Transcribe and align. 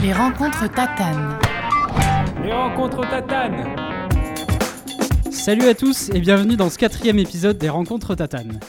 Les 0.00 0.12
rencontres 0.12 0.70
tatanes. 0.72 1.36
Les 2.44 2.52
rencontres 2.52 3.00
tatanes 3.00 3.76
Salut 5.32 5.66
à 5.66 5.74
tous 5.74 6.10
et 6.10 6.20
bienvenue 6.20 6.56
dans 6.56 6.70
ce 6.70 6.78
quatrième 6.78 7.18
épisode 7.18 7.58
des 7.58 7.68
rencontres 7.68 8.14
tatanes. 8.14 8.60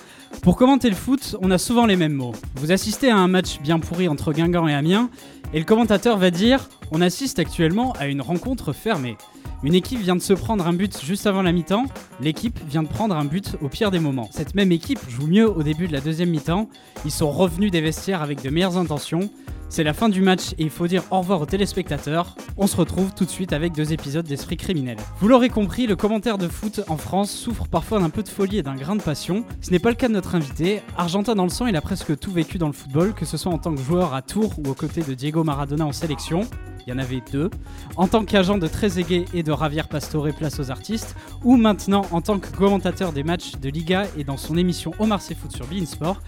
Pour 0.41 0.55
commenter 0.55 0.89
le 0.89 0.95
foot, 0.95 1.35
on 1.41 1.51
a 1.51 1.59
souvent 1.59 1.85
les 1.85 1.95
mêmes 1.95 2.13
mots. 2.13 2.33
Vous 2.55 2.71
assistez 2.71 3.11
à 3.11 3.17
un 3.17 3.27
match 3.27 3.59
bien 3.61 3.79
pourri 3.79 4.07
entre 4.07 4.33
Guingamp 4.33 4.67
et 4.67 4.73
Amiens, 4.73 5.11
et 5.53 5.59
le 5.59 5.65
commentateur 5.65 6.17
va 6.17 6.31
dire 6.31 6.67
On 6.89 6.99
assiste 6.99 7.37
actuellement 7.37 7.93
à 7.99 8.07
une 8.07 8.21
rencontre 8.21 8.73
fermée. 8.73 9.15
Une 9.61 9.75
équipe 9.75 9.99
vient 9.99 10.15
de 10.15 10.21
se 10.21 10.33
prendre 10.33 10.65
un 10.65 10.73
but 10.73 10.99
juste 11.03 11.27
avant 11.27 11.43
la 11.43 11.51
mi-temps, 11.51 11.85
l'équipe 12.21 12.59
vient 12.67 12.81
de 12.81 12.87
prendre 12.87 13.15
un 13.15 13.25
but 13.25 13.55
au 13.61 13.67
pire 13.67 13.91
des 13.91 13.99
moments. 13.99 14.29
Cette 14.31 14.55
même 14.55 14.71
équipe 14.71 14.99
joue 15.09 15.27
mieux 15.27 15.47
au 15.47 15.61
début 15.61 15.87
de 15.87 15.93
la 15.93 16.01
deuxième 16.01 16.29
mi-temps, 16.29 16.69
ils 17.05 17.11
sont 17.11 17.29
revenus 17.29 17.69
des 17.69 17.81
vestiaires 17.81 18.23
avec 18.23 18.41
de 18.41 18.49
meilleures 18.49 18.77
intentions, 18.77 19.29
c'est 19.69 19.83
la 19.83 19.93
fin 19.93 20.09
du 20.09 20.21
match 20.21 20.53
et 20.57 20.63
il 20.63 20.69
faut 20.69 20.87
dire 20.87 21.03
au 21.11 21.19
revoir 21.19 21.41
aux 21.41 21.45
téléspectateurs. 21.45 22.35
On 22.57 22.67
se 22.67 22.75
retrouve 22.75 23.13
tout 23.13 23.25
de 23.25 23.29
suite 23.29 23.53
avec 23.53 23.73
deux 23.73 23.93
épisodes 23.93 24.25
d'Esprit 24.25 24.57
criminel. 24.57 24.97
Vous 25.19 25.27
l'aurez 25.27 25.49
compris, 25.49 25.87
le 25.87 25.95
commentaire 25.95 26.37
de 26.37 26.47
foot 26.47 26.81
en 26.87 26.97
France 26.97 27.31
souffre 27.31 27.67
parfois 27.67 27.99
d'un 27.99 28.09
peu 28.09 28.23
de 28.23 28.29
folie 28.29 28.57
et 28.57 28.63
d'un 28.63 28.75
grain 28.75 28.95
de 28.95 29.01
passion. 29.01 29.45
Ce 29.61 29.71
n'est 29.71 29.79
pas 29.79 29.89
le 29.89 29.95
cas 29.95 30.07
de 30.07 30.13
notre 30.13 30.35
invité. 30.35 30.81
Argentin 30.97 31.35
dans 31.35 31.43
le 31.43 31.49
sang, 31.49 31.67
il 31.67 31.75
a 31.75 31.81
presque 31.81 32.17
tout 32.17 32.31
vécu 32.31 32.57
dans 32.57 32.67
le 32.67 32.73
football, 32.73 33.13
que 33.13 33.25
ce 33.25 33.37
soit 33.37 33.53
en 33.53 33.59
tant 33.59 33.73
que 33.73 33.81
joueur 33.81 34.13
à 34.13 34.21
Tours 34.21 34.57
ou 34.59 34.69
aux 34.69 34.73
côtés 34.75 35.03
de 35.03 35.13
Diego 35.13 35.43
Maradona 35.43 35.85
en 35.85 35.93
sélection 35.93 36.47
il 36.89 36.93
y 36.93 36.95
en 36.95 36.99
avait 36.99 37.21
deux, 37.31 37.51
en 37.97 38.07
tant 38.07 38.25
qu'agent 38.25 38.57
de 38.57 38.67
Trezeguet 38.67 39.25
et 39.35 39.43
de 39.43 39.53
Javier 39.53 39.83
Pastore 39.87 40.29
Place 40.35 40.59
aux 40.59 40.71
artistes, 40.71 41.15
ou 41.43 41.55
maintenant 41.55 42.01
en 42.11 42.21
tant 42.21 42.39
que 42.39 42.47
commentateur 42.55 43.13
des 43.13 43.23
matchs 43.23 43.57
de 43.61 43.69
Liga 43.69 44.05
et 44.17 44.23
dans 44.23 44.37
son 44.37 44.57
émission 44.57 44.91
Omar 44.97 45.21
C'est 45.21 45.35
Foot 45.35 45.55
sur 45.55 45.67
Bein 45.67 45.85
Sport, 45.85 46.19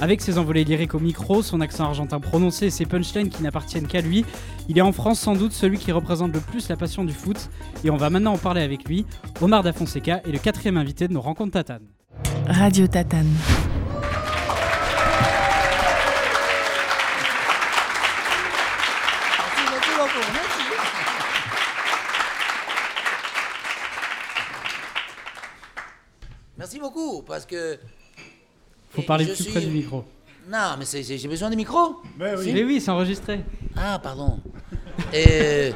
avec 0.00 0.20
ses 0.20 0.36
envolées 0.38 0.64
lyriques 0.64 0.96
au 0.96 0.98
micro, 0.98 1.40
son 1.42 1.60
accent 1.60 1.84
argentin 1.84 2.18
prononcé 2.18 2.66
et 2.66 2.70
ses 2.70 2.84
punchlines 2.88 3.28
qui 3.28 3.42
n'appartiennent 3.42 3.86
qu'à 3.86 4.00
lui. 4.00 4.24
Il 4.68 4.76
est 4.78 4.82
en 4.82 4.92
France 4.92 5.20
sans 5.20 5.34
doute 5.34 5.52
celui 5.52 5.78
qui 5.78 5.92
représente 5.92 6.32
le 6.34 6.40
plus 6.40 6.68
la 6.68 6.76
passion 6.76 7.04
du 7.04 7.12
foot, 7.12 7.48
et 7.84 7.90
on 7.90 7.96
va 7.96 8.10
maintenant 8.10 8.32
en 8.34 8.38
parler 8.38 8.62
avec 8.62 8.84
lui. 8.88 9.06
Omar 9.40 9.62
Da 9.62 9.72
Fonseca 9.72 10.20
est 10.26 10.32
le 10.32 10.38
quatrième 10.38 10.76
invité 10.76 11.06
de 11.08 11.12
nos 11.12 11.20
rencontres 11.20 11.52
Tatane. 11.52 11.86
Radio 12.48 12.86
Tatane. 12.86 13.32
Merci 26.56 26.78
beaucoup, 26.80 27.22
parce 27.22 27.46
que. 27.46 27.78
Faut 28.90 29.02
parler 29.02 29.26
plus 29.26 29.36
suis- 29.36 29.50
près 29.52 29.60
du 29.60 29.68
micro. 29.70 30.04
Non, 30.50 30.76
mais 30.78 30.84
c'est- 30.84 31.02
j'ai 31.02 31.28
besoin 31.28 31.50
de 31.50 31.56
micro. 31.56 31.96
Mais 32.54 32.64
oui, 32.64 32.80
c'est 32.80 32.90
enregistré. 32.90 33.40
Ah, 33.76 33.98
pardon. 34.02 34.38
Et 35.12 35.72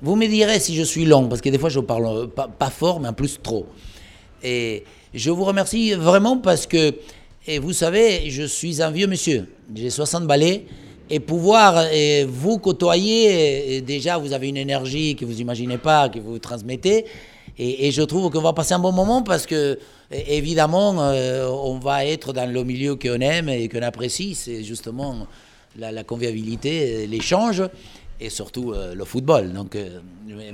vous 0.00 0.16
me 0.16 0.26
direz 0.26 0.58
si 0.58 0.74
je 0.74 0.82
suis 0.82 1.04
long, 1.04 1.28
parce 1.28 1.40
que 1.40 1.48
des 1.48 1.58
fois 1.58 1.68
je 1.68 1.78
parle 1.80 2.06
euh, 2.06 2.26
pas, 2.26 2.48
pas 2.48 2.70
fort, 2.70 2.98
mais 3.00 3.08
en 3.08 3.12
plus 3.12 3.38
trop. 3.40 3.66
Et 4.42 4.84
je 5.14 5.30
vous 5.30 5.44
remercie 5.44 5.92
vraiment 5.92 6.38
parce 6.38 6.66
que, 6.66 6.94
et 7.46 7.58
vous 7.60 7.72
savez, 7.72 8.28
je 8.30 8.42
suis 8.42 8.82
un 8.82 8.90
vieux 8.90 9.06
monsieur. 9.06 9.46
J'ai 9.74 9.90
60 9.90 10.26
balais. 10.26 10.66
Et 11.10 11.20
pouvoir 11.20 11.88
et 11.92 12.24
vous 12.24 12.58
côtoyer, 12.58 13.76
et 13.76 13.80
déjà 13.82 14.16
vous 14.16 14.32
avez 14.32 14.48
une 14.48 14.56
énergie 14.56 15.14
que 15.14 15.26
vous 15.26 15.40
imaginez 15.42 15.76
pas, 15.76 16.08
que 16.08 16.18
vous 16.18 16.38
transmettez. 16.38 17.04
Et, 17.58 17.86
et 17.86 17.90
je 17.90 18.02
trouve 18.02 18.30
qu'on 18.30 18.40
va 18.40 18.52
passer 18.52 18.74
un 18.74 18.78
bon 18.78 18.92
moment 18.92 19.22
parce 19.22 19.46
que, 19.46 19.78
évidemment, 20.10 21.02
euh, 21.02 21.48
on 21.48 21.78
va 21.78 22.06
être 22.06 22.32
dans 22.32 22.50
le 22.50 22.64
milieu 22.64 22.96
qu'on 22.96 23.20
aime 23.20 23.48
et 23.48 23.68
qu'on 23.68 23.82
apprécie. 23.82 24.34
C'est 24.34 24.62
justement 24.62 25.26
la, 25.78 25.92
la 25.92 26.04
convivialité, 26.04 27.06
l'échange 27.06 27.62
et 28.20 28.30
surtout 28.30 28.72
euh, 28.72 28.94
le 28.94 29.04
football. 29.04 29.52
Donc, 29.52 29.76
euh, 29.76 30.00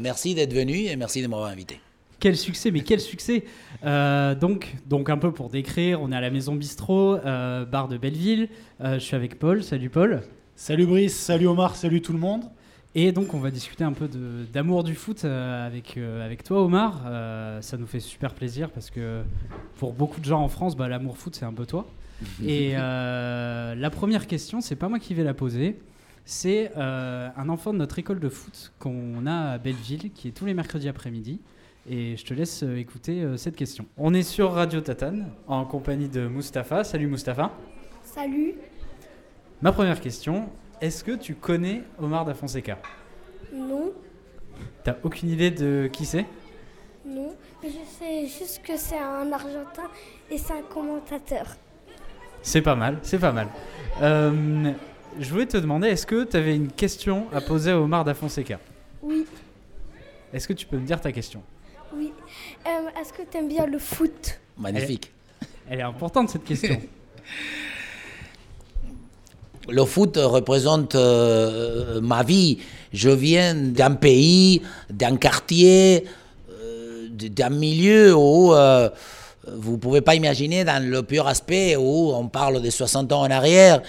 merci 0.01 0.35
d'être 0.35 0.53
venu 0.53 0.87
et 0.87 0.97
merci 0.97 1.23
de 1.23 1.27
m'avoir 1.29 1.51
invité. 1.51 1.81
Quel 2.21 2.37
succès, 2.37 2.73
mais 2.73 2.81
quel 2.81 3.01
succès 3.01 3.45
Euh, 3.85 4.35
donc, 4.35 4.75
donc 4.87 5.09
un 5.09 5.19
peu 5.19 5.31
pour 5.31 5.51
décrire, 5.51 6.03
on 6.03 6.11
est 6.11 6.17
à 6.17 6.21
la 6.21 6.31
Maison 6.31 6.57
Bistrot, 6.57 7.15
euh, 7.25 7.65
bar 7.65 7.87
de 7.87 7.97
Belleville. 7.97 8.49
Euh, 8.81 8.95
je 8.95 9.05
suis 9.05 9.15
avec 9.15 9.39
Paul. 9.39 9.63
Salut 9.63 9.89
Paul. 9.89 10.23
Salut 10.57 10.87
Brice, 10.87 11.15
salut 11.17 11.47
Omar, 11.47 11.77
salut 11.77 12.03
tout 12.03 12.13
le 12.13 12.19
monde. 12.19 12.43
Et 12.95 13.13
donc 13.13 13.35
on 13.35 13.39
va 13.39 13.51
discuter 13.51 13.85
un 13.85 13.93
peu 13.93 14.09
d'amour 14.53 14.83
du 14.83 14.95
foot 14.95 15.25
euh, 15.25 15.67
avec, 15.67 15.97
euh, 15.97 16.25
avec 16.25 16.43
toi 16.43 16.63
Omar. 16.63 17.03
Euh, 17.07 17.61
ça 17.61 17.77
nous 17.77 17.87
fait 17.87 18.01
super 18.01 18.35
plaisir 18.35 18.71
parce 18.71 18.91
que 18.91 19.23
pour 19.77 19.93
beaucoup 19.93 20.21
de 20.21 20.25
gens 20.25 20.41
en 20.41 20.49
France, 20.49 20.77
bah, 20.77 20.89
l'amour 20.89 21.17
foot 21.17 21.37
c'est 21.37 21.45
un 21.45 21.53
peu 21.53 21.67
toi. 21.67 21.87
Et 22.45 22.73
euh, 22.75 23.75
la 23.75 23.91
première 23.91 24.27
question, 24.27 24.61
c'est 24.61 24.77
pas 24.77 24.89
moi 24.89 24.99
qui 24.99 25.15
vais 25.15 25.23
la 25.23 25.35
poser. 25.35 25.79
C'est 26.25 26.73
euh, 26.77 27.29
un 27.37 27.49
enfant 27.49 27.73
de 27.73 27.79
notre 27.79 27.99
école 27.99 28.21
de 28.21 28.29
foot 28.29 28.73
qu'on 28.79 29.25
a 29.27 29.53
à 29.53 29.59
Belleville, 29.59 30.11
qui 30.13 30.29
est 30.29 30.33
tous 30.33 30.45
les 30.45 30.55
mercredis 30.55 30.89
après-midi. 30.89 31.41
Et 31.89 32.17
je 32.17 32.25
te 32.25 32.35
laisse 32.35 32.63
écouter 32.63 33.23
euh, 33.23 33.37
cette 33.37 33.57
question. 33.57 33.87
On 33.97 34.13
est 34.13 34.23
sur 34.23 34.53
Radio 34.53 34.81
Tatane, 34.81 35.29
en 35.47 35.65
compagnie 35.65 36.09
de 36.09 36.27
Mustapha. 36.29 36.85
Salut 36.85 37.07
Mustapha. 37.07 37.51
Salut. 38.03 38.55
Ma 39.63 39.73
première 39.73 40.01
question, 40.01 40.49
est-ce 40.81 41.05
que 41.05 41.13
tu 41.13 41.35
connais 41.35 41.83
Omar 42.01 42.25
Da 42.25 42.35
Fonseca? 42.35 42.79
Non, 43.53 43.93
T'as 44.85 44.97
aucune 45.03 45.31
idée 45.31 45.51
de 45.51 45.89
qui 45.93 46.05
c'est? 46.05 46.25
Non. 47.07 47.35
Mais 47.63 47.71
je 47.71 47.79
sais 47.99 48.27
juste 48.27 48.63
que 48.63 48.77
c'est 48.77 48.99
un 48.99 49.31
Argentin 49.33 49.89
et 50.31 50.39
c'est 50.39 50.53
un 50.53 50.63
commentateur. 50.63 51.47
C'est 52.43 52.63
pas 52.63 52.75
mal, 52.77 52.99
c'est 53.03 53.19
pas 53.19 53.33
mal. 53.33 53.49
Euh, 54.03 54.73
je 55.19 55.31
voulais 55.31 55.47
te 55.47 55.57
demander, 55.57 55.89
est-ce 55.89 56.07
que 56.07 56.25
tu 56.25 56.37
avais 56.37 56.55
une 56.55 56.71
question 56.71 57.27
à 57.33 57.41
poser 57.41 57.73
à 57.73 57.81
Omar 57.81 58.05
Da 58.05 58.15
Fonseca? 58.15 58.59
Oui, 59.03 59.27
Est-ce 60.33 60.47
que 60.47 60.53
tu 60.53 60.67
peux 60.67 60.77
me 60.77 60.87
dire 60.87 61.01
ta 61.01 61.11
question? 61.13 61.43
Oui. 61.95 62.13
Euh, 62.67 63.01
Est-ce 63.01 63.13
que 63.13 63.23
tu 63.29 63.39
aimes 63.39 63.49
bien 63.49 63.67
le 63.67 63.79
foot? 63.79 64.39
Magnifique. 64.57 65.13
Elle 65.69 65.81
est 65.81 65.83
importante 65.83 66.29
cette 66.31 66.45
question. 66.45 66.81
Le 69.69 69.85
foot 69.85 70.17
représente 70.17 70.95
euh, 70.95 72.01
ma 72.01 72.23
vie. 72.23 72.59
Je 72.93 73.11
viens 73.11 73.55
d'un 73.55 73.93
pays, 73.97 74.63
d'un 74.89 75.17
quartier, 75.17 76.05
euh, 76.51 77.09
d'un 77.11 77.51
milieu 77.51 78.15
où 78.17 78.55
euh, 78.55 78.89
vous 79.57 79.73
ne 79.73 79.77
pouvez 79.77 80.01
pas 80.01 80.15
imaginer 80.15 80.65
dans 80.65 80.83
le 80.83 81.03
pur 81.03 81.27
aspect 81.27 81.77
où 81.77 82.13
on 82.15 82.29
parle 82.29 82.63
de 82.63 82.71
60 82.71 83.13
ans 83.13 83.21
en 83.23 83.31
arrière 83.31 83.83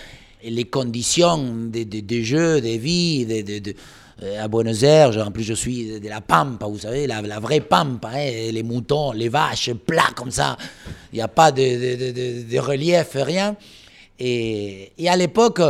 les 0.43 0.65
conditions 0.65 1.37
des 1.67 1.83
des- 1.85 2.01
des 2.01 2.23
jeux, 2.23 2.59
des 2.61 2.77
vies, 2.77 3.25
euh, 3.29 4.43
à 4.43 4.47
Buenos 4.49 4.83
Aires, 4.83 5.17
en 5.25 5.31
plus 5.31 5.43
je 5.43 5.53
suis 5.53 5.99
de 5.99 6.09
la 6.09 6.19
Pampa, 6.21 6.65
vous 6.65 6.79
savez, 6.79 7.07
la, 7.07 7.21
vraie 7.39 7.59
Pampa, 7.61 8.09
hein, 8.15 8.49
les 8.51 8.63
moutons, 8.63 9.11
les 9.13 9.29
vaches, 9.29 9.71
plats 9.85 10.11
comme 10.15 10.31
ça. 10.31 10.57
Il 11.13 11.17
n'y 11.17 11.21
a 11.21 11.27
pas 11.29 11.51
de, 11.53 11.61
de- 11.61 11.95
de- 12.05 12.11
de- 12.11 12.51
de 12.53 12.59
relief, 12.59 13.11
rien. 13.15 13.55
Et, 14.19 14.91
à 15.07 15.15
l'époque, 15.15 15.61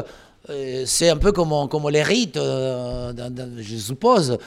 euh, 0.50 0.84
c'est 0.86 1.10
un 1.10 1.18
peu 1.18 1.32
comme, 1.32 1.90
les 1.90 2.04
rites, 2.04 2.38
euh, 2.38 3.14
je 3.60 3.78
suppose. 3.78 4.38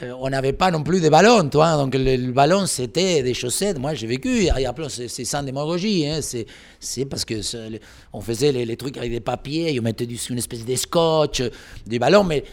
Euh, 0.00 0.12
on 0.20 0.30
n'avait 0.30 0.52
pas 0.52 0.70
non 0.70 0.84
plus 0.84 1.00
de 1.00 1.08
ballons, 1.08 1.48
toi. 1.48 1.76
Donc 1.76 1.94
le, 1.96 2.30
ballon, 2.30 2.66
c'était 2.66 3.22
des 3.22 3.34
chaussettes. 3.34 3.78
Moi, 3.78 3.94
j'ai 3.94 4.06
vécu. 4.06 4.48
C'est 4.88 5.24
sans 5.24 5.42
démagogie. 5.42 6.06
Hein, 6.06 6.20
c'est 6.78 7.04
parce 7.06 7.24
que 7.24 7.34
on 8.12 8.20
faisait 8.20 8.52
les, 8.52 8.76
trucs 8.76 8.96
avec 8.96 9.10
des 9.10 9.20
papiers, 9.20 9.76
on 9.80 9.82
mettait 9.82 10.06
du, 10.06 10.16
une 10.30 10.38
espèce 10.38 10.64
de 10.64 10.76
scotch, 10.76 11.42
des 11.84 11.98
ballons. 11.98 12.24
Mais, 12.24 12.44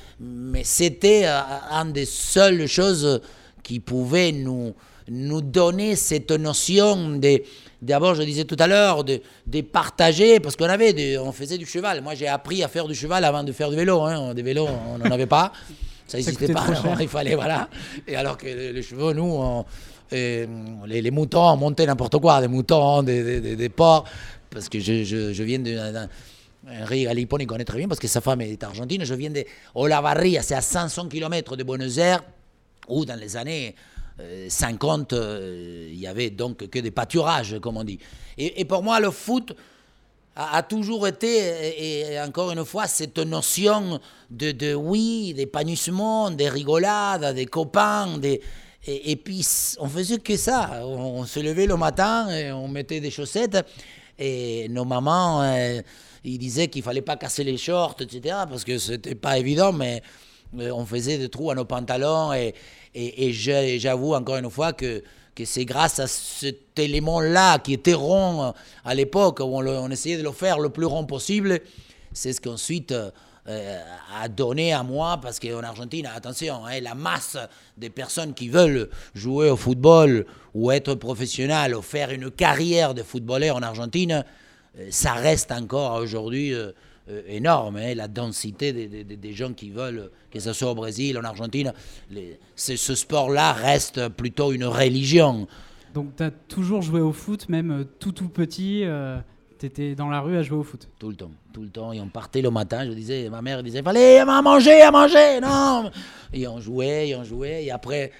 c'était 0.63 1.25
une 1.27 1.91
des 1.93 2.05
seules 2.05 2.65
choses 2.67 3.21
qui 3.61 3.79
pouvaient 3.79 4.31
nous, 4.31 4.73
nous 5.07 5.41
donner 5.41 5.95
cette 5.95 6.31
notion 6.31 7.17
de. 7.17 7.43
D'abord, 7.85 8.15
je 8.15 8.23
disais 8.23 8.43
tout 8.45 8.55
à 8.59 8.67
l'heure, 8.67 9.03
de, 9.03 9.21
de 9.47 9.61
partager, 9.61 10.39
parce 10.39 10.55
qu'on 10.55 10.65
avait, 10.65 11.17
on 11.17 11.31
faisait 11.31 11.57
du 11.57 11.65
cheval. 11.65 12.01
Moi, 12.01 12.15
j'ai 12.15 12.27
appris 12.27 12.63
à 12.63 12.67
faire 12.67 12.87
du 12.87 12.95
cheval 12.95 13.23
avant 13.23 13.43
de 13.43 13.51
faire 13.51 13.69
du 13.69 13.75
vélo. 13.75 14.01
Hein. 14.01 14.33
Des 14.33 14.41
vélos, 14.41 14.67
on 14.89 14.97
n'en 14.97 15.11
avait 15.11 15.25
pas. 15.27 15.51
Ça 16.07 16.17
n'existait 16.17 16.53
pas. 16.53 16.61
alors 16.61 17.01
il 17.01 17.07
fallait, 17.07 17.35
voilà. 17.35 17.67
Et 18.07 18.15
alors 18.15 18.37
que 18.37 18.45
les, 18.45 18.73
les 18.73 18.83
chevaux, 18.83 19.13
nous, 19.13 19.23
on- 19.23 19.65
les, 20.11 21.01
les 21.01 21.11
moutons, 21.11 21.41
on 21.49 21.57
montait 21.57 21.85
n'importe 21.85 22.17
quoi, 22.19 22.39
des 22.41 22.47
moutons, 22.47 23.01
des, 23.03 23.23
des, 23.23 23.41
des- 23.41 23.55
des 23.55 23.69
porcs. 23.69 24.05
Parce 24.51 24.69
que 24.69 24.79
je, 24.79 25.03
je, 25.03 25.33
je 25.33 25.43
viens 25.43 25.59
de. 25.59 25.73
d'un- 25.73 26.09
Henri 26.67 27.03
Galipone, 27.03 27.41
il 27.41 27.47
connaît 27.47 27.63
très 27.65 27.77
bien 27.77 27.87
parce 27.87 27.99
que 27.99 28.07
sa 28.07 28.21
femme 28.21 28.41
est 28.41 28.63
argentine. 28.63 29.03
Je 29.05 29.13
viens 29.13 29.29
de 29.29 29.43
Olavarria, 29.75 30.41
c'est 30.41 30.55
à 30.55 30.61
500 30.61 31.07
km 31.09 31.55
de 31.55 31.63
Buenos 31.63 31.97
Aires, 31.99 32.23
où 32.87 33.05
dans 33.05 33.19
les 33.19 33.37
années 33.37 33.75
50, 34.47 35.13
euh, 35.13 35.89
il 35.91 35.99
y 35.99 36.07
avait 36.07 36.29
donc 36.29 36.69
que 36.69 36.79
des 36.79 36.91
pâturages, 36.91 37.57
comme 37.61 37.77
on 37.77 37.83
dit. 37.83 37.99
Et, 38.37 38.65
pour 38.65 38.81
moi, 38.83 38.99
le 38.99 39.11
foot 39.11 39.53
a, 40.35 40.63
toujours 40.63 41.07
été, 41.07 42.11
et, 42.11 42.19
encore 42.21 42.51
une 42.51 42.65
fois, 42.65 42.87
cette 42.87 43.17
notion 43.19 43.99
de, 44.29 44.51
de 44.51 44.73
oui, 44.73 45.33
d'épanouissement, 45.33 46.31
de 46.31 46.45
rigolade, 46.45 47.35
des 47.35 47.45
copains, 47.45 48.17
des, 48.17 48.41
et, 48.87 49.15
puis 49.15 49.45
on 49.79 49.89
faisait 49.89 50.19
que 50.19 50.37
ça. 50.37 50.81
On, 50.83 51.25
se 51.25 51.39
levait 51.39 51.65
le 51.65 51.75
matin, 51.75 52.29
et 52.29 52.51
on 52.51 52.67
mettait 52.67 52.99
des 52.99 53.11
chaussettes, 53.11 53.57
et 54.17 54.67
nos 54.69 54.85
mamans, 54.85 55.41
euh, 55.43 55.81
il 56.23 56.37
disait 56.37 56.67
qu'il 56.67 56.83
fallait 56.83 57.01
pas 57.01 57.17
casser 57.17 57.43
les 57.43 57.57
shorts, 57.57 57.97
etc. 57.99 58.35
Parce 58.49 58.63
que 58.63 58.77
c'était 58.77 59.15
pas 59.15 59.37
évident, 59.37 59.73
mais 59.73 60.01
euh, 60.01 60.24
on 60.59 60.85
faisait 60.85 61.17
des 61.17 61.29
trous 61.29 61.51
à 61.51 61.55
nos 61.55 61.65
pantalons. 61.65 62.33
Et, 62.33 62.53
et, 62.93 63.31
j'avoue 63.79 64.13
encore 64.13 64.37
une 64.37 64.49
fois 64.49 64.73
que, 64.73 65.03
que 65.33 65.45
c'est 65.45 65.65
grâce 65.65 65.99
à 65.99 66.07
cet 66.07 66.77
élément-là 66.77 67.59
qui 67.59 67.73
était 67.73 67.93
rond 67.93 68.43
euh, 68.43 68.51
à 68.85 68.95
l'époque, 68.95 69.39
on, 69.41 69.65
on 69.65 69.89
essayait 69.89 70.17
de 70.17 70.23
le 70.23 70.31
faire 70.31 70.59
le 70.59 70.69
plus 70.69 70.85
rond 70.85 71.05
possible. 71.05 71.59
C'est 72.13 72.31
ce 72.31 72.39
qu'ensuite 72.39 72.91
euh, 72.93 73.11
euh, 73.47 73.79
a 74.19 74.27
donné 74.27 74.73
à 74.73 74.81
moi, 74.81 75.19
parce 75.21 75.39
qu'en 75.39 75.61
Argentine, 75.61 76.07
attention, 76.07 76.65
hein, 76.65 76.79
la 76.81 76.95
masse 76.95 77.37
des 77.77 77.89
personnes 77.89 78.33
qui 78.33 78.49
veulent 78.49 78.89
jouer 79.13 79.49
au 79.49 79.57
football 79.57 80.25
ou 80.53 80.71
être 80.71 80.95
professionnel 80.95 81.75
ou 81.75 81.81
faire 81.81 82.11
une 82.11 82.31
carrière 82.31 82.93
de 82.93 83.03
footballeur 83.03 83.57
en 83.57 83.61
Argentine, 83.61 84.23
euh, 84.79 84.87
ça 84.89 85.13
reste 85.13 85.51
encore 85.51 86.01
aujourd'hui 86.01 86.53
euh, 86.53 86.67
euh, 86.67 86.71
énorme. 87.27 87.77
hein, 87.77 87.93
la 87.95 88.07
densité 88.07 88.73
des, 88.73 88.87
des- 88.87 89.03
des- 89.03 89.17
des 89.17 89.33
gens 89.33 89.53
qui 89.53 89.69
veulent, 89.69 90.09
que 90.31 90.39
ce 90.39 90.53
soit 90.53 90.71
au 90.71 90.75
Brésil, 90.75 91.17
en 91.17 91.23
Argentine, 91.23 91.73
les- 92.11 92.39
ce, 92.55 92.75
sport-là 92.95 93.53
reste 93.53 94.07
plutôt 94.09 94.51
une 94.51 94.65
religion. 94.65 95.47
Donc, 95.93 96.15
tu 96.15 96.23
as 96.23 96.31
toujours 96.31 96.81
joué 96.81 97.01
au 97.01 97.11
foot, 97.13 97.47
même 97.49 97.71
euh, 97.71 97.83
tout 97.99 98.11
tout 98.11 98.29
petit. 98.29 98.83
tu 99.59 99.65
étais 99.65 99.95
dans 99.95 100.09
la 100.09 100.19
rue 100.19 100.35
à 100.35 100.41
jouer 100.43 100.57
au 100.57 100.63
foot? 100.63 100.89
Tout 100.99 101.09
le 101.09 101.15
temps, 101.15 101.31
tout 101.53 101.61
le 101.61 101.69
temps. 101.69 101.93
Et 101.93 102.01
on 102.01 102.09
partait 102.09 102.41
le 102.41 102.49
matin, 102.51 102.85
je 102.85 102.91
disais, 102.91 103.29
ma 103.29 103.41
mère 103.41 103.63
disait, 103.63 103.81
fallait 103.81 104.19
à 104.19 104.41
manger, 104.41 104.81
à 104.81 104.91
manger, 104.91 105.39
non. 105.41 105.89
Et 106.33 106.45
on 106.47 106.59
jouait, 106.59 107.07
et 107.09 107.15
on 107.15 107.23
jouait. 107.23 107.63
Et 107.63 107.71
après, 107.71 108.11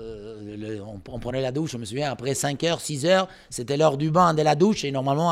euh, 0.00 0.80
on, 1.08 1.18
prenait 1.18 1.42
la 1.42 1.52
douche, 1.52 1.72
je 1.72 1.76
me 1.76 1.84
souviens, 1.84 2.10
après 2.10 2.34
5 2.34 2.62
heures, 2.64 2.80
6 2.80 3.06
heures, 3.06 3.28
c'était 3.48 3.76
l'heure 3.76 3.96
du 3.96 4.10
bain 4.10 4.34
de 4.34 4.42
la 4.42 4.54
douche. 4.54 4.84
Et 4.84 4.90
normalement, 4.90 5.30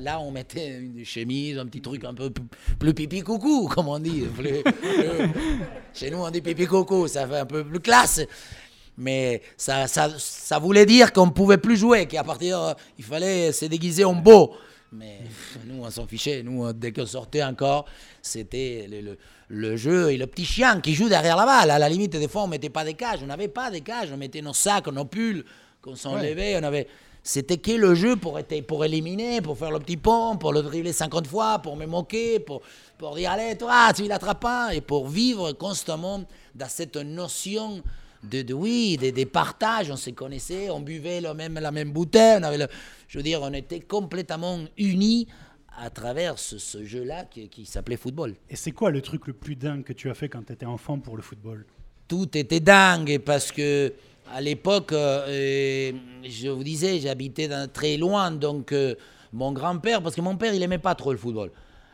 là, 0.00 0.20
on 0.20 0.30
mettait 0.30 0.78
une 0.78 1.04
chemise, 1.04 1.58
un 1.58 1.66
petit 1.66 1.80
truc 1.80 2.04
un 2.04 2.14
peu 2.14 2.30
plus, 2.78 2.94
pipi 2.94 3.20
coucou, 3.22 3.68
comme 3.74 3.88
on 3.88 3.98
dit. 3.98 4.24
Chez 5.94 6.10
nous, 6.10 6.18
on 6.18 6.30
dit 6.30 6.40
pipi 6.40 6.66
coucou, 6.66 7.08
ça 7.08 7.26
fait 7.26 7.38
un 7.38 7.46
peu 7.46 7.64
plus 7.64 7.80
classe. 7.80 8.20
Mais 8.98 9.42
ça, 9.56 9.86
ça, 9.86 10.10
ça 10.18 10.58
voulait 10.58 10.86
dire 10.86 11.12
qu'on 11.12 11.26
ne 11.26 11.30
pouvait 11.30 11.58
plus 11.58 11.76
jouer, 11.76 12.06
qu'à 12.06 12.24
partir, 12.24 12.60
euh, 12.60 12.72
il 12.98 13.04
fallait 13.04 13.52
se 13.52 13.64
déguiser 13.64 14.04
en 14.04 14.14
beau. 14.14 14.54
Mais 14.92 15.20
nous, 15.66 15.82
on 15.84 15.90
s'en 15.90 16.06
fichait. 16.06 16.42
Nous, 16.42 16.64
euh, 16.66 16.72
dès 16.72 16.92
qu'on 16.92 17.06
sortait 17.06 17.42
encore, 17.42 17.84
c'était 18.22 18.86
le, 18.90 19.00
le- 19.00 19.18
le 19.52 19.76
jeu 19.76 20.12
et 20.12 20.16
le 20.16 20.26
petit 20.28 20.44
chien 20.44 20.80
qui 20.80 20.94
joue 20.94 21.08
derrière 21.08 21.36
la 21.36 21.44
balle. 21.44 21.70
À 21.72 21.78
la 21.78 21.88
limite, 21.88 22.12
des 22.12 22.28
fois, 22.28 22.42
on 22.42 22.46
ne 22.46 22.52
mettait 22.52 22.70
pas 22.70 22.84
des 22.84 22.94
cages. 22.94 23.20
On 23.22 23.26
n'avait 23.26 23.48
pas 23.48 23.70
des 23.70 23.80
cages. 23.80 24.10
On 24.12 24.16
mettait 24.16 24.42
nos 24.42 24.52
sacs, 24.52 24.86
nos 24.86 25.04
pulls, 25.04 25.44
qu'on 25.82 25.96
s'enlevait. 25.96 26.56
On 26.60 26.62
avait... 26.62 26.86
C'était 27.22 27.58
que 27.58 27.72
le 27.72 27.94
jeu 27.94 28.16
pour, 28.16 28.38
être, 28.38 28.60
pour 28.66 28.82
éliminer, 28.84 29.42
pour 29.42 29.58
faire 29.58 29.70
le 29.72 29.78
petit 29.78 29.98
pont, 29.98 30.36
pour 30.38 30.52
le 30.54 30.62
dribbler 30.62 30.92
50 30.92 31.26
fois, 31.26 31.58
pour 31.58 31.76
me 31.76 31.84
moquer, 31.84 32.38
pour, 32.40 32.62
pour 32.96 33.14
dire 33.14 33.32
allez, 33.32 33.58
toi, 33.58 33.92
tu 33.94 34.04
l'attrapes 34.04 34.40
pas, 34.40 34.74
et 34.74 34.80
pour 34.80 35.06
vivre 35.06 35.52
constamment 35.52 36.24
dans 36.54 36.68
cette 36.68 36.96
notion 36.96 37.82
de, 38.22 38.42
de- 38.42 38.54
oui, 38.54 38.96
des, 38.98 39.12
des 39.12 39.26
partages, 39.26 39.90
on 39.90 39.96
se 39.96 40.10
connaissait, 40.10 40.70
on 40.70 40.80
buvait 40.80 41.20
le 41.20 41.32
même, 41.34 41.54
la 41.54 41.70
même 41.70 41.92
bouteille, 41.92 42.38
on 42.40 42.42
avait 42.42 42.58
le- 42.58 42.68
je 43.08 43.18
veux 43.18 43.22
dire, 43.22 43.40
on 43.42 43.52
était 43.52 43.80
complètement 43.80 44.58
unis 44.76 45.26
à 45.78 45.88
travers 45.88 46.38
ce, 46.38 46.58
ce 46.58 46.84
jeu-là 46.84 47.24
qui, 47.24 47.48
qui 47.48 47.64
s'appelait 47.64 47.96
football. 47.96 48.34
Et 48.50 48.56
c'est 48.56 48.72
quoi 48.72 48.90
le 48.90 49.00
truc 49.00 49.26
le 49.26 49.32
plus 49.32 49.56
dingue 49.56 49.82
que 49.84 49.92
tu 49.92 50.10
as 50.10 50.14
fait 50.14 50.28
quand 50.28 50.44
tu 50.44 50.52
étais 50.52 50.66
enfant 50.66 50.98
pour 50.98 51.16
le 51.16 51.22
football? 51.22 51.64
Tout 52.08 52.36
était 52.36 52.60
dingue 52.60 53.18
parce 53.18 53.52
que 53.52 53.92
à 54.32 54.40
l'époque, 54.40 54.92
euh, 54.92 55.92
je 56.24 56.48
vous 56.48 56.62
disais, 56.62 57.00
j'habitais 57.00 57.48
très 57.68 57.96
loin, 57.96 58.30
donc 58.30 58.72
euh, 58.72 58.94
mon 59.32 59.52
grand-père, 59.52 60.02
parce 60.02 60.14
que 60.14 60.20
mon 60.20 60.36
père, 60.36 60.54
il 60.54 60.62
aimait 60.62 60.78
pas 60.78 60.94
trop 60.94 61.12
le 61.12 61.18
football. 61.18 61.50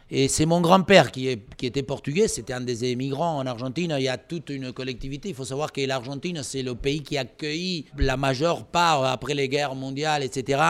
Et 0.08 0.28
c'est 0.28 0.46
mon 0.46 0.60
grand-père 0.60 1.10
qui, 1.10 1.26
était 1.28 1.82
portugais, 1.82 2.28
c'était 2.28 2.52
un 2.52 2.60
des 2.60 2.84
émigrants 2.84 3.38
en 3.38 3.46
Argentine. 3.46 3.92
Il 3.98 4.04
y 4.04 4.08
a 4.08 4.16
toute 4.16 4.50
une 4.50 4.72
collectivité. 4.72 5.30
Il 5.30 5.34
faut 5.34 5.44
savoir 5.44 5.72
que 5.72 5.80
l'Argentine, 5.80 6.42
c'est 6.44 6.62
le 6.62 6.76
pays 6.76 7.02
qui 7.02 7.18
a 7.18 7.22
accueilli 7.22 7.86
la 7.98 8.16
majeure 8.16 8.66
part 8.66 9.04
après 9.04 9.34
les 9.34 9.48
guerres 9.48 9.74
mondiales, 9.74 10.22
etc. 10.22 10.62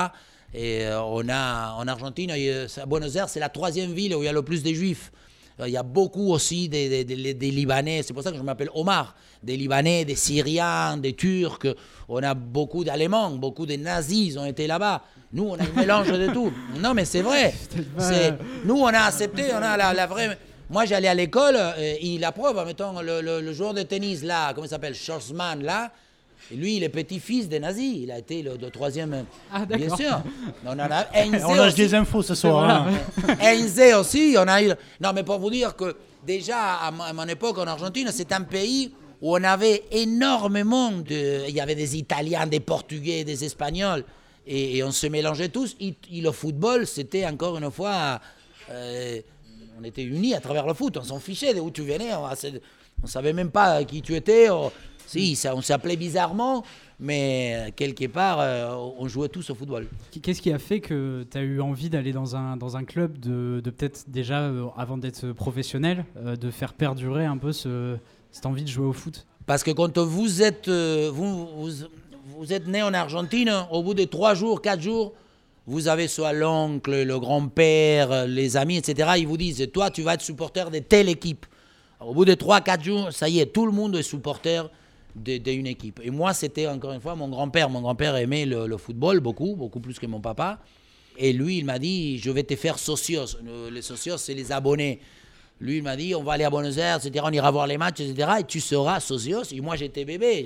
Et 0.54 0.86
euh, 0.86 1.02
on 1.02 1.28
a 1.28 1.74
en 1.74 1.86
Argentine, 1.86 2.30
à 2.30 2.86
Buenos 2.86 3.14
Aires, 3.16 3.28
c'est 3.28 3.40
la 3.40 3.50
troisième 3.50 3.92
ville 3.92 4.14
où 4.14 4.22
il 4.22 4.24
y 4.24 4.28
a 4.28 4.32
le 4.32 4.40
plus 4.42 4.62
de 4.62 4.72
juifs. 4.72 5.12
Euh, 5.60 5.68
Il 5.68 5.72
y 5.72 5.76
a 5.76 5.82
beaucoup 5.82 6.30
aussi 6.32 6.70
des, 6.70 7.04
des- 7.04 7.50
Libanais, 7.50 8.02
c'est 8.02 8.14
pour 8.14 8.22
ça 8.22 8.30
que 8.30 8.38
je 8.38 8.42
m'appelle 8.42 8.70
Omar, 8.74 9.14
des 9.42 9.58
Libanais, 9.58 10.06
des 10.06 10.14
Syriens, 10.16 10.96
des 10.96 11.12
Turcs. 11.12 11.66
On 12.08 12.22
a 12.22 12.32
beaucoup 12.32 12.84
d'Allemands, 12.84 13.32
beaucoup 13.32 13.66
de 13.66 13.76
nazis 13.76 14.38
ont 14.38 14.46
été 14.46 14.66
là-bas. 14.66 15.02
Nous, 15.32 15.44
on 15.44 15.54
a 15.54 15.62
un 15.62 15.72
mélange 15.80 16.08
de 16.08 16.28
tout. 16.32 16.52
Non, 16.78 16.94
mais 16.94 17.04
c'est 17.04 17.22
vrai. 17.22 17.52
C'est- 17.98 18.34
Nous, 18.64 18.76
on 18.76 18.86
a 18.86 19.00
accepté, 19.00 19.44
on 19.52 19.56
a 19.62 19.76
la, 19.76 19.92
la 19.92 20.06
vraie. 20.06 20.38
Moi, 20.70 20.84
j'allais 20.84 21.08
à 21.08 21.14
l'école, 21.14 21.56
euh, 21.58 21.94
il 22.02 22.20
la 22.20 22.32
preuve, 22.32 22.64
mettons, 22.66 23.00
le, 23.00 23.20
le- 23.20 23.40
le 23.40 23.52
joueur 23.52 23.74
de 23.74 23.82
tennis, 23.82 24.22
là, 24.22 24.52
comment 24.54 24.66
il 24.66 24.70
s'appelle, 24.70 24.94
Schwarzman, 24.94 25.62
là, 25.62 25.92
et 26.50 26.56
lui, 26.56 26.76
il 26.76 26.84
est 26.84 26.88
petit-fils 26.88 27.48
des 27.48 27.58
nazis. 27.58 27.98
Il 28.02 28.10
a 28.12 28.18
été 28.18 28.42
le, 28.42 28.56
le 28.60 28.70
troisième. 28.70 29.24
Ah, 29.52 29.64
Bien 29.64 29.94
sûr. 29.96 30.22
On 30.64 30.72
en 30.72 30.78
a 30.78 31.06
Heinze 31.14 31.42
On 31.46 31.54
lâche 31.54 31.68
aussi. 31.72 31.76
des 31.76 31.94
infos 31.94 32.22
ce 32.22 32.34
soir. 32.36 32.58
Voilà. 32.58 32.86
hein. 33.28 33.36
Heinze 33.40 33.80
aussi, 33.98 34.36
on 34.38 34.46
a 34.46 34.62
eu. 34.62 34.68
Non, 35.00 35.10
mais 35.14 35.24
pour 35.24 35.38
vous 35.40 35.50
dire 35.50 35.74
que 35.74 35.96
déjà 36.24 36.74
à 36.76 36.90
mon, 36.92 37.02
à 37.02 37.12
mon 37.12 37.26
époque 37.26 37.58
en 37.58 37.66
Argentine, 37.66 38.08
c'est 38.12 38.30
un 38.32 38.42
pays 38.42 38.92
où 39.20 39.36
on 39.36 39.42
avait 39.42 39.84
énormément 39.90 40.92
de. 40.92 41.48
Il 41.48 41.54
y 41.54 41.60
avait 41.60 41.74
des 41.74 41.96
Italiens, 41.96 42.46
des 42.46 42.60
Portugais, 42.60 43.24
des 43.24 43.44
Espagnols, 43.44 44.04
et, 44.46 44.76
et 44.78 44.84
on 44.84 44.90
se 44.92 45.06
mélangeait 45.06 45.48
tous. 45.48 45.76
Et, 45.80 45.94
et 46.12 46.20
le 46.20 46.32
football, 46.32 46.86
c'était 46.86 47.26
encore 47.26 47.56
une 47.58 47.70
fois. 47.70 48.20
euh, 48.70 49.20
on 49.78 49.84
était 49.84 50.04
unis 50.04 50.34
à 50.34 50.40
travers 50.40 50.66
le 50.66 50.72
foot, 50.72 50.96
on 50.96 51.02
s'en 51.02 51.18
fichait 51.20 51.52
d'où 51.52 51.70
tu 51.70 51.82
venais, 51.82 52.14
on, 52.14 52.26
ne 53.02 53.06
savait 53.06 53.34
même 53.34 53.50
pas 53.50 53.84
qui 53.84 54.00
tu 54.00 54.14
étais. 54.14 54.48
on- 54.50 54.72
si, 55.08 55.36
ça, 55.36 55.54
on 55.54 55.60
s'appelait 55.62 55.94
bizarrement, 55.96 56.64
mais 56.98 57.54
euh, 57.68 57.70
quelque 57.76 58.06
part, 58.08 58.38
euh, 58.40 58.74
on 58.98 59.06
jouait 59.06 59.28
tous 59.28 59.48
au 59.50 59.54
football. 59.54 59.86
Qu'est-ce 60.20 60.42
qui 60.42 60.50
a 60.50 60.58
fait 60.58 60.80
que 60.80 61.24
tu 61.30 61.38
as 61.38 61.42
eu 61.42 61.60
envie 61.60 61.88
d'aller 61.90 62.12
dans 62.12 62.34
un, 62.34 62.56
dans 62.56 62.76
un 62.76 62.82
club, 62.82 63.18
de, 63.20 63.60
de 63.62 63.70
peut-être 63.70 64.06
déjà, 64.08 64.40
euh, 64.40 64.66
avant 64.76 64.98
d'être 64.98 65.30
professionnel, 65.30 66.04
euh, 66.16 66.34
de 66.34 66.50
faire 66.50 66.72
perdurer 66.72 67.24
un 67.24 67.36
peu 67.36 67.52
ce, 67.52 67.96
cette 68.32 68.46
envie 68.46 68.64
de 68.64 68.68
jouer 68.68 68.86
au 68.86 68.92
foot? 68.92 69.26
Parce 69.46 69.62
que 69.62 69.70
quand 69.70 69.96
vous 69.98 70.42
êtes, 70.42 70.68
vous, 70.68 71.46
vous, 71.54 71.70
vous 72.26 72.52
êtes 72.52 72.66
né 72.66 72.82
en 72.82 72.92
Argentine, 72.94 73.52
au 73.70 73.82
bout 73.82 73.94
de 73.94 74.04
trois 74.04 74.34
jours, 74.34 74.60
quatre 74.62 74.80
jours, 74.80 75.12
vous 75.66 75.88
avez 75.88 76.08
soit 76.08 76.32
l'oncle, 76.32 77.02
le 77.02 77.18
grand-père, 77.18 78.26
les 78.26 78.56
amis, 78.56 78.76
etc. 78.76 79.10
Ils 79.18 79.26
vous 79.26 79.36
disent, 79.36 79.68
toi, 79.72 79.90
tu 79.90 80.02
vas 80.02 80.14
être 80.14 80.22
supporter 80.22 80.70
de 80.70 80.78
telle 80.78 81.08
équipe. 81.08 81.46
Au 82.00 82.14
bout 82.14 82.24
de 82.24 82.34
trois, 82.34 82.60
quatre 82.60 82.84
jours, 82.84 83.12
ça 83.12 83.28
y 83.28 83.40
est, 83.40 83.46
tout 83.46 83.66
le 83.66 83.72
monde 83.72 83.96
est 83.96 84.02
supporter 84.02 84.70
d'une 85.14 85.66
équipe. 85.66 86.00
Et 86.04 86.10
moi, 86.10 86.34
c'était 86.34 86.66
encore 86.66 86.92
une 86.92 87.00
fois 87.00 87.14
mon 87.16 87.28
grand-père. 87.28 87.70
Mon 87.70 87.80
grand-père 87.80 88.16
aimait 88.16 88.44
le, 88.44 88.66
le 88.66 88.76
football 88.76 89.20
beaucoup, 89.20 89.56
beaucoup 89.56 89.80
plus 89.80 89.98
que 89.98 90.06
mon 90.06 90.20
papa. 90.20 90.58
Et 91.16 91.32
lui, 91.32 91.58
il 91.58 91.64
m'a 91.64 91.78
dit, 91.78 92.18
je 92.18 92.30
vais 92.30 92.42
te 92.42 92.54
faire 92.54 92.78
socios. 92.78 93.24
Le- 93.42 93.70
Les 93.70 93.82
socios, 93.82 94.18
c'est 94.18 94.34
les 94.34 94.52
abonnés. 94.52 95.00
Lui, 95.58 95.78
il 95.78 95.82
m'a 95.82 95.96
dit, 95.96 96.14
on 96.14 96.22
va 96.22 96.32
aller 96.34 96.44
à 96.44 96.50
Buenos 96.50 96.76
Aires, 96.76 96.98
etc. 97.02 97.24
On 97.26 97.32
ira 97.32 97.50
voir 97.50 97.66
les 97.66 97.78
matchs, 97.78 98.00
etc. 98.00 98.28
Et 98.40 98.44
tu 98.44 98.60
seras 98.60 99.00
socios. 99.00 99.42
Et 99.52 99.60
moi, 99.62 99.74
j'étais 99.76 100.04
bébé. 100.04 100.44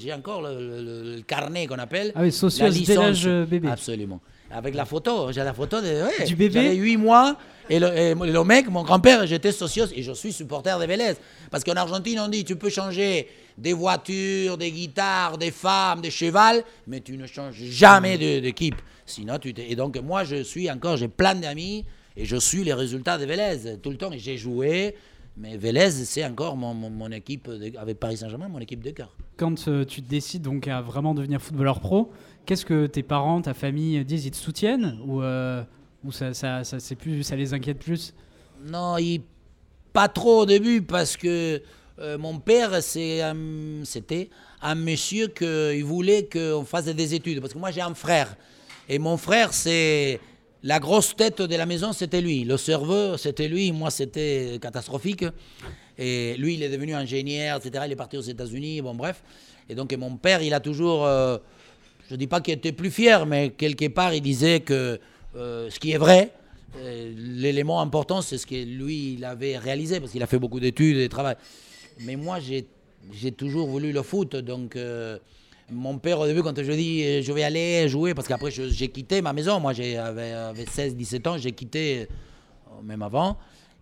J'ai 0.00 0.12
encore 0.14 0.40
le, 0.40 0.54
le- 0.82 1.16
le 1.16 1.20
carnet 1.22 1.66
qu'on 1.66 1.78
appelle. 1.78 2.12
Ah 2.14 2.20
oui, 2.22 2.32
socios 2.32 2.68
dès 2.70 2.94
l'âge, 2.94 3.26
euh, 3.26 3.44
bébé. 3.44 3.68
Absolument. 3.68 4.18
Avec 4.50 4.74
la 4.74 4.86
photo. 4.86 5.30
J'ai 5.32 5.42
la 5.44 5.52
photo 5.52 5.80
de, 5.82 5.86
ouais, 6.04 6.24
Du 6.24 6.36
bébé 6.36 6.54
J'avais 6.62 6.74
8 6.76 6.96
mois. 6.96 7.36
Et 7.68 7.78
le, 7.80 7.88
et 7.94 8.14
le 8.14 8.44
mec, 8.44 8.68
mon 8.70 8.82
grand-père, 8.82 9.26
j'étais 9.26 9.52
socios. 9.52 9.86
Et 9.94 10.02
je 10.02 10.12
suis 10.12 10.32
supporter 10.32 10.78
de 10.80 10.86
Vélez. 10.86 11.14
Parce 11.50 11.62
qu'en 11.62 11.74
Argentine, 11.74 12.18
on 12.20 12.28
dit, 12.28 12.44
tu 12.44 12.56
peux 12.56 12.70
changer 12.70 13.28
des 13.58 13.74
voitures, 13.74 14.56
des 14.56 14.70
guitares, 14.70 15.36
des 15.36 15.50
femmes, 15.50 16.00
des 16.00 16.10
chevals, 16.10 16.62
mais 16.86 17.00
tu 17.00 17.16
ne 17.18 17.26
changes 17.26 17.56
jamais 17.62 18.16
d'équipe. 18.40 18.76
Sinon, 19.04 19.38
tu 19.38 19.52
Et 19.58 19.76
donc, 19.76 19.98
moi, 20.02 20.24
je 20.24 20.42
suis 20.42 20.70
encore, 20.70 20.96
j'ai 20.96 21.08
plein 21.08 21.34
d'amis 21.34 21.84
et 22.16 22.24
je 22.24 22.36
suis 22.36 22.64
les 22.64 22.72
résultats 22.74 23.18
de 23.18 23.24
Vélez 23.24 23.76
tout 23.82 23.90
le 23.90 23.96
temps. 23.96 24.10
J'ai 24.16 24.36
joué, 24.36 24.94
mais 25.36 25.56
Vélez, 25.56 25.90
c'est 25.90 26.24
encore 26.24 26.56
mon, 26.56 26.72
mon- 26.74 26.90
mon 26.90 27.10
équipe, 27.10 27.48
de- 27.50 27.76
avec 27.78 27.98
Paris 28.00 28.16
Saint-Germain, 28.16 28.48
mon 28.48 28.58
équipe 28.60 28.82
de 28.82 28.90
cœur. 28.90 29.14
Quand 29.36 29.68
euh, 29.68 29.84
tu 29.84 30.00
décides 30.00 30.42
donc 30.42 30.66
à 30.68 30.80
vraiment 30.80 31.14
devenir 31.14 31.40
footballeur 31.42 31.80
pro, 31.80 32.10
qu'est-ce 32.46 32.64
que 32.64 32.86
tes 32.86 33.02
parents, 33.02 33.42
ta 33.42 33.54
famille 33.54 34.04
disent? 34.04 34.26
Ils 34.26 34.30
te 34.30 34.36
soutiennent? 34.36 34.98
Ou, 35.06 35.22
euh, 35.22 35.62
ou 36.04 36.12
ça, 36.12 36.32
ça, 36.32 36.64
ça, 36.64 36.80
c'est 36.80 36.94
plus, 36.94 37.22
ça 37.22 37.36
les 37.36 37.52
inquiète 37.52 37.78
plus? 37.78 38.14
Non, 38.64 38.96
pas 39.92 40.08
trop 40.08 40.42
au 40.42 40.46
début 40.46 40.82
parce 40.82 41.16
que 41.16 41.60
euh, 41.98 42.18
mon 42.18 42.38
père, 42.38 42.72
un- 42.74 43.84
c'était 43.84 44.30
un 44.62 44.74
monsieur 44.74 45.28
qui 45.28 45.80
voulait 45.82 46.28
qu'on 46.30 46.64
fasse 46.64 46.84
des 46.86 47.14
études. 47.14 47.40
Parce 47.40 47.52
que 47.52 47.58
moi, 47.58 47.70
j'ai 47.70 47.80
un 47.82 47.94
frère. 47.94 48.36
Et 48.88 48.98
mon 48.98 49.16
frère, 49.16 49.52
c'est 49.52 50.20
la 50.66 50.80
grosse 50.80 51.14
tête 51.14 51.42
de 51.42 51.54
la 51.54 51.64
maison, 51.64 51.92
c'était 51.92 52.20
lui. 52.20 52.42
Le 52.42 52.56
cerveau, 52.56 53.16
c'était 53.16 53.46
lui. 53.46 53.70
Moi, 53.70 53.92
c'était 53.92 54.58
catastrophique. 54.60 55.24
Et 55.96 56.34
lui, 56.38 56.54
il 56.54 56.62
est 56.64 56.68
devenu 56.68 56.92
ingénieur, 56.92 57.58
etc. 57.58 57.84
Il 57.86 57.92
est 57.92 57.96
parti 57.96 58.16
aux 58.16 58.22
États-Unis. 58.22 58.82
Bon, 58.82 58.92
bref. 58.92 59.22
Et 59.68 59.76
donc, 59.76 59.92
mon 59.92 60.16
père, 60.16 60.42
il 60.42 60.52
a 60.52 60.58
toujours. 60.58 61.06
euh, 61.06 61.38
je 62.08 62.14
ne 62.14 62.18
dis 62.18 62.26
pas 62.26 62.40
qu'il 62.40 62.54
était 62.54 62.72
plus 62.72 62.90
fier, 62.90 63.26
mais 63.26 63.50
quelque 63.50 63.86
part, 63.86 64.12
il 64.12 64.20
disait 64.20 64.58
que 64.58 64.98
euh, 65.36 65.70
ce 65.70 65.78
qui 65.78 65.92
est 65.92 65.98
vrai, 65.98 66.32
euh, 66.78 67.14
l'élément 67.16 67.80
important, 67.80 68.20
c'est 68.20 68.36
ce 68.36 68.46
que 68.46 68.56
lui, 68.56 69.14
il 69.14 69.24
avait 69.24 69.58
réalisé, 69.58 70.00
parce 70.00 70.10
qu'il 70.10 70.22
a 70.24 70.26
fait 70.26 70.40
beaucoup 70.40 70.58
d'études 70.58 70.96
et 70.96 71.04
de 71.04 71.08
travail. 71.08 71.36
Mais 72.00 72.16
moi, 72.16 72.38
j'ai 72.40 73.32
toujours 73.32 73.68
voulu 73.68 73.92
le 73.92 74.02
foot, 74.02 74.34
donc 74.34 74.76
mon 75.70 75.98
père, 75.98 76.20
au 76.20 76.26
début, 76.26 76.42
quand 76.42 76.56
je 76.56 76.72
dis 76.72 77.02
euh, 77.04 77.22
je 77.22 77.32
vais 77.32 77.42
aller 77.42 77.88
jouer, 77.88 78.14
parce 78.14 78.28
qu'après 78.28 78.50
j'ai 78.50 78.88
quitté 78.88 79.20
ma 79.22 79.32
maison, 79.32 79.58
moi 79.60 79.72
j'avais 79.72 80.32
16-17 80.54 81.28
ans, 81.28 81.38
j'ai 81.38 81.52
quitté 81.52 82.02
euh, 82.02 82.82
même 82.82 83.02
avant. 83.02 83.36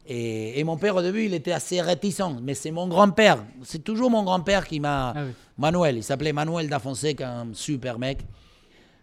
Et, 0.06 0.58
et 0.60 0.64
mon 0.64 0.76
père, 0.76 0.96
au 0.96 1.02
début, 1.02 1.24
il 1.24 1.34
était 1.34 1.52
assez 1.52 1.80
réticent, 1.80 2.20
mais 2.42 2.54
c'est 2.54 2.70
mon 2.70 2.86
grand-père, 2.88 3.44
c'est 3.62 3.82
toujours 3.82 4.10
mon 4.10 4.22
grand-père 4.22 4.66
qui 4.66 4.80
m'a. 4.80 5.10
Ah 5.10 5.24
oui. 5.24 5.32
Manuel, 5.56 5.96
il 5.98 6.02
s'appelait 6.02 6.32
Manuel 6.32 6.68
da 6.68 6.78
Fonseca, 6.78 7.30
un 7.30 7.54
super 7.54 7.98
mec. 7.98 8.18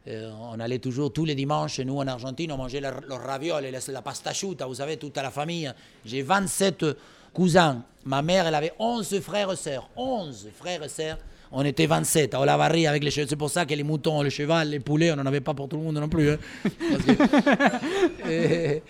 Euh, 0.07 0.31
on 0.51 0.59
allait 0.59 0.79
toujours 0.79 1.13
tous 1.13 1.25
les 1.25 1.35
dimanches, 1.35 1.79
nous 1.79 1.97
en 1.97 2.07
Argentine, 2.07 2.51
on 2.51 2.57
mangeait 2.57 2.81
le, 2.81 2.89
le 3.07 3.13
ravioli, 3.15 3.69
la, 3.69 3.79
la 3.87 4.01
pasta 4.01 4.31
asciutta, 4.31 4.65
vous 4.65 4.75
savez, 4.75 4.97
toute 4.97 5.15
la 5.15 5.29
famille. 5.29 5.71
J'ai 6.03 6.23
27 6.23 6.85
cousins. 7.33 7.83
Ma 8.03 8.21
mère, 8.23 8.47
elle 8.47 8.55
avait 8.55 8.73
11 8.79 9.19
frères 9.19 9.51
et 9.51 9.55
sœurs. 9.55 9.89
11 9.95 10.49
frères 10.55 10.83
et 10.83 10.89
sœurs. 10.89 11.17
On 11.53 11.63
était 11.65 11.85
27 11.85 12.33
à 12.33 12.39
Olavarri 12.39 12.87
avec 12.87 13.03
les 13.03 13.11
chevaux. 13.11 13.27
C'est 13.29 13.35
pour 13.35 13.49
ça 13.49 13.65
que 13.65 13.73
les 13.73 13.83
moutons, 13.83 14.21
le 14.21 14.29
cheval, 14.29 14.69
les 14.69 14.79
poulets, 14.79 15.11
on 15.11 15.17
n'en 15.17 15.25
avait 15.25 15.41
pas 15.41 15.53
pour 15.53 15.67
tout 15.67 15.77
le 15.77 15.83
monde 15.83 15.95
non 15.97 16.07
plus. 16.07 16.31
hein. 16.31 16.37
Parce 16.63 17.03
que- 17.03 18.29
Et- 18.29 18.83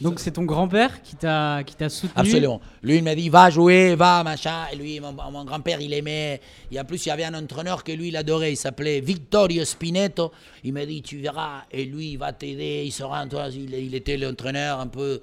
Donc 0.00 0.18
c'est 0.18 0.30
ton 0.30 0.44
grand-père 0.44 1.02
qui 1.02 1.14
t'a 1.14 1.62
qui 1.64 1.74
t'a 1.76 1.88
soutenu? 1.88 2.12
Absolument. 2.16 2.60
Lui, 2.82 2.96
il 2.96 3.04
m'a 3.04 3.14
dit, 3.14 3.28
va 3.28 3.50
jouer, 3.50 3.94
va, 3.96 4.22
machin. 4.24 4.64
Et 4.72 4.76
lui, 4.76 4.98
mon, 4.98 5.12
mon 5.12 5.44
grand-père, 5.44 5.80
il 5.80 5.92
aimait. 5.92 6.40
Et 6.72 6.80
en 6.80 6.84
plus, 6.84 7.04
il 7.04 7.10
y 7.10 7.12
avait 7.12 7.24
un 7.24 7.34
entraîneur 7.34 7.84
que 7.84 7.92
lui, 7.92 8.08
il 8.08 8.16
adorait. 8.16 8.52
Il 8.52 8.56
s'appelait 8.56 9.00
Vittorio 9.00 9.64
Spinetto. 9.64 10.32
Il 10.64 10.72
m'a 10.72 10.86
dit, 10.86 11.02
tu 11.02 11.18
verras. 11.18 11.62
Et 11.70 11.84
lui, 11.84 12.12
il 12.12 12.16
va 12.16 12.32
t'aider. 12.32 12.82
Il 12.86 12.92
sera, 12.92 13.26
toi, 13.26 13.48
il, 13.52 13.74
il 13.74 13.94
était 13.94 14.16
l'entraîneur 14.16 14.80
un 14.80 14.86
peu. 14.86 15.20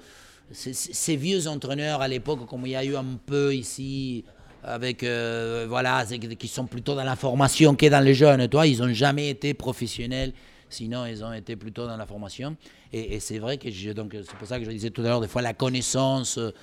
Ces 0.52 1.16
vieux 1.16 1.48
entraîneurs 1.48 2.02
à 2.02 2.08
l'époque, 2.08 2.46
comme 2.46 2.66
il 2.66 2.72
y 2.74 2.76
a 2.76 2.84
eu 2.84 2.96
un 2.96 3.06
peu 3.26 3.56
ici, 3.56 4.24
avec. 4.64 5.04
euh, 5.04 5.66
voilà, 5.68 6.06
qui 6.06 6.48
sont 6.48 6.66
plutôt 6.66 6.96
dans 6.96 7.04
la 7.04 7.16
formation 7.16 7.76
que 7.76 7.86
dans 7.88 8.04
les 8.04 8.14
jeunes. 8.14 8.48
Toi, 8.48 8.68
ils 8.68 8.80
n'ont 8.80 8.94
jamais 8.94 9.30
été 9.30 9.54
professionnels. 9.54 10.34
Sinon, 10.70 11.06
ils 11.06 11.24
ont 11.24 11.34
été 11.34 11.56
plutôt 11.56 11.86
dans 11.86 11.98
la 11.98 12.06
formation. 12.06 12.56
Et, 12.94 13.20
c'est 13.20 13.40
vrai 13.40 13.58
que 13.58 13.92
donc 13.94 14.12
c'est 14.14 14.36
pour 14.36 14.48
ça 14.48 14.60
que 14.60 14.66
je 14.66 14.72
disais 14.72 14.90
tout 14.90 15.02
à 15.02 15.06
l'heure, 15.06 15.22
des 15.22 15.28
fois 15.28 15.42
la 15.42 15.54
connaissance, 15.54 16.38
euh, 16.38 16.54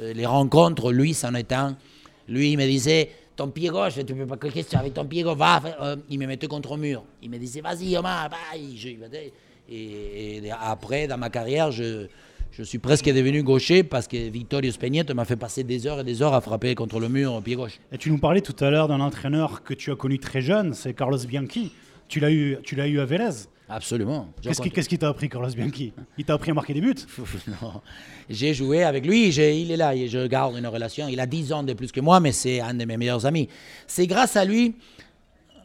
euh, 0.00 0.12
les 0.12 0.26
rencontres, 0.26 0.92
lui, 0.92 1.12
c'en 1.12 1.34
est 1.34 1.52
un. 1.52 1.76
Lui, 2.28 2.52
il 2.52 2.58
me 2.58 2.64
disait, 2.64 3.10
ton 3.36 3.48
pied 3.48 3.68
gauche, 3.68 3.94
tu 3.94 4.14
peux 4.14 4.26
pas 4.26 4.36
que 4.36 4.48
question 4.48 4.78
avec 4.78 4.94
ton 4.94 5.04
pied 5.04 5.22
gauche, 5.22 5.36
va. 5.36 5.60
il 6.08 6.18
me 6.18 6.26
mettait 6.26 6.46
contre 6.46 6.76
le 6.76 6.82
mur. 6.82 7.04
Il 7.22 7.30
me 7.30 7.38
disait, 7.38 7.60
vas-y, 7.60 7.96
Omar, 7.96 8.30
et, 9.72 10.36
et 10.38 10.50
après, 10.50 11.06
dans 11.06 11.18
ma 11.18 11.30
carrière, 11.30 11.70
je, 11.70 12.06
je 12.52 12.62
suis 12.62 12.78
presque 12.78 13.04
devenu 13.06 13.42
gaucher 13.42 13.82
parce 13.82 14.06
que 14.08 14.28
Vittorio 14.28 14.70
Spagnetti 14.72 15.14
m'a 15.14 15.24
fait 15.24 15.36
passer 15.36 15.62
des 15.64 15.86
heures 15.86 16.00
et 16.00 16.04
des 16.04 16.20
heures 16.22 16.34
à 16.34 16.40
frapper 16.40 16.74
contre 16.74 16.98
le 17.00 17.08
mur 17.08 17.32
au 17.34 17.40
pied 17.40 17.54
gauche. 17.54 17.78
Et 17.92 17.98
tu 17.98 18.10
nous 18.10 18.18
parlais 18.18 18.40
tout 18.40 18.56
à 18.64 18.70
l'heure 18.70 18.88
d'un 18.88 19.00
entraîneur 19.00 19.62
que 19.62 19.72
tu 19.74 19.90
as 19.92 19.96
connu 19.96 20.18
très 20.18 20.40
jeune, 20.42 20.74
c'est 20.74 20.92
Carlos 20.94 21.18
Bianchi. 21.26 21.72
Tu 22.08 22.18
l'as 22.20 22.30
eu, 22.32 22.58
tu 22.64 22.74
l'as 22.74 22.88
eu 22.88 22.98
à 23.00 23.04
Vélez. 23.04 23.46
Absolument. 23.68 24.28
Qu'est-ce 24.42 24.88
qui 24.88 24.98
t'a 24.98 25.08
appris, 25.08 25.28
Carlos 25.28 25.48
Bianchi? 25.54 25.92
Il 26.18 26.24
t'a 26.24 26.34
appris 26.34 26.50
à 26.50 26.54
marquer 26.54 26.74
des 26.74 26.80
buts? 26.80 26.94
Non. 27.62 27.80
J'ai 28.28 28.52
joué 28.52 28.82
avec 28.82 29.06
lui, 29.06 29.28
il 29.28 29.70
est 29.70 29.76
là, 29.76 29.94
et 29.94 30.08
je 30.08 30.26
garde 30.26 30.56
une 30.58 30.66
relation. 30.66 31.06
Il 31.08 31.20
a 31.20 31.26
10 31.26 31.52
ans 31.52 31.62
de 31.62 31.72
plus 31.72 31.92
que 31.92 32.00
moi, 32.00 32.18
mais 32.18 32.32
c'est 32.32 32.58
un 32.60 32.74
de 32.74 32.84
mes 32.84 32.96
meilleurs 32.96 33.26
amis. 33.26 33.48
C'est 33.86 34.08
grâce 34.08 34.34
à 34.36 34.44
lui, 34.44 34.74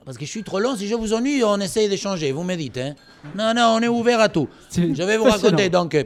parce 0.05 0.19
que 0.19 0.25
je 0.25 0.29
suis 0.29 0.43
trop 0.43 0.59
long, 0.59 0.75
si 0.75 0.87
je 0.87 0.93
vous 0.93 1.13
ennuie, 1.13 1.43
on 1.43 1.59
essaye 1.59 1.89
d'échanger, 1.89 2.31
vous 2.31 2.43
me 2.43 2.53
dites. 2.55 2.77
hein. 2.77 2.93
Non, 3.35 3.53
non, 3.55 3.77
on 3.77 3.81
est 3.81 3.87
ouvert 3.87 4.19
à 4.19 4.29
tout. 4.29 4.47
Je 4.77 5.01
vais 5.03 5.17
vous 5.17 5.23
raconter. 5.23 5.69
Donc, 5.71 5.95
euh, 5.95 6.03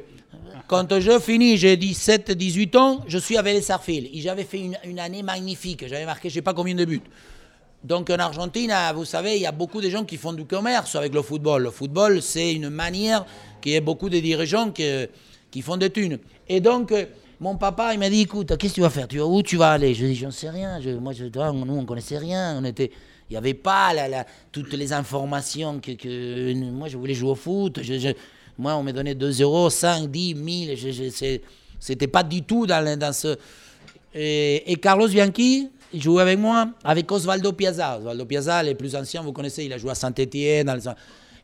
quand 0.69 0.99
je 0.99 1.17
finis, 1.19 1.57
j'ai 1.57 1.75
17, 1.77 2.31
18 2.31 2.75
ans, 2.75 2.99
je 3.07 3.17
suis 3.17 3.35
Sarfield. 3.59 4.07
Et 4.13 4.21
J'avais 4.21 4.43
fait 4.43 4.61
une, 4.83 4.99
année 4.99 5.23
magnifique, 5.23 5.87
j'avais 5.87 6.05
marqué 6.05 6.29
je 6.29 6.33
ne 6.35 6.35
sais 6.35 6.41
pas 6.43 6.53
combien 6.53 6.75
de 6.75 6.85
buts. 6.85 7.01
Donc 7.83 8.11
en 8.11 8.17
Argentine, 8.17 8.69
ah, 8.71 8.93
vous 8.93 9.03
savez, 9.03 9.35
il 9.37 9.41
y 9.41 9.47
a 9.47 9.51
beaucoup 9.51 9.81
de 9.81 9.89
gens 9.89 10.05
qui 10.05 10.17
font 10.17 10.31
du 10.31 10.45
commerce 10.45 10.95
avec 10.95 11.15
le 11.15 11.23
football. 11.23 11.63
Le 11.63 11.71
football, 11.71 12.21
c'est 12.21 12.53
une 12.53 12.69
manière 12.69 13.25
qu'il 13.61 13.71
y 13.71 13.77
a 13.77 13.81
beaucoup 13.81 14.09
de 14.09 14.19
dirigeants 14.19 14.71
qui, 14.71 15.61
font 15.63 15.77
des 15.77 15.89
thunes. 15.89 16.19
Et 16.47 16.59
donc, 16.59 16.91
euh, 16.91 17.05
mon 17.39 17.55
papa, 17.55 17.91
il 17.93 17.99
m'a 17.99 18.09
dit, 18.11 18.21
écoute, 18.21 18.55
qu'est-ce 18.57 18.73
que 18.73 18.75
tu 18.75 18.81
vas 18.81 18.91
faire? 18.91 19.07
Tu 19.07 19.19
Où 19.19 19.41
tu 19.41 19.57
vas 19.57 19.71
aller? 19.71 19.95
Je 19.95 20.03
lui 20.03 20.11
ai 20.11 20.13
dit, 20.13 20.19
j'en 20.19 20.29
sais 20.29 20.51
rien. 20.51 20.79
Moi, 21.01 21.13
je, 21.13 21.25
toi, 21.25 21.51
nous, 21.51 21.77
on 21.77 21.85
connaissait 21.85 22.19
rien. 22.19 22.61
Il 22.61 22.89
n'y 23.31 23.37
avait 23.37 23.55
pas 23.55 23.91
toutes 24.51 24.73
les 24.73 24.93
informations 24.93 25.79
que, 25.79 26.53
Moi, 26.53 26.89
je 26.89 26.97
voulais 26.97 27.15
jouer 27.15 27.31
au 27.31 27.35
foot. 27.35 27.79
Moi, 28.59 28.75
on 28.75 28.83
me 28.83 28.91
donnait 28.91 29.15
2 29.15 29.41
euros, 29.41 29.69
5, 29.69 30.09
10, 30.11 30.35
1000. 30.35 30.77
Je, 30.77 30.91
je, 30.91 31.09
c'est- 31.09 31.41
c'était 31.79 32.07
pas 32.07 32.23
du 32.23 32.43
tout 32.43 32.65
dans, 32.67 33.13
ce... 33.13 33.37
Et, 34.13 34.71
et 34.71 34.75
Carlos 34.75 35.07
Bianchi, 35.07 35.69
jouait 35.93 36.21
avec 36.21 36.37
moi, 36.37 36.69
avec 36.83 37.11
Osvaldo 37.11 37.53
Piazza. 37.53 37.97
Osvaldo 37.99 38.25
Piazza, 38.25 38.61
les 38.63 38.75
plus 38.75 38.95
anciens, 38.95 39.21
vous 39.21 39.31
connaissez, 39.31 39.63
il 39.65 39.73
a 39.73 39.77
joué 39.77 39.91
à 39.91 39.95
Saint-Étienne. 39.95 40.71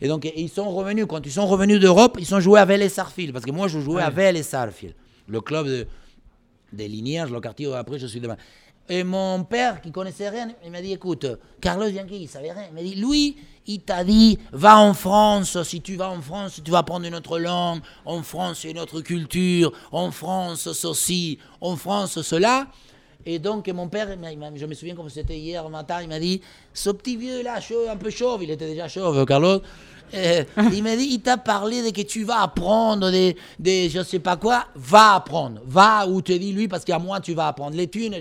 Et 0.02 0.08
donc, 0.10 0.30
ils 0.36 0.50
sont 0.50 0.70
revenus, 0.70 1.06
quand 1.08 1.26
ils 1.26 1.32
sont 1.32 1.48
revenus 1.48 1.80
d'Europe, 1.80 2.18
ils 2.20 2.26
sont 2.26 2.40
joués 2.42 2.60
à 2.60 2.66
Vélez 2.66 2.90
Sarfield. 2.90 3.32
Parce 3.32 3.46
que 3.46 3.52
moi, 3.52 3.68
je 3.70 3.80
jouais 3.80 4.02
à 4.04 4.10
Vélez 4.10 4.44
Sarfield, 4.44 4.94
le 5.30 5.40
club 5.40 5.68
de, 5.68 5.88
des 6.74 6.88
Linières, 6.90 7.30
le 7.30 7.40
quartier 7.40 7.68
où 7.68 7.74
après 7.74 7.98
je 7.98 8.08
suis 8.08 8.20
demain. 8.20 8.36
Et 8.88 9.04
mon 9.04 9.44
père, 9.44 9.82
qui 9.82 9.92
connaissait 9.92 10.30
rien, 10.30 10.50
il 10.64 10.72
m'a 10.72 10.82
dit 10.82 10.94
écoute, 10.94 11.26
Carlos 11.60 11.90
Bianchi, 11.90 12.18
il 12.22 12.28
savait 12.28 12.52
rien. 12.52 12.66
Il 12.70 12.76
m'a 12.76 12.84
dit 12.84 12.96
lui, 12.96 13.36
il 13.66 13.80
t'a 13.82 14.04
dit 14.04 14.38
va 14.52 14.80
en 14.80 14.94
France. 14.94 15.62
Si 15.64 15.82
tu 15.82 15.96
vas 15.96 16.12
en 16.12 16.22
France, 16.22 16.62
tu 16.64 16.70
vas 16.70 16.80
apprendre 16.80 17.08
une 17.08 17.16
autre 17.16 17.40
langue. 17.40 17.80
En 18.06 18.22
France, 18.22 18.64
une 18.64 18.78
autre 18.78 19.02
culture. 19.02 19.72
En 19.92 20.12
France, 20.12 20.72
ceci. 20.74 21.40
En 21.62 21.76
France, 21.76 22.22
cela. 22.22 22.68
Et 23.26 23.40
donc, 23.40 23.68
mon 23.70 23.88
père, 23.88 24.08
je 24.56 24.66
me 24.66 24.74
souviens 24.76 24.94
comme 24.94 25.10
c'était 25.10 25.38
hier 25.38 25.68
matin, 25.68 26.00
il 26.04 26.08
m'a 26.08 26.20
dit 26.20 26.42
ce 26.74 26.92
petit 26.92 27.18
vieux 27.18 27.42
là, 27.42 27.60
chauve, 27.60 27.90
un 27.90 27.98
peu 27.98 28.12
chauve, 28.12 28.44
il 28.44 28.52
était 28.52 28.68
déjà 28.68 28.88
chauve, 28.88 29.26
Carlos. 29.26 29.62
Euh, 30.14 30.44
il 30.72 30.84
m'a 30.84 30.96
dit, 30.96 31.08
il 31.10 31.22
t'a 31.22 31.38
parlé 31.38 31.82
de 31.82 31.90
que 31.90 32.04
tu 32.04 32.24
vas 32.24 32.44
apprendre 32.44 33.10
des, 33.10 33.36
des 33.58 33.90
je 33.90 34.04
sais 34.04 34.20
pas 34.20 34.38
quoi, 34.38 34.66
va 34.76 35.16
apprendre, 35.16 35.62
va 35.66 36.08
où 36.08 36.22
te 36.22 36.34
dit 36.34 36.54
lui, 36.54 36.68
parce 36.68 36.86
qu'à 36.86 37.00
moi 37.00 37.20
tu 37.20 37.34
vas 37.34 37.48
apprendre 37.48 37.76
les 37.76 37.88
thunes. 37.88 38.16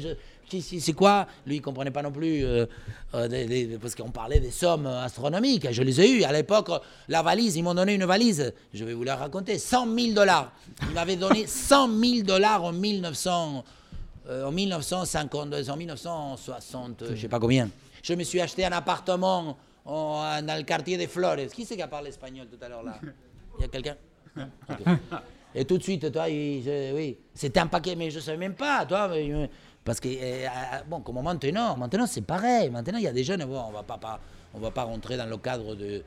C'est- 0.50 0.92
quoi 0.92 1.26
Lui, 1.46 1.56
il 1.56 1.60
comprenait 1.60 1.90
pas 1.90 2.02
non 2.02 2.12
plus, 2.12 2.44
euh, 2.44 2.66
euh, 3.14 3.78
parce 3.80 3.94
qu'on 3.94 4.10
parlait 4.10 4.40
des 4.40 4.50
sommes 4.50 4.86
astronomiques. 4.86 5.70
Je 5.72 5.82
les 5.82 6.00
ai 6.00 6.10
eues. 6.10 6.24
À 6.24 6.32
l'époque, 6.32 6.70
la 7.08 7.22
valise, 7.22 7.56
ils 7.56 7.62
m'ont 7.62 7.74
donné 7.74 7.94
une 7.94 8.04
valise, 8.04 8.52
je 8.72 8.84
vais 8.84 8.94
vous 8.94 9.04
la 9.04 9.16
raconter, 9.16 9.58
100 9.58 9.86
000 9.96 10.12
dollars. 10.14 10.52
Il 10.88 10.94
m'avait 10.94 11.16
donné 11.16 11.46
100 11.46 11.88
000 11.88 12.22
dollars 12.22 12.64
en 12.64 12.72
1900. 12.72 13.64
Euh, 14.26 14.46
en 14.46 14.52
1952, 14.52 15.68
en 15.70 15.76
1960, 15.76 17.02
euh, 17.02 17.10
je 17.14 17.20
sais 17.20 17.28
pas 17.28 17.38
combien. 17.38 17.68
Je 18.02 18.14
me 18.14 18.22
suis 18.24 18.40
acheté 18.40 18.64
un 18.64 18.72
appartement 18.72 19.58
en- 19.84 20.40
dans 20.42 20.56
le 20.56 20.62
quartier 20.62 20.96
des 20.96 21.06
Flores. 21.06 21.36
Qui 21.54 21.66
c'est 21.66 21.76
qui 21.76 21.82
a 21.82 21.88
parlé 21.88 22.08
espagnol 22.08 22.46
tout 22.46 22.56
à 22.64 22.68
l'heure 22.70 22.82
là 22.82 22.98
Il 23.58 23.62
y 23.62 23.64
a 23.64 23.68
quelqu'un. 23.68 23.96
Et 25.54 25.64
tout 25.64 25.78
de 25.78 25.82
suite, 25.82 26.10
toi, 26.10 26.24
oui, 26.26 27.16
c'était 27.32 27.60
un 27.60 27.68
paquet, 27.68 27.94
mais 27.94 28.10
je 28.10 28.16
ne 28.16 28.22
savais 28.22 28.38
même 28.38 28.54
pas, 28.54 28.84
toi, 28.86 29.08
euh, 29.12 29.46
parce 29.84 30.00
que, 30.00 30.08
euh, 30.08 30.46
euh, 30.46 30.48
bon, 30.88 31.00
comme 31.00 31.22
maintenant, 31.22 31.76
maintenant 31.76 32.06
c'est 32.06 32.22
pareil. 32.22 32.70
Maintenant, 32.70 32.98
il 32.98 33.04
y 33.04 33.08
a 33.08 33.12
des 33.12 33.24
jeunes, 33.24 33.44
bon, 33.44 33.60
on 33.68 33.72
va 33.72 33.82
pas, 33.82 33.98
pas- 33.98 34.20
on 34.54 34.58
va 34.60 34.70
pas 34.70 34.84
rentrer 34.84 35.16
dans 35.16 35.26
le 35.26 35.36
cadre 35.36 35.74
de 35.74 36.02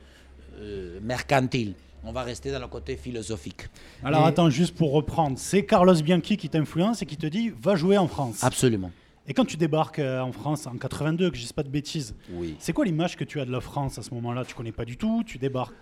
euh, 0.58 0.98
mercantile. 1.02 1.74
On 2.04 2.12
va 2.12 2.22
rester 2.22 2.50
dans 2.52 2.60
le 2.60 2.68
côté 2.68 2.96
philosophique. 2.96 3.68
Alors 4.04 4.22
Et- 4.24 4.28
attends, 4.28 4.50
juste 4.50 4.74
pour 4.76 4.92
reprendre, 4.92 5.38
c'est 5.38 5.64
Carlos 5.64 5.94
Bianchi 6.02 6.36
qui 6.36 6.48
t'influence 6.48 7.02
et 7.02 7.06
qui 7.06 7.16
te 7.16 7.26
dit 7.26 7.50
va 7.60 7.74
jouer 7.76 7.98
en 7.98 8.08
France. 8.08 8.42
Absolument. 8.42 8.90
Et 9.26 9.34
quand 9.34 9.44
tu 9.44 9.56
débarques 9.58 9.98
euh, 9.98 10.20
en 10.20 10.32
France 10.32 10.66
en 10.66 10.76
82, 10.78 11.30
que 11.30 11.36
je 11.36 11.42
dise 11.42 11.52
pas 11.52 11.62
de 11.62 11.68
bêtises, 11.68 12.14
Oui. 12.32 12.56
c'est 12.58 12.72
quoi 12.72 12.84
l'image 12.86 13.14
que 13.16 13.24
tu 13.24 13.40
as 13.40 13.44
de 13.44 13.50
la 13.52 13.60
France 13.60 13.98
à 13.98 14.02
ce 14.02 14.14
moment-là? 14.14 14.44
Tu 14.44 14.54
connais 14.54 14.72
pas 14.72 14.84
du 14.86 14.96
tout, 14.96 15.22
tu 15.26 15.36
débarques. 15.38 15.74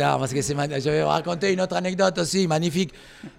Ah, 0.00 0.16
parce 0.18 0.32
que 0.32 0.40
c'est 0.40 0.54
je 0.54 0.90
vais 0.90 1.02
vous 1.02 1.08
raconter 1.08 1.52
une 1.52 1.60
autre 1.60 1.76
anecdote 1.76 2.18
aussi, 2.18 2.46
magnifique. 2.46 2.92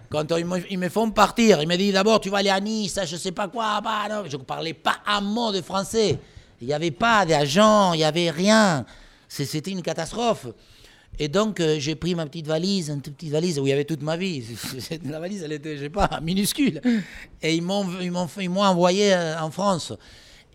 Quand 0.09 0.25
ils 0.37 0.77
me, 0.77 0.89
font 0.89 1.09
partir, 1.09 1.61
ils 1.61 1.67
me 1.67 1.75
disent 1.75 1.93
d'abord 1.93 2.19
tu 2.19 2.29
vas 2.29 2.37
aller 2.37 2.49
à 2.49 2.59
Nice, 2.59 2.99
je 3.05 3.15
sais 3.15 3.31
pas 3.31 3.47
quoi. 3.47 3.81
Bah. 3.81 4.23
Je 4.27 4.37
ne 4.37 4.43
parlais 4.43 4.73
pas 4.73 4.97
un 5.07 5.21
mot 5.21 5.51
de 5.51 5.61
français. 5.61 6.19
Il 6.61 6.67
n'y 6.67 6.73
avait 6.73 6.91
pas 6.91 7.25
d'agent, 7.25 7.93
il 7.93 7.97
n'y 7.97 8.03
avait 8.03 8.29
rien. 8.29 8.85
C'était 9.27 9.71
une 9.71 9.81
catastrophe. 9.81 10.47
Et 11.17 11.27
donc, 11.29 11.59
euh, 11.59 11.77
j'ai 11.79 11.95
pris 11.95 12.13
ma 12.13 12.25
petite 12.25 12.47
valise, 12.47 12.89
une 12.89 13.01
toute 13.01 13.15
petite 13.15 13.31
valise 13.31 13.57
où 13.57 13.65
il 13.65 13.69
y 13.69 13.73
avait 13.73 13.85
toute 13.85 14.01
ma 14.01 14.17
vie. 14.17 14.43
La 15.05 15.19
valise, 15.19 15.43
elle 15.43 15.53
était, 15.53 15.77
je 15.77 15.83
sais 15.83 15.89
pas, 15.89 16.19
minuscule. 16.21 16.81
Et 17.41 17.55
ils 17.55 17.61
m'ont 17.61 18.61
envoyé 18.61 19.13
euh, 19.13 19.39
en 19.39 19.49
France. 19.49 19.93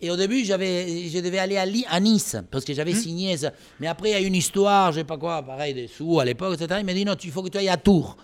Et 0.03 0.09
au 0.09 0.15
début, 0.15 0.43
j'avais, 0.43 1.07
je 1.09 1.19
devais 1.19 1.37
aller 1.37 1.57
à, 1.57 1.99
Nice, 1.99 2.35
parce 2.49 2.65
que 2.65 2.73
j'avais 2.73 2.93
signé 2.95 3.37
ça. 3.37 3.51
Mais 3.79 3.87
après, 3.87 4.09
il 4.09 4.13
y 4.13 4.15
a 4.15 4.19
une 4.19 4.33
histoire, 4.35 4.91
je 4.91 4.97
sais 4.99 5.03
pas 5.03 5.17
quoi, 5.17 5.43
pareil, 5.43 5.73
des 5.75 5.87
sous 5.87 6.19
à 6.19 6.25
l'époque, 6.25 6.59
etc. 6.59 6.79
Il 6.81 6.85
m'a 6.87 6.93
dit, 6.93 7.05
non, 7.05 7.15
il 7.23 7.31
faut 7.31 7.43
que 7.43 7.49
tu 7.49 7.57
ailles 7.59 7.69
à 7.69 7.77
Tours. 7.77 8.17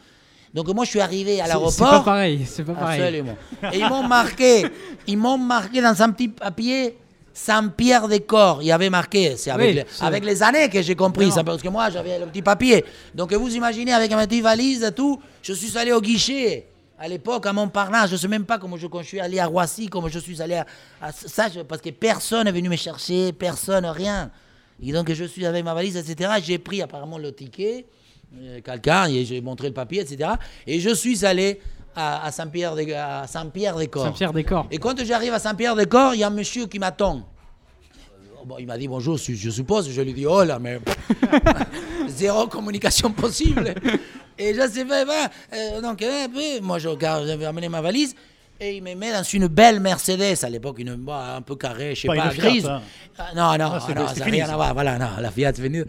Donc 0.53 0.67
moi, 0.73 0.85
je 0.85 0.89
suis 0.89 1.01
arrivé 1.01 1.39
à 1.39 1.45
l'aéroport. 1.45 1.71
C'est 1.71 1.83
pas 1.83 1.99
pareil, 1.99 2.41
c'est 2.47 2.63
pas 2.63 2.73
pareil. 2.73 3.01
Absolument. 3.01 3.35
Et 3.73 3.77
ils 3.79 3.87
m'ont 3.87 4.07
marqué, 4.07 4.65
ils 5.05 5.17
m'ont 5.17 5.37
marqué 5.37 5.81
dans 5.81 6.01
un 6.01 6.09
petit 6.11 6.29
papier 6.29 6.95
Saint-Pierre-des-Corps. 7.33 8.59
Il 8.63 8.67
y 8.67 8.71
avait 8.71 8.89
marqué. 8.89 9.35
C'est 9.37 9.51
avec, 9.51 9.67
Oui, 9.67 9.73
les- 9.75 9.85
c'est- 9.91 10.03
avec 10.03 10.25
les 10.25 10.41
années 10.41 10.69
que 10.69 10.81
j'ai 10.81 10.95
compris 10.95 11.25
Non. 11.27 11.31
ça, 11.31 11.43
parce 11.43 11.61
que 11.61 11.69
moi, 11.69 11.89
j'avais 11.91 12.17
le 12.17 12.25
petit 12.25 12.41
papier. 12.41 12.83
Donc, 13.13 13.31
vous 13.33 13.55
imaginez, 13.55 13.93
avec 13.93 14.09
ma 14.11 14.25
petite 14.25 14.41
valise 14.43 14.83
et 14.83 14.91
tout, 14.91 15.19
je 15.43 15.53
suis 15.53 15.77
allé 15.77 15.91
au 15.91 16.01
guichet. 16.01 16.65
À 16.99 17.07
l'époque, 17.07 17.45
à 17.45 17.53
Montparnasse, 17.53 18.09
je 18.09 18.13
ne 18.15 18.19
sais 18.19 18.27
même 18.27 18.45
pas 18.45 18.57
comment 18.57 18.75
je, 18.77 18.87
quand 18.87 19.01
je 19.03 19.07
suis 19.07 19.19
allé 19.19 19.39
à 19.39 19.45
Roissy, 19.45 19.87
comment 19.87 20.07
je 20.07 20.17
suis 20.17 20.41
allé 20.41 20.55
à, 20.55 20.65
à 21.01 21.11
ça, 21.11 21.47
je- 21.47 21.59
parce 21.61 21.81
que 21.81 21.89
personne 21.91 22.45
n'est 22.45 22.51
venu 22.51 22.69
me 22.69 22.75
chercher, 22.75 23.33
personne, 23.33 23.85
rien. 23.85 24.31
Et 24.81 24.91
donc, 24.91 25.11
je 25.11 25.23
suis 25.25 25.45
avec 25.45 25.63
ma 25.63 25.73
valise, 25.75 25.95
etc. 25.95 26.31
J'ai 26.43 26.57
pris 26.57 26.81
apparemment 26.81 27.17
le 27.19 27.31
ticket, 27.33 27.85
euh, 28.39 28.61
quelqu'un, 28.61 29.05
et 29.09 29.25
j'ai 29.25 29.41
montré 29.41 29.67
le 29.67 29.73
papier, 29.75 30.01
etc. 30.01 30.31
Et 30.65 30.79
je 30.79 30.89
suis 30.93 31.23
allé 31.23 31.61
à, 31.95 32.25
à 32.25 32.31
Saint-Pierre-des- 32.31 32.93
à 32.93 33.27
Saint-Pierre-des-Corps. 33.27 34.05
Saint-Pierre-des-Corps. 34.07 34.67
Et 34.71 34.79
quand 34.79 34.95
j'arrive 35.05 35.33
à 35.33 35.39
Saint-Pierre-des-Corps, 35.39 36.15
il 36.15 36.21
y 36.21 36.23
a 36.23 36.27
un 36.27 36.31
monsieur 36.31 36.65
qui 36.65 36.79
m'attend. 36.79 37.27
Bon, 38.45 38.55
il 38.59 38.65
m'a 38.65 38.77
dit 38.77 38.87
bonjour, 38.87 39.17
je 39.17 39.33
je 39.33 39.49
suppose. 39.49 39.89
Je 39.91 40.01
lui 40.01 40.13
dis 40.13 40.25
oh 40.25 40.43
là, 40.43 40.57
mais 40.57 40.79
zéro 42.07 42.47
communication 42.47 43.11
possible. 43.11 43.75
Et 44.39 44.53
je 44.53 44.67
sais 44.69 44.85
pas, 44.85 45.03
voilà. 45.05 45.29
Euh, 45.53 45.81
donc, 45.81 46.01
euh, 46.01 46.27
moi, 46.61 46.79
je 46.79 46.87
regarde, 46.87 47.25
j'avais 47.27 47.45
amené 47.45 47.69
ma 47.69 47.81
valise. 47.81 48.15
Et 48.59 48.77
il 48.77 48.83
me 48.83 48.95
met 48.95 49.11
dans 49.13 49.21
une 49.23 49.47
belle 49.47 49.79
Mercedes, 49.79 50.43
à 50.43 50.49
l'époque, 50.49 50.79
une 50.79 50.95
bon, 50.95 51.13
un 51.13 51.41
peu 51.43 51.55
carrée, 51.55 51.93
je 51.93 52.01
sais 52.01 52.07
Pas 52.07 52.15
pas, 52.15 52.25
une 52.25 52.31
Fiat, 52.31 52.43
grise. 52.49 52.65
hein. 52.65 52.81
Ah, 53.17 53.27
non, 53.35 53.57
non, 53.57 53.71
Ah, 53.75 53.83
c'est 53.85 53.93
non, 53.93 54.01
que- 54.01 54.07
ça 54.07 54.13
c'est 54.15 54.19
n'a 54.21 54.25
fini, 54.25 54.37
rien 54.37 54.47
ça. 54.47 54.53
à 54.53 54.55
voir. 54.55 54.73
Voilà, 54.73 54.97
non, 54.97 55.09
la 55.19 55.29
Fiat 55.31 55.49
est 55.49 55.59
venue. 55.61 55.85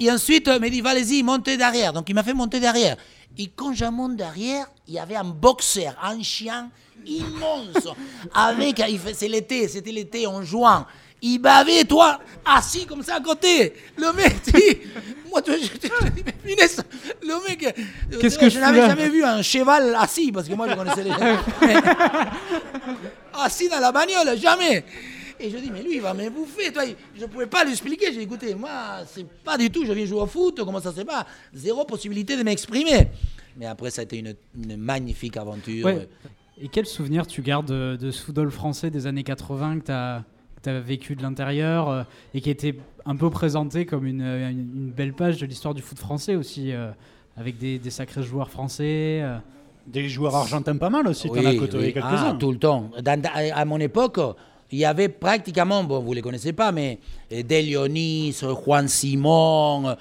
Et 0.00 0.10
ensuite, 0.10 0.48
il 0.52 0.58
m'a 0.60 0.68
dit, 0.70 0.82
allez-y, 0.84 1.22
montez 1.22 1.56
derrière. 1.58 1.92
Donc, 1.92 2.08
il 2.08 2.14
m'a 2.14 2.22
fait 2.22 2.32
monter 2.34 2.58
derrière. 2.58 2.96
Et 3.38 3.48
quand 3.54 3.74
je 3.74 3.84
monte 3.84 4.16
derrière, 4.16 4.66
il 4.88 4.94
y 4.94 4.98
avait 4.98 5.16
un 5.16 5.24
boxer, 5.24 5.88
un 6.02 6.22
chien 6.22 6.70
immense. 7.06 7.86
avec, 8.34 8.82
c'est 9.14 9.28
l'été, 9.28 9.68
c'était 9.68 9.92
l'été 9.92 10.26
en 10.26 10.42
juin. 10.42 10.86
Il 11.28 11.38
bavait, 11.38 11.82
toi, 11.84 12.20
assis 12.44 12.86
comme 12.86 13.02
ça 13.02 13.16
à 13.16 13.20
côté. 13.20 13.72
Le 13.96 14.12
mec, 14.12 14.36
dit, 14.44 14.78
moi, 15.30 15.42
je, 15.44 15.52
dis, 15.78 15.90
mais 16.24 16.32
punaise, 16.32 16.80
le 17.22 17.48
mec. 17.48 17.64
euh, 17.64 18.18
Qu'est-ce 18.20 18.38
que 18.38 18.48
je 18.48 18.54
je 18.54 18.60
n'avais 18.60 18.86
jamais 18.86 19.08
vu 19.08 19.24
un 19.24 19.42
cheval 19.42 19.94
assis, 19.96 20.30
parce 20.30 20.48
que 20.48 20.54
moi, 20.54 20.68
je 20.70 20.74
connaissais 20.76 21.02
les 21.02 21.10
assis 23.34 23.68
dans 23.68 23.80
la 23.80 23.92
bagnole, 23.92 24.36
jamais. 24.38 24.84
Et 25.40 25.50
je 25.50 25.56
dis, 25.58 25.70
mais 25.70 25.82
lui, 25.82 25.96
il 25.96 26.00
va 26.00 26.14
me 26.14 26.30
bouffer. 26.30 26.72
Toi, 26.72 26.84
je 27.14 27.22
ne 27.22 27.26
pouvais 27.26 27.46
pas 27.46 27.64
lui 27.64 27.72
expliquer. 27.72 28.06
J'ai 28.06 28.18
dit, 28.18 28.22
écoutez, 28.22 28.54
moi, 28.54 28.70
c'est 29.12 29.26
pas 29.44 29.58
du 29.58 29.70
tout, 29.70 29.84
je 29.84 29.92
viens 29.92 30.06
jouer 30.06 30.20
au 30.20 30.26
foot, 30.26 30.60
comment 30.64 30.80
ça 30.80 30.92
se 30.92 31.02
passe? 31.02 31.24
Zéro 31.52 31.84
possibilité 31.84 32.36
de 32.36 32.42
m'exprimer. 32.42 33.08
Mais 33.56 33.66
après, 33.66 33.90
ça 33.90 34.02
a 34.02 34.04
été 34.04 34.18
une, 34.18 34.34
une 34.56 34.76
magnifique 34.76 35.36
aventure. 35.36 35.84
Ouais. 35.84 36.08
Et 36.60 36.68
quel 36.68 36.86
souvenir 36.86 37.26
tu 37.26 37.42
gardes 37.42 37.66
de, 37.66 37.96
de 38.00 38.10
ce 38.10 38.22
football 38.22 38.50
français 38.50 38.90
des 38.90 39.06
années 39.06 39.24
80 39.24 39.80
que 39.80 39.84
tu 39.86 39.92
as, 39.92 40.24
vécu 40.72 41.16
de 41.16 41.22
l'intérieur 41.22 41.88
euh, 41.88 42.02
et 42.34 42.40
qui 42.40 42.50
était 42.50 42.74
un 43.04 43.16
peu 43.16 43.30
présenté 43.30 43.86
comme 43.86 44.06
une, 44.06 44.20
une- 44.22 44.70
une 44.76 44.90
belle 44.90 45.12
page 45.12 45.38
de 45.38 45.46
l'histoire 45.46 45.74
du 45.74 45.82
foot 45.82 45.98
français 45.98 46.34
aussi, 46.36 46.72
euh, 46.72 46.90
avec 47.36 47.58
des, 47.58 47.78
des 47.78 47.90
sacrés 47.90 48.22
joueurs 48.22 48.50
français 48.50 49.20
euh. 49.22 49.36
Des 49.86 50.08
joueurs 50.08 50.34
argentins 50.34 50.76
pas 50.76 50.90
mal 50.90 51.06
aussi, 51.06 51.28
t'en 51.28 51.34
Oui, 51.34 51.46
as 51.46 51.54
côtoyé 51.54 51.86
oui. 51.86 51.92
quelques-uns. 51.92 52.30
Ah, 52.32 52.36
tout 52.38 52.50
le 52.50 52.58
temps. 52.58 52.90
Dans- 53.00 53.22
à 53.54 53.64
mon 53.64 53.78
époque, 53.78 54.18
il 54.72 54.78
y 54.80 54.84
avait 54.84 55.08
pratiquement, 55.08 55.84
bon, 55.84 56.00
vous 56.00 56.10
ne 56.10 56.16
les 56.16 56.22
connaissez 56.22 56.52
pas, 56.52 56.72
mais 56.72 56.98
euh, 57.32 57.44
Delionis, 57.44 58.36
Juan 58.64 58.88
Simon, 58.88 59.90
euh, 59.90 59.94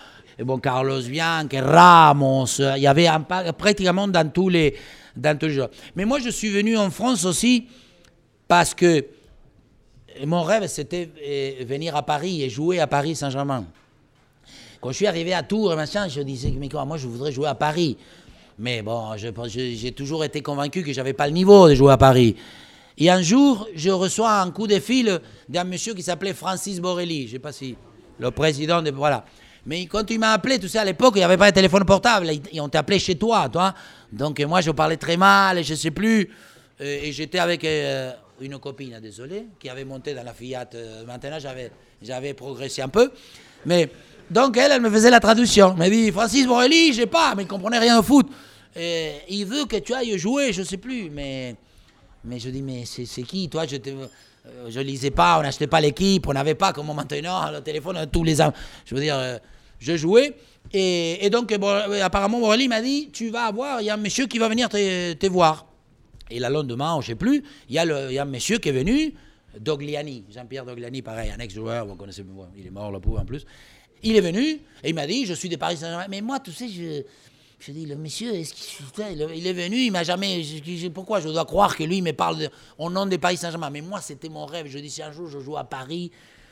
bon, 0.43 0.57
Carlos 0.57 1.01
Bianchi, 1.03 1.59
Ramos, 1.59 2.59
euh, 2.61 2.73
il 2.77 2.81
y 2.81 2.87
avait 2.87 3.05
un 3.05 3.21
pratiquement 3.21 4.07
dans 4.07 4.27
tous 4.31 4.49
les 4.49 4.73
dans 5.15 5.37
tous 5.37 5.45
les 5.45 5.53
joueurs. 5.53 5.69
Mais 5.95 6.03
moi, 6.05 6.17
je 6.19 6.29
suis 6.29 6.49
venu 6.49 6.75
en 6.77 6.89
France 6.89 7.23
aussi 7.23 7.67
parce 8.47 8.73
que 8.73 9.05
mon 10.25 10.43
rêve, 10.43 10.67
c'était 10.67 11.09
euh, 11.25 11.65
venir 11.65 11.95
à 11.95 12.03
Paris 12.03 12.43
et 12.43 12.49
jouer 12.49 12.79
à 12.79 12.87
Paris 12.87 13.15
Saint-Germain. 13.15 13.65
Quand 14.81 14.91
je 14.91 14.95
suis 14.95 15.07
arrivé 15.07 15.33
à 15.33 15.43
Tours 15.43 15.73
et 15.73 15.75
machin, 15.75 16.07
je 16.07 16.21
disais, 16.21 16.53
mais 16.57 16.69
quoi, 16.69 16.85
moi 16.85 16.97
je 16.97 17.07
voudrais 17.07 17.31
jouer 17.31 17.47
à 17.47 17.55
Paris. 17.55 17.97
Mais 18.57 18.81
bon, 18.81 19.11
j'ai 19.17 19.91
toujours 19.91 20.23
été 20.23 20.41
convaincu 20.41 20.83
que 20.83 20.93
j'avais 20.93 21.13
pas 21.13 21.27
le 21.27 21.33
niveau 21.33 21.67
de 21.67 21.75
jouer 21.75 21.91
à 21.91 21.97
Paris. 21.97 22.35
Et 22.97 23.09
un 23.09 23.21
jour, 23.21 23.67
je 23.75 23.89
reçois 23.89 24.39
un 24.39 24.51
coup 24.51 24.67
de 24.67 24.79
fil 24.79 25.19
d'un 25.49 25.65
monsieur 25.65 25.93
qui 25.93 26.03
s'appelait 26.03 26.33
Francis 26.33 26.79
Borelli. 26.79 27.27
Je 27.27 27.33
sais 27.33 27.39
pas 27.39 27.51
si 27.51 27.75
le 28.19 28.31
président 28.31 28.81
de 28.81 28.91
voilà. 28.91 29.25
Mais 29.65 29.85
quand 29.87 30.09
il 30.11 30.19
m'a 30.19 30.31
appelé, 30.31 30.59
tu 30.59 30.69
sais, 30.69 30.77
à 30.77 30.85
l'époque, 30.85 31.13
il 31.15 31.19
n'y 31.19 31.23
avait 31.23 31.37
pas 31.37 31.49
de 31.49 31.55
téléphone 31.55 31.83
portable. 31.83 32.29
Ils, 32.53 32.61
ont 32.61 32.69
appelé 32.73 32.99
chez 32.99 33.15
toi, 33.15 33.49
toi. 33.49 33.73
Donc 34.13 34.39
moi, 34.41 34.61
je 34.61 34.71
parlais 34.71 34.97
très 34.97 35.17
mal, 35.17 35.63
je 35.63 35.73
sais 35.73 35.91
plus. 35.91 36.29
Euh, 36.79 36.99
et 37.03 37.11
j'étais 37.11 37.39
avec 37.39 37.65
euh, 37.65 38.11
une 38.41 38.57
copine, 38.59 38.99
désolé, 39.01 39.47
qui 39.59 39.69
avait 39.69 39.85
monté 39.85 40.13
dans 40.13 40.23
la 40.23 40.33
Fiat. 40.33 40.69
Euh, 40.75 41.05
Maintenant, 41.05 41.39
j'avais, 41.39 41.71
j'avais 42.01 42.33
progressé 42.33 42.81
un 42.81 42.89
peu. 42.89 43.11
Mais 43.65 43.89
donc, 44.29 44.57
elle, 44.57 44.71
elle 44.71 44.81
me 44.81 44.89
faisait 44.89 45.09
la 45.09 45.19
traduction. 45.19 45.71
Elle 45.71 45.77
m'a 45.77 45.89
dit 45.89 46.11
Francis 46.11 46.45
Borelli, 46.45 46.93
je 46.93 47.01
sais 47.01 47.07
pas, 47.07 47.33
mais 47.35 47.43
il 47.43 47.47
comprenait 47.47 47.79
rien 47.79 47.99
au 47.99 48.03
foot. 48.03 48.27
Il 48.75 49.45
veut 49.45 49.65
que 49.65 49.77
tu 49.77 49.93
ailles 49.93 50.17
jouer, 50.17 50.51
je 50.51 50.63
sais 50.63 50.77
plus. 50.77 51.09
Mais, 51.09 51.55
mais 52.23 52.39
je 52.39 52.49
dis 52.49 52.61
Mais 52.61 52.83
c'est, 52.85 53.23
qui 53.23 53.47
Toi, 53.49 53.65
je 53.65 53.77
ne 53.77 54.07
je 54.69 54.79
lisais 54.79 55.11
pas, 55.11 55.39
on 55.39 55.43
n'achetait 55.43 55.67
pas 55.67 55.81
l'équipe, 55.81 56.27
on 56.27 56.33
n'avait 56.33 56.55
pas 56.55 56.73
comme 56.73 56.87
maintenant 56.93 57.51
le 57.51 57.61
téléphone 57.61 58.05
tous 58.11 58.23
les 58.23 58.41
ans. 58.41 58.53
Je 58.85 58.95
veux 58.95 59.01
dire, 59.01 59.15
euh, 59.17 59.37
je 59.79 59.95
jouais. 59.95 60.35
Et, 60.73 61.29
donc, 61.29 61.53
bon, 61.57 61.69
euh, 61.69 62.03
apparemment, 62.03 62.39
Borelli 62.39 62.67
m'a 62.67 62.81
dit 62.81 63.09
Tu 63.11 63.29
vas 63.29 63.45
avoir, 63.45 63.81
il 63.81 63.85
y 63.85 63.89
a 63.89 63.93
un 63.93 63.97
monsieur 63.97 64.25
qui 64.25 64.39
va 64.39 64.49
venir 64.49 64.67
te, 64.67 65.13
te 65.13 65.27
voir. 65.27 65.64
Et 66.31 66.39
le 66.39 66.47
lendemain, 66.49 66.93
je 67.01 67.05
ne 67.07 67.13
sais 67.13 67.15
plus, 67.15 67.43
il 67.69 67.75
y, 67.75 67.79
a 67.79 67.85
le- 67.85 68.07
il 68.09 68.13
y 68.15 68.19
a 68.19 68.23
un 68.23 68.25
monsieur 68.25 68.57
qui 68.57 68.69
est 68.69 68.71
venu, 68.71 69.13
Dogliani, 69.59 70.23
Jean-Pierre 70.33 70.65
Dogliani, 70.65 71.01
pareil, 71.01 71.31
un 71.31 71.39
ex-joueur, 71.39 71.85
vous 71.85 71.95
connaissez, 71.95 72.23
il 72.57 72.65
est 72.67 72.71
mort 72.71 72.91
le 72.91 72.99
pauvre 72.99 73.19
en 73.19 73.25
plus. 73.25 73.45
Il 74.03 74.15
est 74.15 74.21
venu 74.21 74.43
et 74.83 74.89
il 74.89 74.93
m'a 74.95 75.07
dit, 75.07 75.25
je 75.25 75.33
suis 75.33 75.49
de 75.49 75.55
Paris 75.55 75.77
Saint-Germain. 75.77 76.05
Mais 76.09 76.21
moi, 76.21 76.39
tu 76.39 76.51
sais, 76.51 76.67
je, 76.67 77.01
je 77.59 77.71
dis, 77.71 77.85
le 77.85 77.95
monsieur, 77.95 78.33
est-ce 78.35 78.53
qu'il 78.53 79.05
il 79.35 79.47
est- 79.47 79.53
venu, 79.53 79.77
il 79.77 79.91
m'a 79.91 80.03
jamais. 80.03 80.43
je- 80.43 80.87
pourquoi 80.89 81.21
je 81.21 81.29
dois 81.29 81.45
croire 81.45 81.75
que 81.75 81.83
lui, 81.83 81.97
il 81.97 82.03
me 82.03 82.11
parle 82.11 82.37
de- 82.39 82.49
au 82.77 82.89
nom 82.89 83.05
de 83.05 83.15
Paris 83.17 83.37
Saint-Germain 83.37 83.69
Mais 83.69 83.81
moi, 83.81 84.01
c'était 84.01 84.29
mon 84.29 84.45
rêve. 84.45 84.67
Je 84.67 84.77
dis, 84.79 84.89
si 84.89 85.01
un 85.01 85.11
jour 85.11 85.27
je 85.29 85.39
joue 85.39 85.55
à 85.57 85.63
Paris, 85.63 86.11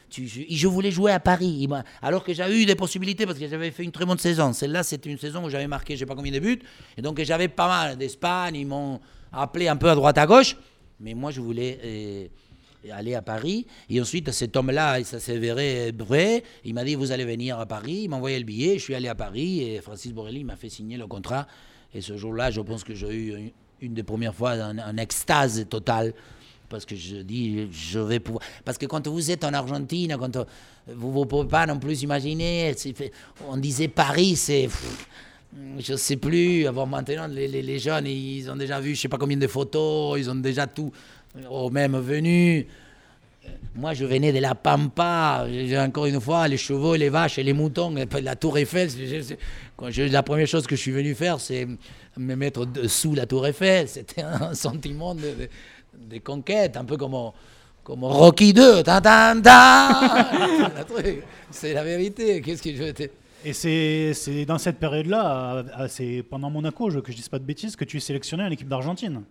tu- 0.10 0.28
je, 0.28 0.42
je 0.50 0.68
voulais 0.68 0.92
jouer 0.92 1.12
à 1.12 1.20
Paris. 1.20 1.68
Alors 2.02 2.24
que 2.24 2.34
j'avais 2.34 2.60
eu 2.62 2.66
des 2.66 2.76
possibilités 2.76 3.26
parce 3.26 3.38
que 3.38 3.48
j'avais 3.48 3.72
fait 3.72 3.84
une 3.84 3.92
très 3.92 4.06
bonne 4.06 4.18
saison. 4.20 4.54
Celle-là, 4.54 4.84
c'était 4.84 5.10
une 5.10 5.18
saison 5.20 5.44
où 5.44 5.50
j'avais 5.50 5.68
marqué 5.68 5.96
je 5.96 6.00
sais 6.00 6.06
pas 6.06 6.16
combien 6.16 6.32
de 6.32 6.40
buts. 6.40 6.62
Et 6.98 7.02
donc, 7.02 7.22
j'avais 7.22 7.50
pas 7.50 7.68
mal 7.68 7.98
d'Espagne. 7.98 8.56
Ils 8.56 8.66
m'ont 8.68 9.00
appelé 9.34 9.68
un 9.68 9.76
peu 9.76 9.90
à 9.90 9.96
droite 9.96 10.18
à 10.18 10.26
gauche. 10.26 10.56
Mais 11.00 11.14
moi, 11.14 11.32
je 11.32 11.42
voulais. 11.42 11.80
euh, 11.84 12.28
aller 12.92 13.16
à 13.16 13.22
Paris. 13.22 13.66
Et 13.90 14.02
ensuite, 14.02 14.32
cet 14.32 14.56
homme-là, 14.56 15.04
ça 15.04 15.20
s'est 15.20 15.36
avéré 15.36 15.92
vrai. 15.92 16.44
Il 16.66 16.74
m'a 16.74 16.84
dit, 16.84 16.96
vous 16.96 17.12
allez 17.12 17.26
venir 17.26 17.60
à 17.60 17.66
Paris. 17.66 18.02
Il 18.04 18.10
m'a 18.10 18.18
envoyé 18.18 18.38
le 18.38 18.46
billet. 18.46 18.78
Je 18.78 18.84
suis 18.84 18.96
allé 18.96 19.08
à 19.08 19.16
Paris 19.16 19.62
et 19.62 19.82
Francis 19.82 20.12
Borelli 20.12 20.44
m'a 20.44 20.56
fait 20.56 20.70
signer 20.70 20.98
le 20.98 21.08
contrat. 21.08 21.48
Et 21.94 22.02
ce 22.02 22.18
jour-là, 22.18 22.52
je 22.52 22.62
pense 22.62 22.84
que 22.84 22.94
j'ai 22.94 23.14
eu 23.14 23.54
une, 23.82 23.94
des 23.94 24.04
premières 24.04 24.34
fois 24.34 24.52
un, 24.52 24.98
extase 24.98 25.66
totale. 25.70 26.14
Parce 26.70 26.86
que 26.86 26.96
je 26.96 27.18
dis, 27.18 27.68
je 27.72 28.00
vais 28.00 28.20
pouvoir. 28.20 28.44
Parce 28.66 28.78
que 28.78 28.88
quand 28.88 29.08
vous 29.08 29.30
êtes 29.30 29.44
en 29.44 29.54
Argentine, 29.54 30.16
quand 30.18 30.36
euh, 30.38 30.46
vous 30.88 31.20
ne 31.20 31.26
pouvez 31.26 31.48
pas 31.48 31.68
non 31.68 31.78
plus 31.78 32.02
imaginer, 32.02 32.74
on 33.48 33.58
disait 33.58 33.88
Paris, 33.88 34.36
c'est. 34.36 34.70
Pff, 35.54 35.86
Je 35.86 35.96
sais 35.96 36.18
plus. 36.18 36.66
Avant 36.68 36.86
maintenant, 36.86 37.28
les, 37.28 37.48
les- 37.48 37.62
les 37.62 37.80
jeunes, 37.80 38.08
ils 38.08 38.50
ont 38.50 38.56
déjà 38.56 38.80
vu 38.80 38.96
je 38.96 39.02
sais 39.02 39.08
pas 39.10 39.18
combien 39.18 39.38
de 39.38 39.48
photos, 39.48 40.18
ils 40.20 40.30
ont 40.30 40.36
déjà 40.36 40.68
tout 40.68 40.92
au 41.50 41.70
même 41.70 41.98
venu. 42.00 42.68
Moi, 43.76 43.94
je 43.94 44.06
venais 44.06 44.32
de 44.32 44.40
la 44.40 44.56
Pampa. 44.56 45.48
Encore 45.80 46.06
une 46.06 46.22
fois 46.22 46.48
les 46.48 46.58
chevaux, 46.58 46.96
les 46.96 47.10
vaches 47.10 47.40
et 47.40 47.44
les 47.44 47.54
moutons. 47.54 47.94
La 48.22 48.36
Tour 48.36 48.58
Eiffel. 48.58 48.90
la 50.12 50.24
première 50.24 50.48
chose 50.48 50.66
que 50.68 50.76
je 50.76 50.82
suis 50.82 50.92
venu 50.92 51.14
faire, 51.16 51.40
c'est 51.42 51.68
me 52.18 52.36
mettre 52.36 52.68
sous 52.88 53.16
la 53.16 53.26
Tour 53.26 53.48
Eiffel. 53.48 53.88
C'était 53.90 54.22
un 54.22 54.54
sentiment 54.54 55.16
de, 55.16 56.18
conquête, 56.20 56.78
un 56.78 56.86
peu 56.86 56.98
comme, 56.98 57.16
comme 57.84 58.04
Rocky 58.04 58.54
2. 58.54 58.84
Tan, 58.84 59.02
tan, 59.02 59.42
tan. 59.42 59.90
Le 60.78 60.84
truc. 60.86 61.24
C'est 61.52 61.74
la 61.74 61.84
vérité. 61.84 62.42
Qu'est-ce 62.42 62.62
que 62.62 62.76
je 62.76 62.92
te- 62.92 63.10
Et 63.46 63.54
c'est 63.54 64.14
c'est 64.14 64.46
dans 64.46 64.58
cette 64.58 64.80
période-là, 64.80 65.56
euh, 65.56 65.64
euh, 65.82 65.88
c'est 65.90 66.24
pendant 66.30 66.50
Monaco, 66.50 66.90
je, 66.90 67.00
que 67.00 67.12
je 67.12 67.18
dise 67.18 67.30
pas 67.30 67.40
de 67.40 67.44
bêtises, 67.44 67.76
que 67.76 67.84
tu 67.84 67.98
es 67.98 68.00
sélectionné 68.00 68.44
en 68.44 68.52
équipe 68.52 68.70
d'Argentine. 68.70 69.22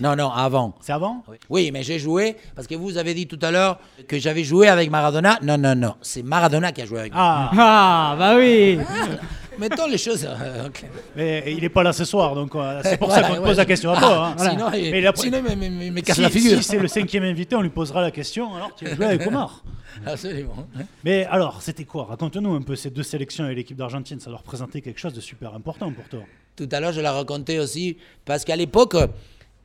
Non, 0.00 0.14
non, 0.14 0.30
avant. 0.30 0.76
C'est 0.80 0.92
avant? 0.92 1.24
Oui. 1.28 1.36
Oui, 1.50 1.70
mais 1.72 1.82
j'ai 1.82 1.98
joué, 1.98 2.36
parce 2.54 2.68
que 2.68 2.76
vous 2.76 2.98
avez 2.98 3.14
dit 3.14 3.26
tout 3.26 3.38
à 3.42 3.50
l'heure 3.50 3.80
que 4.06 4.16
j'avais 4.16 4.44
joué 4.44 4.68
avec 4.68 4.90
Maradona. 4.90 5.40
Non, 5.42 5.58
non, 5.58 5.74
non, 5.74 5.94
c'est 6.02 6.22
Maradona 6.22 6.70
qui 6.70 6.82
a 6.82 6.86
joué 6.86 7.00
avec 7.00 7.12
moi. 7.12 7.20
Ah, 7.24 7.50
Ah, 7.56 8.16
bah 8.16 8.36
oui 8.36 8.78
Mettons 9.58 9.86
les 9.88 9.98
choses. 9.98 10.24
euh, 10.24 10.66
ok. 10.68 10.84
mais 11.16 11.44
il 11.48 11.60
n'est 11.60 11.68
pas 11.68 11.82
là 11.82 11.92
ce 11.92 12.04
soir, 12.04 12.34
donc 12.34 12.54
euh, 12.54 12.80
c'est 12.84 12.96
pour 12.96 13.08
Voilà, 13.08 13.22
ça 13.22 13.28
qu'on 13.28 13.34
te 13.36 13.40
ouais. 13.40 13.46
pose 13.46 13.56
la 13.56 13.64
question 13.64 13.90
à 13.92 13.96
Ah, 13.96 14.00
toi. 14.00 14.26
hein. 14.38 14.48
Sinon, 14.50 14.70
il, 14.72 14.90
Mais 14.90 15.00
la- 15.00 15.12
sinon, 15.14 15.42
il 15.48 16.02
casse 16.02 16.16
si, 16.16 16.22
la 16.22 16.30
figure. 16.30 16.58
si 16.58 16.64
c'est 16.64 16.78
le 16.78 16.88
cinquième 16.88 17.24
invité, 17.24 17.56
on 17.56 17.62
lui 17.62 17.70
posera 17.70 18.00
la 18.02 18.10
question. 18.10 18.54
Alors, 18.54 18.74
tu 18.76 18.86
as 18.86 18.94
joué 18.94 19.04
avec 19.06 19.26
Omar. 19.26 19.62
Absolument. 20.06 20.66
Mais 21.04 21.24
alors, 21.26 21.60
c'était 21.60 21.84
quoi? 21.84 22.04
Raconte-nous 22.04 22.54
un 22.54 22.62
peu 22.62 22.76
ces 22.76 22.90
deux 22.90 23.02
sélections 23.02 23.44
avec 23.44 23.56
l'équipe 23.56 23.76
d'Argentine. 23.76 24.20
Ça 24.20 24.30
doit 24.30 24.38
représenter 24.38 24.80
quelque 24.80 25.00
chose 25.00 25.12
de 25.14 25.20
super 25.20 25.54
important 25.54 25.90
pour 25.92 26.04
toi. 26.08 26.20
Tout 26.56 26.68
à 26.72 26.80
l'heure, 26.80 26.92
je 26.92 27.00
l'ai 27.00 27.08
raconté 27.08 27.58
aussi, 27.58 27.96
parce 28.24 28.44
qu'à 28.44 28.56
l'époque, 28.56 28.96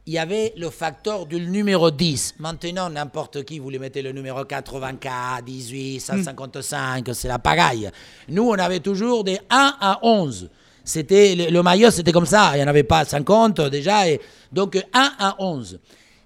il 0.05 0.13
y 0.13 0.17
avait 0.17 0.53
le 0.57 0.69
facteur 0.69 1.25
du 1.25 1.39
numéro 1.39 1.89
10. 1.89 2.35
Maintenant, 2.39 2.89
n'importe 2.89 3.43
qui, 3.45 3.59
vous 3.59 3.69
lui 3.69 3.79
mettez 3.79 4.01
le 4.01 4.11
numéro 4.11 4.43
84, 4.43 5.43
18, 5.45 5.99
155, 5.99 7.09
c'est 7.13 7.27
la 7.29 7.39
pagaille. 7.39 7.89
Nous, 8.27 8.43
on 8.43 8.53
avait 8.55 8.81
toujours 8.81 9.23
des 9.23 9.39
1 9.49 9.75
à 9.79 9.99
11. 10.03 10.49
C'était, 10.83 11.35
le, 11.35 11.49
le 11.49 11.63
maillot, 11.63 11.89
c'était 11.91 12.11
comme 12.11 12.25
ça. 12.25 12.51
Il 12.53 12.57
n'y 12.57 12.63
en 12.63 12.67
avait 12.67 12.83
pas 12.83 13.05
50 13.05 13.61
déjà. 13.69 14.09
Et, 14.09 14.19
donc, 14.51 14.75
1 14.93 15.11
à 15.19 15.35
11. 15.39 15.79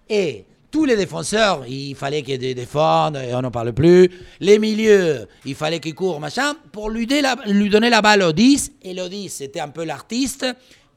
Et 0.09 0.45
tous 0.71 0.85
les 0.85 0.95
défenseurs, 0.95 1.63
il 1.67 1.93
fallait 1.95 2.23
qu'ils 2.23 2.39
dé- 2.39 2.55
défendent, 2.55 3.17
et 3.17 3.33
on 3.35 3.41
n'en 3.41 3.51
parle 3.51 3.73
plus. 3.73 4.09
Les 4.39 4.57
milieux, 4.57 5.27
il 5.45 5.53
fallait 5.53 5.79
qu'ils 5.79 5.93
courent, 5.93 6.19
machin, 6.19 6.55
pour 6.71 6.89
lui, 6.89 7.05
la- 7.05 7.35
lui 7.45 7.69
donner 7.69 7.91
la 7.91 8.01
balle 8.01 8.23
au 8.23 8.31
10. 8.31 8.71
Et 8.81 8.95
le 8.95 9.07
10, 9.07 9.29
c'était 9.29 9.59
un 9.59 9.69
peu 9.69 9.83
l'artiste 9.85 10.47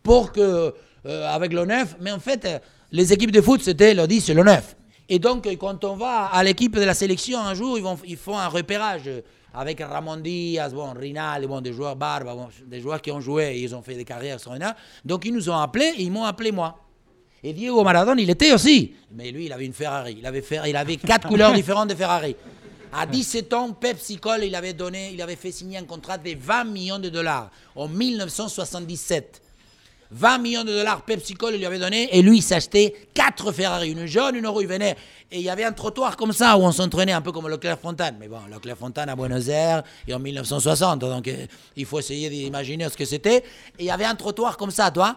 pour 0.03 0.33
que, 0.33 0.73
avec 1.05 1.53
le 1.53 1.65
9, 1.65 1.97
mais 2.01 2.13
en 2.13 2.21
fait, 2.21 2.45
euh, 2.45 2.59
les 2.93 3.13
équipes 3.13 3.31
de 3.31 3.41
foot, 3.41 3.63
c'était 3.63 3.95
le 3.95 4.07
10 4.07 4.31
et 4.31 4.35
le 4.35 4.43
9. 4.43 4.77
Et 5.09 5.19
donc, 5.19 5.47
euh, 5.47 5.57
quand 5.57 5.85
on 5.85 5.97
va 5.97 6.27
à 6.27 6.43
l'équipe 6.45 6.77
de 6.77 6.83
la 6.85 6.95
sélection, 6.95 7.41
un 7.41 7.55
jour, 7.55 7.77
ils, 7.77 7.83
vont, 7.83 7.99
ils 8.07 8.17
font 8.17 8.39
un 8.39 8.49
repérage 8.49 9.03
euh, 9.07 9.21
avec 9.53 9.81
Ramon 9.81 10.19
Diaz, 10.19 10.73
bon, 10.73 10.93
Rinal, 10.93 11.47
bon, 11.47 11.61
des 11.61 11.73
joueurs 11.73 11.97
barbes, 11.97 12.25
bon, 12.27 12.49
des 12.67 12.81
joueurs 12.81 13.03
qui 13.03 13.11
ont 13.11 13.21
joué, 13.21 13.59
ils 13.59 13.75
ont 13.75 13.83
fait 13.83 13.95
des 13.95 14.05
carrières 14.05 14.35
extraordinaires. 14.35 14.77
Donc, 15.05 15.25
ils 15.25 15.33
nous 15.33 15.51
ont 15.51 15.57
appelés 15.57 15.93
et 15.97 16.03
ils 16.03 16.13
m'ont 16.13 16.25
appelé 16.25 16.53
moi. 16.53 16.79
Et 17.43 17.53
Diego 17.53 17.83
Maradona, 17.83 18.21
il 18.21 18.31
était 18.31 18.53
aussi. 18.53 18.95
Mais 19.13 19.33
lui, 19.33 19.47
il 19.47 19.53
avait 19.53 19.67
une 19.67 19.73
Ferrari. 19.73 20.17
Il 20.19 20.27
avait, 20.27 20.43
fait, 20.43 20.61
il 20.69 20.77
avait 20.77 20.97
quatre 20.97 21.27
couleurs 21.29 21.53
différentes 21.53 21.89
de 21.89 21.95
Ferrari. 21.95 22.37
À 22.93 23.07
17 23.07 23.53
ans, 23.55 23.73
Pepsi 23.73 24.19
Cola, 24.19 24.45
il 24.45 24.55
avait, 24.55 24.75
donné, 24.75 25.11
il 25.13 25.23
avait 25.23 25.37
fait 25.37 25.53
signer 25.53 25.79
un 25.79 25.85
contrat 25.85 26.19
de 26.19 26.35
20 26.37 26.65
millions 26.65 26.99
de 26.99 27.09
dollars 27.09 27.51
en 27.75 27.89
1977. 27.89 29.41
20 30.13 30.39
millions 30.39 30.65
de 30.65 30.73
dollars 30.73 31.03
Pepsi 31.03 31.35
Cola 31.35 31.57
lui 31.57 31.67
avait 31.67 31.79
donné 31.79 32.09
et 32.17 32.23
lui 32.23 32.39
il 32.39 32.43
s'achetait 32.43 33.09
quatre 33.15 33.53
Ferrari, 33.53 33.91
une 33.91 34.07
jaune, 34.07 34.35
une 34.37 34.47
rouge, 34.47 34.63
il 34.63 34.69
venait 34.69 34.97
et 35.33 35.39
il 35.39 35.43
y 35.43 35.51
avait 35.51 35.65
un 35.65 35.73
trottoir 35.73 36.17
comme 36.17 36.33
ça 36.33 36.57
où 36.57 36.63
on 36.63 36.73
s'entraînait 36.73 37.13
un 37.13 37.21
peu 37.21 37.31
comme 37.31 37.47
le 37.47 37.57
Clairefontaine. 37.57 38.17
Mais 38.19 38.27
bon, 38.27 38.41
le 38.51 38.59
Clairefontaine 38.59 39.09
à 39.09 39.15
Buenos 39.15 39.49
Aires 39.49 39.85
et 40.09 40.13
en 40.13 40.19
1960, 40.19 40.99
donc 40.99 41.29
euh, 41.29 41.47
il 41.77 41.87
faut 41.87 42.01
essayer 42.01 42.29
d'imaginer 42.29 42.89
ce 42.89 42.97
que 42.97 43.05
c'était. 43.05 43.37
Et 43.37 43.45
il 43.81 43.85
y 43.85 43.91
avait 43.91 44.05
un 44.05 44.17
trottoir 44.17 44.57
comme 44.57 44.73
ça, 44.73 44.91
toi. 44.91 45.17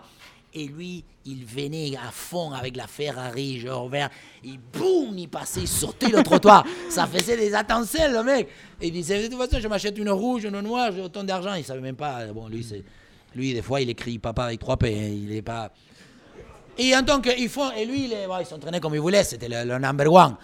Et 0.53 0.67
lui, 0.67 1.03
il 1.25 1.45
venait 1.45 1.95
à 1.95 2.12
fond 2.12 2.51
avec 2.51 2.77
la 2.77 2.86
Ferrari, 2.86 3.60
genre 3.60 3.89
vert. 3.89 4.12
Et 4.43 4.60
boum, 4.71 5.17
il 5.17 5.27
passait, 5.27 5.62
il 5.62 5.67
sautait 5.67 6.10
le 6.10 6.21
trottoir. 6.21 6.63
Ça 6.89 7.08
faisait 7.08 7.36
des 7.36 7.56
étincelles, 7.58 8.13
le 8.13 8.21
mec. 8.21 8.49
Et 8.79 8.88
il 8.88 8.93
disait, 8.93 9.23
de 9.23 9.34
toute 9.34 9.39
façon, 9.43 9.60
je 9.60 9.67
m'achète 9.67 9.97
une 9.97 10.12
rouge, 10.12 10.43
une 10.43 10.60
noire, 10.62 10.91
j'ai 10.91 11.01
autant 11.01 11.23
d'argent. 11.23 11.56
Il 11.56 11.63
savait 11.63 11.82
même 11.82 11.95
pas. 11.95 12.27
Bon, 12.27 12.47
lui, 12.47 12.63
c'est. 12.63 12.84
Lui, 13.35 13.53
des 13.53 13.61
fois, 13.61 13.81
il 13.81 13.89
écrit 13.89 14.19
papa 14.19 14.45
avec 14.45 14.59
3 14.59 14.77
P. 14.77 14.87
hein, 14.93 15.09
Il 15.11 15.31
est 15.35 15.41
pas. 15.41 15.71
Et 16.77 16.93
donc, 17.05 17.29
ils 17.37 17.49
font. 17.49 17.71
Et 17.71 17.85
lui, 17.85 18.05
il, 18.05 18.13
est- 18.13 18.27
bon, 18.27 18.39
il 18.39 18.45
s'entraînait 18.45 18.79
comme 18.79 18.93
il 18.95 18.99
voulait. 19.01 19.23
C'était 19.23 19.47
le, 19.47 19.63
le 19.63 19.77
number 19.79 20.11
one. 20.11 20.35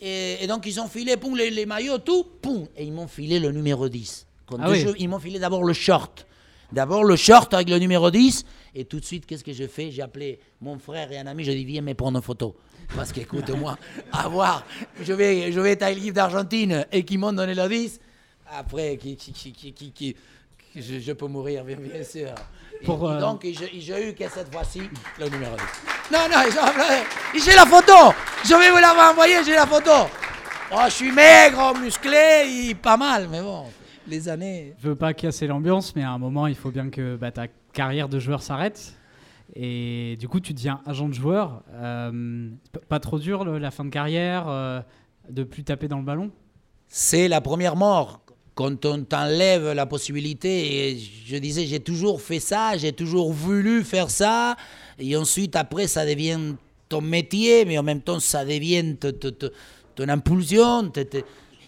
Et, 0.00 0.38
et 0.42 0.46
donc, 0.46 0.66
ils 0.66 0.80
ont 0.80 0.88
filé, 0.88 1.16
poum, 1.16 1.36
les, 1.36 1.50
les 1.50 1.66
maillots, 1.66 1.98
tout, 1.98 2.24
poum. 2.40 2.66
Et 2.76 2.84
ils 2.84 2.92
m'ont 2.92 3.06
filé 3.08 3.38
le 3.38 3.52
numéro 3.52 3.88
10. 3.88 4.26
Quand 4.46 4.56
Ah 4.60 4.70
oui. 4.70 4.80
jeux- 4.80 4.94
ils 4.98 5.08
m'ont 5.08 5.18
filé 5.18 5.38
d'abord 5.38 5.62
le 5.64 5.72
short. 5.72 6.26
D'abord 6.72 7.04
le 7.04 7.16
short 7.16 7.52
avec 7.54 7.68
le 7.68 7.78
numéro 7.78 8.10
10. 8.10 8.44
Et 8.74 8.84
tout 8.84 9.00
de 9.00 9.04
suite, 9.04 9.26
qu'est-ce 9.26 9.44
que 9.44 9.52
je 9.52 9.66
fais 9.66 9.90
J'ai 9.90 10.02
appelé 10.02 10.38
mon 10.60 10.78
frère 10.78 11.10
et 11.12 11.18
un 11.18 11.26
ami. 11.26 11.44
Je 11.44 11.50
dis, 11.52 11.64
viens 11.64 11.82
me 11.82 11.94
prendre 11.94 12.18
une 12.18 12.22
photo. 12.22 12.56
Parce 12.96 13.12
qu'écoute-moi, 13.12 13.76
à 14.12 14.28
voir, 14.28 14.64
je 15.02 15.12
vais, 15.12 15.52
je 15.52 15.60
vais 15.60 15.72
être 15.72 15.82
à 15.82 15.90
l'équipe 15.92 16.14
d'Argentine 16.14 16.86
et 16.90 17.04
qu'ils 17.04 17.18
m'ont 17.18 17.32
donné 17.32 17.54
le 17.54 17.68
10. 17.68 18.00
Après, 18.52 18.96
qui, 18.96 19.16
qui, 19.16 19.32
qui, 19.32 19.52
qui, 19.52 19.72
qui- 19.72 19.92
qui- 19.92 20.16
je, 20.76 20.98
je 21.00 21.12
peux 21.12 21.26
mourir, 21.26 21.64
bien, 21.64 21.76
bien 21.76 22.02
sûr. 22.04 22.28
Pour, 22.84 23.10
et 23.10 23.14
euh, 23.16 23.20
donc, 23.20 23.46
j'ai 23.46 24.08
eu 24.10 24.14
que 24.14 24.24
cette 24.28 24.52
fois-ci 24.52 24.82
le 25.18 25.28
numéro 25.28 25.54
10. 25.56 25.62
Non, 26.12 26.18
non, 26.30 26.38
j'ai 27.34 27.54
la 27.54 27.66
photo. 27.66 28.14
Je 28.44 28.54
vais 28.54 28.70
vous 28.70 28.78
l'avoir 28.78 29.10
envoyé, 29.12 29.34
j'ai 29.44 29.54
la 29.54 29.66
photo. 29.66 29.90
Oh, 30.72 30.78
je 30.86 30.90
suis 30.92 31.12
maigre, 31.12 31.74
musclé, 31.80 32.68
et 32.70 32.74
pas 32.74 32.96
mal, 32.96 33.28
mais 33.30 33.42
bon, 33.42 33.64
les 34.06 34.28
années. 34.28 34.74
Je 34.82 34.88
veux 34.88 34.94
pas 34.96 35.12
casser 35.12 35.46
l'ambiance, 35.46 35.94
mais 35.96 36.02
à 36.04 36.10
un 36.12 36.18
moment, 36.18 36.46
il 36.46 36.54
faut 36.54 36.70
bien 36.70 36.90
que 36.90 37.16
bah, 37.16 37.30
ta 37.32 37.46
carrière 37.72 38.08
de 38.08 38.18
joueur 38.18 38.42
s'arrête. 38.42 38.94
Et 39.56 40.16
du 40.20 40.28
coup, 40.28 40.38
tu 40.38 40.54
deviens 40.54 40.80
agent 40.86 41.08
de 41.08 41.14
joueur. 41.14 41.62
Euh, 41.72 42.48
pas 42.88 43.00
trop 43.00 43.18
dur 43.18 43.44
le- 43.44 43.58
la 43.58 43.72
fin 43.72 43.84
de 43.84 43.90
carrière, 43.90 44.44
euh, 44.48 44.80
de 45.28 45.42
plus 45.42 45.64
taper 45.64 45.88
dans 45.88 45.98
le 45.98 46.04
ballon? 46.04 46.30
C'est 46.86 47.26
la 47.28 47.40
première 47.40 47.74
mort. 47.74 48.20
Quand 48.60 48.84
on 48.84 49.04
t'enlève 49.04 49.72
la 49.72 49.86
possibilité, 49.86 50.90
et 50.90 50.98
je 51.26 51.36
disais, 51.38 51.64
j'ai 51.64 51.80
toujours 51.80 52.20
fait 52.20 52.40
ça, 52.40 52.76
j'ai 52.76 52.92
toujours 52.92 53.32
voulu 53.32 53.82
faire 53.82 54.10
ça, 54.10 54.54
et 54.98 55.16
ensuite, 55.16 55.56
après, 55.56 55.86
ça 55.86 56.04
devient 56.04 56.38
ton 56.86 57.00
métier, 57.00 57.64
mais 57.64 57.78
en 57.78 57.82
même 57.82 58.02
temps, 58.02 58.20
ça 58.20 58.44
devient 58.44 58.96
ton 58.98 60.08
impulsion. 60.10 60.92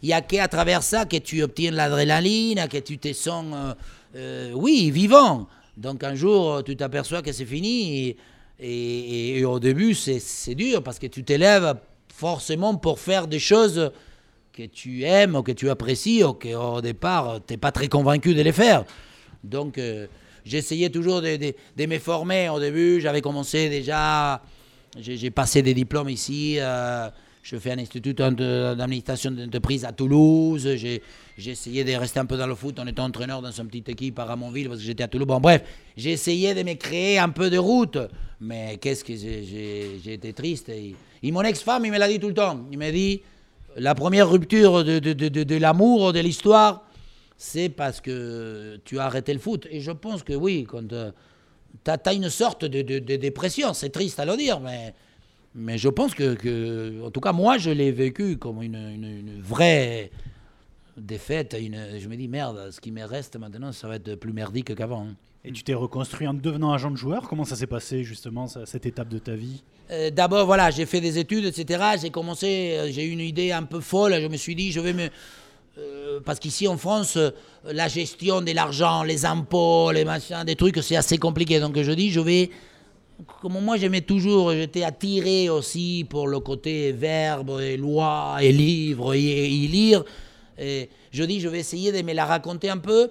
Il 0.02 0.06
n'y 0.06 0.12
a 0.12 0.20
qu'à 0.20 0.46
travers 0.48 0.82
ça 0.82 1.06
que 1.06 1.16
tu 1.16 1.42
obtiens 1.42 1.70
l'adrénaline, 1.70 2.68
que 2.70 2.76
tu 2.76 2.98
te 2.98 3.10
sens, 3.14 3.46
euh, 3.54 3.74
euh, 4.16 4.52
oui, 4.54 4.90
vivant. 4.90 5.48
Donc 5.78 6.04
un 6.04 6.14
jour, 6.14 6.62
tu 6.62 6.76
t'aperçois 6.76 7.22
que 7.22 7.32
c'est 7.32 7.46
fini, 7.46 8.14
et, 8.60 9.38
et- 9.38 9.44
au 9.46 9.58
début, 9.58 9.94
c'est 9.94 10.54
dur, 10.54 10.82
parce 10.82 10.98
que 10.98 11.06
tu 11.06 11.24
t'élèves 11.24 11.74
forcément 12.14 12.74
pour 12.74 13.00
faire 13.00 13.26
des 13.26 13.38
choses 13.38 13.90
que 14.52 14.64
tu 14.64 15.02
aimes 15.04 15.36
ou 15.36 15.42
que 15.42 15.52
tu 15.52 15.70
apprécies 15.70 16.22
ou 16.22 16.34
qu'au 16.34 16.80
départ, 16.80 17.40
tu 17.46 17.54
n'es 17.54 17.58
pas 17.58 17.72
très 17.72 17.88
convaincu 17.88 18.34
de 18.34 18.42
les 18.42 18.52
faire. 18.52 18.84
Donc, 19.42 19.78
euh, 19.78 20.06
j'essayais 20.44 20.90
toujours 20.90 21.22
de, 21.22 21.86
me 21.86 21.98
former 21.98 22.48
au 22.48 22.60
début. 22.60 23.00
J'avais 23.00 23.20
commencé 23.20 23.68
déjà, 23.68 24.42
j'ai 24.98 25.30
passé 25.30 25.62
des 25.62 25.74
diplômes 25.74 26.10
ici. 26.10 26.56
euh, 26.58 27.08
je 27.42 27.56
fais 27.56 27.72
un 27.72 27.78
institut 27.78 28.14
d'administration 28.14 29.32
d'entreprise 29.32 29.84
à 29.84 29.90
Toulouse. 29.90 30.76
J'ai 30.76 31.02
essayé 31.36 31.82
de 31.82 31.92
rester 31.94 32.20
un 32.20 32.24
peu 32.24 32.36
dans 32.36 32.46
le 32.46 32.54
foot 32.54 32.78
en 32.78 32.86
étant 32.86 33.04
entraîneur 33.04 33.42
dans 33.42 33.50
une 33.50 33.66
petite 33.66 33.88
équipe 33.88 34.16
à 34.20 34.26
Ramonville 34.26 34.68
parce 34.68 34.78
que 34.78 34.86
j'étais 34.86 35.02
à 35.02 35.08
Toulouse. 35.08 35.26
Bon, 35.26 35.40
bref, 35.40 35.62
j'ai 35.96 36.12
essayé 36.12 36.54
de 36.54 36.62
me 36.62 36.74
créer 36.74 37.18
un 37.18 37.30
peu 37.30 37.50
de 37.50 37.58
route. 37.58 37.98
Mais 38.40 38.78
qu'est-ce 38.80 39.02
que 39.02 39.16
j'ai 39.16 40.12
été 40.12 40.32
triste. 40.32 40.68
Et, 40.68 40.94
et 41.20 41.32
mon 41.32 41.42
ex-femme, 41.42 41.84
il 41.84 41.90
me 41.90 41.98
l'a 41.98 42.06
dit 42.06 42.20
tout 42.20 42.28
le 42.28 42.34
temps. 42.34 42.60
Il 42.70 42.78
m'a 42.78 42.92
dit 42.92 43.22
la 43.76 43.94
première 43.94 44.30
rupture 44.30 44.84
de, 44.84 45.56
l'amour, 45.56 46.12
de 46.12 46.20
l'histoire, 46.20 46.84
c'est 47.36 47.68
parce 47.68 48.00
que 48.00 48.80
tu 48.84 48.98
as 48.98 49.04
arrêté 49.04 49.32
le 49.32 49.40
foot. 49.40 49.66
Et 49.70 49.80
je 49.80 49.90
pense 49.90 50.22
que 50.22 50.32
oui, 50.32 50.64
quand 50.68 50.86
tu 50.88 51.90
as, 51.90 52.12
une 52.12 52.30
sorte 52.30 52.64
de, 52.64 52.98
dépression, 53.16 53.74
c'est 53.74 53.90
triste 53.90 54.20
à 54.20 54.24
le 54.24 54.36
dire, 54.36 54.60
mais, 54.60 55.78
je 55.78 55.88
pense 55.88 56.14
que, 56.14 57.04
en 57.04 57.10
tout 57.10 57.20
cas, 57.20 57.32
moi, 57.32 57.58
je 57.58 57.70
l'ai 57.70 57.92
vécu 57.92 58.36
comme 58.38 58.62
une, 58.62 59.40
vraie 59.42 60.10
défaite. 60.96 61.56
Je 61.58 62.08
me 62.08 62.16
dis, 62.16 62.28
merde, 62.28 62.70
ce 62.70 62.80
qui 62.80 62.90
me 62.90 63.04
reste 63.04 63.36
maintenant, 63.36 63.72
ça 63.72 63.88
va 63.88 63.96
être 63.96 64.14
plus 64.14 64.32
merdique 64.32 64.74
qu'avant. 64.74 65.08
Et 65.44 65.50
tu 65.52 65.64
t'es 65.64 65.74
reconstruit 65.74 66.26
en 66.28 66.34
devenant 66.34 66.72
agent 66.72 66.90
de 66.90 66.96
joueur. 66.96 67.28
Comment 67.28 67.44
ça 67.44 67.56
s'est 67.56 67.66
passé 67.66 68.04
justement 68.04 68.46
cette 68.46 68.86
étape 68.86 69.08
de 69.08 69.18
ta 69.18 69.34
vie? 69.34 69.62
Euh, 69.90 70.10
D'abord, 70.10 70.46
voilà, 70.46 70.70
j'ai 70.70 70.86
fait 70.86 71.00
des 71.00 71.18
études, 71.18 71.44
etc. 71.44 71.82
J'ai 72.00 72.10
commencé, 72.10 72.76
euh, 72.78 72.88
j'ai 72.92 73.04
eu 73.04 73.10
une 73.10 73.20
idée 73.20 73.50
un 73.50 73.64
peu 73.64 73.80
folle. 73.80 74.14
Je 74.20 74.28
me 74.28 74.36
suis 74.36 74.54
dit, 74.54 74.70
je 74.70 74.78
vais 74.80 74.92
me. 74.92 75.08
euh, 75.78 76.20
parce 76.24 76.38
qu'ici 76.38 76.68
en 76.68 76.76
France, 76.78 77.18
la 77.64 77.88
gestion 77.88 78.40
de 78.40 78.52
l'argent, 78.52 79.02
les 79.02 79.24
impôts, 79.26 79.90
les 79.90 80.04
machins, 80.04 80.44
des 80.44 80.54
trucs, 80.54 80.80
c'est 80.82 80.96
assez 80.96 81.18
compliqué. 81.18 81.58
Donc 81.58 81.76
je 81.80 81.92
dis, 81.92 82.10
je 82.12 82.20
vais. 82.20 82.50
Comme 83.40 83.60
moi, 83.60 83.76
j'aimais 83.76 84.00
toujours, 84.00 84.52
j'étais 84.52 84.84
attiré 84.84 85.48
aussi 85.48 86.06
pour 86.08 86.26
le 86.28 86.40
côté 86.40 86.92
verbe 86.92 87.60
et 87.60 87.76
loi 87.76 88.36
et 88.40 88.52
livre 88.52 89.14
et, 89.14 89.48
y 89.48 89.66
lire. 89.68 90.04
Et 90.58 90.88
je 91.12 91.22
dis, 91.24 91.40
je 91.40 91.48
vais 91.48 91.60
essayer 91.60 91.92
de 91.92 92.02
me 92.02 92.14
la 92.14 92.24
raconter 92.24 92.70
un 92.70 92.78
peu 92.78 93.10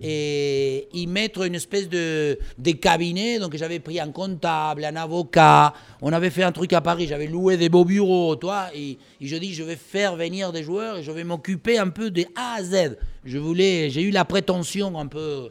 et 0.00 0.88
y 0.94 1.06
mettre 1.06 1.42
une 1.42 1.54
espèce 1.54 1.88
de, 1.88 2.38
de 2.58 2.70
cabinet. 2.72 3.38
Donc 3.38 3.54
j'avais 3.56 3.78
pris 3.78 4.00
un 4.00 4.10
comptable, 4.10 4.84
un 4.84 4.96
avocat. 4.96 5.74
On 6.00 6.12
avait 6.12 6.30
fait 6.30 6.42
un 6.42 6.50
truc 6.52 6.72
à 6.72 6.80
Paris, 6.80 7.06
j'avais 7.06 7.26
loué 7.26 7.56
des 7.58 7.68
beaux 7.68 7.84
bureaux, 7.84 8.34
toi. 8.36 8.68
Et, 8.74 8.98
je 9.20 9.36
dis, 9.36 9.52
je 9.52 9.62
vais 9.62 9.76
faire 9.76 10.16
venir 10.16 10.50
des 10.50 10.62
joueurs 10.62 10.96
et 10.96 11.02
je 11.02 11.12
vais 11.12 11.24
m'occuper 11.24 11.78
un 11.78 11.90
peu 11.90 12.10
de 12.10 12.24
A 12.34 12.54
à 12.56 12.64
Z. 12.64 12.96
Je 13.24 13.38
voulais, 13.38 13.90
j'ai 13.90 14.02
eu 14.02 14.10
la 14.10 14.24
prétention 14.24 14.98
un 14.98 15.06
peu 15.06 15.50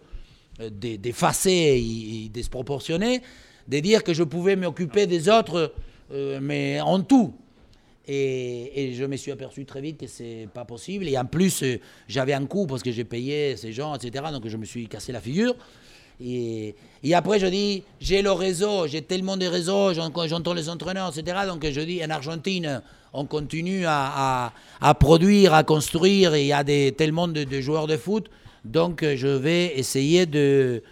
euh, 0.60 0.70
d'e- 0.70 0.98
d'effacer 0.98 1.52
et, 1.52 2.26
et 2.26 2.30
disproportionner, 2.30 3.22
de 3.68 3.80
dire 3.80 4.04
que 4.04 4.14
je 4.14 4.24
pouvais 4.24 4.56
m'occuper 4.56 5.06
des 5.06 5.30
autres, 5.30 5.72
euh, 6.12 6.40
mais 6.42 6.82
en 6.82 7.02
tout. 7.02 7.36
Et, 8.14 8.94
je 8.94 9.06
me 9.06 9.16
suis 9.16 9.32
aperçu 9.32 9.66
très 9.66 9.80
vite 9.80 9.98
que 9.98 10.08
c'est 10.08 10.50
pas 10.54 10.66
possible. 10.66 11.08
Et 11.08 11.18
en 11.18 11.26
plus, 11.26 11.64
euh, 11.64 11.80
j'avais 12.10 12.34
un 12.34 12.46
coût 12.46 12.68
parce 12.68 12.84
que 12.84 12.92
j'ai 12.92 13.06
payé 13.06 13.56
ces 13.56 13.72
gens, 13.72 13.96
etc. 13.96 14.26
Donc 14.34 14.48
je 14.48 14.58
me 14.58 14.66
suis 14.66 14.88
cassé 14.88 15.14
la 15.14 15.22
figure. 15.22 15.56
Et, 16.24 16.76
après, 17.14 17.40
je 17.40 17.48
dis, 17.48 17.84
j'ai 18.00 18.22
le 18.22 18.32
réseau, 18.32 18.86
j'ai 18.86 19.02
tellement 19.02 19.38
de 19.38 19.46
réseaux, 19.48 19.94
j'en- 19.94 20.12
j'entends 20.28 20.54
les 20.54 20.70
entraîneurs, 20.70 21.18
etc. 21.18 21.38
Donc 21.48 21.66
je 21.66 21.82
dis, 21.82 22.04
en 22.06 22.10
Argentine, 22.10 22.82
on 23.14 23.26
continue 23.26 23.86
à, 23.88 24.52
produire, 25.00 25.54
à 25.54 25.64
construire, 25.64 26.36
et 26.36 26.42
il 26.42 26.48
y 26.48 26.54
a 26.54 26.64
tellement 26.92 27.28
de, 27.28 27.62
joueurs 27.62 27.88
de 27.88 27.98
foot. 27.98 28.30
Donc 28.66 29.04
je 29.04 29.28
vais 29.28 29.80
essayer 29.80 30.26
de, 30.28 30.84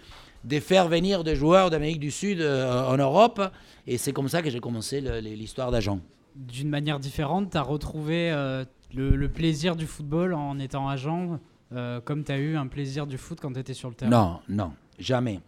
de 0.44 0.58
faire 0.58 0.88
venir 0.88 1.22
des 1.22 1.36
joueurs 1.36 1.70
d'Amérique 1.70 2.00
du 2.00 2.10
Sud 2.10 2.40
euh, 2.40 2.82
en 2.88 2.96
Europe 2.96 3.40
Et 3.86 3.98
c'est 3.98 4.12
comme 4.12 4.28
ça 4.28 4.42
que 4.42 4.50
j'ai 4.50 4.58
commencé 4.58 5.00
l'histoire 5.22 5.70
d'agent. 5.70 6.00
D'une 6.34 6.68
manière 6.68 6.98
différente, 6.98 7.50
tu 7.50 7.56
as 7.56 7.62
retrouvé 7.62 8.30
euh, 8.30 8.64
le, 8.94 9.16
le 9.16 9.28
plaisir 9.28 9.76
du 9.76 9.86
football 9.86 10.34
en 10.34 10.58
étant 10.58 10.88
agent, 10.88 11.38
euh, 11.72 12.00
comme 12.00 12.24
tu 12.24 12.32
as 12.32 12.38
eu 12.38 12.56
un 12.56 12.66
plaisir 12.66 13.06
du 13.06 13.18
foot 13.18 13.38
quand 13.40 13.52
tu 13.52 13.60
étais 13.60 13.74
sur 13.74 13.88
le 13.88 13.94
terrain? 13.94 14.10
Non, 14.10 14.40
non, 14.48 14.72
jamais. 14.98 15.40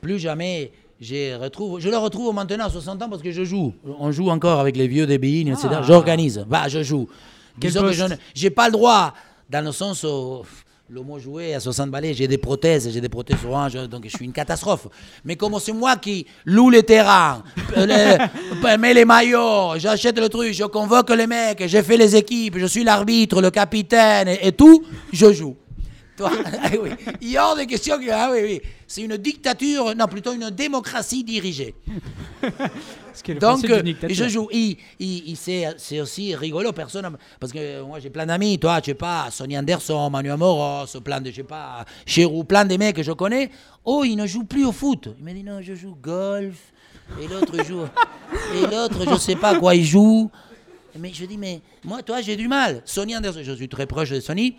Plus 0.00 0.18
jamais. 0.18 0.72
Je, 1.00 1.38
retrouve, 1.38 1.80
je 1.80 1.88
le 1.88 1.96
retrouve 1.96 2.34
maintenant 2.34 2.66
à 2.66 2.70
60 2.70 3.02
ans 3.02 3.08
parce 3.08 3.22
que 3.22 3.30
je 3.30 3.42
joue. 3.44 3.72
On 3.98 4.12
joue 4.12 4.28
encore 4.28 4.60
avec 4.60 4.76
les 4.76 4.86
vieux 4.86 5.06
des 5.06 5.14
etc. 5.14 5.68
Ah. 5.70 5.82
J'organise. 5.82 6.44
Bah, 6.48 6.68
je 6.68 6.82
joue. 6.82 7.08
Disons 7.56 7.82
que 7.82 7.92
je 7.92 8.04
n'ai 8.42 8.50
pas 8.50 8.66
le 8.66 8.72
droit, 8.72 9.14
dans 9.48 9.64
le 9.64 9.72
sens 9.72 10.04
où 10.04 10.42
le 10.92 11.02
mot 11.02 11.20
jouer 11.20 11.54
à 11.54 11.60
60 11.60 11.88
balais, 11.88 12.12
j'ai 12.14 12.26
des 12.26 12.36
prothèses, 12.38 12.90
j'ai 12.92 13.00
des 13.00 13.08
prothèses 13.08 13.36
orange, 13.46 13.74
donc 13.88 14.02
je 14.04 14.08
suis 14.16 14.24
une 14.24 14.32
catastrophe. 14.32 14.88
Mais 15.24 15.36
comme 15.36 15.54
c'est 15.60 15.72
moi 15.72 15.94
qui 15.96 16.26
loue 16.44 16.68
les 16.68 16.82
terrains, 16.82 17.44
euh, 17.76 17.86
les- 17.86 18.76
mets 18.78 18.92
les 18.94 19.04
maillots, 19.04 19.74
j'achète 19.78 20.18
le 20.18 20.28
truc, 20.28 20.52
je 20.52 20.64
convoque 20.64 21.10
les 21.10 21.28
mecs, 21.28 21.62
j'ai 21.66 21.82
fait 21.84 21.96
les 21.96 22.16
équipes, 22.16 22.58
je 22.58 22.66
suis 22.66 22.82
l'arbitre, 22.82 23.40
le 23.40 23.52
capitaine 23.52 24.26
et, 24.28 24.48
et 24.48 24.52
tout, 24.52 24.82
je 25.12 25.32
joue. 25.32 25.54
Toi, 26.20 26.30
ah 26.62 26.68
oui. 26.82 26.90
Il 27.22 27.30
y 27.30 27.38
a 27.38 27.46
hors 27.46 27.56
de 27.56 27.62
question 27.62 27.98
que. 27.98 28.10
Ah 28.10 28.28
oui, 28.30 28.40
oui. 28.42 28.60
C'est 28.86 29.00
une 29.00 29.16
dictature, 29.16 29.94
non, 29.96 30.06
plutôt 30.06 30.34
une 30.34 30.50
démocratie 30.50 31.24
dirigée. 31.24 31.74
Ce 33.14 33.22
qui 33.22 33.30
est 33.30 33.34
le 33.34 33.40
Donc, 33.40 33.64
euh, 33.64 33.82
je 34.06 34.28
joue. 34.28 34.46
Il, 34.52 34.76
il- 34.98 35.30
il- 35.30 35.36
c'est, 35.36 35.64
c'est 35.78 35.98
aussi 35.98 36.34
rigolo, 36.34 36.72
personne. 36.72 37.16
Parce 37.40 37.52
que 37.52 37.58
euh, 37.58 37.84
moi, 37.86 38.00
j'ai 38.00 38.10
plein 38.10 38.26
d'amis. 38.26 38.58
Toi, 38.58 38.80
je 38.80 38.86
sais 38.86 38.94
pas, 38.94 39.28
Sonny 39.30 39.56
Anderson, 39.58 40.10
Manuel 40.10 40.36
Moros, 40.36 40.84
plein 41.02 41.22
de, 41.22 41.30
je 41.30 41.36
sais 41.36 41.42
pas, 41.42 41.86
Chérou, 42.04 42.44
plein 42.44 42.66
de 42.66 42.76
mecs 42.76 42.96
que 42.96 43.02
je 43.02 43.12
connais. 43.12 43.50
Oh, 43.86 44.04
il 44.04 44.16
ne 44.16 44.26
joue 44.26 44.44
plus 44.44 44.66
au 44.66 44.72
foot. 44.72 45.08
Il 45.18 45.24
me 45.24 45.32
dit 45.32 45.42
non, 45.42 45.62
je 45.62 45.74
joue 45.74 45.96
golf. 46.02 46.56
Et 47.18 47.28
l'autre 47.28 47.64
joue. 47.64 47.84
et 48.56 48.66
l'autre, 48.70 49.10
je 49.10 49.16
sais 49.18 49.36
pas 49.36 49.58
quoi 49.58 49.74
il 49.74 49.86
joue. 49.86 50.30
Mais 50.98 51.12
je 51.14 51.24
dis, 51.24 51.38
mais 51.38 51.62
moi, 51.82 52.02
toi, 52.02 52.20
j'ai 52.20 52.36
du 52.36 52.46
mal. 52.46 52.82
Sonny 52.84 53.16
Anderson, 53.16 53.40
je 53.42 53.52
suis 53.52 53.68
très 53.70 53.86
proche 53.86 54.10
de 54.10 54.20
Sonny. 54.20 54.56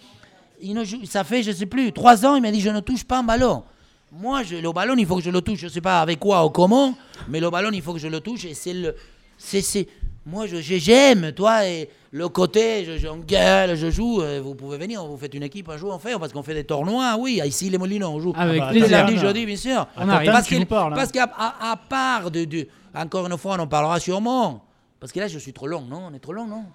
Il 0.61 0.73
ne 0.75 0.83
joue, 0.83 1.03
ça 1.05 1.23
fait, 1.23 1.43
je 1.43 1.51
sais 1.51 1.65
plus, 1.65 1.91
trois 1.91 2.25
ans, 2.25 2.35
il 2.35 2.41
m'a 2.41 2.51
dit, 2.51 2.61
je 2.61 2.69
ne 2.69 2.79
touche 2.81 3.03
pas 3.03 3.19
un 3.19 3.23
ballon. 3.23 3.63
Moi, 4.11 4.43
je, 4.43 4.57
le 4.57 4.71
ballon, 4.71 4.95
il 4.97 5.05
faut 5.05 5.15
que 5.15 5.23
je 5.23 5.29
le 5.29 5.41
touche. 5.41 5.59
Je 5.59 5.67
sais 5.69 5.81
pas 5.81 6.01
avec 6.01 6.19
quoi 6.19 6.45
ou 6.45 6.49
comment, 6.49 6.93
mais 7.29 7.39
le 7.39 7.49
ballon, 7.49 7.69
il 7.73 7.81
faut 7.81 7.93
que 7.93 7.99
je 7.99 8.07
le 8.07 8.19
touche. 8.19 8.45
Et 8.45 8.53
c'est 8.53 8.73
le. 8.73 8.95
C'est, 9.37 9.61
c'est, 9.61 9.87
moi, 10.25 10.45
j'aime, 10.47 11.31
toi, 11.31 11.65
et 11.65 11.89
le 12.11 12.27
côté, 12.29 12.85
je, 12.85 12.97
je 12.97 13.07
gueule, 13.25 13.75
je 13.75 13.89
joue. 13.89 14.21
euh, 14.21 14.39
Vous 14.43 14.53
pouvez 14.53 14.77
venir, 14.77 15.03
vous 15.03 15.17
faites 15.17 15.33
une 15.33 15.41
équipe 15.43 15.67
un 15.69 15.77
jour, 15.77 15.91
on 15.95 15.97
fait, 15.97 16.19
parce 16.19 16.31
qu'on 16.33 16.43
fait 16.43 16.53
des 16.53 16.63
tournois. 16.63 17.15
Oui, 17.17 17.41
ici, 17.43 17.69
les 17.69 17.77
Molinos, 17.79 18.09
on 18.13 18.19
joue. 18.19 18.33
Avec 18.35 18.61
Ah 18.63 18.67
plaisir. 18.69 18.89
Tatiana. 18.89 19.07
Lundi, 19.11 19.19
jeudi, 19.19 19.45
bien 19.45 19.55
sûr. 19.55 19.87
On 19.97 20.07
arrive. 20.09 20.29
Parce, 20.31 20.51
hein. 20.51 20.65
parce 20.93 21.11
qu'à 21.11 21.23
à, 21.37 21.71
à 21.71 21.75
part 21.77 22.29
de, 22.29 22.43
de- 22.43 22.67
Encore 22.93 23.25
une 23.25 23.37
fois, 23.37 23.55
on 23.57 23.61
en 23.63 23.67
parlera 23.67 23.99
sûrement. 23.99 24.63
Parce 24.99 25.11
que 25.11 25.19
là, 25.21 25.27
je 25.27 25.39
suis 25.39 25.53
trop 25.53 25.65
long, 25.67 25.81
non? 25.89 26.09
On 26.11 26.13
est 26.13 26.19
trop 26.19 26.33
long, 26.33 26.45
non? 26.45 26.65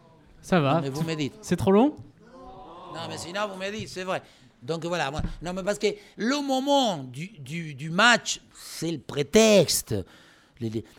Ça 0.43 0.59
va. 0.59 0.81
Mais 0.81 0.89
vous 0.89 1.03
me 1.05 1.15
dites. 1.15 1.35
C'est 1.43 1.57
trop 1.57 1.71
long? 1.71 1.95
Non, 2.97 3.03
mais 3.09 3.19
sinon, 3.19 3.47
vous 3.49 3.57
me 3.57 3.71
dites, 3.71 3.89
c'est 3.89 4.05
vrai. 4.05 4.23
Donc 4.63 4.85
voilà, 4.87 5.11
moi, 5.11 5.21
non, 5.43 5.53
mais 5.53 5.63
parce 5.63 5.79
que 5.79 5.89
le 6.17 6.41
moment 6.43 6.97
du, 6.99 7.29
du, 7.39 7.75
du 7.75 7.91
match, 7.91 8.41
c'est 8.55 8.91
le 8.91 8.99
prétexte. 8.99 9.95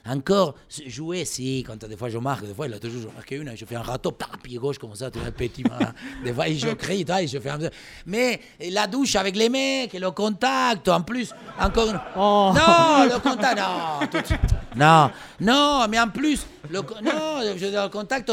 Encore, 0.06 0.56
jouer, 0.86 1.26
si, 1.26 1.64
quand 1.66 1.84
des 1.84 1.98
fois 1.98 2.10
je 2.10 2.18
marque, 2.18 2.46
des 2.46 2.54
fois 2.54 2.68
il 2.68 2.74
a 2.74 2.80
toujours 2.80 3.02
je 3.02 3.08
marque 3.08 3.32
une, 3.32 3.56
je 3.56 3.66
fais 3.66 3.76
un 3.76 3.82
râteau, 3.82 4.12
paf, 4.12 4.30
pied 4.44 4.58
gauche 4.58 4.78
comme 4.78 4.94
ça, 4.96 5.10
vois, 5.10 5.28
un 5.28 5.32
petit 5.32 5.64
malin. 5.64 5.94
Des 6.24 6.34
fois, 6.34 6.46
je 6.48 6.70
crie, 6.74 7.06
je 7.28 7.40
fais 7.40 7.50
un... 7.50 7.60
Mais 8.06 8.40
la 8.72 8.86
douche 8.88 9.16
avec 9.16 9.36
les 9.36 9.50
mecs, 9.50 9.94
et 9.96 10.00
le 10.00 10.12
contact, 10.12 10.88
en 10.90 11.02
plus, 11.02 11.34
encore 11.60 11.90
une... 11.90 12.00
Oh. 12.16 12.54
Non, 12.54 13.06
le 13.06 13.20
contact, 13.20 13.58
non, 13.58 14.08
tout 14.08 14.22
de 14.22 14.26
suite. 14.26 14.40
Non, 14.76 15.10
non, 15.40 15.88
mais 15.90 16.00
en 16.00 16.10
plus, 16.10 16.46
le, 16.70 16.80
non, 16.80 17.56
je 17.58 17.66
le 17.66 17.90
contact 17.90 18.30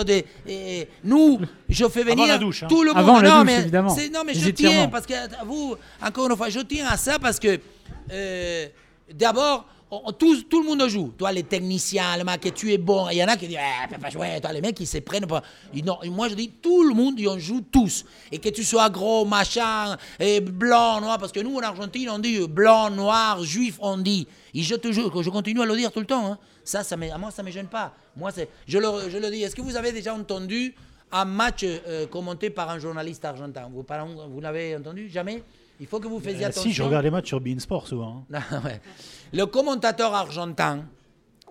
et 0.47 0.89
nous, 1.03 1.41
je 1.69 1.89
fais 1.89 2.03
venir 2.03 2.27
la 2.27 2.39
douche, 2.39 2.63
hein. 2.65 2.67
tout 2.69 2.83
le 2.83 2.89
monde. 2.93 2.99
Avant 2.99 3.21
la 3.21 3.29
non, 3.29 3.37
douche, 3.39 3.47
mais 3.47 3.61
évidemment. 3.61 3.91
c'est- 3.91 4.11
Non, 4.11 4.23
mais 4.27 4.33
Les 4.35 4.41
je 4.41 4.51
tiens, 4.51 4.89
parce 4.89 5.07
que 5.07 5.15
vous, 5.45 5.77
encore 6.03 6.31
une 6.31 6.37
fois, 6.37 6.49
je 6.51 6.61
tiens 6.61 6.87
à 6.89 6.97
ça 6.97 7.19
parce 7.19 7.39
que 7.39 7.59
euh, 8.13 8.67
d'abord, 9.13 9.67
tout, 10.18 10.62
le 10.62 10.66
monde 10.66 10.88
joue. 10.88 11.12
Toi, 11.16 11.33
les 11.33 11.42
techniciens, 11.42 12.16
le 12.16 12.25
mec, 12.25 12.53
tu 12.55 12.73
es 12.73 12.79
bon. 12.79 13.09
Il 13.11 13.16
y 13.16 13.25
en 13.25 13.29
a 13.29 13.37
qui 13.37 13.47
disent, 13.47 13.59
eh, 13.92 13.99
pas 13.99 14.11
jouer. 14.11 14.40
Toi, 14.40 14.53
les 14.53 14.61
mecs, 14.61 14.79
ils 14.81 14.87
se 14.87 14.99
prennent 14.99 15.27
pas. 15.27 15.42
Non, 15.85 15.99
moi, 16.11 16.29
je 16.29 16.35
dis, 16.35 16.51
tout 16.62 16.83
le 16.83 16.94
monde, 16.94 17.18
ils 17.18 17.29
en 17.29 17.38
joue 17.38 17.61
tous. 17.61 18.05
Et 18.33 18.38
que 18.38 18.49
tu 18.49 18.64
sois 18.64 18.90
gros, 18.90 19.25
machin, 19.25 19.97
et 20.18 20.40
blanc, 20.40 21.01
noir, 21.01 21.18
parce 21.18 21.33
que 21.33 21.40
nous, 21.40 21.57
en 21.57 21.61
Argentine, 21.61 22.11
on 22.11 22.18
dit 22.18 22.47
blanc, 22.49 22.90
noir, 22.90 23.42
juif, 23.44 23.77
on 23.81 23.99
dit. 23.99 24.27
Et 24.55 24.62
je 24.62 24.75
te 24.75 24.90
je 24.92 25.31
continue 25.31 25.61
à 25.62 25.64
le 25.66 25.77
dire 25.77 25.92
tout 25.92 26.01
le 26.01 26.07
temps. 26.07 26.27
hein. 26.27 26.38
Ça, 26.64 26.83
ça 26.83 26.97
me, 26.97 27.11
à 27.12 27.18
moi, 27.18 27.31
ça 27.31 27.42
me 27.42 27.51
gêne 27.51 27.66
pas. 27.68 27.92
Moi, 28.16 28.31
je, 28.66 28.79
le, 28.79 29.11
je 29.11 29.18
le 29.18 29.31
dis. 29.31 29.42
Est-ce 29.42 29.55
que 29.55 29.62
vous 29.62 29.77
avez 29.77 29.92
déjà 29.92 30.14
entendu 30.14 30.75
un 31.12 31.25
match 31.25 31.62
euh, 31.64 32.07
commenté 32.07 32.51
par 32.51 32.70
un 32.70 32.79
journaliste 32.79 33.25
argentin? 33.25 33.68
Vous, 33.73 33.85
vous 34.31 34.40
l'avez 34.40 34.77
entendu? 34.77 35.09
Jamais? 35.09 35.42
Il 35.81 35.87
faut 35.87 35.99
que 36.01 36.07
vous 36.09 36.21
fassiez 36.21 36.45
Euh, 36.45 36.49
attention. 36.49 36.63
si, 36.71 36.73
je 36.73 36.83
regarde 36.83 37.05
les 37.05 37.11
matchs 37.11 37.29
sur 37.29 37.41
Bein 37.41 37.59
Sport 37.59 37.87
souvent. 37.89 38.25
hein. 38.33 38.41
Ouais. 38.65 38.81
Le 39.33 39.47
commentateur 39.47 40.15
argentin, 40.15 40.85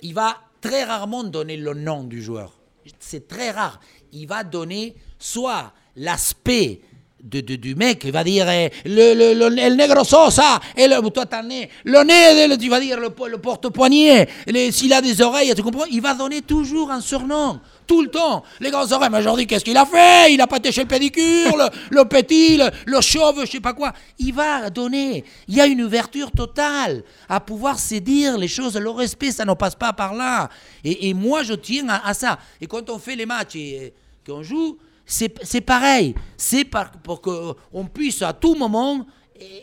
il 0.02 0.14
va 0.14 0.38
très 0.62 0.84
rarement 0.86 1.24
donner 1.24 1.58
le 1.58 1.74
nom 1.74 2.04
du 2.04 2.22
joueur. 2.22 2.54
C'est 3.00 3.28
très 3.28 3.52
rare. 3.52 3.80
Il 4.14 4.28
va 4.28 4.44
donner 4.44 4.96
soit 5.20 5.74
l'aspect 5.96 6.82
de, 7.24 7.40
de- 7.40 7.56
du 7.56 7.76
mec, 7.76 8.02
il 8.04 8.12
va 8.12 8.24
dire 8.24 8.50
eh, 8.50 8.70
le, 8.86 9.14
le, 9.14 9.34
le- 9.50 9.58
el 9.58 9.78
negro 9.78 10.04
Sosa, 10.04 10.60
et 10.76 10.88
le, 10.90 11.02
toi 11.10 11.26
t'as 11.26 11.42
le 11.42 11.48
nez, 11.48 11.70
le 11.86 12.04
nez, 12.04 12.48
le- 12.50 12.58
tu 12.58 12.68
vas 12.68 12.82
dire 12.82 13.00
le, 13.00 13.12
po- 13.12 13.28
le 13.28 13.38
porte-poignet, 13.38 14.28
s'il 14.72 14.92
a 14.92 15.02
des 15.02 15.22
oreilles, 15.22 15.54
tu 15.56 15.64
comprends? 15.64 15.86
Il 15.86 16.02
va 16.02 16.14
donner 16.16 16.42
toujours 16.42 16.92
un 16.92 17.00
surnom, 17.00 17.62
tout 17.86 18.02
le 18.02 18.10
temps. 18.10 18.44
Les 18.60 18.72
grands 18.72 18.92
oreilles, 18.92 19.10
mais 19.12 19.20
aujourd'hui, 19.20 19.48
qu'est-ce 19.48 19.66
qu'il 19.66 19.78
a 19.78 19.86
fait? 19.86 20.34
Il 20.34 20.42
a 20.42 20.48
pas 20.48 20.58
été 20.58 20.72
chez 20.72 20.82
le 20.82 20.88
pédicure, 20.88 21.58
le, 21.92 22.04
petit, 22.04 22.58
le, 22.58 22.70
le 22.86 23.02
chauve, 23.02 23.42
je 23.46 23.52
sais 23.52 23.60
pas 23.60 23.74
quoi. 23.74 23.94
Il 24.20 24.34
va 24.34 24.70
donner. 24.70 25.24
Il 25.48 25.56
y 25.56 25.62
a 25.62 25.68
une 25.68 25.82
ouverture 25.82 26.32
totale 26.32 27.04
à 27.30 27.40
pouvoir 27.40 27.80
se 27.80 27.96
dire 27.96 28.38
les 28.38 28.48
choses. 28.48 28.78
Le 28.78 28.90
respect, 28.90 29.32
ça 29.32 29.46
ne 29.46 29.54
passe 29.54 29.76
pas 29.76 29.94
par 29.94 30.14
là. 30.14 30.50
Et, 30.84 31.14
moi, 31.14 31.44
je 31.44 31.54
tiens 31.54 31.88
à, 31.90 32.14
ça. 32.14 32.40
Et 32.60 32.68
quand 32.68 32.90
on 32.90 33.00
fait 33.00 33.16
les 33.16 33.26
matchs 33.26 33.56
et 33.56 33.94
qu'on 34.26 34.44
joue, 34.44 34.78
c'est 35.06 35.62
pareil. 35.62 36.16
C'est 36.38 36.66
pour 36.66 37.22
qu'on 37.22 37.86
puisse 37.86 38.22
à 38.22 38.34
tout 38.34 38.56
moment 38.56 39.06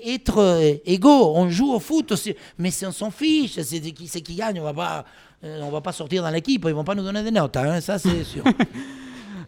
être 0.04 0.38
euh, 0.38 0.74
égaux. 0.84 1.32
On 1.36 1.48
joue 1.48 1.72
au 1.72 1.80
foot, 1.80 2.12
mais 2.58 2.70
on 2.84 2.92
s'en 2.92 3.10
fiche. 3.10 3.60
C'est 3.62 3.80
qui 3.80 4.08
qui 4.08 4.34
gagne. 4.34 4.60
On 4.60 4.64
va 4.64 4.74
pas, 4.74 5.04
euh, 5.44 5.60
on 5.62 5.70
va 5.70 5.80
pas 5.80 5.92
sortir 5.92 6.22
dans 6.22 6.30
l'équipe. 6.30 6.64
Ils 6.66 6.74
vont 6.74 6.84
pas 6.84 6.94
nous 6.94 7.02
donner 7.02 7.22
des 7.22 7.30
notes. 7.30 7.56
hein, 7.56 7.80
ça, 7.80 7.98
c'est 7.98 8.24
sûr. 8.24 8.44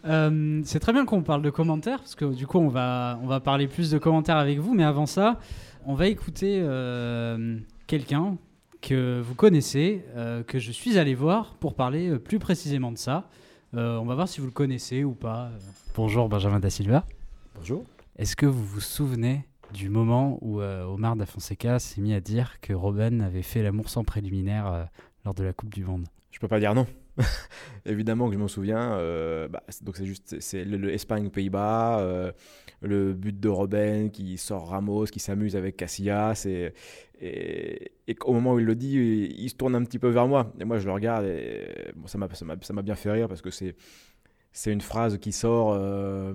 Euh, 0.05 0.61
c'est 0.65 0.81
très 0.81 0.93
bien 0.93 1.05
qu'on 1.05 1.23
parle 1.23 1.43
de 1.43 1.51
commentaires, 1.51 2.01
parce 2.01 2.17
que 2.17 2.25
du 2.25 2.45
coup, 2.49 2.59
on 2.59 2.67
va, 2.69 3.21
on 3.23 3.29
va 3.29 3.39
parler 3.39 3.69
plus 3.69 3.89
de 3.93 3.99
commentaires 3.99 4.37
avec 4.37 4.59
vous, 4.59 4.75
mais 4.75 4.83
avant 4.83 5.07
ça, 5.07 5.39
on 5.87 5.95
va 5.95 6.09
écouter 6.09 6.61
euh, 6.61 7.57
quelqu'un 7.87 8.37
que 8.81 9.21
vous 9.21 9.37
connaissez, 9.37 10.05
euh, 10.17 10.43
que 10.43 10.59
je 10.59 10.73
suis 10.73 10.99
allé 10.99 11.15
voir 11.15 11.55
pour 11.55 11.75
parler 11.75 12.09
euh, 12.09 12.19
plus 12.19 12.41
précisément 12.41 12.91
de 12.91 12.99
ça. 12.99 13.29
Euh, 13.75 13.97
on 13.99 14.05
va 14.05 14.17
voir 14.17 14.27
si 14.29 14.41
vous 14.41 14.47
le 14.47 14.53
connaissez 14.53 15.05
ou 15.05 15.13
pas. 15.13 15.51
Bonjour 15.95 16.29
Benjamin 16.29 16.59
Da 16.59 16.69
Silva. 16.69 17.05
Bonjour. 17.55 17.85
Est-ce 18.19 18.35
que 18.35 18.47
vous 18.47 18.65
vous 18.65 18.81
souvenez 18.81 19.47
du 19.73 19.89
moment 19.89 20.37
où 20.41 20.61
euh, 20.61 20.83
Omar 20.85 21.15
Da 21.15 21.27
Fonseca 21.27 21.79
s'est 21.79 22.01
mis 22.01 22.13
à 22.13 22.21
dire 22.21 22.61
que 22.61 22.73
Robben 22.73 23.21
avait 23.23 23.43
fait 23.43 23.63
l'amour 23.63 23.89
sans 23.89 24.03
préliminaire 24.03 24.67
euh, 24.67 24.83
lors 25.25 25.35
de 25.35 25.45
la 25.45 25.53
Coupe 25.53 25.73
du 25.73 25.85
Monde 25.85 26.07
Je 26.31 26.39
peux 26.39 26.49
pas 26.49 26.61
dire 26.61 26.75
non. 26.75 26.87
Évidemment 27.87 28.29
que 28.29 28.35
je 28.35 28.39
m'en 28.39 28.49
souviens. 28.49 28.95
euh, 28.95 29.49
bah, 29.49 29.63
donc 29.83 29.97
c'est 29.97 30.07
juste 30.07 30.41
c'est- 30.41 30.65
le, 30.65 30.93
Espagne-Pays-Bas, 30.93 32.01
euh, 32.01 32.33
le 32.81 33.13
but 33.13 33.39
de 33.39 33.49
Robben 33.49 34.11
qui 34.11 34.39
sort 34.39 34.69
Ramos, 34.69 35.05
qui 35.05 35.21
s'amuse 35.21 35.57
avec 35.57 35.77
Casillas 35.77 36.47
et, 36.47 36.73
au 38.25 38.33
moment 38.33 38.55
où 38.55 38.59
il 38.59 38.65
le 38.65 38.75
dit, 38.75 38.97
il, 39.39 39.49
se 39.49 39.55
tourne 39.55 39.75
un 39.77 39.85
petit 39.85 39.99
peu 39.99 40.09
vers 40.09 40.27
moi 40.27 40.53
et 40.59 40.65
moi 40.65 40.79
je 40.79 40.87
le 40.87 40.93
regarde 40.93 41.25
et 41.25 41.93
ça 42.07 42.19
m'a 42.19 42.83
bien 42.83 42.95
fait 42.97 43.13
rire 43.13 43.29
parce 43.29 43.43
que 43.43 43.51
c'est 43.51 43.77
c'est 44.53 44.73
une 44.73 44.81
phrase 44.81 45.19
qui 45.19 45.33
sort. 45.33 45.73
euh, 45.73 46.35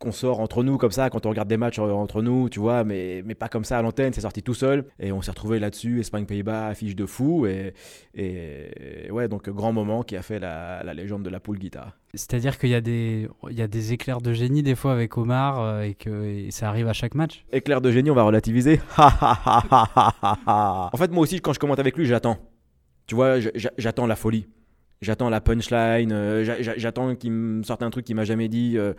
qu'on 0.00 0.10
sort 0.12 0.40
entre 0.40 0.62
nous 0.64 0.78
comme 0.78 0.90
ça 0.90 1.10
quand 1.10 1.26
on 1.26 1.30
regarde 1.30 1.48
des 1.48 1.58
matchs 1.58 1.78
euh, 1.78 1.90
entre 1.92 2.22
nous, 2.22 2.48
tu 2.48 2.58
vois, 2.58 2.82
mais, 2.84 3.22
mais 3.26 3.34
pas 3.34 3.48
comme 3.48 3.64
ça 3.64 3.78
à 3.78 3.82
l'antenne, 3.82 4.12
c'est 4.14 4.22
sorti 4.22 4.42
tout 4.42 4.54
seul 4.54 4.86
et 4.98 5.12
on 5.12 5.20
s'est 5.22 5.30
retrouvé 5.30 5.58
là-dessus, 5.60 6.00
Espagne-Pays-Bas, 6.00 6.66
affiche 6.68 6.96
de 6.96 7.04
fou 7.06 7.46
et, 7.46 7.74
et 8.14 9.08
ouais, 9.10 9.28
donc 9.28 9.48
grand 9.50 9.72
moment 9.72 10.02
qui 10.02 10.16
a 10.16 10.22
fait 10.22 10.38
la, 10.38 10.82
la 10.82 10.94
légende 10.94 11.22
de 11.22 11.28
la 11.30 11.38
poule 11.38 11.58
guitare. 11.58 11.98
C'est-à-dire 12.14 12.58
qu'il 12.58 12.70
y, 12.70 12.74
a 12.74 12.80
des- 12.80 13.28
il 13.50 13.58
y 13.58 13.62
a 13.62 13.68
des 13.68 13.92
éclairs 13.92 14.20
de 14.22 14.32
génie 14.32 14.62
des 14.62 14.74
fois 14.74 14.92
avec 14.92 15.16
Omar 15.18 15.60
euh, 15.60 15.82
et 15.82 15.94
que 15.94 16.24
et 16.24 16.50
ça 16.50 16.68
arrive 16.70 16.88
à 16.88 16.92
chaque 16.94 17.14
match. 17.14 17.44
Éclair 17.52 17.80
de 17.82 17.90
génie, 17.92 18.10
on 18.10 18.14
va 18.14 18.22
relativiser. 18.24 18.80
en 18.96 20.90
fait, 20.96 21.10
moi 21.10 21.22
aussi, 21.22 21.40
quand 21.40 21.52
je 21.52 21.58
commente 21.58 21.78
avec 21.78 21.96
lui, 21.96 22.06
j'attends. 22.06 22.38
Tu 23.06 23.14
vois, 23.14 23.36
j'attends 23.78 24.06
la 24.06 24.16
folie. 24.16 24.46
J'attends 25.02 25.30
la 25.30 25.40
punchline. 25.40 26.12
euh, 26.12 26.44
j'a- 26.44 26.60
j'a- 26.62 26.76
j'attends 26.76 27.14
qu'il 27.16 27.32
me 27.32 27.62
sorte 27.62 27.82
un 27.82 27.90
truc 27.90 28.04
qu'il 28.04 28.16
m'a 28.16 28.24
jamais 28.24 28.48
dit. 28.48 28.74
euh. 28.76 28.92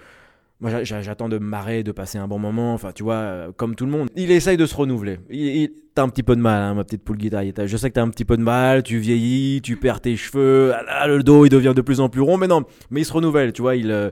Moi, 0.62 0.70
j'a- 0.70 0.84
j'a- 0.84 1.02
j'attends 1.02 1.28
de 1.28 1.40
me 1.40 1.46
marrer, 1.46 1.82
de 1.84 1.92
passer 1.92 2.20
un 2.20 2.28
bon 2.28 2.38
moment. 2.40 2.74
Enfin, 2.74 2.92
tu 2.94 3.02
vois, 3.04 3.16
euh, 3.16 3.52
comme 3.52 3.76
tout 3.76 3.86
le 3.86 3.92
monde. 3.92 4.10
Il 4.16 4.30
essaye 4.32 4.58
de 4.58 4.66
se 4.68 4.76
renouveler. 4.76 5.18
Il, 5.30 5.40
il- 5.40 5.72
t'as 5.96 6.04
un 6.04 6.10
petit 6.10 6.22
peu 6.24 6.36
de 6.36 6.42
mal, 6.42 6.62
hein, 6.62 6.76
ma 6.76 6.84
petite 6.84 7.04
poule 7.04 7.18
guitare. 7.18 7.44
Je 7.66 7.78
sais 7.78 7.90
que 7.90 7.96
t'as 7.96 8.04
un 8.04 8.10
petit 8.10 8.26
peu 8.26 8.38
de 8.38 8.44
mal. 8.44 8.84
Tu 8.84 9.00
vieillis, 9.00 9.62
tu 9.64 9.76
perds 9.76 10.02
tes 10.02 10.16
cheveux. 10.16 10.74
ah 10.88 11.08
le 11.08 11.24
dos, 11.24 11.46
il 11.46 11.50
devient 11.50 11.74
de 11.76 11.82
plus 11.82 12.00
en 12.00 12.10
plus 12.10 12.22
rond. 12.22 12.38
Mais 12.38 12.48
non, 12.48 12.64
mais 12.92 13.02
il 13.02 13.06
se 13.06 13.14
renouvelle. 13.14 13.54
Tu 13.54 13.62
vois, 13.62 13.76
il. 13.76 13.92
euh, 13.92 14.12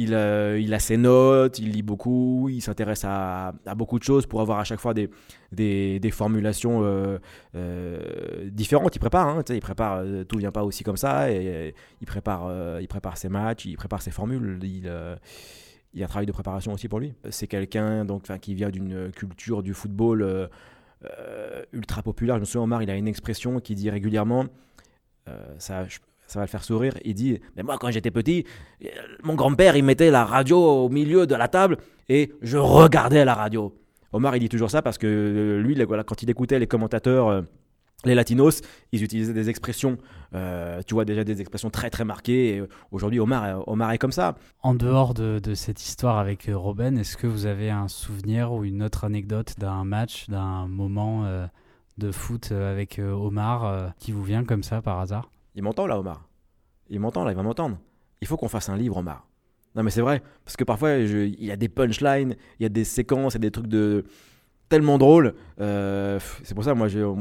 il, 0.00 0.14
euh, 0.14 0.60
il 0.60 0.72
a 0.74 0.78
ses 0.78 0.96
notes, 0.96 1.58
il 1.58 1.70
lit 1.72 1.82
beaucoup, 1.82 2.48
il 2.48 2.60
s'intéresse 2.60 3.02
à, 3.04 3.52
à 3.66 3.74
beaucoup 3.74 3.98
de 3.98 4.04
choses 4.04 4.26
pour 4.26 4.40
avoir 4.40 4.60
à 4.60 4.64
chaque 4.64 4.78
fois 4.78 4.94
des, 4.94 5.10
des, 5.50 5.98
des 5.98 6.10
formulations 6.12 6.84
différentes. 8.44 8.94
Il 8.94 8.98
prépare, 9.00 9.26
hein, 9.28 9.42
il 9.48 9.60
prépare, 9.60 10.02
tout 10.28 10.38
vient 10.38 10.52
pas 10.52 10.62
aussi 10.62 10.84
comme 10.84 10.96
ça, 10.96 11.32
et, 11.32 11.74
il, 12.00 12.06
prépare, 12.06 12.80
il 12.80 12.86
prépare 12.86 13.16
ses 13.16 13.28
matchs, 13.28 13.64
il 13.64 13.76
prépare 13.76 14.00
ses 14.00 14.12
formules. 14.12 14.60
Il 15.94 16.00
y 16.00 16.02
a 16.02 16.06
un 16.06 16.08
travail 16.08 16.26
de 16.26 16.32
préparation 16.32 16.72
aussi 16.72 16.88
pour 16.88 17.00
lui. 17.00 17.14
C'est 17.30 17.46
quelqu'un 17.46 18.04
donc, 18.04 18.24
qui 18.40 18.54
vient 18.54 18.70
d'une 18.70 19.10
culture 19.12 19.62
du 19.62 19.74
football 19.74 20.22
euh, 20.22 20.46
euh, 21.04 21.62
ultra 21.72 22.02
populaire. 22.02 22.36
Je 22.36 22.40
me 22.40 22.44
souviens, 22.44 22.62
Omar, 22.62 22.82
il 22.82 22.90
a 22.90 22.96
une 22.96 23.08
expression 23.08 23.60
qui 23.60 23.74
dit 23.74 23.88
régulièrement, 23.90 24.46
euh, 25.28 25.54
ça, 25.58 25.86
ça 26.28 26.38
va 26.38 26.44
le 26.44 26.50
faire 26.50 26.62
sourire, 26.62 26.94
il 27.04 27.14
dit, 27.14 27.40
mais 27.56 27.62
moi 27.62 27.78
quand 27.78 27.90
j'étais 27.90 28.10
petit, 28.10 28.44
euh, 28.84 28.88
mon 29.22 29.34
grand-père, 29.34 29.76
il 29.76 29.84
mettait 29.84 30.10
la 30.10 30.24
radio 30.24 30.58
au 30.58 30.88
milieu 30.88 31.26
de 31.26 31.34
la 31.34 31.48
table 31.48 31.78
et 32.08 32.32
je 32.42 32.58
regardais 32.58 33.24
la 33.24 33.34
radio. 33.34 33.74
Omar, 34.12 34.36
il 34.36 34.40
dit 34.40 34.48
toujours 34.48 34.70
ça 34.70 34.82
parce 34.82 34.98
que 34.98 35.06
euh, 35.06 35.60
lui, 35.60 35.76
quand 36.06 36.22
il 36.22 36.30
écoutait 36.30 36.58
les 36.58 36.66
commentateurs, 36.66 37.28
euh, 37.28 37.42
les 38.04 38.14
latinos, 38.14 38.60
ils 38.92 39.02
utilisaient 39.02 39.32
des 39.32 39.50
expressions, 39.50 39.98
euh, 40.34 40.80
tu 40.86 40.94
vois, 40.94 41.04
déjà 41.04 41.24
des 41.24 41.40
expressions 41.40 41.68
très 41.70 41.90
très 41.90 42.04
marquées. 42.04 42.58
Euh, 42.60 42.68
Aujourd'hui, 42.92 43.18
Omar, 43.18 43.44
euh, 43.44 43.62
Omar 43.66 43.90
est 43.92 43.98
comme 43.98 44.12
ça. 44.12 44.36
En 44.62 44.74
dehors 44.74 45.14
de, 45.14 45.40
de 45.42 45.54
cette 45.54 45.82
histoire 45.84 46.18
avec 46.18 46.48
Robben, 46.52 46.96
est-ce 46.96 47.16
que 47.16 47.26
vous 47.26 47.46
avez 47.46 47.70
un 47.70 47.88
souvenir 47.88 48.52
ou 48.52 48.64
une 48.64 48.82
autre 48.84 49.04
anecdote 49.04 49.54
d'un 49.58 49.84
match, 49.84 50.28
d'un 50.28 50.68
moment 50.68 51.24
euh, 51.24 51.46
de 51.98 52.12
foot 52.12 52.52
avec 52.52 53.00
Omar 53.00 53.64
euh, 53.64 53.88
qui 53.98 54.12
vous 54.12 54.22
vient 54.22 54.44
comme 54.44 54.62
ça 54.62 54.80
par 54.80 55.00
hasard? 55.00 55.30
Il 55.56 55.64
m'entend 55.64 55.86
là, 55.88 55.98
Omar. 55.98 56.24
Il 56.90 57.00
m'entend 57.00 57.24
là, 57.24 57.32
il 57.32 57.36
va 57.36 57.42
m'entendre. 57.42 57.78
Il 58.20 58.28
faut 58.28 58.36
qu'on 58.36 58.48
fasse 58.48 58.68
un 58.68 58.76
livre, 58.76 58.96
Omar. 58.98 59.26
Non, 59.74 59.82
mais 59.82 59.90
c'est 59.90 60.00
vrai, 60.00 60.22
parce 60.44 60.56
que 60.56 60.64
parfois, 60.64 61.04
je- 61.04 61.26
il 61.26 61.44
y 61.44 61.50
a 61.50 61.56
des 61.56 61.68
punchlines, 61.68 62.36
il 62.58 62.62
y 62.62 62.66
a 62.66 62.68
des 62.70 62.84
séquences, 62.84 63.34
il 63.34 63.36
y 63.36 63.38
a 63.38 63.40
des 63.40 63.50
trucs 63.50 63.66
de 63.66 64.04
tellement 64.68 64.98
drôles. 64.98 65.34
Euh, 65.60 66.18
c'est 66.42 66.54
pour 66.54 66.64
ça, 66.64 66.74
moi, 66.74 66.88
je- 66.88 67.00
on, 67.00 67.16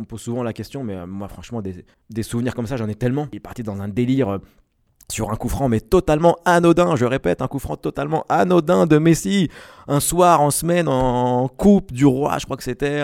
me 0.00 0.04
pose 0.04 0.20
souvent 0.20 0.42
la 0.42 0.52
question, 0.52 0.84
mais 0.84 0.94
euh, 0.94 1.06
moi, 1.06 1.28
franchement, 1.28 1.62
des, 1.62 2.22
souvenirs 2.22 2.54
comme 2.54 2.66
ça, 2.66 2.76
j'en 2.76 2.88
ai 2.88 2.94
tellement. 2.94 3.28
Il 3.32 3.36
est 3.36 3.40
parti 3.40 3.62
dans 3.62 3.80
un 3.80 3.88
délire 3.88 4.28
euh, 4.28 4.38
sur 5.10 5.30
un 5.30 5.36
coup 5.36 5.48
franc, 5.48 5.68
mais 5.68 5.80
totalement 5.80 6.36
anodin. 6.44 6.96
Je 6.96 7.04
répète, 7.04 7.42
un 7.42 7.48
coup 7.48 7.58
franc 7.58 7.76
totalement 7.76 8.24
anodin 8.28 8.86
de 8.86 8.98
Messi. 8.98 9.48
Un 9.88 10.00
soir 10.00 10.40
en 10.40 10.50
semaine, 10.50 10.88
en 10.88 11.48
Coupe 11.48 11.92
du 11.92 12.06
Roi, 12.06 12.38
je 12.38 12.44
crois 12.44 12.56
que 12.56 12.62
c'était, 12.62 13.02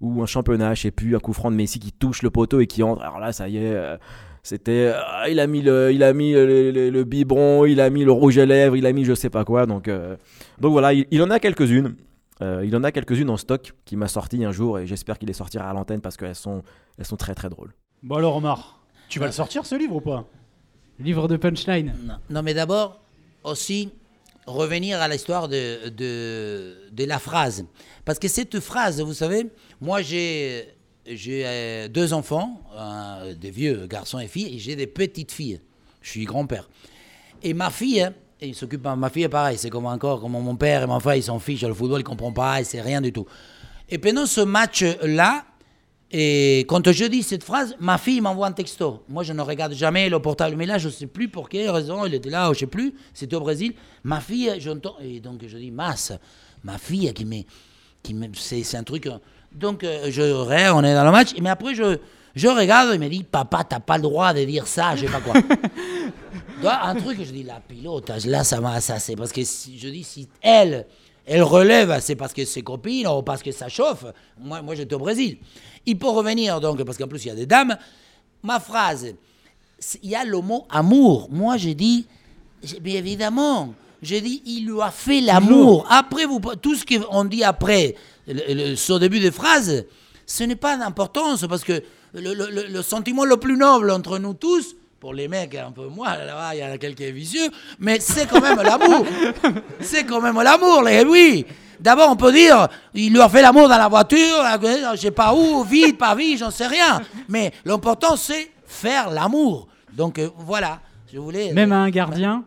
ou 0.00 0.22
un 0.22 0.26
championnat, 0.26 0.74
je 0.74 0.82
sais 0.82 0.90
plus, 0.90 1.14
un 1.14 1.20
coup 1.20 1.32
franc 1.32 1.50
de 1.50 1.56
Messi 1.56 1.78
qui 1.78 1.92
touche 1.92 2.22
le 2.22 2.30
poteau 2.30 2.60
et 2.60 2.66
qui 2.66 2.82
entre. 2.82 3.02
Alors 3.02 3.20
là, 3.20 3.32
ça 3.32 3.48
y 3.48 3.58
est. 3.58 3.98
c'était, 4.42 4.92
il 5.28 5.38
a 5.38 5.46
mis 5.46 5.62
le, 5.62 5.92
il 5.92 6.02
a 6.02 6.12
mis 6.12 6.32
le, 6.32 6.90
le- 6.90 7.04
biberon, 7.04 7.66
il 7.66 7.80
a 7.80 7.88
mis 7.88 8.04
le 8.04 8.10
rouge 8.10 8.36
à 8.38 8.46
lèvres, 8.46 8.74
il 8.74 8.84
a 8.86 8.92
mis 8.92 9.04
je 9.04 9.14
sais 9.14 9.30
pas 9.30 9.44
quoi. 9.44 9.66
Donc, 9.66 9.88
donc 10.60 10.72
voilà, 10.72 10.92
il, 10.92 11.06
il 11.12 11.22
en 11.22 11.30
a 11.30 11.38
quelques-unes. 11.38 11.94
Euh, 12.44 12.64
il 12.68 12.74
en 12.76 12.84
a 12.84 12.92
quelques-unes 12.92 13.30
en 13.30 13.36
stock 13.38 13.72
qui 13.86 13.96
m'a 13.96 14.08
sorti 14.08 14.44
un 14.44 14.52
jour 14.52 14.78
et 14.78 14.86
j'espère 14.86 15.18
qu'il 15.18 15.28
les 15.28 15.34
sortira 15.42 15.70
à 15.70 15.72
l'antenne 15.72 16.00
parce 16.02 16.16
qu'elles 16.18 16.34
sont, 16.34 16.62
elles 16.98 17.06
sont 17.06 17.16
très 17.16 17.34
très 17.34 17.48
drôles. 17.48 17.72
Bon 18.02 18.16
alors 18.16 18.36
Omar, 18.36 18.80
tu 19.08 19.18
vas 19.18 19.26
le 19.26 19.32
sortir 19.32 19.64
ce 19.64 19.74
livre 19.76 19.96
ou 19.96 20.00
pas? 20.00 20.20
Livre 20.98 21.26
de 21.26 21.36
punchline. 21.36 21.94
Non, 22.04 22.18
non, 22.28 22.42
mais 22.42 22.54
d'abord, 22.54 23.00
aussi, 23.44 23.90
revenir 24.46 25.00
à 25.00 25.08
l'histoire 25.08 25.48
de, 25.48 25.88
de, 25.88 26.74
de 26.92 27.04
la 27.04 27.18
phrase. 27.18 27.64
Parce 28.04 28.18
que 28.18 28.28
cette 28.28 28.60
phrase, 28.60 29.00
vous 29.00 29.14
savez, 29.14 29.46
moi 29.80 30.02
j'ai 30.02 30.68
j'ai 31.06 31.42
euh, 31.46 31.88
deux 31.88 32.12
enfants, 32.12 32.62
un- 32.76 33.32
des 33.34 33.50
vieux 33.50 33.86
garçons 33.86 34.18
et 34.20 34.28
filles, 34.28 34.54
et 34.56 34.58
j'ai 34.58 34.76
des 34.76 34.86
petites 34.86 35.32
filles. 35.32 35.60
Je 36.02 36.10
suis 36.10 36.24
grand-père. 36.24 36.68
Et 37.42 37.52
ma 37.54 37.70
fille, 37.70 38.00
hein, 38.02 38.14
et 38.40 38.48
il 38.48 38.54
s'occupe, 38.54 38.84
ma 38.84 39.08
fille 39.10 39.24
est 39.24 39.28
pareil, 39.28 39.56
c'est 39.58 39.70
comme 39.70 39.86
encore, 39.86 40.20
comme 40.20 40.32
mon 40.32 40.56
père 40.56 40.82
et 40.82 40.86
mon 40.86 41.00
frère, 41.00 41.16
ils 41.16 41.22
s'en 41.22 41.38
fichent, 41.38 41.62
le 41.62 41.74
football, 41.74 42.00
ils 42.00 42.04
ne 42.04 42.08
comprennent 42.08 42.34
pas, 42.34 42.62
c'est 42.64 42.80
rien 42.80 43.00
du 43.00 43.12
tout. 43.12 43.26
Et 43.88 43.98
pendant 43.98 44.26
ce 44.26 44.40
match-là, 44.40 45.44
et 46.16 46.60
quand 46.68 46.90
je 46.92 47.04
dis 47.06 47.22
cette 47.24 47.42
phrase, 47.42 47.74
ma 47.80 47.98
fille 47.98 48.20
m'envoie 48.20 48.46
un 48.46 48.52
texto. 48.52 49.02
Moi, 49.08 49.24
je 49.24 49.32
ne 49.32 49.42
regarde 49.42 49.72
jamais 49.72 50.08
le 50.08 50.20
portable. 50.20 50.54
Mais 50.54 50.64
là, 50.64 50.78
je 50.78 50.86
ne 50.86 50.92
sais 50.92 51.08
plus 51.08 51.28
pour 51.28 51.48
quelle 51.48 51.68
raison. 51.70 52.06
Il 52.06 52.14
était 52.14 52.30
là, 52.30 52.44
je 52.46 52.50
ne 52.50 52.54
sais 52.54 52.66
plus. 52.68 52.94
C'était 53.12 53.34
au 53.34 53.40
Brésil. 53.40 53.74
Ma 54.04 54.20
fille, 54.20 54.52
j'entends. 54.58 54.94
Et 55.02 55.18
donc, 55.18 55.40
je 55.44 55.58
dis, 55.58 55.72
masse, 55.72 56.12
ma 56.62 56.78
fille 56.78 57.12
qui 57.14 57.24
me. 57.24 57.42
Qui 58.02 58.14
me 58.14 58.28
c'est, 58.34 58.62
c'est 58.62 58.76
un 58.76 58.84
truc. 58.84 59.06
euh, 59.06 59.18
Donc, 59.52 59.82
euh, 59.82 60.06
je 60.10 60.22
rêve, 60.22 60.72
on 60.76 60.84
est 60.84 60.94
dans 60.94 61.04
le 61.04 61.10
match. 61.10 61.30
Mais 61.42 61.50
après, 61.50 61.74
je, 61.74 61.98
je 62.34 62.48
regarde. 62.48 62.90
Il 62.94 63.00
me 63.00 63.08
dit, 63.08 63.22
papa, 63.24 63.64
t'as 63.64 63.80
pas 63.80 63.96
le 63.96 64.02
droit 64.02 64.32
de 64.32 64.44
dire 64.44 64.66
ça, 64.66 64.96
je 64.96 65.06
sais 65.06 65.12
pas 65.12 65.20
quoi. 65.20 65.34
Un 66.82 66.94
truc, 66.94 67.18
je 67.22 67.30
dis, 67.30 67.42
la 67.42 67.60
pilote, 67.60 68.10
là, 68.26 68.42
ça 68.44 68.60
m'a. 68.60 68.80
C'est 68.80 69.16
parce 69.16 69.32
que 69.32 69.44
si, 69.44 69.78
je 69.78 69.88
dis, 69.88 70.04
si 70.04 70.28
elle. 70.40 70.86
Elle 71.26 71.42
relève, 71.42 71.98
c'est 72.02 72.16
parce 72.16 72.34
que 72.34 72.44
c'est 72.44 72.60
copine 72.60 73.06
ou 73.08 73.22
parce 73.22 73.42
que 73.42 73.50
ça 73.50 73.70
chauffe. 73.70 74.04
Moi, 74.38 74.60
moi 74.60 74.74
j'étais 74.74 74.94
au 74.94 74.98
Brésil. 74.98 75.38
Il 75.86 75.98
peut 75.98 76.08
revenir, 76.08 76.60
donc, 76.60 76.82
parce 76.84 76.98
qu'en 76.98 77.06
plus, 77.08 77.24
il 77.24 77.28
y 77.28 77.30
a 77.30 77.34
des 77.34 77.46
dames. 77.46 77.78
Ma 78.42 78.60
phrase, 78.60 79.14
il 80.02 80.10
y 80.10 80.14
a 80.14 80.22
le 80.24 80.38
mot 80.40 80.66
amour. 80.68 81.28
Moi, 81.30 81.56
dit, 81.56 82.06
j'ai- 82.62 82.78
bien 82.78 82.96
évidemment, 82.96 83.72
j'ai 84.02 84.20
dit, 84.20 84.42
il 84.44 84.66
lui 84.66 84.82
a 84.82 84.90
fait 84.90 85.22
l'amour. 85.22 85.86
Après, 85.88 86.26
vous, 86.26 86.40
tout 86.60 86.74
ce 86.74 86.84
qu'on 86.84 87.24
dit 87.24 87.42
après, 87.42 87.94
le, 88.26 88.42
le- 88.72 88.76
ce 88.76 88.92
début 88.98 89.20
de 89.20 89.30
phrase, 89.30 89.86
ce 90.26 90.44
n'est 90.44 90.56
pas 90.56 90.76
d'importance, 90.76 91.46
parce 91.48 91.64
que 91.64 91.82
le, 92.20 92.34
le- 92.34 92.66
le- 92.68 92.82
sentiment 92.82 93.24
le 93.24 93.36
plus 93.36 93.56
noble 93.56 93.90
entre 93.90 94.18
nous 94.18 94.34
tous, 94.34 94.74
pour 95.00 95.12
les 95.12 95.28
mecs, 95.28 95.54
un 95.54 95.70
peu 95.72 95.86
moins, 95.88 96.16
là-bas, 96.16 96.54
il 96.54 96.60
y 96.60 96.64
en 96.64 96.70
a 96.72 96.78
quelques 96.78 97.00
vicieux, 97.02 97.48
mais 97.78 98.00
c'est 98.00 98.26
quand 98.28 98.40
même 98.40 98.60
l'amour. 98.62 99.04
C'est 99.80 100.04
quand 100.04 100.20
même 100.20 100.40
l'amour, 100.40 100.82
les 100.82 101.04
oui. 101.04 101.44
D'abord, 101.80 102.08
on 102.10 102.16
peut 102.16 102.32
dire, 102.32 102.68
il 102.94 103.12
lui 103.12 103.20
a 103.20 103.28
fait 103.28 103.42
l'amour 103.42 103.68
dans 103.68 103.76
la 103.76 103.88
voiture, 103.88 104.18
euh, 104.40 104.92
je 104.94 105.00
sais 105.00 105.10
pas 105.10 105.34
où, 105.34 105.62
vite, 105.64 105.98
pas 105.98 106.14
vite, 106.14 106.38
j'en 106.38 106.50
sais 106.50 106.66
rien. 106.68 107.02
Mais 107.28 107.52
l'important, 107.64 108.16
c'est 108.16 108.50
faire 108.64 109.10
l'amour. 109.10 109.68
Donc 109.92 110.18
euh, 110.18 110.30
voilà, 110.38 110.80
je 111.12 111.18
voulais. 111.18 111.52
Même 111.52 111.72
à 111.72 111.78
un 111.78 111.90
gardien 111.90 112.44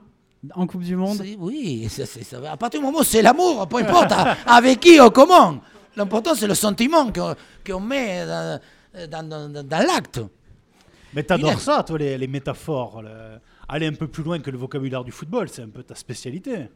en 0.55 0.65
Coupe 0.65 0.81
du 0.83 0.95
Monde 0.95 1.21
Oui, 1.37 1.87
ça, 1.89 2.05
c'est- 2.05 2.23
ça 2.23 2.37
à 2.51 2.57
partir 2.57 2.79
du 2.79 2.85
moment 2.85 2.99
où 2.99 3.03
c'est 3.03 3.21
l'amour, 3.21 3.67
peu 3.67 3.77
importe 3.77 4.13
avec 4.47 4.79
qui 4.79 4.99
ou 4.99 5.09
comment. 5.11 5.57
L'important, 5.95 6.33
c'est 6.35 6.47
le 6.47 6.55
sentiment 6.55 7.11
qu'on 7.11 7.35
qu'on 7.69 7.79
met 7.81 8.25
dans, 8.25 8.59
dans- 9.05 9.63
dans- 9.63 9.85
l'acte. 9.85 10.19
Mais 11.13 11.23
t'adores 11.23 11.59
ça, 11.61 11.83
toi, 11.83 11.97
les, 11.97 12.17
les 12.17 12.27
métaphores. 12.27 13.01
le- 13.01 13.39
Aller 13.69 13.85
un 13.87 13.93
peu 13.93 14.07
plus 14.07 14.23
loin 14.23 14.39
que 14.39 14.49
le 14.49 14.57
vocabulaire 14.57 15.03
du 15.03 15.11
football, 15.11 15.49
c'est 15.49 15.61
un 15.61 15.67
peu 15.69 15.83
ta 15.83 15.93
spécialité. 15.95 16.69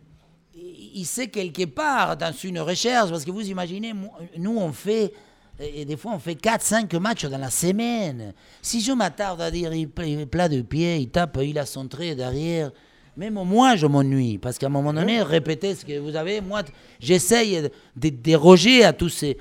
il 0.54 1.06
sait 1.06 1.28
quelque 1.30 1.64
part 1.66 2.18
dans 2.18 2.34
une 2.34 2.60
recherche, 2.60 3.10
parce 3.10 3.24
que 3.24 3.32
vous 3.32 3.50
imaginez, 3.50 3.94
nous 4.38 4.58
on 4.58 4.74
fait, 4.74 5.14
et 5.60 5.86
des 5.86 5.96
fois 5.96 6.12
on 6.14 6.20
fait 6.20 6.36
4-5 6.36 6.94
matchs 7.00 7.26
dans 7.26 7.38
la 7.38 7.50
semaine. 7.50 8.34
Si 8.62 8.82
je 8.82 8.92
m'attarde 8.92 9.40
à 9.42 9.50
dire 9.50 9.74
il 9.74 9.90
est 9.98 10.26
plat 10.26 10.50
de 10.50 10.62
pied, 10.62 10.98
il 10.98 11.10
tape, 11.10 11.38
il 11.42 11.58
a 11.58 11.66
centré 11.66 12.14
derrière, 12.16 12.72
même 13.16 13.36
moi 13.36 13.78
je 13.78 13.88
m'ennuie, 13.88 14.38
parce 14.38 14.58
qu'à 14.58 14.66
un 14.66 14.70
moment 14.70 14.94
donné, 14.94 15.22
répéter 15.22 15.74
ce 15.76 15.86
que 15.86 15.98
vous 16.00 16.18
avez, 16.18 16.42
moi 16.42 16.64
j'essaye 17.00 17.70
de 17.96 18.10
déroger 18.10 18.84
à 18.84 18.92
tous 18.92 19.08
ces, 19.10 19.38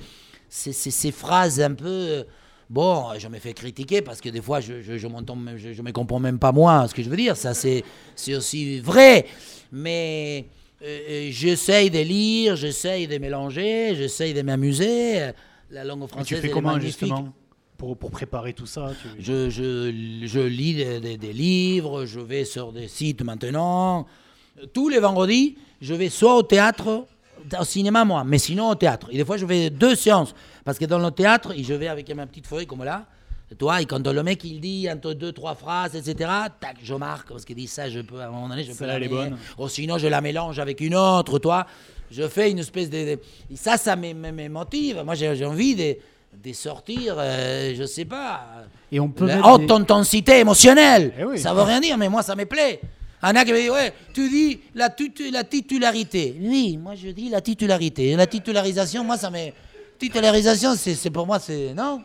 ces, 0.48 0.72
ces- 0.72 0.92
ces 0.92 1.10
phrases 1.10 1.60
un 1.60 1.74
peu... 1.74 2.24
Bon, 2.70 3.06
je 3.18 3.26
me 3.26 3.38
fais 3.40 3.52
critiquer 3.52 4.00
parce 4.00 4.20
que 4.20 4.28
des 4.28 4.40
fois, 4.40 4.60
je, 4.60 4.80
je, 4.80 4.96
je 4.96 5.06
même- 5.34 5.58
je, 5.58 5.82
me 5.82 5.90
comprends 5.90 6.20
même 6.20 6.38
pas 6.38 6.52
moi 6.52 6.86
ce 6.88 6.94
que 6.94 7.02
je 7.02 7.10
veux 7.10 7.16
dire. 7.16 7.36
Ça, 7.36 7.52
c'est, 7.52 7.82
aussi 8.36 8.78
vrai. 8.78 9.26
Mais 9.72 10.46
euh, 10.82 10.98
euh, 11.10 11.28
j'essaye 11.32 11.90
de 11.90 11.98
lire, 11.98 12.54
j'essaye 12.54 13.08
de 13.08 13.18
mélanger, 13.18 13.94
j'essaye 13.96 14.32
de 14.34 14.42
m'amuser. 14.42 15.30
La 15.70 15.82
langue 15.84 16.00
Mais 16.02 16.06
française 16.06 16.26
tu 16.28 16.36
fais 16.36 16.50
comment, 16.50 16.72
magnifique. 16.72 17.00
justement 17.00 17.32
pour, 17.76 17.96
pour 17.96 18.10
préparer 18.10 18.52
tout 18.52 18.66
ça 18.66 18.92
tu- 19.00 19.22
Je, 19.22 19.48
je, 19.50 20.26
je 20.26 20.40
lis 20.40 20.74
des, 20.74 21.00
des- 21.00 21.16
des 21.16 21.32
livres, 21.32 22.04
je 22.06 22.20
vais 22.20 22.44
sur 22.44 22.72
des 22.72 22.86
sites 22.88 23.22
maintenant. 23.22 24.06
Tous 24.72 24.88
les 24.88 24.98
vendredis, 25.00 25.56
je 25.80 25.94
vais 25.94 26.08
soit 26.08 26.36
au 26.36 26.42
théâtre, 26.42 27.06
au 27.58 27.64
cinéma 27.64 28.04
moi, 28.04 28.22
mais 28.24 28.38
sinon 28.38 28.68
au 28.68 28.74
théâtre. 28.76 29.08
Et 29.10 29.16
des 29.16 29.24
fois, 29.24 29.36
je 29.38 29.46
fais 29.46 29.70
deux 29.70 29.94
séances. 29.96 30.34
Parce 30.64 30.78
que 30.78 30.84
dans 30.84 30.98
le 30.98 31.10
théâtre, 31.10 31.52
je 31.58 31.74
vais 31.74 31.88
avec 31.88 32.14
ma 32.14 32.26
petite 32.26 32.46
feuille 32.46 32.66
comme 32.66 32.84
là. 32.84 33.04
Toi, 33.58 33.82
et 33.82 33.84
quand 33.84 34.06
le 34.06 34.22
mec 34.22 34.44
il 34.44 34.60
dit 34.60 34.88
entre 34.88 35.12
deux, 35.12 35.32
trois 35.32 35.56
phrases, 35.56 35.96
etc., 35.96 36.30
tac, 36.60 36.76
je 36.84 36.94
marque, 36.94 37.30
parce 37.30 37.44
qu'il 37.44 37.56
dit 37.56 37.66
ça, 37.66 37.88
je 37.90 37.98
peux, 38.00 38.20
à 38.20 38.26
un 38.28 38.30
moment 38.30 38.48
donné, 38.48 38.62
je 38.62 38.72
peux 38.72 38.86
la 38.86 38.98
bonne. 39.08 39.36
Ou 39.58 39.68
sinon, 39.68 39.98
je 39.98 40.06
la 40.06 40.20
mélange 40.20 40.60
avec 40.60 40.80
une 40.80 40.94
autre, 40.94 41.40
toi. 41.40 41.66
Je 42.12 42.28
fais 42.28 42.50
une 42.52 42.60
espèce 42.60 42.88
de. 42.90 43.18
ça, 43.56 43.76
ça 43.76 43.96
me, 43.96 44.12
me- 44.12 44.30
me 44.30 44.48
motive. 44.48 45.02
Moi, 45.04 45.16
j'ai 45.16 45.44
envie 45.44 45.74
de, 45.74 45.96
de 46.44 46.52
sortir, 46.52 47.16
euh, 47.18 47.74
je 47.76 47.84
sais 47.86 48.04
pas. 48.04 48.40
Et 48.92 49.00
on 49.00 49.08
peut 49.08 49.26
La 49.26 49.44
haute 49.52 49.66
des- 49.66 49.72
intensité 49.72 50.38
émotionnelle. 50.38 51.12
Eh 51.18 51.24
oui. 51.24 51.38
Ça 51.38 51.52
veut 51.52 51.62
rien 51.62 51.80
dire, 51.80 51.98
mais 51.98 52.08
moi, 52.08 52.22
ça 52.22 52.36
me 52.36 52.46
plaît. 52.46 52.80
Anna 53.22 53.44
qui 53.44 53.52
me 53.52 53.60
dit, 53.60 53.68
ouais, 53.70 53.92
tu 54.14 54.28
dis 54.30 54.60
la, 54.76 54.88
titularité. 54.90 56.36
Oui, 56.40 56.78
moi 56.80 56.94
je 56.94 57.08
dis 57.08 57.28
la 57.28 57.40
titularité. 57.40 58.16
La 58.16 58.26
titularisation, 58.26 59.04
moi 59.04 59.16
ça 59.16 59.28
m'est... 59.30 59.52
Titularisation, 60.00 60.74
c'est 60.74 60.94
c'est 60.94 61.10
pour 61.10 61.26
moi, 61.26 61.38
c'est... 61.38 61.74
Non? 61.74 62.02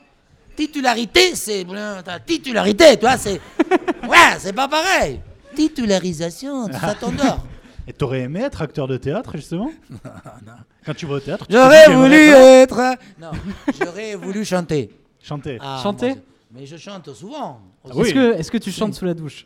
Titularité, 0.56 1.34
c'est... 1.36 1.66
ta 2.04 2.20
Titularité, 2.20 2.96
tu 2.98 3.02
vois, 3.02 3.18
c'est... 3.18 3.40
Ouais, 4.08 4.36
c'est 4.38 4.54
pas 4.54 4.68
pareil. 4.68 5.20
Titularisation, 5.56 6.72
ça 6.72 6.94
t'endort. 6.94 7.44
Et 7.88 7.94
t'aurais 7.94 8.22
aimé 8.22 8.42
être 8.42 8.62
acteur 8.62 8.88
de 8.88 8.98
théâtre, 8.98 9.32
justement? 9.38 9.72
Quand 10.86 10.94
tu 10.94 11.06
vas 11.06 11.16
au 11.16 11.20
théâtre, 11.20 11.46
tu 11.48 11.54
te 11.54 11.58
J'aurais 11.58 11.88
voulu 11.94 12.16
être... 12.16 12.98
Non, 13.20 13.32
j'aurais 13.80 14.16
voulu 14.16 14.44
chanter. 14.46 14.90
chanter. 15.22 15.58
Ah, 15.62 15.80
Chanter? 15.84 16.10
moi, 16.10 16.18
Mais 16.54 16.66
je 16.66 16.78
chante 16.78 17.12
souvent. 17.14 17.62
aussi. 17.84 17.98
Oui. 17.98 18.08
Est-ce 18.08 18.14
que, 18.14 18.34
est-ce 18.40 18.52
que 18.52 18.58
tu 18.58 18.72
chantes 18.72 18.94
sous 18.96 19.06
la 19.06 19.14
douche? 19.14 19.46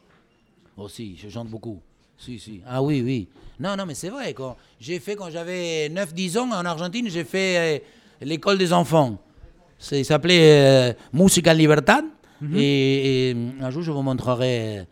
Aussi, 0.78 1.18
je 1.22 1.30
chante 1.30 1.50
beaucoup. 1.50 1.80
Si, 2.18 2.40
si. 2.40 2.62
Ah 2.68 2.82
oui, 2.82 3.02
oui. 3.04 3.28
Non, 3.60 3.76
non, 3.76 3.86
mais 3.86 3.96
c'est 3.96 4.10
vrai. 4.10 4.34
Quand 4.34 4.56
j'ai 4.80 5.00
fait, 5.00 5.16
quand 5.16 5.30
j'avais 5.30 5.90
9-10 5.90 6.38
ans 6.40 6.50
en 6.52 6.66
Argentine, 6.66 7.10
j'ai 7.10 7.24
fait 7.26 7.58
euh, 7.58 7.80
l'école 8.22 8.58
des 8.58 8.74
enfants. 8.74 9.18
Ça 9.78 10.02
s'appelait 10.04 10.92
euh, 10.92 10.94
Musica 11.14 11.54
Libertad. 11.54 12.06
et, 12.56 13.32
et, 13.32 13.36
un 13.62 13.70
jour, 13.70 13.82
je 13.82 13.92
vous 13.92 14.02
montrerai. 14.02 14.86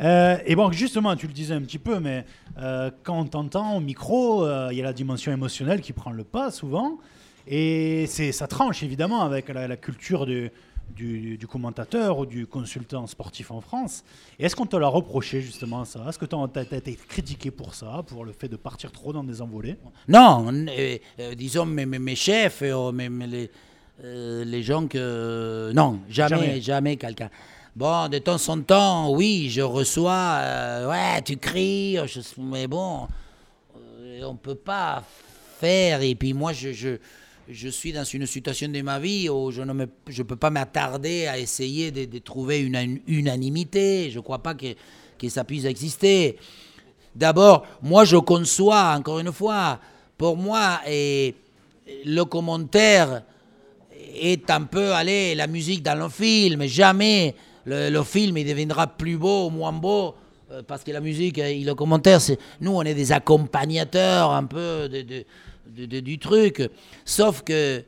Euh, 0.00 0.36
et 0.46 0.56
bon, 0.56 0.72
justement, 0.72 1.14
tu 1.16 1.26
le 1.26 1.32
disais 1.32 1.54
un 1.54 1.60
petit 1.60 1.78
peu, 1.78 2.00
mais 2.00 2.24
euh, 2.58 2.90
quand 3.02 3.18
on 3.18 3.24
t'entend 3.24 3.76
au 3.76 3.80
micro, 3.80 4.44
euh, 4.44 4.68
il 4.72 4.78
y 4.78 4.80
a 4.80 4.84
la 4.84 4.92
dimension 4.92 5.32
émotionnelle 5.32 5.80
qui 5.80 5.92
prend 5.92 6.10
le 6.10 6.24
pas 6.24 6.50
souvent. 6.50 6.98
Et 7.46 8.06
ça 8.06 8.46
tranche 8.46 8.82
évidemment 8.82 9.22
avec 9.22 9.48
la, 9.48 9.66
la 9.66 9.76
culture 9.76 10.26
du, 10.26 10.50
du, 10.90 11.38
du 11.38 11.46
commentateur 11.46 12.18
ou 12.18 12.26
du 12.26 12.46
consultant 12.46 13.06
sportif 13.06 13.50
en 13.50 13.60
France. 13.60 14.04
Et 14.38 14.44
est-ce 14.44 14.54
qu'on 14.54 14.66
te 14.66 14.76
l'a 14.76 14.88
reproché 14.88 15.40
justement 15.40 15.84
ça? 15.84 16.04
Est-ce 16.08 16.18
que 16.18 16.26
tu 16.26 16.36
as 16.36 16.76
été 16.76 16.94
critiqué 17.08 17.50
pour 17.50 17.74
ça, 17.74 18.02
pour 18.06 18.24
le 18.24 18.32
fait 18.32 18.48
de 18.48 18.56
partir 18.56 18.92
trop 18.92 19.12
dans 19.12 19.24
des 19.24 19.40
envolées? 19.40 19.76
Non, 20.08 20.52
euh, 20.52 20.98
euh, 21.18 21.34
disons 21.34 21.64
mes, 21.66 21.86
mes, 21.86 22.14
chefs, 22.16 22.60
euh, 22.62 22.92
mes- 22.92 23.08
mes- 23.08 23.26
les, 23.26 23.50
euh, 24.04 24.44
les 24.44 24.62
gens 24.62 24.86
que... 24.86 25.72
Non, 25.74 26.00
jamais, 26.08 26.28
Jamais. 26.36 26.60
jamais, 26.60 26.96
quelqu'un. 26.96 27.30
Bon, 27.74 28.08
de 28.08 28.18
temps 28.18 28.48
en 28.48 28.60
temps, 28.60 29.10
oui, 29.14 29.48
je 29.48 29.62
reçois... 29.62 30.40
ouais, 30.88 31.22
tu 31.22 31.38
cries, 31.38 31.96
je- 32.06 32.20
mais 32.40 32.66
bon, 32.66 33.08
on 34.24 34.36
peut 34.36 34.54
pas 34.54 35.02
faire. 35.58 36.02
Et 36.02 36.14
puis 36.14 36.34
moi, 36.34 36.52
je, 36.52 36.72
je, 36.72 36.98
je 37.48 37.68
suis 37.68 37.92
dans 37.92 38.04
une 38.04 38.26
situation 38.26 38.68
de 38.68 38.80
ma 38.82 38.98
vie 38.98 39.28
où 39.28 39.50
je 39.50 39.62
ne 39.62 40.22
peux 40.22 40.36
pas 40.36 40.50
m'attarder 40.50 41.26
à 41.26 41.38
essayer 41.38 41.90
de, 41.90 42.18
trouver 42.18 42.60
une, 42.60 43.00
unanimité. 43.06 44.10
Je 44.10 44.20
crois 44.20 44.38
pas 44.40 44.54
que, 44.54 44.74
ça 45.28 45.44
puisse 45.44 45.64
exister. 45.64 46.36
D'abord, 47.14 47.66
moi, 47.82 48.04
je 48.04 48.16
conçois, 48.16 48.94
encore 48.96 49.20
une 49.20 49.32
fois, 49.32 49.78
pour 50.18 50.36
moi, 50.36 50.80
et 50.88 51.34
le 52.04 52.24
commentaire 52.24 53.22
est 54.14 54.50
un 54.50 54.62
peu, 54.62 54.92
allez, 54.92 55.34
la 55.34 55.46
musique 55.46 55.82
dans 55.82 55.98
le 55.98 56.08
film. 56.08 56.66
Jamais 56.66 57.34
le, 57.64 58.02
film 58.02 58.36
il 58.38 58.46
deviendra 58.46 58.86
plus 58.86 59.16
beau 59.16 59.46
ou 59.46 59.50
moins 59.50 59.72
beau 59.72 60.14
euh, 60.50 60.62
parce 60.66 60.82
que 60.82 60.90
la 60.90 61.00
musique 61.00 61.38
et 61.38 61.60
le 61.60 61.74
commentaire, 61.74 62.18
nous, 62.60 62.72
on 62.72 62.82
est 62.82 62.94
des 62.94 63.12
accompagnateurs 63.12 64.32
un 64.32 64.44
peu 64.44 64.88
du 65.66 66.18
truc. 66.18 66.68
Sauf 67.04 67.42
que 67.42 67.84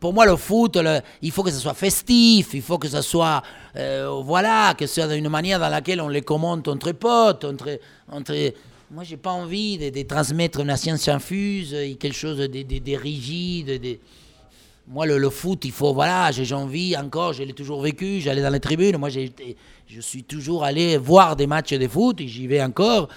pour 0.00 0.12
moi, 0.14 0.26
le 0.26 0.36
foot, 0.36 0.78
il 1.22 1.30
faut 1.32 1.42
que 1.42 1.50
ce 1.50 1.58
soit 1.58 1.74
festif, 1.74 2.50
il 2.54 2.62
faut 2.62 2.78
que 2.78 2.88
ce 2.88 3.02
soit, 3.02 3.42
euh, 3.76 4.20
voilà, 4.22 4.74
que 4.78 4.86
ce 4.86 5.02
soit 5.02 5.14
une 5.16 5.28
manière 5.28 5.58
dans 5.58 5.68
laquelle 5.68 6.00
on 6.00 6.08
les 6.08 6.22
commente 6.22 6.68
entre 6.68 6.92
potes, 6.92 7.44
entre, 7.44 7.78
entre. 8.10 8.34
Moi, 8.90 9.04
j'ai 9.04 9.16
pas 9.18 9.32
envie 9.32 9.76
de, 9.76 10.02
transmettre 10.02 10.60
une 10.60 10.74
science 10.76 11.08
infuse 11.08 11.76
quelque 11.98 12.14
chose 12.16 12.38
de, 12.38 12.46
de- 12.46 12.78
de 12.78 12.96
rigide. 12.96 13.80
de- 13.82 13.98
moi, 14.86 15.04
le, 15.04 15.18
le 15.18 15.28
foot, 15.28 15.66
il 15.66 15.72
faut, 15.72 15.92
voilà, 15.92 16.30
j'ai 16.32 16.54
envie 16.54 16.96
encore, 16.96 17.34
je 17.34 17.42
l'ai 17.42 17.52
toujours 17.52 17.82
vécu, 17.82 18.20
j'allais 18.22 18.40
dans 18.40 18.48
les 18.48 18.60
tribunes, 18.60 18.96
moi, 18.96 19.10
je 19.10 20.00
suis 20.00 20.22
toujours 20.24 20.64
allé 20.64 20.96
voir 20.96 21.36
des 21.36 21.46
matchs 21.46 21.74
de 21.74 21.86
foot 21.86 22.18
et 22.22 22.28
j'y 22.28 22.46
vais 22.46 22.62
encore. 22.62 23.08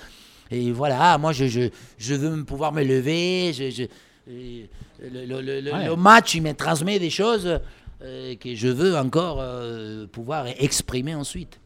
Et 0.52 0.72
voilà, 0.72 1.18
moi, 1.18 1.32
je, 1.32 1.46
je, 1.48 1.70
je 1.98 2.14
veux 2.14 2.44
pouvoir 2.44 2.74
me 2.74 2.84
lever, 2.84 3.52
je, 3.54 3.70
je- 3.70 3.84
et 4.32 4.70
le, 5.02 5.26
le- 5.26 5.42
le- 5.42 5.62
le- 5.62 5.72
Ouais. 5.74 5.86
le 5.88 5.96
match, 5.96 6.36
il 6.36 6.44
me 6.44 6.54
transmet 6.54 7.00
des 7.00 7.10
choses 7.10 7.60
euh, 8.04 8.36
que 8.36 8.54
je 8.56 8.68
veux 8.68 8.96
encore 8.98 9.38
euh, 9.40 10.06
pouvoir 10.08 10.46
exprimer 10.60 11.16
ensuite. 11.16 11.60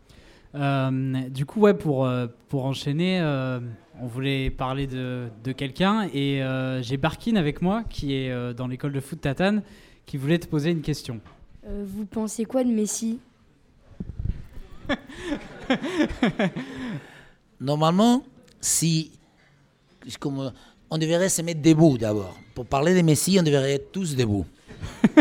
Euh, 0.55 0.89
du 1.29 1.45
coup, 1.45 1.61
ouais, 1.61 1.73
pour, 1.73 2.07
pour 2.47 2.65
enchaîner, 2.65 3.19
euh, 3.19 3.59
on 4.01 4.07
voulait 4.07 4.49
parler 4.49 4.87
de, 4.87 5.27
de 5.43 5.51
quelqu'un 5.51 6.07
et 6.13 6.41
euh, 6.43 6.81
j'ai 6.81 6.95
Barkin 6.97 7.35
avec 7.35 7.61
moi 7.61 7.83
qui 7.89 8.13
est 8.15 8.31
euh, 8.31 8.53
dans 8.53 8.67
l'école 8.67 8.93
de 8.93 8.99
foot 9.01 9.19
Tatane 9.19 9.63
qui 10.05 10.15
voulait 10.17 10.37
te 10.39 10.47
poser 10.47 10.69
une 10.71 10.81
question. 10.81 11.19
Euh, 11.67 11.83
vous 11.85 12.05
pensez 12.05 12.45
quoi 12.45 12.63
de 12.63 12.69
Messi? 12.69 13.19
Normalement, 17.59 18.23
si. 18.65 19.11
Comme, 20.19 20.51
on 20.89 20.97
devrait 20.97 21.29
se 21.29 21.41
mettre 21.41 21.61
debout 21.61 21.97
d'abord. 21.97 22.35
Pour 22.53 22.65
parler 22.65 22.93
de 22.95 23.01
Messi, 23.01 23.37
on 23.39 23.43
devrait 23.43 23.73
être 23.73 23.91
tous 23.91 24.15
debout. 24.15 24.45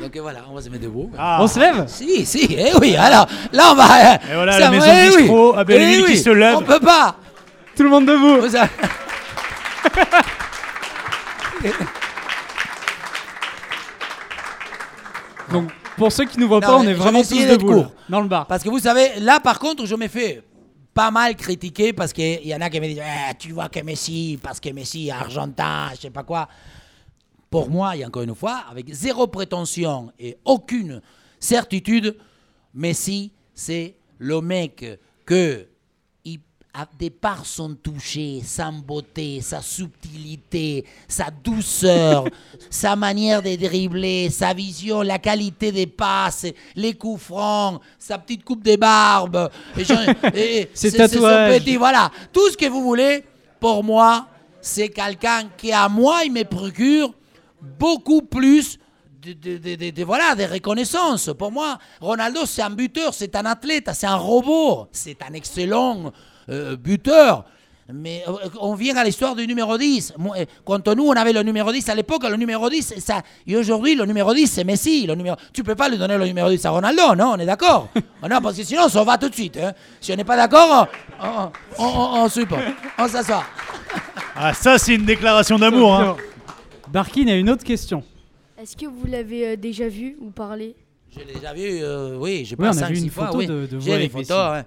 Donc 0.00 0.16
voilà, 0.16 0.40
on 0.50 0.54
va 0.54 0.62
se 0.62 0.68
mettre 0.68 0.84
debout. 0.84 1.10
Ah. 1.16 1.38
On 1.40 1.46
se 1.46 1.58
lève? 1.58 1.84
Si, 1.86 2.24
si, 2.26 2.48
eh 2.50 2.72
oui, 2.80 2.96
alors 2.96 3.26
là 3.52 3.72
on 3.72 3.74
va. 3.74 4.14
Et 4.14 4.34
voilà, 4.34 4.52
ça 4.52 4.58
la 4.60 4.70
maison 4.70 4.86
eh 4.88 5.10
oui, 5.10 5.16
bistrot 5.22 5.54
à 5.54 5.64
Belleville 5.64 6.00
eh 6.00 6.04
qui 6.04 6.12
oui, 6.12 6.18
se 6.18 6.30
lève. 6.30 6.56
On 6.56 6.62
peut 6.62 6.80
pas. 6.80 7.16
Tout 7.76 7.82
le 7.82 7.90
monde 7.90 8.06
debout 8.06 8.46
Donc, 15.50 15.70
pour 15.96 16.12
ceux 16.12 16.24
qui 16.24 16.38
nous 16.38 16.48
voient 16.48 16.60
Non, 16.60 16.66
pas, 16.66 16.76
on 16.76 16.82
est 16.84 16.94
vraiment 16.94 17.22
tous 17.22 17.46
debout 17.46 17.74
là, 17.74 17.90
dans 18.08 18.20
le 18.20 18.28
bar. 18.28 18.46
Parce 18.46 18.62
que 18.62 18.68
vous 18.68 18.78
savez, 18.80 19.20
là 19.20 19.40
par 19.40 19.58
contre, 19.58 19.86
je 19.86 19.94
me 19.94 20.08
fais 20.08 20.42
pas 20.94 21.10
mal 21.10 21.34
critiquer 21.36 21.92
parce 21.92 22.12
qu'il 22.12 22.46
y 22.46 22.54
en 22.54 22.60
a 22.60 22.70
qui 22.70 22.80
me 22.80 22.86
disent 22.86 23.02
Eh, 23.02 23.34
Tu 23.38 23.52
vois 23.52 23.68
que 23.68 23.80
Messi, 23.80 24.38
parce 24.40 24.60
que 24.60 24.70
Messi 24.70 25.08
est 25.08 25.10
argentin, 25.10 25.90
je 25.94 26.02
sais 26.02 26.10
pas 26.10 26.22
quoi. 26.22 26.48
Pour 27.50 27.68
moi, 27.68 27.96
et 27.96 28.04
encore 28.04 28.22
une 28.22 28.34
fois, 28.34 28.64
avec 28.70 28.92
zéro 28.92 29.26
prétention 29.26 30.12
et 30.18 30.36
aucune 30.44 31.02
certitude, 31.38 32.16
Messi, 32.72 33.32
c'est 33.52 33.96
le 34.18 34.40
mec 34.40 34.84
que, 35.26 35.66
des 36.98 37.10
par 37.10 37.46
son 37.46 37.74
toucher, 37.74 38.42
sa 38.44 38.70
beauté, 38.70 39.40
sa 39.40 39.62
subtilité, 39.62 40.84
sa 41.06 41.26
douceur, 41.30 42.24
sa 42.70 42.96
manière 42.96 43.40
de 43.42 43.54
dribbler, 43.54 44.28
sa 44.30 44.52
vision, 44.52 45.02
la 45.02 45.18
qualité 45.18 45.70
des 45.70 45.86
passes, 45.86 46.46
les 46.74 46.94
coups 46.94 47.22
francs, 47.22 47.80
sa 47.98 48.18
petite 48.18 48.44
coupe 48.44 48.62
de 48.64 48.74
barbe, 48.76 49.50
Ses 49.76 49.84
c'est- 49.84 50.68
c'est 50.74 50.90
son 50.90 50.96
tatouages. 51.20 51.62
petit- 51.62 51.76
voilà, 51.76 52.10
tout 52.32 52.50
ce 52.50 52.56
que 52.56 52.66
vous 52.66 52.82
voulez, 52.82 53.24
pour 53.60 53.84
moi, 53.84 54.26
c'est 54.60 54.88
quelqu'un 54.88 55.44
qui, 55.56 55.72
à 55.72 55.88
moi, 55.88 56.22
il 56.24 56.32
me 56.32 56.42
procure 56.42 57.14
beaucoup 57.78 58.22
plus 58.22 58.78
de, 59.22 59.32
de- 59.32 59.58
de- 59.58 59.74
de- 59.76 59.90
de- 59.90 60.04
voilà, 60.04 60.34
de 60.34 60.42
reconnaissance. 60.44 61.30
Pour 61.38 61.50
moi, 61.52 61.78
Ronaldo, 62.00 62.44
c'est 62.46 62.62
un 62.62 62.70
buteur, 62.70 63.14
c'est 63.14 63.34
un 63.36 63.46
athlète, 63.46 63.88
c'est 63.94 64.06
un 64.06 64.16
robot, 64.16 64.88
c'est 64.92 65.16
un 65.22 65.32
excellent 65.34 66.12
euh, 66.48 66.76
buteur. 66.76 67.44
Mais 67.92 68.24
euh, 68.26 68.32
on 68.60 68.74
vient 68.74 68.96
à 68.96 69.04
l'histoire 69.04 69.34
du 69.36 69.46
numéro 69.46 69.76
10. 69.76 70.14
Moi, 70.16 70.36
euh, 70.38 70.44
Quand 70.64 70.88
nous, 70.88 71.04
on 71.04 71.12
avait 71.12 71.34
le 71.34 71.42
numéro 71.42 71.70
10 71.70 71.86
à 71.90 71.94
l'époque, 71.94 72.24
le 72.26 72.36
numéro 72.36 72.70
10, 72.70 72.80
c'est 72.94 73.00
ça. 73.00 73.20
Et 73.46 73.56
aujourd'hui, 73.58 73.94
le 73.94 74.06
numéro 74.06 74.32
10, 74.32 74.46
c'est 74.46 74.64
Messi. 74.64 75.06
Le 75.06 75.14
numéro... 75.14 75.36
Tu 75.52 75.62
peux 75.62 75.74
pas 75.74 75.90
lui 75.90 75.98
donner 75.98 76.16
le 76.16 76.24
numéro 76.24 76.48
10 76.48 76.64
à 76.64 76.70
Ronaldo, 76.70 77.14
non 77.14 77.32
On 77.34 77.38
est 77.38 77.44
d'accord? 77.44 77.88
Oh 77.94 78.00
Non, 78.30 78.40
parce 78.40 78.56
que 78.56 78.62
sinon, 78.64 78.84
on 78.86 78.88
s'en 78.88 79.04
va 79.04 79.18
tout 79.18 79.28
de 79.28 79.34
suite. 79.34 79.58
hein. 79.58 79.72
Si 80.00 80.10
on 80.12 80.16
n'est 80.16 80.24
pas 80.24 80.36
d'accord, 80.36 80.88
on, 81.22 81.26
on, 81.78 81.84
on, 81.84 82.22
on, 82.24 82.24
on 82.24 83.08
s'assoit. 83.08 83.44
Ah, 84.36 84.52
ça, 84.52 84.78
c'est 84.78 84.94
une 84.96 85.04
déclaration 85.04 85.58
d'amour. 85.58 85.94
Hein. 85.94 86.16
Barkin 86.90 87.28
a 87.28 87.34
une 87.34 87.48
autre 87.50 87.62
question. 87.64 88.02
Est-ce 88.60 88.76
que 88.76 88.86
vous 88.86 89.06
l'avez 89.06 89.56
déjà 89.56 89.86
vu 89.88 90.16
ou 90.20 90.30
parlé? 90.30 90.74
Je 91.14 91.20
l'ai 91.20 91.34
déjà 91.34 91.52
vu, 91.52 91.62
euh, 91.82 92.16
oui, 92.18 92.44
j'ai 92.44 92.56
Oui, 92.58 92.64
pas 92.64 92.70
on 92.74 92.76
a 92.78 92.80
5 92.86 92.88
vu 92.92 92.98
une 92.98 93.10
fois, 93.10 93.26
photo 93.26 93.38
oui. 93.38 93.46
de- 93.46 93.66
de 93.66 93.76
vous 93.76 93.82
J'ai 93.82 93.90
les 93.90 93.96
avec 93.96 94.10
photos, 94.12 94.28
Messi. 94.30 94.50
ouais. 94.56 94.64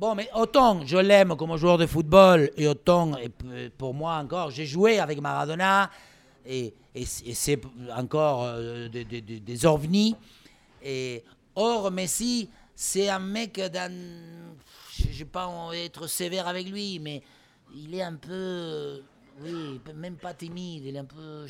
Bon, 0.00 0.14
mais 0.14 0.30
autant 0.34 0.80
je 0.86 0.96
l'aime 0.96 1.36
comme 1.36 1.54
joueur 1.58 1.76
de 1.76 1.84
football, 1.84 2.50
et 2.56 2.66
autant, 2.66 3.12
pour 3.76 3.92
moi 3.92 4.14
encore, 4.14 4.50
j'ai 4.50 4.64
joué 4.64 4.98
avec 4.98 5.20
Maradona, 5.20 5.90
et, 6.46 6.72
c'est 7.04 7.60
encore 7.94 8.44
euh, 8.44 8.88
des, 8.88 9.04
des-. 9.04 10.14
Et 10.82 11.22
or, 11.54 11.90
Messi, 11.90 12.48
c'est 12.74 13.10
un 13.10 13.18
mec 13.18 13.60
dans. 13.60 13.92
Je 14.88 15.18
n'ai 15.18 15.24
pas 15.26 15.46
envie 15.46 15.82
d'être 15.82 16.06
sévère 16.06 16.48
avec 16.48 16.66
lui, 16.70 16.98
mais 16.98 17.22
il 17.74 17.94
est 17.94 18.02
un 18.02 18.14
peu. 18.14 19.02
Oui, 19.42 19.82
même 19.94 20.16
pas 20.16 20.32
timide, 20.32 20.84
il 20.86 20.96
est 20.96 20.98
un 20.98 21.04
peu. 21.04 21.46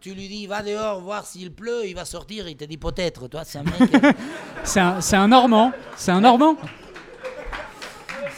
Tu 0.00 0.14
lui 0.14 0.28
dis, 0.28 0.46
va 0.46 0.62
dehors 0.62 1.00
voir 1.00 1.26
s'il 1.26 1.52
pleut, 1.52 1.82
il 1.86 1.94
va 1.94 2.04
sortir, 2.04 2.46
il 2.48 2.56
te 2.56 2.64
dit 2.64 2.76
peut-être. 2.76 3.26
Toi, 3.28 3.42
c'est 3.44 3.58
un 3.58 3.64
mec. 3.64 3.74
C'est 4.64 4.80
un, 4.80 5.00
c'est 5.00 5.16
un 5.16 5.28
Normand. 5.28 5.72
C'est 5.96 6.10
un 6.12 6.20
Normand 6.20 6.56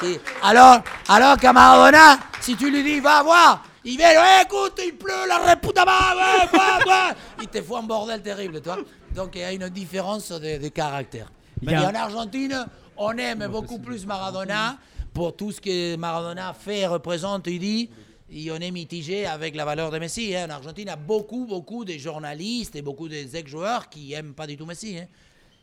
Si- 0.01 0.19
Alors, 0.43 0.79
alors 1.09 1.37
qu'à 1.37 1.53
Maradona, 1.53 2.19
si 2.41 2.57
tu 2.57 2.71
lui 2.71 2.83
dis, 2.83 3.01
va 3.01 3.23
voir, 3.23 3.65
il 3.85 3.97
vient, 3.97 4.09
Ouais, 4.11 4.43
écoute, 4.45 4.81
il 4.85 4.95
pleut, 4.97 5.27
la 5.29 5.57
quoi, 5.57 6.79
quoi 6.83 7.11
Il 7.43 7.49
te 7.49 7.61
fout 7.63 7.79
un 7.79 7.83
bordel 7.83 8.23
terrible, 8.23 8.61
toi. 8.61 8.79
Donc 9.15 9.33
il 9.35 9.41
y 9.41 9.45
a 9.45 9.53
une 9.53 9.69
différence 9.69 10.31
de, 10.31 10.59
de 10.63 10.69
caractère. 10.69 11.31
Mais 11.63 11.75
a- 11.75 11.89
en 11.91 11.95
Argentine, 11.95 12.67
on 12.97 13.13
aime 13.19 13.47
beaucoup 13.49 13.79
plus 13.79 14.07
Maradona 14.07 14.77
pour 15.13 15.35
tout 15.37 15.53
ce 15.53 15.61
que 15.61 15.97
Maradona 15.97 16.55
fait, 16.55 16.87
représente, 16.87 17.47
il 17.49 17.59
dit. 17.59 17.91
Et 18.33 18.51
on 18.53 18.57
est 18.57 18.71
mitigé 18.71 19.27
avec 19.27 19.57
la 19.57 19.65
valeur 19.65 19.91
de 19.91 19.99
Messi. 19.99 20.35
hein. 20.37 20.47
En 20.47 20.51
Argentine, 20.51 20.85
il 20.87 20.91
y 20.91 20.93
a 20.93 20.97
beaucoup, 20.97 21.47
beaucoup 21.47 21.85
de 21.85 21.93
journalistes 21.95 22.77
et 22.77 22.83
beaucoup 22.83 23.09
des 23.09 23.37
ex-joueurs 23.37 23.89
qui 23.89 24.13
aiment 24.13 24.35
pas 24.35 24.47
du 24.47 24.57
tout 24.57 24.67
Messi. 24.67 24.99
hein. 24.99 25.07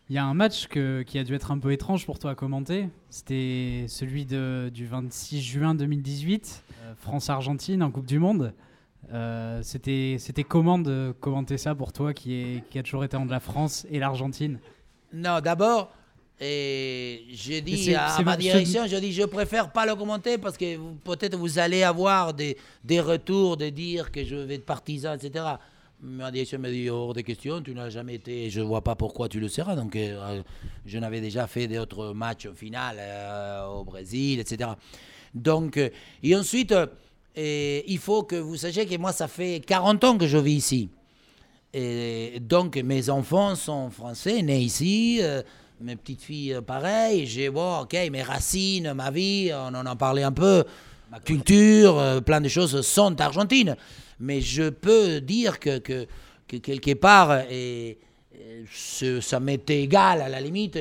Il 0.09 0.15
y 0.15 0.19
a 0.19 0.23
un 0.25 0.33
match 0.33 0.67
que- 0.67 1.01
qui 1.03 1.19
a 1.19 1.23
dû 1.23 1.33
être 1.35 1.51
un 1.51 1.59
peu 1.59 1.71
étrange 1.71 2.05
pour 2.05 2.17
toi 2.19 2.31
à 2.31 2.35
commenter. 2.35 2.87
C'était 3.09 3.85
celui 3.87 4.25
de, 4.25 4.69
du 4.73 4.85
26 4.85 5.41
juin 5.41 5.75
2018, 5.75 6.63
euh, 6.83 6.93
France-Argentine 6.97 7.83
en 7.83 7.91
Coupe 7.91 8.05
du 8.05 8.19
Monde. 8.19 8.53
Euh, 9.13 9.61
C'était 9.63 10.17
c'était 10.19 10.43
comment 10.43 10.77
de 10.79 11.13
commenter 11.21 11.57
ça 11.57 11.73
pour 11.75 11.93
toi 11.93 12.13
qui, 12.13 12.33
est, 12.33 12.63
qui 12.69 12.79
a 12.79 12.83
toujours 12.83 13.03
été 13.05 13.15
entre 13.15 13.31
la 13.31 13.39
France 13.39 13.85
et 13.89 13.99
l'Argentine? 13.99 14.59
Non, 15.13 15.39
d'abord, 15.41 15.91
et 16.39 17.23
dit 17.61 17.83
c'est- 17.85 17.95
à 17.95 18.09
ma 18.23 18.37
direction, 18.53 18.85
je 18.87 18.95
dis, 18.97 19.11
je 19.11 19.23
préfère 19.23 19.71
pas 19.71 19.85
le 19.85 19.95
commenter 19.95 20.37
parce 20.37 20.55
que 20.57 20.77
peut-être 21.03 21.35
vous 21.35 21.57
allez 21.59 21.83
avoir 21.83 22.33
des, 22.33 22.57
des 22.83 22.99
retours 23.01 23.57
de 23.57 23.69
dire 23.69 24.11
que 24.11 24.23
je 24.23 24.35
vais 24.35 24.55
être 24.55 24.65
partisan, 24.65 25.13
etc. 25.15 25.45
Ma 25.99 26.29
direction 26.29 26.59
me 26.59 26.69
dit, 26.69 26.89
hors 26.91 27.13
de 27.15 27.21
question, 27.21 27.59
tu 27.63 27.73
n'as 27.73 27.89
jamais 27.89 28.15
été, 28.15 28.51
je 28.51 28.61
vois 28.61 28.81
pas 28.83 28.93
pourquoi 28.93 29.27
tu 29.29 29.39
le 29.39 29.47
seras. 29.47 29.75
Donc, 29.75 29.95
euh, 29.95 30.43
je 30.85 30.99
n'avais 30.99 31.21
déjà 31.21 31.47
fait 31.47 31.67
d'autres 31.67 32.13
matchs 32.13 32.45
en 32.45 32.53
finale 32.53 32.97
euh, 32.99 33.65
au 33.65 33.83
Brésil, 33.83 34.39
etc. 34.39 34.69
Donc, 35.33 35.77
euh, 35.77 35.89
et 36.21 36.35
ensuite, 36.35 36.71
euh, 36.71 37.81
il 37.87 37.97
faut 37.97 38.21
que 38.21 38.35
vous 38.35 38.57
sachiez 38.57 38.85
que 38.85 38.95
moi, 38.97 39.11
ça 39.11 39.27
fait 39.27 39.59
40 39.65 40.03
ans 40.03 40.17
que 40.19 40.27
je 40.27 40.37
vis 40.37 40.53
ici. 40.57 40.89
Et 41.73 42.39
donc, 42.41 42.77
mes 42.77 43.09
enfants 43.09 43.55
sont 43.55 43.89
français, 43.89 44.41
nés 44.43 44.59
ici. 44.61 45.19
Euh, 45.79 45.83
mes 45.83 45.95
petites 45.95 46.21
filles, 46.21 46.53
euh, 46.53 46.61
pareil. 46.61 47.25
J'ai, 47.27 47.49
bon, 47.49 47.81
ok, 47.81 47.95
mes 48.11 48.23
racines, 48.23 48.93
ma 48.93 49.11
vie, 49.11 49.51
on 49.53 49.73
en 49.73 49.85
a 49.85 49.95
parlé 49.95 50.23
un 50.23 50.31
peu. 50.31 50.63
Ma 51.11 51.19
culture, 51.19 51.97
euh, 51.97 52.21
plein 52.21 52.41
de 52.41 52.49
choses 52.49 52.81
sont 52.81 53.19
argentines. 53.21 53.75
Mais 54.19 54.41
je 54.41 54.69
peux 54.69 55.21
dire 55.21 55.59
que, 55.59 55.77
que, 55.77 56.05
que 56.47 56.57
quelque 56.57 56.93
part, 56.95 57.41
et, 57.49 57.97
et 58.33 58.65
ça 59.21 59.39
m'était 59.39 59.83
égal 59.83 60.21
à 60.21 60.29
la 60.29 60.41
limite. 60.41 60.77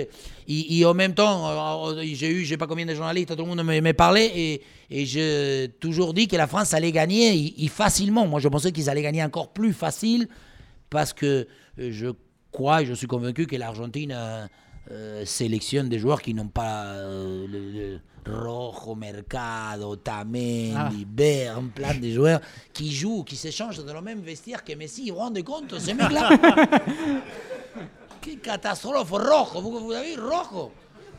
Et, 0.48 0.84
en 0.84 0.94
même 0.94 1.14
temps, 1.14 1.88
euh, 1.88 2.02
j'ai 2.02 2.30
eu, 2.30 2.44
je 2.44 2.50
sais 2.50 2.56
pas 2.56 2.66
combien 2.66 2.86
de 2.86 2.94
journalistes, 2.94 3.36
tout 3.36 3.42
le 3.42 3.48
monde 3.48 3.62
me, 3.64 3.80
me 3.80 3.92
parlait, 3.92 4.32
et, 4.34 4.62
et 4.90 5.04
j'ai 5.04 5.70
toujours 5.80 6.14
dit 6.14 6.28
que 6.28 6.36
la 6.36 6.46
France 6.46 6.74
allait 6.74 6.92
gagner 6.92 7.54
et 7.62 7.68
facilement. 7.68 8.26
Moi, 8.26 8.40
je 8.40 8.48
pensais 8.48 8.72
qu'ils 8.72 8.88
allaient 8.88 9.02
gagner 9.02 9.22
encore 9.22 9.52
plus 9.52 9.72
facile 9.72 10.28
parce 10.90 11.12
que 11.12 11.46
euh, 11.78 11.90
je 11.92 12.08
crois 12.52 12.82
et 12.82 12.86
je 12.86 12.94
suis 12.94 13.06
convaincu 13.06 13.46
que 13.46 13.56
l'Argentine 13.56 14.16
euh, 14.90 15.24
sélectionne 15.24 15.88
des 15.88 15.98
joueurs 15.98 16.22
qui 16.22 16.32
n'ont 16.34 16.48
pas 16.48 16.84
euh, 16.84 17.46
le, 17.48 17.70
le 17.72 18.00
Rojo, 18.28 18.94
Mercado, 18.94 19.96
Tamendi, 19.96 20.74
Ah. 20.76 20.90
Bern, 21.06 21.68
plein 21.70 21.94
de 21.94 22.08
joueurs 22.10 22.40
qui 22.72 22.92
jouent, 22.92 23.22
qui 23.24 23.36
s'échangent 23.36 23.84
dans 23.84 23.94
le 23.94 24.00
même 24.00 24.20
vestiaire 24.20 24.64
que 24.64 24.74
Messi. 24.74 25.10
Vous 25.10 25.16
vous 25.16 25.22
rendez 25.22 25.42
compte, 25.42 25.78
ces 25.78 25.94
mecs-là 25.94 26.30
Quelle 28.20 28.38
catastrophe, 28.40 29.10
Rojo, 29.10 29.60
vous, 29.60 29.78
vous 29.86 29.92
avez 29.92 30.16
Rojo? 30.16 30.72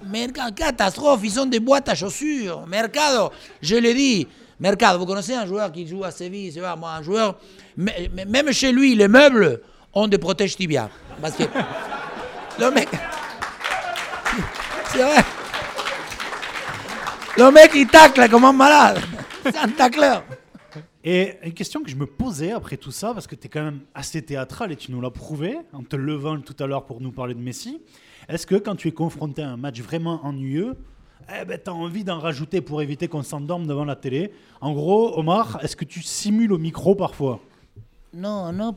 Mercado, 0.06 0.54
catastrophe, 0.54 1.22
ils 1.24 1.40
ont 1.40 1.46
des 1.46 1.60
boîtes 1.60 1.90
à 1.90 1.96
chaussures. 1.96 2.68
Mercado, 2.68 3.32
je 3.62 3.76
l'ai 3.76 3.94
dit. 3.94 4.28
Mercado, 4.60 5.00
vous 5.00 5.06
connaissez 5.06 5.34
un 5.34 5.46
joueur 5.46 5.72
qui 5.72 5.88
joue 5.88 6.04
à 6.04 6.12
Séville, 6.12 6.52
c'est 6.52 6.62
moi, 6.62 6.92
un 6.98 7.02
joueur, 7.04 7.38
même 7.76 8.52
chez 8.52 8.72
lui, 8.72 8.96
les 8.96 9.08
meubles 9.08 9.62
ont 9.94 10.08
des 10.08 10.18
protèges 10.18 10.56
tibia. 10.56 10.90
Parce 11.22 11.36
que 11.36 11.44
le 12.60 12.72
mec. 12.72 12.90
C'est 14.88 15.04
vrai. 15.04 15.24
Le 17.38 17.52
mec, 17.52 17.72
il 17.76 17.88
tacle 17.88 18.28
comme 18.30 18.46
un 18.46 18.54
malade. 18.54 19.00
C'est 19.44 19.58
un 19.58 19.70
tacleur. 19.70 20.24
Et 21.04 21.36
une 21.44 21.54
question 21.54 21.82
que 21.84 21.90
je 21.90 21.96
me 21.96 22.06
posais 22.06 22.52
après 22.52 22.76
tout 22.78 22.92
ça, 22.92 23.14
parce 23.14 23.28
que 23.28 23.36
tu 23.36 23.46
es 23.46 23.50
quand 23.50 23.64
même 23.64 23.82
assez 23.96 24.22
théâtral 24.22 24.72
et 24.72 24.76
tu 24.76 24.92
nous 24.92 25.00
l'as 25.00 25.12
prouvé 25.12 25.58
en 25.72 25.84
te 25.84 25.96
levant 25.96 26.40
tout 26.42 26.56
à 26.60 26.68
l'heure 26.68 26.86
pour 26.86 27.00
nous 27.00 27.12
parler 27.12 27.34
de 27.34 27.40
Messi. 27.40 27.80
Est-ce 28.28 28.46
que 28.46 28.56
quand 28.56 28.76
tu 28.76 28.90
es 28.90 28.92
confronté 28.92 29.42
à 29.44 29.50
un 29.50 29.58
match 29.58 29.80
vraiment 29.80 30.20
ennuyeux, 30.26 30.76
eh 31.42 31.46
ben, 31.46 31.60
tu 31.64 31.70
as 31.70 31.74
envie 31.74 32.04
d'en 32.04 32.20
rajouter 32.20 32.60
pour 32.62 32.82
éviter 32.82 33.08
qu'on 33.08 33.24
s'endorme 33.24 33.68
devant 33.68 33.86
la 33.86 33.96
télé? 33.96 34.34
En 34.60 34.74
gros, 34.74 35.18
Omar, 35.18 35.60
est-ce 35.62 35.76
que 35.76 35.86
tu 35.86 36.02
simules 36.02 36.52
au 36.52 36.58
micro 36.58 36.94
parfois? 36.96 37.40
Non, 38.14 38.52
non, 38.52 38.76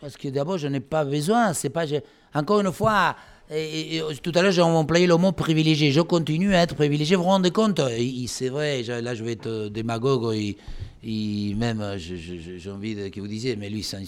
parce 0.00 0.16
que 0.16 0.28
d'abord, 0.28 0.58
je 0.58 0.66
n'ai 0.66 0.80
pas 0.80 1.04
besoin. 1.04 1.52
C'est 1.52 1.70
pas, 1.70 1.86
je- 1.86 1.96
Encore 2.34 2.60
une 2.60 2.72
fois, 2.72 3.14
et- 3.50 4.02
tout 4.22 4.32
à 4.34 4.42
l'heure, 4.42 4.52
j'ai 4.52 4.62
employé 4.62 5.06
le 5.06 5.16
mot 5.16 5.32
privilégié. 5.32 5.90
Je 5.90 6.00
continue 6.00 6.54
à 6.54 6.62
être 6.62 6.74
privilégié. 6.74 7.16
Vous 7.16 7.22
vous 7.22 7.28
rendez 7.28 7.50
compte? 7.50 7.80
C'est 8.26 8.48
vrai, 8.48 8.82
là, 8.82 9.14
je 9.14 9.24
vais 9.24 9.32
être 9.32 9.46
euh, 9.46 9.68
démagogue. 9.70 10.34
Et, 10.34 11.54
même, 11.54 11.80
euh, 11.80 11.96
j'ai 11.98 12.70
envie 12.70 12.94
de, 12.94 13.08
que 13.08 13.20
vous 13.20 13.28
disiez, 13.28 13.56
mais 13.56 13.70
lui, 13.70 13.82
c'est 13.82 13.96
un, 13.96 14.02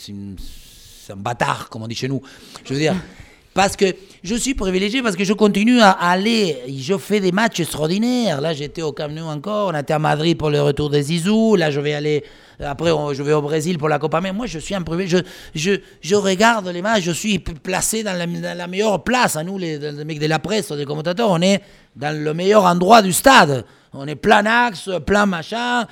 un 1.12 1.16
bâtard, 1.16 1.68
comme 1.68 1.82
on 1.82 1.88
dit 1.88 1.94
chez 1.94 2.08
nous. 2.08 2.20
Je 2.64 2.74
veux 2.74 2.80
dire. 2.80 2.94
Parce 3.52 3.74
que 3.76 3.86
je 4.22 4.34
suis 4.36 4.54
privilégié, 4.54 5.02
parce 5.02 5.16
que 5.16 5.24
je 5.24 5.32
continue 5.32 5.80
à 5.80 5.90
aller, 5.90 6.56
je 6.78 6.96
fais 6.96 7.18
des 7.18 7.32
matchs 7.32 7.60
extraordinaires. 7.60 8.40
Là, 8.40 8.52
j'étais 8.54 8.82
au 8.82 8.92
Camp 8.92 9.10
encore, 9.26 9.72
on 9.74 9.78
était 9.78 9.92
à 9.92 9.98
Madrid 9.98 10.38
pour 10.38 10.50
le 10.50 10.62
retour 10.62 10.88
des 10.88 11.02
Zizou. 11.02 11.56
Là, 11.56 11.70
je 11.72 11.80
vais 11.80 11.94
aller, 11.94 12.22
après, 12.60 12.92
on- 12.92 13.12
je 13.12 13.22
vais 13.24 13.32
au 13.32 13.42
Brésil 13.42 13.76
pour 13.76 13.88
la 13.88 13.98
Copa 13.98 14.18
América. 14.18 14.36
Moi, 14.36 14.46
je 14.46 14.60
suis 14.60 14.74
un 14.74 14.82
privilégié. 14.82 15.22
Je, 15.54 15.72
je, 15.72 15.80
je 16.00 16.14
regarde 16.14 16.68
les 16.68 16.80
matchs, 16.80 17.02
je 17.02 17.10
suis 17.10 17.40
placé 17.40 18.04
dans 18.04 18.12
la, 18.16 18.66
meilleure 18.68 19.02
place. 19.02 19.36
Nous, 19.44 19.58
les, 19.58 19.78
les 19.78 20.04
mecs 20.04 20.20
de 20.20 20.26
la 20.26 20.38
presse, 20.38 20.70
les 20.70 20.84
commentateurs, 20.84 21.28
on 21.30 21.42
est 21.42 21.60
dans 21.96 22.16
le 22.16 22.32
meilleur 22.32 22.64
endroit 22.64 23.02
du 23.02 23.12
stade. 23.12 23.64
On 23.92 24.06
est 24.06 24.14
plein 24.14 24.46
axe, 24.46 24.88
plein 25.04 25.26
machin. 25.26 25.86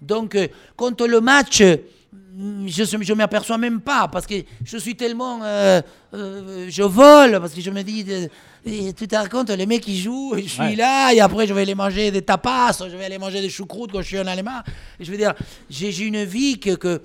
Donc, 0.00 0.36
euh, 0.36 0.46
contre 0.76 1.08
le 1.08 1.20
match, 1.20 1.60
euh, 1.62 1.76
je 2.34 2.96
ne 2.96 3.14
m'aperçois 3.14 3.58
même 3.58 3.80
pas 3.80 4.08
parce 4.08 4.26
que 4.26 4.34
je 4.64 4.76
suis 4.78 4.94
tellement. 4.96 5.42
euh, 5.42 5.80
euh, 6.14 6.66
je 6.70 6.82
vole 6.82 7.38
parce 7.40 7.52
que 7.54 7.60
je 7.60 7.70
me 7.70 7.82
dis. 7.82 8.04
euh, 8.08 8.28
et 8.64 8.92
tu 8.92 9.08
te 9.08 9.16
rends 9.16 9.28
compte, 9.28 9.50
les 9.50 9.66
mecs 9.66 9.80
qui 9.82 9.98
jouent, 10.00 10.34
et 10.36 10.42
je 10.44 10.48
suis 10.48 10.60
Ouais. 10.60 10.76
là, 10.76 11.12
et 11.12 11.20
après 11.20 11.46
je 11.48 11.52
vais 11.52 11.62
aller 11.62 11.74
manger 11.74 12.10
des 12.12 12.22
tapas, 12.22 12.78
je 12.88 12.96
vais 12.96 13.04
aller 13.06 13.18
manger 13.18 13.40
des 13.40 13.50
choucroutes 13.50 13.90
quand 13.92 14.02
je 14.02 14.06
suis 14.06 14.20
en 14.20 14.26
Allemagne. 14.26 14.62
Et 15.00 15.04
je 15.04 15.10
veux 15.10 15.16
dire, 15.16 15.34
j'ai 15.68 15.98
une 16.06 16.22
vie 16.24 16.60
que, 16.60 16.76
que, 16.76 17.02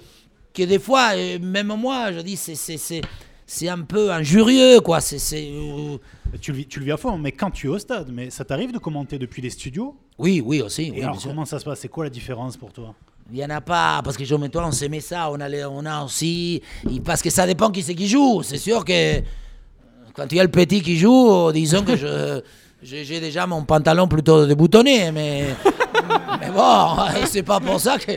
que 0.54 0.64
des 0.64 0.78
fois, 0.80 1.12
euh, 1.16 1.40
même 1.40 1.74
moi, 1.76 2.12
je 2.12 2.20
dis, 2.20 2.38
c'est- 2.38 3.68
un 3.70 3.80
peu 3.82 4.12
injurieux, 4.12 4.82
quoi. 4.82 5.00
C'est. 5.02 5.18
tu 6.42 6.52
le, 6.52 6.58
vis, 6.58 6.68
tu 6.68 6.80
le 6.80 6.86
vis 6.86 6.92
à 6.92 6.98
fond, 6.98 7.18
mais 7.18 7.32
quand 7.32 7.50
tu 7.50 7.68
es 7.68 7.70
au 7.70 7.80
stade, 7.80 8.10
mais 8.14 8.30
ça 8.30 8.46
t'arrive 8.46 8.72
de 8.72 8.78
commenter 8.78 9.18
depuis 9.18 9.42
les 9.42 9.50
studios? 9.50 9.96
Oui, 10.20 10.42
oui, 10.46 10.62
aussi. 10.62 10.84
Et 10.84 10.92
oui, 10.92 10.98
alors, 11.02 11.12
bien 11.14 11.20
sûr. 11.22 11.30
comment 11.32 11.46
ça 11.46 11.58
se 11.60 11.66
passe? 11.66 11.80
C'est 11.80 11.88
quoi 11.88 12.04
la 12.04 12.10
différence 12.12 12.56
pour 12.58 12.72
toi? 12.72 12.94
Il 13.32 13.38
n'y 13.38 13.44
en 13.46 13.50
a 13.50 13.60
pas, 13.62 14.00
parce 14.04 14.16
que 14.16 14.24
je 14.24 14.36
mets 14.36 14.48
toi, 14.50 14.66
on 14.66 14.72
s'aimait 14.72 15.02
ça, 15.02 15.30
on 15.30 15.40
a, 15.42 15.50
les- 15.50 15.66
on 15.66 15.86
a 15.86 16.04
aussi. 16.04 16.62
Parce 17.04 17.22
que 17.22 17.30
ça 17.30 17.46
dépend 17.46 17.70
qui 17.72 17.84
c'est 17.84 17.94
qui 17.96 18.08
joue. 18.08 18.42
C'est 18.42 18.58
sûr 18.58 18.86
que 18.86 18.94
euh, 18.94 19.22
quand 20.14 20.32
il 20.32 20.38
y 20.38 20.40
a 20.40 20.44
le 20.44 20.50
petit 20.52 20.82
qui 20.82 20.98
joue, 20.98 21.52
disons 21.52 21.84
que 21.84 21.96
je. 21.96 22.42
J'ai 22.84 23.20
déjà 23.20 23.48
mon 23.48 23.64
pantalon 23.64 24.08
plutôt 24.08 24.46
déboutonné, 24.46 25.12
mais. 25.12 25.46
mais 26.40 26.52
bon, 26.52 26.96
c'est 27.26 27.44
pas 27.44 27.60
pour 27.60 27.80
ça 27.82 27.98
que. 27.98 28.12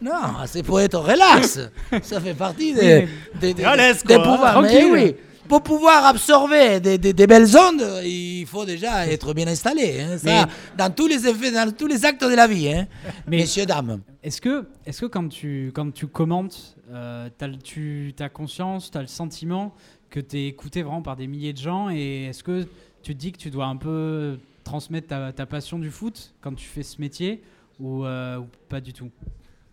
Non, 0.00 0.12
c'est 0.46 0.62
pour 0.62 0.80
être 0.80 0.98
relax. 0.98 1.60
Ça 2.02 2.20
fait 2.20 2.34
partie 2.34 2.72
des, 2.72 3.08
des, 3.40 3.52
des, 3.52 3.64
hein, 3.64 3.76
pouvoirs. 4.04 4.62
Mais 4.62 4.84
oui, 4.84 5.16
pour 5.52 5.62
pouvoir 5.62 6.06
absorber 6.06 6.80
des, 6.80 6.96
des- 6.96 7.12
des 7.12 7.26
belles 7.26 7.54
ondes, 7.54 7.84
il 8.04 8.46
faut 8.46 8.64
déjà 8.64 9.06
être 9.06 9.34
bien 9.34 9.46
installé. 9.46 10.00
hein. 10.00 10.16
Ça, 10.16 10.46
Mais- 10.46 10.52
dans 10.78 10.90
tous 10.90 11.06
les 11.06 11.26
effets, 11.26 11.50
dans 11.50 11.70
tous 11.70 11.86
les 11.86 12.06
actes 12.06 12.22
de 12.24 12.34
la 12.34 12.46
vie, 12.46 12.68
hein. 12.72 12.86
Mais- 13.26 13.36
messieurs, 13.36 13.66
dames. 13.66 14.00
Est-ce 14.22 14.40
que, 14.40 14.64
est 14.86 14.98
que 14.98 15.04
quand, 15.04 15.28
tu, 15.28 15.70
quand 15.74 15.92
tu 15.92 16.06
commentes, 16.06 16.76
euh, 16.90 17.28
tu 17.62 18.14
as 18.18 18.28
conscience, 18.30 18.90
tu 18.90 18.96
as 18.96 19.02
le 19.02 19.06
sentiment 19.08 19.74
que 20.08 20.20
tu 20.20 20.38
es 20.38 20.46
écouté 20.46 20.82
vraiment 20.82 21.02
par 21.02 21.16
des 21.16 21.26
milliers 21.26 21.52
de 21.52 21.58
gens 21.58 21.90
et 21.90 22.24
est-ce 22.30 22.42
que 22.42 22.62
tu 23.02 23.12
te 23.14 23.18
dis 23.18 23.32
que 23.32 23.38
tu 23.38 23.50
dois 23.50 23.66
un 23.66 23.76
peu 23.76 24.38
transmettre 24.64 25.08
ta, 25.08 25.32
ta 25.34 25.44
passion 25.44 25.78
du 25.78 25.90
foot 25.90 26.32
quand 26.40 26.54
tu 26.54 26.64
fais 26.66 26.82
ce 26.82 26.98
métier 26.98 27.42
ou, 27.78 28.06
euh, 28.06 28.38
ou 28.38 28.46
pas 28.70 28.80
du 28.80 28.94
tout? 28.94 29.10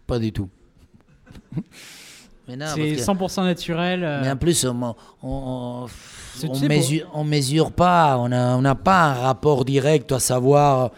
Pas 0.07 0.19
du 0.19 0.33
tout. 0.33 0.49
C'est 2.75 2.79
parce 2.95 3.17
que- 3.17 3.25
100% 3.25 3.43
naturel. 3.43 4.03
euh, 4.03 4.21
mais 4.23 4.31
en 4.31 4.35
plus, 4.37 4.65
on, 4.65 4.95
on, 5.23 5.87
mesure, 6.67 7.09
on 7.13 7.23
mesure 7.23 7.71
pas, 7.71 8.17
on 8.17 8.29
n'a 8.29 8.57
on 8.57 8.61
n'a 8.61 8.75
pas 8.75 9.05
un 9.11 9.13
rapport 9.13 9.65
direct 9.65 10.11
à 10.11 10.19
savoir 10.19 10.91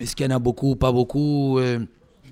est-ce 0.00 0.16
qu'il 0.16 0.26
y 0.26 0.28
en 0.32 0.36
a 0.36 0.38
beaucoup, 0.38 0.76
pas 0.76 0.92
beaucoup. 0.92 1.58
euh. 1.58 1.80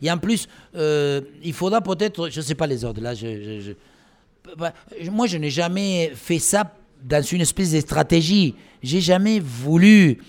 Et 0.03 0.11
en 0.11 0.18
plus, 0.18 0.48
euh, 0.74 1.20
il 1.42 1.53
faudra 1.53 1.80
peut-être, 1.82 2.30
je 2.30 2.40
ne 2.40 2.44
sais 2.44 2.55
pas 2.55 2.66
les 2.66 2.84
autres, 2.84 3.01
là, 3.03 3.14
je, 3.14 3.26
je- 3.26 3.61
je- 3.61 4.55
bah, 4.57 4.72
moi, 5.12 5.26
je 5.26 5.36
n'ai 5.36 5.51
jamais 5.51 6.11
fait 6.14 6.38
ça 6.38 6.72
dans 7.05 7.22
une 7.22 7.42
espèce 7.42 7.72
de 7.72 7.80
stratégie. 7.80 8.55
J'ai 8.82 9.01
jamais 9.01 9.40
voulu 9.40 10.22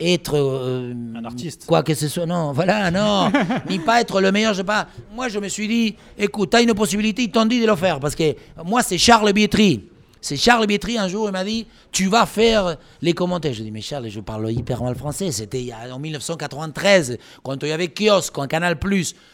être 0.00 0.36
euh, 0.36 0.94
Un 1.14 1.24
artiste. 1.24 1.66
quoi 1.66 1.82
que 1.82 1.94
ce 1.94 2.08
soit. 2.08 2.26
Non 2.26 2.52
voilà 2.52 2.90
non. 2.90 3.30
Ni 3.68 3.78
pas 3.78 4.00
être 4.00 4.20
le 4.20 4.32
meilleur 4.32 4.52
je 4.54 4.58
sais 4.58 4.64
pas. 4.64 4.88
Moi 5.14 5.28
je 5.28 5.38
me 5.38 5.48
suis 5.48 5.68
dit 5.68 5.96
écoute 6.18 6.50
t'as 6.50 6.62
une 6.62 6.74
possibilité 6.74 7.22
ils 7.22 7.30
t'ont 7.30 7.46
dit 7.46 7.60
de 7.60 7.66
le 7.66 7.76
faire. 7.76 8.00
Parce 8.00 8.14
que 8.14 8.34
moi 8.64 8.82
c'est 8.82 8.98
Charles 8.98 9.32
Bietri 9.32 9.89
c'est 10.20 10.36
Charles 10.36 10.66
Bietri 10.66 10.98
un 10.98 11.08
jour 11.08 11.28
il 11.28 11.32
m'a 11.32 11.44
dit 11.44 11.66
tu 11.92 12.06
vas 12.08 12.26
faire 12.26 12.76
les 13.00 13.12
commentaires 13.14 13.52
je 13.54 13.62
dis 13.62 13.70
mais 13.70 13.80
Charles 13.80 14.08
je 14.08 14.20
parle 14.20 14.50
hyper 14.52 14.82
mal 14.82 14.94
français. 14.94 15.32
C'était 15.32 15.70
en 15.90 15.98
1993 15.98 17.18
quand 17.42 17.62
il 17.62 17.68
y 17.68 17.72
avait 17.72 17.88
kiosque 17.88 18.36
en 18.38 18.46
Canal 18.46 18.78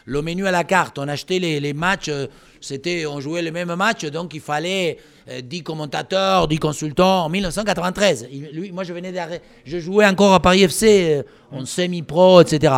le 0.05 0.23
menu 0.23 0.47
à 0.47 0.51
la 0.51 0.65
carte 0.65 0.99
on 0.99 1.09
achetait 1.09 1.39
les, 1.39 1.73
matchs 1.73 2.09
euh, 2.09 2.27
c'était 2.61 3.05
on 3.07 3.21
jouait 3.21 3.43
les 3.43 3.51
mêmes 3.51 3.75
matchs. 3.75 4.05
Donc 4.07 4.35
il 4.35 4.41
fallait 4.41 4.99
euh, 5.29 5.41
10 5.41 5.63
commentateurs 5.63 6.47
10 6.49 6.59
consultants 6.59 7.25
en 7.25 7.29
1993 7.29 8.29
Il- 8.31 8.51
lui, 8.53 8.71
moi 8.73 8.85
je 8.85 8.93
venais 8.93 9.13
d'arrêter 9.13 9.45
je 9.65 9.79
jouais 9.79 10.07
encore 10.07 10.35
à 10.35 10.41
Paris 10.41 10.63
FC 10.63 11.17
euh, 11.19 11.23
en 11.51 11.65
semi-pro 11.67 12.41
etc 12.41 12.75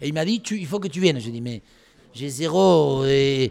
et 0.00 0.08
il 0.08 0.14
m'a 0.14 0.24
dit 0.24 0.40
tu, 0.40 0.58
il 0.58 0.66
faut 0.66 0.80
que 0.80 0.88
tu 0.88 1.00
viennes 1.00 1.20
je 1.20 1.30
dis 1.30 1.40
mais 1.40 1.62
j'ai 2.14 2.28
zéro 2.28 3.04
et, 3.06 3.50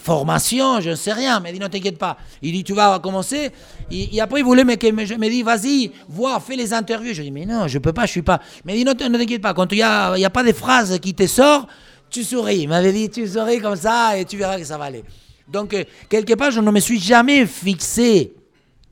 formation, 0.00 0.80
je 0.80 0.90
ne 0.90 0.94
sais 0.94 1.12
rien. 1.12 1.38
Il 1.38 1.42
m'a 1.42 1.52
dit, 1.52 1.58
non, 1.58 1.68
t'inquiète 1.68 1.98
pas. 1.98 2.16
Il 2.40 2.52
dit, 2.52 2.62
tu 2.62 2.72
vas 2.72 2.98
commencer. 3.00 3.50
Et, 3.90 4.16
et 4.16 4.20
après, 4.20 4.40
il 4.40 4.44
voulait 4.44 4.64
me, 4.64 4.72
me- 4.74 5.18
me 5.18 5.28
dit, 5.28 5.42
vas-y, 5.42 5.90
vois, 6.08 6.38
fais 6.40 6.54
les 6.56 6.72
interviews. 6.72 7.12
Je 7.12 7.22
dis, 7.22 7.30
mais 7.32 7.44
non, 7.44 7.66
je 7.66 7.78
peux 7.78 7.92
pas, 7.92 8.06
je 8.06 8.12
suis 8.12 8.22
pas. 8.22 8.40
Il 8.64 8.70
m'a 8.70 8.72
dit, 8.74 8.84
non, 8.84 8.92
ne 8.92 9.18
t'inquiète 9.18 9.42
pas. 9.42 9.52
Quand 9.52 9.70
il 9.72 9.76
n'y 9.76 9.82
a, 9.82 10.16
il 10.16 10.20
y 10.20 10.24
a 10.24 10.30
pas 10.30 10.44
de 10.44 10.52
phrases 10.52 10.98
qui 11.00 11.12
te 11.12 11.26
sortent, 11.26 11.68
tu 12.08 12.22
souris. 12.22 12.60
Il 12.60 12.68
m'avait 12.68 12.92
dit, 12.92 13.10
tu 13.10 13.26
souris 13.26 13.58
comme 13.60 13.76
ça 13.76 14.16
et 14.16 14.24
tu 14.24 14.36
verras 14.36 14.58
que 14.58 14.64
ça 14.64 14.78
va 14.78 14.84
aller. 14.84 15.02
Donc, 15.48 15.74
euh, 15.74 15.82
quelque 16.08 16.34
part, 16.34 16.50
je 16.52 16.60
ne 16.60 16.70
me 16.70 16.78
suis 16.80 17.00
jamais 17.00 17.46
fixé. 17.46 18.32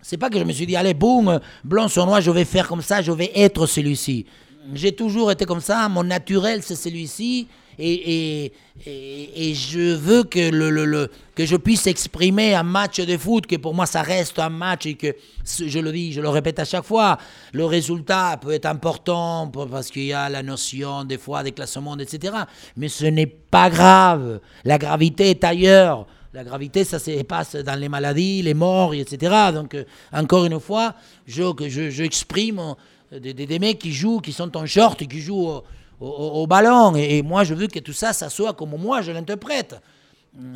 C'est 0.02 0.16
pas 0.16 0.30
que 0.30 0.38
je 0.38 0.44
me 0.44 0.52
suis 0.52 0.66
dit, 0.66 0.74
allez, 0.76 0.94
boum, 0.94 1.38
blanc 1.64 1.86
sur 1.88 2.07
noir, 2.07 2.20
je 2.20 2.30
vais 2.30 2.44
faire 2.44 2.66
comme 2.66 2.82
ça, 2.82 3.02
je 3.02 3.12
vais 3.12 3.30
être 3.34 3.66
celui-ci. 3.66 4.26
J'ai 4.74 4.92
toujours 4.92 5.30
été 5.30 5.44
comme 5.44 5.61
ça, 5.61 5.88
mon 5.88 6.02
naturel, 6.02 6.61
c'est 6.62 6.74
celui-ci. 6.76 7.46
Et, 7.79 8.53
et, 8.87 9.51
et, 9.51 9.55
je 9.55 9.95
veux 9.95 10.24
que, 10.24 10.51
le, 10.51 11.11
que 11.35 11.45
je 11.45 11.57
puisse 11.57 11.87
exprimer 11.87 12.55
un 12.55 12.62
match 12.62 13.01
de 13.01 13.16
foot, 13.18 13.47
que 13.47 13.57
pour 13.57 13.74
moi 13.74 13.85
ça 13.87 14.03
reste 14.03 14.39
un 14.39 14.49
match 14.49 14.87
et 14.87 14.95
que, 14.95 15.14
je 15.45 15.79
le 15.79 15.93
dis, 15.93 16.12
je 16.12 16.20
le 16.20 16.29
répète 16.29 16.59
à 16.59 16.64
chaque 16.64 16.85
fois, 16.85 17.18
le 17.53 17.64
résultat 17.66 18.39
peut 18.41 18.53
être 18.53 18.66
important 18.66 19.51
parce 19.70 19.91
qu'il 19.91 20.05
y 20.05 20.12
a 20.12 20.29
la 20.29 20.43
notion 20.43 21.05
des 21.05 21.18
fois 21.18 21.43
des 21.43 21.53
classements, 21.53 21.99
etc. 21.99 22.35
Mais 22.77 22.89
ce 22.89 23.05
n'est 23.07 23.27
pas 23.27 23.68
grave. 23.70 24.41
La 24.64 24.79
gravité 24.79 25.31
est 25.31 25.45
ailleurs. 25.45 26.07
La 26.33 26.45
gravité, 26.45 26.85
ça 26.85 26.99
se 26.99 27.22
passe 27.22 27.57
dans 27.57 27.79
les 27.81 27.89
maladies, 27.89 28.43
les 28.43 28.53
morts, 28.53 28.93
etc. 28.93 29.35
Donc, 29.55 29.74
euh, 29.74 29.85
encore 30.12 30.45
une 30.45 30.61
fois, 30.61 30.95
je, 31.27 31.51
que 31.55 31.66
je, 31.68 31.89
je 31.89 32.03
euh, 32.05 33.20
des, 33.20 33.33
des- 33.33 33.47
des 33.47 33.59
mecs 33.59 33.79
qui 33.79 33.93
jouent, 33.93 34.20
qui 34.20 34.33
sont 34.33 34.55
en 34.55 34.66
short 34.66 35.07
qui 35.07 35.20
jouent 35.20 35.62
au, 36.01 36.47
ballon. 36.47 36.94
Et, 36.97 37.18
et 37.18 37.22
moi, 37.22 37.44
je 37.44 37.55
veux 37.55 37.66
que 37.68 37.78
tout 37.78 37.92
ça, 37.92 38.12
ça 38.12 38.28
soit 38.28 38.53
comme 38.55 38.76
moi, 38.78 39.03
je 39.03 39.12
l'interprète. 39.12 39.80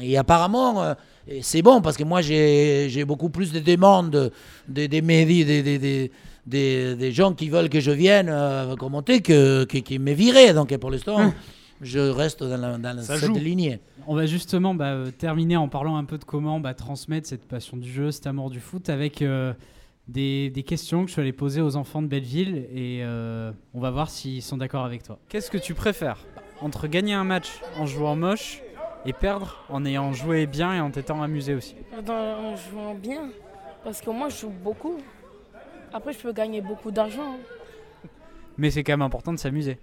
Et 0.01 0.18
apparemment, 0.18 0.82
euh, 0.82 0.95
c'est 1.41 1.62
bon 1.62 1.80
parce 1.80 1.97
que 1.97 2.05
moi, 2.05 2.20
j'ai 2.20 3.05
beaucoup 3.07 3.30
plus 3.30 3.53
de 3.53 3.61
demandes 3.61 4.30
des 4.68 4.88
des- 6.47 6.95
des 6.97 7.12
gens 7.12 7.32
qui 7.34 7.49
veulent 7.49 7.68
que 7.68 7.80
je 7.80 7.91
vienne 7.91 8.28
euh, 8.30 8.74
commenter 8.76 9.20
que, 9.20 9.64
que, 9.64 9.78
qui 9.78 9.99
me 9.99 10.12
viraient. 10.12 10.53
Donc, 10.55 10.74
pour 10.78 10.91
l'instant, 10.91 11.32
je 11.80 11.99
reste 11.99 12.43
dans, 12.43 12.57
la, 12.57 12.78
dans 12.78 13.03
cette 13.03 13.24
joue. 13.24 13.34
lignée. 13.34 13.78
On 14.07 14.14
va 14.14 14.26
justement 14.26 14.74
bah, 14.74 14.86
euh, 14.93 15.11
terminer 15.11 15.57
en 15.57 15.68
parlant 15.68 15.97
un 15.97 16.05
peu 16.05 16.18
de 16.18 16.24
comment 16.24 16.59
bah, 16.61 16.74
transmettre 16.74 17.28
cette 17.28 17.47
passion 17.47 17.76
du 17.76 17.91
jeu, 17.91 18.11
cet 18.11 18.26
amour 18.26 18.51
du 18.51 18.61
foot 18.61 18.88
avec 18.88 19.22
euh, 19.22 19.53
des, 20.09 20.51
des 20.51 20.62
questions 20.62 21.03
que 21.03 21.09
je 21.09 21.12
suis 21.12 21.20
allé 21.22 21.32
poser 21.32 21.61
aux 21.61 21.76
enfants 21.76 22.03
de 22.03 22.09
Belleville 22.09 22.66
et 22.72 23.01
euh, 23.03 23.53
on 23.74 23.80
va 23.80 23.90
voir 23.90 24.11
s'ils 24.11 24.42
sont 24.42 24.57
d'accord 24.57 24.84
avec 24.84 25.03
toi. 25.03 25.18
Qu'est-ce 25.28 25.51
que 25.51 25.59
tu 25.59 25.74
préfères 25.74 26.18
entre 26.61 26.88
gagner 26.88 27.14
un 27.14 27.24
match 27.24 27.61
en 27.78 27.86
jouant 27.86 28.16
moche 28.16 28.62
et 29.07 29.12
perdre 29.12 29.64
en 29.68 29.84
ayant 29.84 30.12
joué 30.12 30.46
bien 30.46 30.74
et 30.74 30.80
en 30.80 30.90
t'étant 30.90 31.22
amusé 31.22 31.55
aussi? 31.55 31.76
Dans, 32.05 32.14
en 32.14 32.57
jouant 32.57 32.94
bien. 32.94 33.30
Parce 33.84 34.01
que 34.01 34.11
moi, 34.11 34.28
je 34.28 34.36
joue 34.40 34.51
beaucoup. 34.51 34.98
Après, 35.92 36.12
je 36.12 36.18
peux 36.18 36.32
gagner 36.32 36.61
beaucoup 36.61 36.90
d'argent. 36.90 37.34
hein. 37.34 38.09
Mais 38.59 38.70
c'est 38.70 38.84
quand 38.84 38.92
même 38.92 39.03
important 39.03 39.32
de 39.32 39.38
s'amuser. 39.38 39.78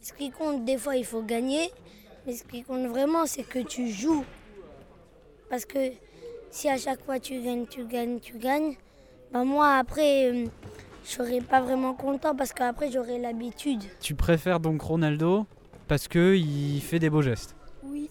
Ce 0.00 0.12
qui 0.12 0.30
compte, 0.30 0.64
des 0.66 0.76
fois, 0.76 0.96
il 0.96 1.04
faut 1.04 1.22
gagner. 1.22 1.70
Mais 2.26 2.34
ce 2.34 2.44
qui 2.44 2.62
compte 2.62 2.86
vraiment, 2.88 3.24
c'est 3.24 3.42
que 3.44 3.60
tu 3.60 3.88
joues. 3.88 4.24
Parce 5.48 5.64
que 5.64 5.78
si 6.50 6.68
à 6.68 6.76
chaque 6.76 7.04
fois 7.04 7.18
tu 7.20 7.40
gagnes, 7.40 7.66
tu 7.66 7.84
gagnes, 7.84 8.20
tu 8.20 8.38
gagnes, 8.38 8.76
bah 9.32 9.44
moi, 9.44 9.76
après, 9.76 10.32
euh, 10.32 10.46
je 11.04 11.10
serai 11.10 11.40
pas 11.40 11.60
vraiment 11.60 11.94
content 11.94 12.34
parce 12.34 12.52
qu'après, 12.52 12.90
j'aurai 12.90 13.18
l'habitude. 13.18 13.82
Tu 14.00 14.14
préfères 14.14 14.58
donc 14.58 14.80
Ronaldo 14.80 15.46
parce 15.86 16.08
que 16.08 16.34
il 16.34 16.80
fait 16.80 16.98
des 16.98 17.10
beaux 17.10 17.22
gestes? 17.22 17.54
Oui. 17.82 18.08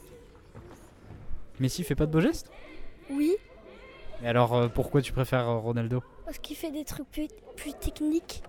Messi 1.60 1.84
fait 1.84 1.96
pas 1.96 2.06
de 2.06 2.12
beaux 2.12 2.22
gestes? 2.22 2.52
Oui. 3.10 3.36
Et 4.24 4.28
alors 4.28 4.54
euh, 4.56 4.68
pourquoi 4.68 5.02
tu 5.02 5.12
préfères 5.12 5.48
euh, 5.48 5.58
Ronaldo? 5.58 6.04
Parce 6.26 6.38
qu'il 6.38 6.56
fait 6.56 6.72
des 6.72 6.84
trucs 6.84 7.10
plus, 7.10 7.28
plus 7.56 7.74
techniques. 7.74 8.44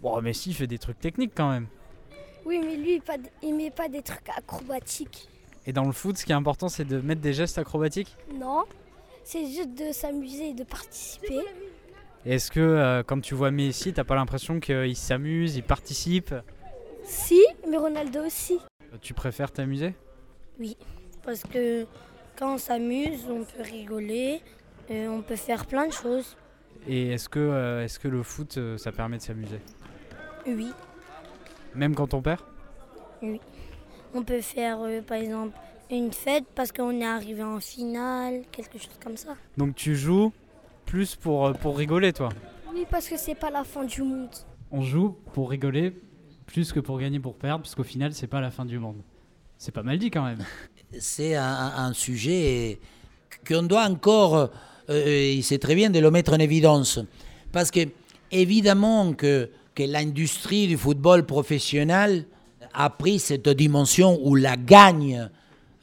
Bon, 0.00 0.20
Messi 0.20 0.52
fait 0.52 0.66
des 0.66 0.78
trucs 0.78 1.00
techniques 1.00 1.32
quand 1.34 1.50
même. 1.50 1.66
Oui, 2.44 2.60
mais 2.62 2.76
lui, 2.76 3.00
il 3.42 3.54
met 3.54 3.70
pas 3.70 3.88
des 3.88 4.02
trucs 4.02 4.28
acrobatiques. 4.28 5.28
Et 5.66 5.72
dans 5.72 5.84
le 5.84 5.92
foot, 5.92 6.18
ce 6.18 6.26
qui 6.26 6.32
est 6.32 6.34
important, 6.34 6.68
c'est 6.68 6.84
de 6.84 7.00
mettre 7.00 7.22
des 7.22 7.32
gestes 7.32 7.56
acrobatiques? 7.56 8.16
Non. 8.38 8.64
C'est 9.24 9.46
juste 9.46 9.74
de 9.74 9.90
s'amuser 9.90 10.50
et 10.50 10.54
de 10.54 10.64
participer. 10.64 11.40
Est-ce 12.26 12.50
que 12.50 12.60
euh, 12.60 13.02
quand 13.02 13.20
tu 13.20 13.34
vois 13.34 13.50
Messi, 13.50 13.92
t'as 13.92 14.04
pas 14.04 14.14
l'impression 14.14 14.60
qu'il 14.60 14.96
s'amuse, 14.96 15.56
il 15.56 15.62
participe? 15.62 16.34
Si, 17.02 17.42
mais 17.68 17.76
Ronaldo 17.76 18.24
aussi. 18.24 18.58
Tu 19.00 19.14
préfères 19.14 19.50
t'amuser? 19.50 19.94
Parce 21.22 21.42
que 21.42 21.86
quand 22.36 22.54
on 22.54 22.58
s'amuse, 22.58 23.26
on 23.28 23.44
peut 23.44 23.62
rigoler, 23.62 24.40
euh, 24.90 25.08
on 25.08 25.22
peut 25.22 25.36
faire 25.36 25.66
plein 25.66 25.86
de 25.86 25.92
choses. 25.92 26.36
Et 26.86 27.12
est-ce 27.12 27.28
que, 27.28 27.38
euh, 27.38 27.84
est-ce 27.84 27.98
que 27.98 28.08
le 28.08 28.22
foot, 28.22 28.58
euh, 28.58 28.76
ça 28.76 28.92
permet 28.92 29.16
de 29.16 29.22
s'amuser? 29.22 29.60
Oui. 30.46 30.70
Même 31.74 31.94
quand 31.94 32.12
on 32.14 32.20
perd? 32.20 32.40
On 34.14 34.22
peut 34.22 34.42
faire, 34.42 34.80
euh, 34.82 35.00
par 35.00 35.16
exemple, 35.16 35.58
une 35.90 36.12
fête 36.12 36.44
parce 36.54 36.72
qu'on 36.72 37.00
est 37.00 37.04
arrivé 37.04 37.42
en 37.42 37.60
finale, 37.60 38.42
quelque 38.52 38.78
chose 38.78 38.98
comme 39.02 39.16
ça. 39.16 39.34
Donc 39.56 39.74
tu 39.74 39.96
joues 39.96 40.32
plus 40.86 41.14
pour, 41.16 41.46
euh, 41.46 41.52
pour 41.52 41.76
rigoler, 41.76 42.12
toi 42.12 42.28
Oui, 42.72 42.84
parce 42.90 43.08
que 43.08 43.16
c'est 43.16 43.34
pas 43.34 43.50
la 43.50 43.64
fin 43.64 43.84
du 43.84 44.02
monde. 44.02 44.30
On 44.70 44.82
joue 44.82 45.16
pour 45.32 45.50
rigoler 45.50 45.92
plus 46.46 46.72
que 46.72 46.80
pour 46.80 46.98
gagner, 46.98 47.20
pour 47.20 47.36
perdre, 47.36 47.62
parce 47.62 47.74
qu'au 47.74 47.84
final, 47.84 48.12
c'est 48.12 48.26
pas 48.26 48.40
la 48.40 48.50
fin 48.50 48.64
du 48.64 48.78
monde. 48.78 48.96
C'est 49.56 49.72
pas 49.72 49.82
mal 49.82 49.98
dit 49.98 50.10
quand 50.10 50.24
même. 50.24 50.44
c'est 50.98 51.34
un, 51.34 51.72
un 51.76 51.92
sujet 51.92 52.78
qu'on 53.46 53.62
doit 53.62 53.84
encore, 53.88 54.36
euh, 54.36 54.46
euh, 54.90 55.40
c'est 55.42 55.58
très 55.58 55.74
bien 55.74 55.90
de 55.90 55.98
le 55.98 56.10
mettre 56.10 56.32
en 56.32 56.38
évidence, 56.38 56.98
parce 57.52 57.70
que 57.70 57.80
évidemment 58.30 59.12
que, 59.12 59.50
que 59.74 59.82
l'industrie 59.82 60.66
du 60.66 60.76
football 60.76 61.24
professionnel 61.26 62.26
a 62.72 62.90
pris 62.90 63.18
cette 63.18 63.48
dimension 63.48 64.18
où 64.22 64.34
la 64.34 64.56
gagne, 64.56 65.30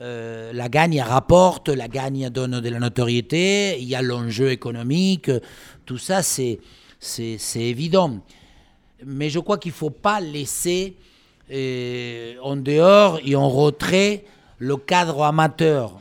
euh, 0.01 0.51
la 0.53 0.67
gagne 0.67 0.99
rapporte, 0.99 1.69
la 1.69 1.87
gagne 1.87 2.29
donne 2.29 2.59
de 2.59 2.69
la 2.69 2.79
notoriété, 2.79 3.77
il 3.79 3.87
y 3.87 3.95
a 3.95 4.01
l'enjeu 4.01 4.49
économique, 4.49 5.29
tout 5.85 5.99
ça 5.99 6.23
c'est 6.23 6.59
c'est 6.99 7.39
évident. 7.55 8.19
Mais 9.05 9.29
je 9.29 9.39
crois 9.39 9.57
qu'il 9.57 9.71
ne 9.71 9.75
faut 9.75 9.89
pas 9.89 10.19
laisser 10.19 10.95
euh, 11.51 12.35
en 12.43 12.55
dehors 12.55 13.19
et 13.25 13.35
en 13.35 13.49
retrait 13.49 14.25
le 14.57 14.77
cadre 14.77 15.23
amateur. 15.23 15.99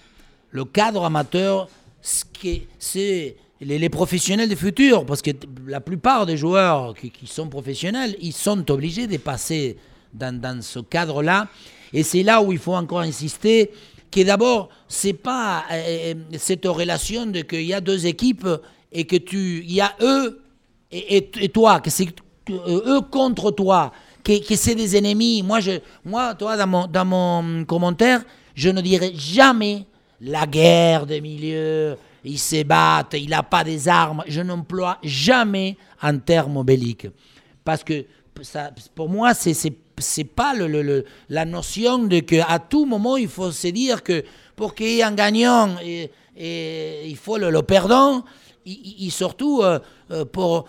Le 0.51 0.65
cadre 0.65 1.05
amateur, 1.05 1.69
c'est 2.01 3.37
les, 3.61 3.79
les 3.79 3.89
professionnels 3.89 4.49
du 4.49 4.57
futur, 4.57 5.07
parce 5.07 5.23
que 5.23 5.31
la 5.67 5.81
plupart 5.81 6.27
des 6.27 6.37
joueurs 6.37 6.95
qui, 6.95 7.11
qui 7.11 7.27
sont 7.27 7.49
professionnels, 7.49 8.17
ils 8.21 8.33
sont 8.33 8.71
obligés 8.71 9.07
de 9.07 9.17
passer 9.17 9.77
dans, 10.13 10.39
dans 10.39 10.63
ce 10.63 10.81
cadre-là. 10.81 11.49
Et 11.93 12.03
c'est 12.03 12.23
là 12.23 12.41
où 12.43 12.53
il 12.53 12.59
faut 12.59 12.75
encore 12.75 13.01
insister 13.01 13.71
que 14.11 14.23
d'abord, 14.25 14.69
c'est 14.89 15.13
pas 15.13 15.65
euh, 15.71 16.15
cette 16.39 16.67
relation 16.67 17.27
de 17.27 17.43
qu'il 17.43 17.63
y 17.63 17.75
a 17.75 17.81
deux 17.81 18.07
équipes 18.07 18.49
et 18.93 19.05
que 19.05 19.17
tu, 19.17 19.63
il 19.65 19.73
y 19.73 19.81
a 19.81 19.95
eux 20.01 20.43
et, 20.91 21.29
et- 21.41 21.49
toi, 21.49 21.81
que 21.81 21.91
c'est 21.91 22.09
euh, 22.51 22.97
eux 22.97 23.01
contre 23.03 23.53
toi, 23.53 23.93
que, 24.25 24.33
c'est 24.57 24.75
des 24.75 24.97
ennemis. 24.97 25.43
Moi, 25.43 25.61
je, 25.61 25.73
moi 26.05 26.35
toi, 26.35 26.57
dans 26.57 26.67
mon, 26.67 26.87
dans 26.87 27.05
mon 27.05 27.65
commentaire, 27.65 28.23
je 28.55 28.69
ne 28.71 28.81
dirais 28.81 29.13
jamais 29.15 29.87
la 30.21 30.47
guerre 30.47 31.07
des 31.07 31.21
milieux, 31.21 31.97
ils 32.25 32.39
se 32.39 32.63
battent, 32.65 33.15
il 33.15 33.31
n'a 33.31 33.43
pas 33.43 33.65
des 33.65 33.89
armes. 33.89 34.25
Je 34.27 34.41
n'emploie 34.41 34.99
jamais 35.03 35.77
un 36.03 36.19
terme 36.19 36.63
bellique. 36.65 37.07
Parce 37.65 37.85
que 37.85 38.05
pour 38.95 39.09
moi, 39.09 39.35
c'est 39.35 39.55
c'est 39.99 40.25
pas 40.25 40.55
la 41.29 41.45
notion 41.45 41.99
de 41.99 42.21
que 42.21 42.37
à 42.49 42.59
tout 42.59 42.87
moment 42.87 43.17
il 43.17 43.29
faut 43.29 43.53
se 43.53 43.69
dire 43.69 44.03
que 44.03 44.25
pour 44.57 44.75
qu'il 44.75 44.87
y 44.89 44.99
ait 45.01 45.03
un 45.03 45.13
gagnant 45.13 45.77
et, 45.85 46.11
et 46.37 47.07
il 47.07 47.17
faut 47.17 47.37
le, 47.37 47.63
perdant, 47.63 48.25
il- 48.65 49.11
surtout, 49.11 49.63
euh, 49.63 49.79
euh, 50.11 50.25
pour 50.25 50.67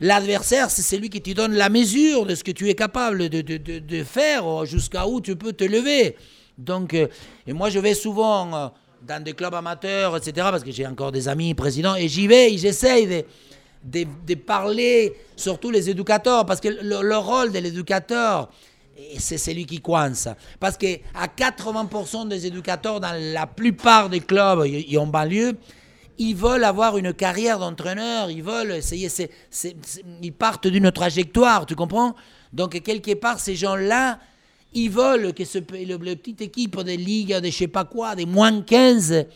l'adversaire, 0.00 0.70
c'est 0.70 0.82
celui 0.82 1.10
qui 1.10 1.20
te 1.20 1.30
donne 1.32 1.54
la 1.54 1.68
mesure 1.68 2.26
de 2.26 2.34
ce 2.34 2.44
que 2.44 2.50
tu 2.50 2.68
es 2.68 2.74
capable 2.74 3.28
de, 3.28 4.04
faire, 4.04 4.64
jusqu'à 4.64 5.06
où 5.06 5.20
tu 5.20 5.36
peux 5.36 5.52
te 5.52 5.64
lever. 5.64 6.16
Donc, 6.58 6.94
euh, 6.94 7.08
et 7.46 7.52
moi, 7.52 7.68
je 7.70 7.78
vais 7.78 7.94
souvent 7.94 8.72
dans 9.06 9.22
des 9.22 9.34
clubs 9.34 9.54
amateurs, 9.54 10.16
etc., 10.16 10.32
parce 10.50 10.64
que 10.64 10.72
j'ai 10.72 10.86
encore 10.86 11.12
des 11.12 11.28
amis 11.28 11.54
présidents, 11.54 11.94
et 11.94 12.08
j'y 12.08 12.26
vais, 12.26 12.52
et 12.52 12.58
j'essaye 12.58 13.06
de, 13.06 13.24
de, 13.86 14.34
parler, 14.34 15.14
surtout 15.36 15.70
les 15.70 15.88
éducateurs, 15.88 16.44
parce 16.46 16.60
que 16.60 16.68
le, 16.68 17.02
le 17.02 17.16
rôle 17.16 17.52
de 17.52 17.58
l'éducateur, 17.58 18.50
c'est 19.18 19.38
celui 19.38 19.66
qui 19.66 19.80
coince. 19.80 20.28
Parce 20.58 20.76
que 20.76 20.86
à 21.14 21.26
80% 21.26 22.28
des 22.28 22.46
éducateurs 22.46 23.00
dans 23.00 23.14
la 23.32 23.46
plupart 23.46 24.08
des 24.08 24.20
clubs 24.20 24.64
et 24.66 24.96
en 24.98 25.06
banlieue, 25.06 25.56
ils 26.18 26.34
veulent 26.34 26.64
avoir 26.64 26.96
une 26.96 27.12
carrière 27.12 27.58
d'entraîneur, 27.58 28.30
ils 28.30 28.42
veulent 28.42 28.72
essayer, 28.72 29.08
ils 30.22 30.32
partent 30.32 30.66
d'une 30.66 30.90
trajectoire, 30.90 31.66
tu 31.66 31.74
comprends? 31.74 32.14
Donc 32.52 32.80
quelque 32.82 33.14
part, 33.14 33.38
ces 33.38 33.54
gens-là, 33.54 34.18
ils 34.72 34.90
veulent 34.90 35.34
que 35.34 35.44
ce, 35.44 35.58
le, 35.58 35.96
le 35.96 36.16
petite 36.16 36.40
équipe 36.40 36.80
des 36.80 36.96
ligues, 36.96 37.36
de 37.36 37.46
je 37.46 37.50
sais 37.56 37.68
pas 37.68 37.84
quoi, 37.84 38.14
des 38.14 38.26
moins 38.26 38.62
15, 38.62 39.26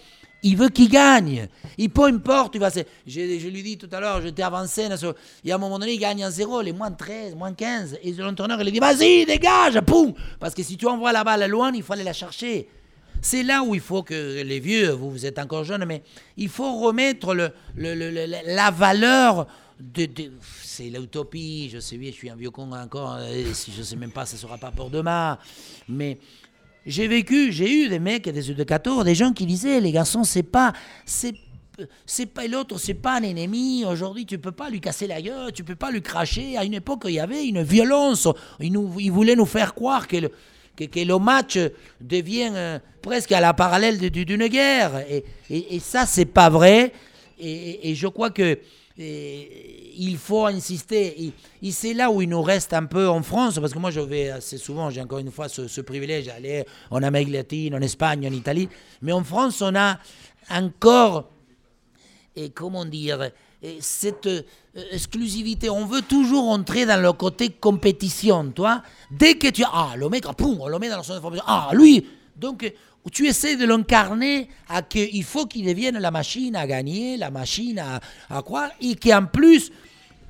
il 0.43 0.57
veut 0.57 0.69
qu'il 0.69 0.89
gagne. 0.89 1.49
Il 1.79 1.91
peu 1.91 2.05
importe, 2.05 2.55
il 2.55 2.61
va, 2.61 2.71
se- 2.71 2.81
je, 3.07 3.39
je 3.39 3.49
lui 3.49 3.63
dis 3.63 3.77
tout 3.79 3.89
à 3.93 4.01
l'heure, 4.01 4.21
j'étais 4.23 4.43
avancé, 4.43 4.89
sur- 4.97 5.15
et 5.45 5.53
à 5.53 5.55
un 5.55 5.59
moment 5.59 5.79
donné, 5.79 5.93
il 5.93 5.99
gagne 5.99 6.25
en 6.25 6.31
0, 6.31 6.63
les 6.63 6.73
moins 6.73 6.91
13, 6.91 7.35
moins 7.35 7.53
15. 7.53 7.99
Et 8.03 8.13
l'entraîneur, 8.13 8.59
il 8.61 8.65
lui 8.65 8.73
dit, 8.73 8.79
vas-y, 8.79 9.27
dégage, 9.27 9.81
poum 9.83 10.15
Parce 10.39 10.55
que 10.55 10.63
si 10.63 10.77
tu 10.77 10.87
envoies 10.87 11.13
la 11.13 11.25
balle 11.25 11.49
loin, 11.51 11.73
il 11.75 11.83
faut 11.83 11.93
aller 11.93 12.05
la 12.05 12.13
chercher. 12.13 12.69
C'est 13.23 13.43
là 13.43 13.63
où 13.63 13.75
il 13.75 13.81
faut 13.83 14.03
que 14.03 14.43
les 14.43 14.61
vieux, 14.61 14.91
vous, 14.93 15.11
vous 15.11 15.27
êtes 15.27 15.39
encore 15.39 15.65
jeunes, 15.65 15.85
mais 15.85 16.03
il 16.39 16.49
faut 16.49 16.79
remettre 16.81 17.35
le, 17.35 17.53
la 18.47 18.71
valeur 18.71 19.47
de. 19.79 20.09
c'est 20.63 20.85
l'utopie, 20.91 21.69
je 21.71 21.81
sais 21.81 21.99
bien, 21.99 22.11
je 22.11 22.17
suis 22.17 22.31
un 22.31 22.37
vieux 22.37 22.51
con 22.51 22.73
encore, 22.73 23.19
si 23.53 23.73
je 23.77 23.83
sais 23.83 23.97
même 23.97 24.11
pas, 24.13 24.25
ça 24.25 24.39
sera 24.39 24.57
pas 24.57 24.71
pour 24.71 24.89
demain. 24.89 25.39
Mais 25.89 26.19
j'ai 26.91 27.09
vécu, 27.09 27.53
j'ai 27.53 27.71
eu 27.73 27.89
des 27.89 27.99
mecs, 27.99 28.29
des 28.29 28.51
éducateurs, 28.51 29.05
des 29.05 29.15
gens 29.15 29.33
qui 29.33 29.47
disaient, 29.47 29.81
les 29.81 29.93
garçons, 29.93 30.25
c'est 30.25 30.43
pas. 30.43 30.73
C'est 31.05 31.35
c'est 32.05 32.27
pas 32.27 32.47
l'autre, 32.47 32.79
c'est 32.79 32.93
pas 32.93 33.15
un 33.19 33.23
ennemi. 33.23 33.87
Aujourd'hui, 33.87 34.27
tu 34.27 34.39
peux 34.39 34.53
pas 34.53 34.69
lui 34.69 34.81
casser 34.83 35.07
la 35.07 35.23
gueule, 35.23 35.51
tu 35.53 35.65
peux 35.65 35.77
pas 35.77 35.91
lui 35.91 36.03
cracher. 36.03 36.59
À 36.59 36.65
une 36.65 36.75
époque, 36.75 37.05
il 37.07 37.13
y 37.13 37.21
avait 37.21 37.47
une 37.47 37.63
violence. 37.63 38.29
Ils, 38.61 38.71
nous, 38.71 38.87
voulaient 38.87 39.35
nous 39.37 39.47
faire 39.47 39.75
croire 39.75 40.07
que 40.07 40.19
le, 40.19 40.31
que, 40.77 40.85
que 40.85 41.01
le 41.01 41.19
match 41.19 41.59
devient 42.03 42.51
euh, 42.53 42.79
presque 43.01 43.33
à 43.33 43.41
la 43.41 43.55
parallèle 43.55 43.99
d'une 44.11 44.47
guerre. 44.49 45.07
Et, 45.09 45.25
et, 45.49 45.77
et 45.77 45.79
ça, 45.79 46.05
c'est 46.05 46.27
pas 46.27 46.51
vrai. 46.51 46.93
Et, 47.39 47.91
et- 47.91 47.95
je 47.95 48.09
crois 48.09 48.29
que 48.29 48.59
il 50.01 50.17
faut 50.17 50.47
insister. 50.47 51.33
Et, 51.63 51.71
c'est 51.71 51.93
là 51.93 52.11
où 52.11 52.23
il 52.23 52.29
nous 52.29 52.41
reste 52.43 52.73
un 52.73 52.87
peu 52.87 53.07
en 53.09 53.23
France, 53.23 53.59
parce 53.59 53.75
que 53.75 53.79
moi, 53.79 53.91
je 53.91 54.01
vais 54.01 54.31
assez 54.31 54.57
souvent, 54.57 54.89
j'ai 54.89 55.03
encore 55.03 55.19
une 55.19 55.31
fois 55.31 55.49
ce, 55.49 55.81
privilège 55.83 56.27
d'aller 56.27 56.65
en 56.91 57.03
Amérique 57.03 57.31
latine, 57.31 57.75
en 57.75 57.81
Espagne, 57.83 58.27
en 58.27 58.33
Italie. 58.33 58.69
Mais 59.03 59.13
en 59.13 59.23
France, 59.23 59.61
on 59.61 59.75
a 59.77 59.99
encore 60.51 61.29
et 62.35 62.51
comment 62.51 62.87
dire, 62.87 63.31
et 63.63 63.79
cette 63.81 64.27
euh, 64.27 64.43
exclusivité. 64.93 65.69
On 65.69 65.85
veut 65.85 66.01
toujours 66.01 66.49
entrer 66.49 66.87
dans 66.87 67.01
le 67.03 67.13
côté 67.13 67.51
compétition, 67.51 68.51
toi. 68.53 68.83
Dès 69.11 69.35
que 69.35 69.49
tu 69.49 69.65
ah 69.71 69.95
le 69.97 70.09
mec, 70.09 70.25
ah, 70.27 70.33
poum, 70.33 70.59
on 70.61 70.69
le 70.69 70.79
met 70.79 70.89
dans 70.89 71.03
son 71.03 71.15
information. 71.15 71.45
Ah 71.47 71.71
lui, 71.75 72.07
donc 72.37 72.73
tu 73.13 73.27
essaies 73.27 73.57
de 73.57 73.67
l'incarner 73.67 74.49
à 74.69 74.81
qu'il 74.81 75.25
faut 75.25 75.47
qu'il 75.47 75.67
devienne 75.67 75.99
la 75.99 76.11
machine 76.11 76.55
à 76.57 76.67
gagner, 76.67 77.17
la 77.17 77.31
machine 77.31 77.79
à, 77.81 78.01
à 78.31 78.43
quoi, 78.43 78.71
et 78.81 78.95
qu'en 78.95 79.27
plus 79.27 79.71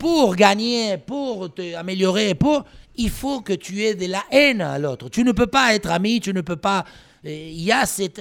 pour 0.01 0.35
gagner, 0.35 0.97
pour 0.97 1.53
te 1.53 1.75
améliorer, 1.75 2.35
pour 2.35 2.65
il 2.97 3.11
faut 3.11 3.43
que 3.43 3.53
tu 3.53 3.85
aies 3.85 3.95
de 3.95 4.07
la 4.07 4.25
haine 4.31 4.63
à 4.63 4.79
l'autre. 4.79 5.11
Tu 5.11 5.23
ne 5.25 5.33
peux 5.33 5.47
pas 5.47 5.75
être 5.75 5.91
ami, 5.91 6.21
tu 6.21 6.33
ne 6.33 6.41
peux 6.41 6.57
pas. 6.57 6.87
euh, 7.27 7.29
Il 7.29 7.61
y 7.61 7.71
a 7.71 7.85
cette, 7.85 8.19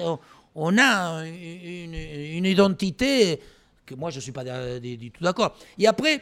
on 0.56 0.78
a 0.78 1.24
une, 1.26 2.46
identité 2.46 3.40
que 3.86 3.96
moi 3.96 4.10
je 4.10 4.18
ne 4.18 4.22
suis 4.22 4.34
pas 4.34 4.44
euh, 4.46 4.80
du 4.82 5.10
tout 5.10 5.24
d'accord. 5.24 5.56
Et 5.78 5.88
après, 5.88 6.22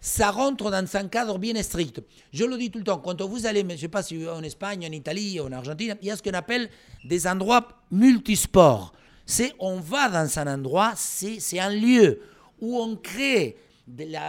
ça 0.00 0.30
rentre 0.30 0.70
dans 0.70 0.96
un 0.96 1.08
cadre 1.08 1.38
bien 1.38 1.62
strict. 1.62 2.00
Je 2.32 2.44
le 2.44 2.56
dis 2.56 2.70
tout 2.70 2.78
le 2.78 2.84
temps, 2.84 2.98
quand 2.98 3.20
vous 3.20 3.44
allez, 3.44 3.60
je 3.60 3.66
ne 3.66 3.76
sais 3.76 3.88
pas 3.88 4.02
si 4.02 4.26
en 4.26 4.42
Espagne, 4.42 4.86
en 4.88 4.92
Italie, 4.92 5.38
en 5.40 5.52
Argentine, 5.52 5.96
il 6.00 6.08
y 6.08 6.10
a 6.10 6.16
ce 6.16 6.22
qu'on 6.22 6.32
appelle 6.32 6.70
des 7.04 7.26
endroits 7.26 7.68
multisports. 7.90 8.94
C'est 9.26 9.52
on 9.58 9.78
va 9.78 10.08
dans 10.08 10.38
un 10.38 10.54
endroit, 10.54 10.94
c'est 10.96 11.58
un 11.58 11.70
lieu 11.70 12.22
où 12.62 12.80
on 12.80 12.96
crée, 12.96 13.56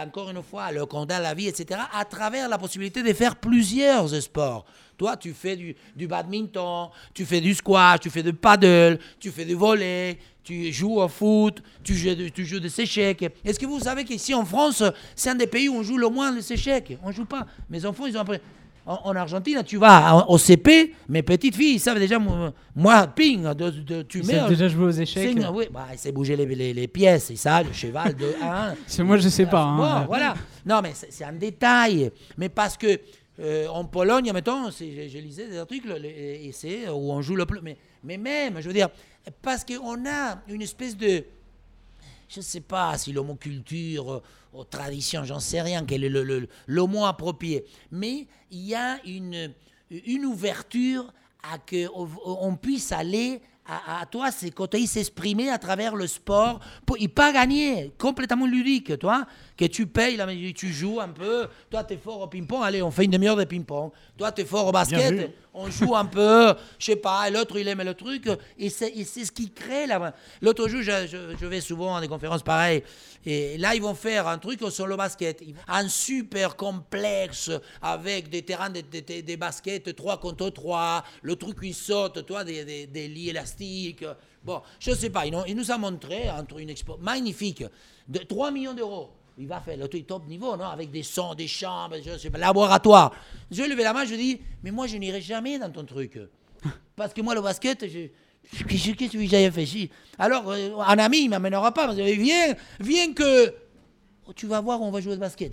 encore 0.04 0.30
une 0.30 0.42
fois, 0.42 0.70
le 0.70 0.86
condamne 0.86 1.22
la 1.22 1.34
vie, 1.34 1.48
etc., 1.48 1.80
à 1.92 2.04
travers 2.04 2.48
la 2.48 2.58
possibilité 2.58 3.02
de 3.02 3.12
faire 3.12 3.36
plusieurs 3.36 4.08
sports. 4.22 4.64
Toi, 4.96 5.16
tu 5.16 5.32
fais 5.32 5.56
du, 5.56 6.06
badminton, 6.06 6.88
tu 7.14 7.24
fais 7.24 7.40
du 7.40 7.54
squash, 7.54 8.00
tu 8.00 8.10
fais 8.10 8.22
du 8.22 8.32
paddle, 8.32 8.98
tu 9.20 9.30
fais 9.30 9.44
du 9.44 9.54
volley, 9.54 10.18
tu 10.42 10.72
joues 10.72 11.00
au 11.00 11.08
foot, 11.08 11.62
tu 11.84 11.94
joues, 11.94 12.30
tu 12.34 12.44
joues 12.44 12.60
des 12.60 12.80
échecs. 12.80 13.24
Est-ce 13.44 13.58
que 13.58 13.66
vous 13.66 13.80
savez 13.80 14.04
qu'ici 14.04 14.34
en 14.34 14.44
France, 14.44 14.82
c'est 15.14 15.30
un 15.30 15.34
des 15.34 15.46
pays 15.46 15.68
où 15.68 15.74
on 15.74 15.82
joue 15.82 15.98
le 15.98 16.08
moins 16.08 16.32
les 16.32 16.52
échecs 16.52 16.96
On 17.02 17.08
ne 17.08 17.12
joue 17.12 17.26
pas. 17.26 17.46
Mes 17.68 17.84
enfants, 17.84 18.06
ils 18.06 18.16
ont 18.16 18.20
appris. 18.20 18.38
En, 18.88 19.00
en 19.10 19.16
Argentine, 19.16 19.62
tu 19.66 19.76
vas 19.76 20.24
au 20.28 20.38
CP, 20.38 20.94
mes 21.10 21.22
petites 21.22 21.54
filles, 21.54 21.74
ils 21.74 21.78
savent 21.80 21.98
déjà, 21.98 22.18
moi, 22.74 23.06
ping, 23.08 23.42
de, 23.52 23.68
de- 23.70 24.02
tu 24.02 24.20
Ils 24.20 24.26
mets. 24.26 24.32
savent 24.32 24.48
déjà 24.48 24.66
jouer 24.66 24.84
aux 24.86 24.90
échecs. 24.90 25.36
c'est- 25.38 25.46
oui, 25.48 25.66
bah, 25.70 25.88
il 25.92 25.98
sait 25.98 26.10
bouger 26.10 26.34
les, 26.36 26.46
les- 26.46 26.72
les 26.72 26.88
pièces, 26.88 27.26
c'est 27.26 27.36
ça, 27.36 27.62
le 27.62 27.70
cheval 27.72 28.16
de 28.16 28.32
1. 28.42 28.74
C'est 28.86 29.02
moi, 29.02 29.18
je 29.18 29.28
sais 29.28 29.44
pas. 29.44 29.62
hein. 29.62 29.76
Bon, 30.00 30.06
voilà. 30.06 30.34
Non, 30.64 30.80
mais 30.82 30.92
c'est 30.94 31.24
un 31.24 31.32
détail. 31.34 32.10
Mais 32.38 32.48
parce 32.48 32.78
que 32.78 32.98
euh, 33.40 33.68
en 33.68 33.84
Pologne, 33.84 34.30
mettons, 34.32 34.70
je, 34.70 35.08
je 35.08 35.18
lisais 35.18 35.48
des 35.48 35.58
articles 35.58 35.92
les- 36.00 36.46
et 36.46 36.52
c'est 36.52 36.88
où 36.88 37.12
on 37.12 37.20
joue 37.20 37.36
le 37.36 37.44
plus. 37.44 37.60
Mais, 37.62 37.76
mais 38.02 38.16
même, 38.16 38.58
je 38.60 38.66
veux 38.68 38.72
dire, 38.74 38.88
parce 39.42 39.64
qu'on 39.66 40.06
a 40.06 40.38
une 40.48 40.62
espèce 40.62 40.96
de. 40.96 41.24
Je 42.30 42.40
ne 42.40 42.42
sais 42.42 42.60
pas 42.60 42.96
si 42.98 43.12
le 43.12 43.20
mot 43.22 43.34
culture, 43.34 44.22
euh, 44.54 44.58
ou 44.58 44.64
tradition, 44.64 45.24
j'en 45.24 45.40
sais 45.40 45.60
rien, 45.60 45.84
quel 45.84 46.04
est 46.04 46.08
le, 46.08 46.86
mot 46.86 47.04
approprié. 47.04 47.64
Mais 47.90 48.26
il 48.50 48.66
y 48.66 48.74
a 48.74 48.98
une, 49.04 49.54
ouverture 50.24 51.12
à 51.42 51.58
qu'on 51.58 52.08
on 52.24 52.56
puisse 52.56 52.92
aller 52.92 53.40
à, 53.66 54.00
à 54.00 54.06
toi, 54.06 54.30
c'est 54.30 54.50
quand 54.50 54.74
il 54.74 54.88
s'exprimer 54.88 55.50
à 55.50 55.58
travers 55.58 55.94
le 55.94 56.06
sport, 56.06 56.60
il 56.98 57.10
pas 57.10 57.32
gagner, 57.32 57.92
complètement 57.98 58.46
ludique, 58.46 58.98
toi, 58.98 59.26
que 59.58 59.64
tu 59.66 59.86
payes, 59.88 60.16
tu 60.54 60.72
joues 60.72 61.00
un 61.00 61.08
peu, 61.08 61.48
toi 61.68 61.82
tu 61.84 61.94
es 61.94 61.96
fort 61.98 62.20
au 62.22 62.26
ping-pong, 62.28 62.62
allez, 62.62 62.80
on 62.80 62.90
fait 62.92 63.04
une 63.04 63.10
demi-heure 63.10 63.36
de 63.36 63.44
ping-pong, 63.44 63.90
toi 64.16 64.30
tu 64.32 64.42
es 64.42 64.44
fort 64.44 64.68
au 64.68 64.72
basket, 64.72 64.98
on 65.52 65.68
joue 65.70 65.96
un 65.96 66.04
peu, 66.04 66.54
je 66.78 66.84
sais 66.86 66.96
pas, 66.96 67.28
l'autre 67.28 67.58
il 67.58 67.66
aime 67.66 67.82
le 67.82 67.94
truc, 67.94 68.28
et 68.56 68.70
c'est 68.70 68.94
ce 69.04 69.32
qui 69.32 69.50
crée 69.50 69.86
là. 69.88 70.14
L'autre 70.40 70.68
jour, 70.68 70.80
je, 70.82 71.06
je- 71.08 71.36
je 71.38 71.46
vais 71.46 71.60
souvent 71.60 71.96
à 71.96 72.00
des 72.00 72.06
conférences 72.06 72.44
pareilles, 72.44 72.84
et 73.26 73.58
là 73.58 73.74
ils 73.74 73.82
vont 73.82 73.94
faire 73.96 74.28
un 74.28 74.38
truc 74.38 74.60
sur 74.70 74.86
le 74.86 74.96
basket, 74.96 75.42
un 75.66 75.88
super 75.88 76.54
complexe 76.56 77.50
avec 77.82 78.30
des 78.30 78.42
terrains 78.42 78.70
de, 78.70 78.80
de- 78.80 79.00
de- 79.00 79.20
des 79.22 79.36
baskets 79.36 79.94
3 79.96 80.18
contre 80.20 80.50
3, 80.50 81.02
le 81.22 81.34
truc 81.34 81.60
qui 81.60 81.72
saute, 81.72 82.24
toi, 82.26 82.44
des, 82.44 82.64
des, 82.64 82.86
des 82.86 83.08
lits 83.08 83.30
élastiques. 83.30 84.04
Bon, 84.44 84.62
je 84.78 84.92
sais 84.92 85.10
pas, 85.10 85.26
ils, 85.26 85.32
nous- 85.32 85.70
ont 85.72 85.78
montré 85.78 86.28
un 86.28 86.44
truc, 86.44 86.60
une 86.62 86.70
expo 86.70 86.96
magnifique, 86.98 87.64
de 88.06 88.20
3 88.20 88.52
millions 88.52 88.72
d'euros. 88.74 89.10
Il 89.40 89.46
va 89.46 89.60
faire 89.60 89.76
le 89.76 89.86
truc 89.86 90.04
top 90.06 90.26
niveau, 90.26 90.56
non 90.56 90.64
Avec 90.64 90.90
des 90.90 91.04
sons, 91.04 91.34
des 91.34 91.46
chambres, 91.46 91.96
je 92.04 92.18
sais 92.18 92.28
pas, 92.28 92.38
laboratoire. 92.38 93.14
Je 93.50 93.62
levais 93.62 93.84
la 93.84 93.92
main, 93.92 94.04
je 94.04 94.16
dis, 94.16 94.40
mais 94.64 94.72
moi 94.72 94.88
je 94.88 94.96
n'irai 94.96 95.20
jamais 95.20 95.58
dans 95.60 95.70
ton 95.70 95.84
truc. 95.84 96.18
Parce 96.96 97.14
que 97.14 97.20
moi, 97.22 97.34
le 97.34 97.40
basket, 97.40 97.86
je. 97.88 98.08
Qu'est-ce 98.66 98.92
que 98.92 99.04
tu 99.04 99.18
veux 99.18 99.24
que 99.24 99.30
j'aille 99.30 99.50
faire 99.50 99.62
ici 99.62 99.90
Alors, 100.18 100.50
euh, 100.50 100.78
un 100.78 100.98
ami, 100.98 101.24
il 101.24 101.28
m'amènera 101.28 101.72
pas. 101.72 101.86
Parce 101.86 101.98
que 101.98 102.02
viens, 102.02 102.54
viens 102.80 103.12
que. 103.12 103.54
Oh, 104.26 104.32
tu 104.34 104.46
vas 104.46 104.60
voir, 104.60 104.80
on 104.82 104.90
va 104.90 105.00
jouer 105.00 105.14
au 105.14 105.18
basket. 105.18 105.52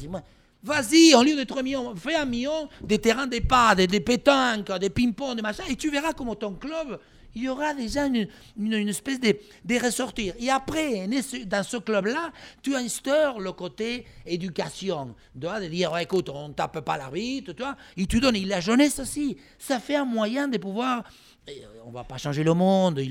Vas-y, 0.64 1.14
en 1.14 1.22
lieu 1.22 1.36
de 1.36 1.44
3 1.44 1.62
millions, 1.62 1.96
fais 1.96 2.16
un 2.16 2.26
million, 2.26 2.68
des 2.82 2.98
terrains 2.98 3.28
d'EHPAD, 3.28 3.78
des, 3.78 3.88
des 3.88 4.00
pétanques, 4.00 4.72
des 4.80 4.90
ping-pong, 4.90 5.36
des 5.36 5.44
machins, 5.44 5.66
et 5.70 5.76
tu 5.76 5.92
verras 5.92 6.14
comment 6.14 6.34
ton 6.34 6.54
club, 6.54 7.00
il 7.36 7.44
y 7.44 7.50
aura 7.50 7.74
déjà 7.74 8.06
une, 8.06 8.28
une, 8.58 8.88
espèce 8.88 9.20
de, 9.20 9.86
ressortir. 9.86 10.34
Et 10.40 10.50
après, 10.50 11.08
dans 11.46 11.64
ce 11.64 11.78
club-là, 11.78 12.32
tu 12.62 12.76
instaures 12.76 13.40
le 13.42 13.52
côté 13.52 14.06
éducation. 14.26 15.14
Tu 15.34 15.46
de 15.46 15.68
dire, 15.68 15.92
Ouais, 15.92 16.04
écoute, 16.04 16.30
on 16.30 16.48
ne 16.50 16.54
tape 16.54 16.80
pas 16.80 16.98
l'arbitre, 16.98 17.52
tu 17.52 17.62
vois, 17.62 17.76
et 17.98 18.06
tu 18.06 18.20
donnes 18.22 18.38
et 18.38 18.46
la 18.46 18.62
jeunesse 18.62 19.00
aussi. 19.00 19.38
Ça 19.60 19.80
fait 19.80 19.96
un 19.96 20.06
moyen 20.06 20.48
de 20.48 20.58
pouvoir. 20.58 21.04
euh, 21.50 21.52
On 21.86 21.92
va 21.92 22.06
pas 22.06 22.18
changer 22.18 22.44
le 22.44 22.54
monde, 22.54 23.02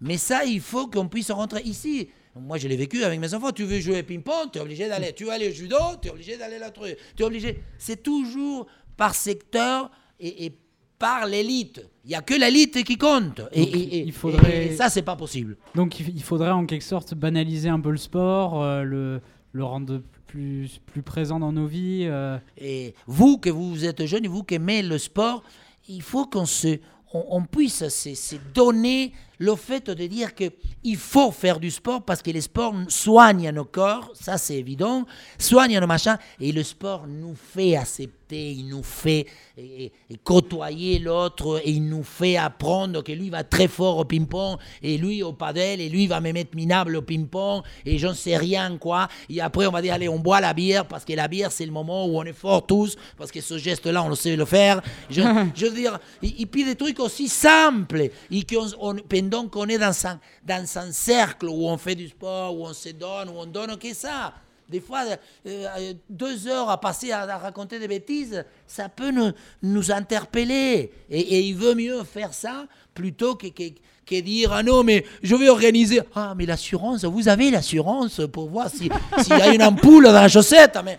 mais 0.00 0.16
ça, 0.16 0.44
il 0.46 0.60
faut 0.60 0.86
qu'on 0.86 1.08
puisse 1.08 1.30
rentrer 1.30 1.60
ici. 1.62 2.08
Moi, 2.34 2.56
je 2.56 2.66
l'ai 2.68 2.76
vécu 2.76 3.04
avec 3.04 3.20
mes 3.20 3.34
enfants. 3.34 3.52
Tu 3.52 3.64
veux 3.64 3.80
jouer 3.80 4.02
ping-pong, 4.02 4.50
tu 4.52 4.58
es 4.58 4.62
obligé 4.62 4.88
d'aller. 4.88 5.12
Tu 5.12 5.24
veux 5.24 5.32
aller 5.32 5.48
au 5.48 5.52
judo, 5.52 5.76
tu 6.00 6.08
es 6.08 6.10
obligé 6.10 6.38
d'aller 6.38 6.58
là-dessus. 6.58 6.96
Tu 7.16 7.22
es 7.22 7.26
obligé. 7.26 7.62
C'est 7.76 8.02
toujours 8.02 8.66
par 8.96 9.14
secteur 9.14 9.90
et, 10.18 10.46
et 10.46 10.58
par 11.00 11.26
l'élite. 11.26 11.84
Il 12.04 12.08
n'y 12.10 12.14
a 12.14 12.22
que 12.22 12.34
l'élite 12.34 12.84
qui 12.84 12.96
compte. 12.96 13.40
Et, 13.52 13.62
et- 13.62 14.02
il 14.06 14.12
faudrait- 14.12 14.66
et 14.66 14.76
ça, 14.76 14.88
c'est 14.88 15.02
pas 15.02 15.16
possible. 15.16 15.56
Donc 15.74 15.98
il 15.98 16.22
faudrait 16.22 16.50
en 16.52 16.66
quelque 16.66 16.84
sorte 16.84 17.14
banaliser 17.14 17.68
un 17.68 17.80
peu 17.80 17.90
le 17.90 17.96
sport, 17.96 18.62
euh, 18.62 18.82
le, 18.84 19.20
le 19.52 19.64
rendre 19.64 20.00
plus, 20.28 20.80
plus 20.86 21.02
présent 21.02 21.40
dans 21.40 21.52
nos 21.52 21.66
vies. 21.66 22.04
euh. 22.06 22.38
Et 22.58 22.94
vous, 23.06 23.38
que 23.38 23.50
vous 23.50 23.84
êtes 23.84 24.06
jeune, 24.06 24.26
vous 24.28 24.44
qui 24.44 24.54
aimez 24.54 24.82
le 24.82 24.98
sport, 24.98 25.42
il 25.88 26.02
faut 26.02 26.26
qu'on 26.26 26.46
se, 26.46 26.78
on, 27.12 27.24
on 27.30 27.42
puisse 27.42 27.88
se, 27.88 28.14
se 28.14 28.36
donner 28.54 29.12
le 29.40 29.56
fait 29.56 29.90
de 29.90 30.06
dire 30.06 30.34
que 30.34 30.44
il 30.84 30.96
faut 30.96 31.30
faire 31.32 31.58
du 31.60 31.70
sport 31.70 32.02
parce 32.02 32.22
que 32.22 32.30
le 32.30 32.40
sport 32.40 32.74
soigne 32.88 33.50
nos 33.50 33.64
corps, 33.64 34.10
ça 34.14 34.38
c'est 34.38 34.56
évident, 34.56 35.04
soigne 35.38 35.78
nos 35.80 35.86
machins, 35.86 36.16
et 36.40 36.52
le 36.52 36.62
sport 36.62 37.06
nous 37.06 37.34
fait 37.34 37.76
accepter, 37.76 38.52
il 38.52 38.68
nous 38.68 38.82
fait 38.82 39.26
et- 39.58 39.84
et- 39.86 39.92
et 40.10 40.16
côtoyer 40.22 40.98
l'autre, 40.98 41.60
et 41.64 41.70
il 41.72 41.86
nous 41.86 42.02
fait 42.04 42.36
apprendre 42.36 43.02
que 43.02 43.12
lui 43.12 43.28
va 43.28 43.44
très 43.44 43.66
fort 43.68 43.98
au 43.98 44.04
ping-pong, 44.04 44.56
et 44.82 44.96
lui 44.96 45.22
au 45.22 45.32
padel, 45.34 45.80
et 45.82 45.88
lui 45.90 46.06
va 46.06 46.20
me 46.20 46.32
mettre 46.32 46.54
minable 46.56 46.96
au 46.96 47.02
ping-pong, 47.02 47.62
et 47.84 47.98
j'en 47.98 48.14
sais 48.14 48.36
rien 48.38 48.78
quoi. 48.78 49.08
Et 49.28 49.40
après 49.42 49.66
on 49.66 49.70
va 49.72 49.82
dire, 49.82 49.94
allez, 49.94 50.08
on 50.08 50.18
boit 50.18 50.40
la 50.40 50.54
bière, 50.54 50.86
parce 50.86 51.04
que 51.04 51.12
la 51.12 51.28
bière 51.28 51.50
c'est 51.52 51.66
le 51.66 51.72
moment 51.72 52.06
où 52.06 52.18
on 52.18 52.24
est 52.24 52.32
fort 52.32 52.64
tous, 52.66 52.96
parce 53.18 53.30
que 53.30 53.40
ce 53.40 53.58
geste-là 53.58 54.02
on 54.02 54.08
le 54.10 54.14
sait 54.14 54.36
le 54.36 54.44
faire. 54.46 54.80
Je, 55.10 55.20
je 55.54 55.66
veux 55.66 55.74
dire, 55.74 55.98
et, 56.22 56.42
et 56.42 56.46
puis 56.46 56.64
des 56.64 56.76
trucs 56.76 57.00
aussi 57.00 57.28
simples, 57.28 58.08
et 58.30 58.42
qu'on, 58.44 58.96
on- 59.34 59.48
pendant 59.48 59.48
qu'on 59.48 59.66
est 59.68 59.78
dans 59.78 60.06
un, 60.06 60.18
dans 60.46 60.78
un 60.78 60.92
cercle 60.92 61.46
où 61.46 61.66
on 61.68 61.76
fait 61.78 61.94
du 61.94 62.08
sport, 62.08 62.54
où 62.58 62.64
on 62.66 62.72
se 62.72 62.90
donne, 62.90 63.28
où 63.30 63.34
on 63.38 63.46
donne 63.46 63.76
que 63.76 63.92
ça. 63.94 64.32
Des 64.68 64.80
fois, 64.80 65.00
euh, 65.04 65.16
euh, 65.46 65.94
deux 66.08 66.46
heures 66.46 66.70
à 66.70 66.80
passer 66.80 67.10
à, 67.10 67.26
raconter 67.38 67.78
des 67.80 67.88
bêtises, 67.88 68.44
ça 68.68 68.88
peut 68.88 69.10
nous, 69.10 69.32
nous 69.62 69.90
interpeller. 69.90 70.92
Et, 71.10 71.40
il 71.40 71.56
veut 71.56 71.74
mieux 71.74 72.04
faire 72.04 72.32
ça 72.32 72.66
plutôt 72.94 73.34
que, 73.34 73.48
que, 73.48 73.64
que 74.06 74.20
dire 74.20 74.52
Ah 74.52 74.62
non, 74.62 74.84
mais 74.84 75.04
je 75.24 75.34
vais 75.34 75.48
organiser. 75.48 76.00
Ah, 76.14 76.34
mais 76.36 76.46
l'assurance, 76.46 77.04
vous 77.04 77.28
avez 77.28 77.50
l'assurance 77.50 78.20
pour 78.32 78.48
voir 78.48 78.68
si- 78.70 78.90
s'il 79.22 79.36
y 79.38 79.42
a 79.42 79.52
une 79.52 79.62
ampoule 79.62 80.04
dans 80.04 80.12
la 80.12 80.28
chaussette. 80.28 80.78
Mais 80.84 80.98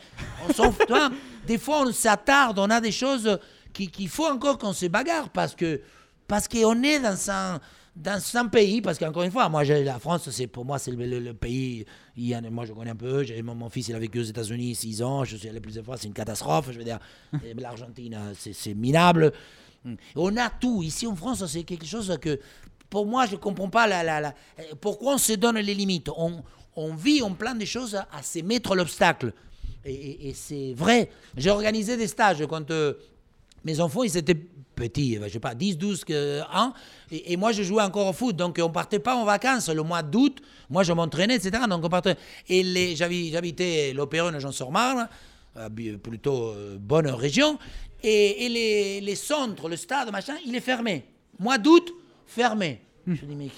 on 0.49 0.53
s'en 0.53 0.71
fout. 0.73 0.91
hein. 0.91 1.11
Des 1.47 1.57
fois, 1.57 1.83
on 1.87 1.91
s'attarde, 1.93 2.59
on 2.59 2.69
a 2.69 2.81
des 2.81 2.91
choses 2.91 3.39
qui- 3.73 3.87
qu'il 3.89 4.09
faut 4.09 4.27
encore 4.27 4.57
qu'on 4.57 4.73
se 4.73 4.87
bagarre 4.87 5.29
parce 5.29 5.55
que 5.55 5.79
parce 6.27 6.47
qu'on 6.47 6.81
est 6.83 6.99
dans 6.99 7.29
un, 7.31 7.59
dans 7.95 8.21
un 8.35 8.47
pays, 8.47 8.81
parce 8.81 8.97
qu'encore 8.97 9.23
une 9.23 9.31
fois, 9.31 9.49
moi, 9.49 9.63
la 9.65 9.99
France, 9.99 10.29
c'est 10.29 10.47
pour 10.47 10.63
moi, 10.63 10.79
c'est 10.79 10.91
le, 10.91 11.05
le- 11.05 11.19
le 11.19 11.33
pays, 11.33 11.85
il 12.15 12.39
moi 12.49 12.65
je 12.65 12.71
connais 12.73 12.91
un 12.91 12.95
peu, 12.95 13.25
mon, 13.43 13.53
mon 13.53 13.69
fils, 13.69 13.89
il 13.89 13.95
a 13.95 13.99
vécu 13.99 14.19
aux 14.19 14.23
États-Unis 14.23 14.75
6 14.75 15.01
ans, 15.03 15.23
je 15.25 15.35
suis 15.35 15.49
allé 15.49 15.59
plusieurs 15.59 15.83
fois, 15.83 15.97
c'est 15.97 16.07
une 16.07 16.13
catastrophe, 16.13 16.69
je 16.71 16.77
veux 16.77 16.85
dire, 16.85 16.99
l'Argentine, 17.57 18.17
c'est- 18.35 18.73
minable. 18.73 19.33
On 20.15 20.37
a 20.37 20.49
tout, 20.49 20.83
ici 20.83 21.05
en 21.05 21.15
France, 21.15 21.45
c'est 21.47 21.63
quelque 21.63 21.85
chose 21.85 22.17
que, 22.21 22.39
pour 22.89 23.05
moi, 23.05 23.25
je 23.25 23.33
ne 23.33 23.37
comprends 23.37 23.69
pas 23.69 23.87
la, 23.87 24.03
la- 24.03 24.21
la- 24.21 24.35
pourquoi 24.79 25.15
on 25.15 25.17
se 25.17 25.33
donne 25.33 25.57
les 25.57 25.73
limites. 25.73 26.09
On, 26.15 26.43
on 26.75 26.93
vit, 26.93 27.21
on 27.21 27.33
plein 27.33 27.55
de 27.55 27.65
choses 27.65 27.95
à, 27.95 28.07
à 28.13 28.21
se 28.23 28.39
mettre 28.39 28.75
l'obstacle. 28.75 29.33
Et, 29.83 29.93
et- 29.93 30.29
et 30.29 30.33
c'est 30.33 30.73
vrai. 30.75 31.09
J'ai 31.35 31.49
organisé 31.49 31.97
des 31.97 32.07
stages 32.07 32.45
quand 32.47 32.69
euh, 32.71 32.93
mes 33.65 33.79
enfants, 33.79 34.03
ils 34.03 34.15
étaient 34.17 34.37
petits, 34.81 35.17
euh, 35.17 35.23
je 35.27 35.33
sais 35.33 35.39
pas, 35.39 35.53
10, 35.55 35.77
12 35.77 36.03
que- 36.03 36.41
ans, 36.53 36.73
et, 37.11 37.37
moi, 37.37 37.51
je 37.51 37.63
jouais 37.63 37.83
encore 37.83 38.07
au 38.07 38.13
foot, 38.13 38.35
donc 38.35 38.59
on 38.61 38.69
partait 38.69 38.99
pas 38.99 39.15
en 39.15 39.25
vacances 39.25 39.69
le 39.69 39.83
mois 39.83 40.03
d'août, 40.03 40.41
moi, 40.69 40.83
je 40.83 40.93
m'entraînais, 40.93 41.35
etc., 41.35 41.63
donc 41.69 41.83
on 41.85 41.89
partait, 41.89 42.15
et 42.49 42.95
j'habitais 42.95 43.93
l'Opéron 43.93 44.37
Jean-sur-Marne, 44.39 45.07
euh, 45.57 45.69
bi- 45.69 45.97
plutôt 45.97 46.49
euh, 46.49 46.77
bonne 46.79 47.07
région, 47.07 47.57
et, 48.03 48.49
les, 48.49 49.01
les 49.01 49.15
centres, 49.15 49.69
le 49.69 49.75
stade, 49.75 50.11
machin, 50.11 50.35
il 50.45 50.55
est 50.55 50.59
fermé. 50.61 51.03
Mois 51.39 51.57
d'août, 51.57 51.93
fermé. 52.25 52.81
Je 53.07 53.25
dis, 53.25 53.35
mais 53.35 53.49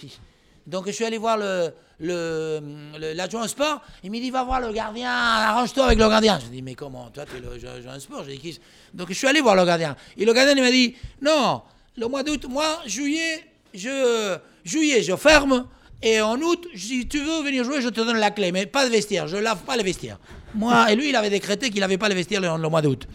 donc 0.68 0.86
je 0.88 0.92
suis 0.92 1.06
allé 1.06 1.18
voir 1.18 1.38
le, 1.38 1.72
le, 2.00 2.60
le- 3.00 3.14
l'adjoint 3.14 3.44
au 3.44 3.48
sport. 3.48 3.82
Il 4.04 4.12
me 4.12 4.20
dit 4.20 4.30
va 4.32 4.44
voir 4.44 4.60
le 4.62 4.72
gardien, 4.72 5.12
arrange-toi 5.12 5.86
avec 5.86 6.00
le 6.00 6.08
gardien. 6.10 6.40
Je 6.44 6.50
dis 6.50 6.62
mais 6.62 6.76
comment 6.76 7.10
Toi 7.10 7.26
tu 7.26 7.38
es 7.38 7.40
l'adjoint 7.42 7.96
au 7.96 8.00
sport. 8.00 8.24
Donc 8.94 9.08
je 9.10 9.14
suis 9.14 9.28
allé 9.28 9.42
voir 9.42 9.56
le 9.56 9.66
gardien. 9.66 9.96
Et 10.18 10.26
le 10.26 10.34
gardien 10.34 10.56
il 10.56 10.62
m'a 10.64 10.72
dit 10.72 10.96
non, 11.22 11.62
le 11.98 12.08
mois 12.08 12.24
d'août, 12.24 12.46
moi 12.50 12.80
juillet, 12.86 13.44
je 13.74 14.38
juillet 14.64 15.02
je 15.04 15.16
ferme. 15.16 15.66
Et 16.06 16.20
en 16.20 16.38
août, 16.42 16.68
si 16.76 17.08
tu 17.08 17.20
veux 17.20 17.44
venir 17.44 17.64
jouer, 17.64 17.82
je 17.82 17.88
te 17.88 18.02
donne 18.02 18.18
la 18.18 18.30
clé, 18.30 18.52
mais 18.52 18.66
pas 18.66 18.84
de 18.86 18.92
vestiaire. 18.92 19.26
Je 19.30 19.38
lave 19.38 19.60
pas 19.64 19.78
les 19.78 19.84
vestiaires. 19.84 20.20
Moi, 20.54 20.92
et 20.92 20.98
lui, 20.98 21.08
il 21.08 21.16
avait 21.16 21.30
décrété 21.30 21.70
qu'il 21.70 21.80
n'avait 21.80 21.98
pas 21.98 22.10
les 22.10 22.16
vestiaires 22.16 22.42
le, 22.42 22.62
le 22.62 22.70
mois 22.70 22.82
d'août. 22.82 23.08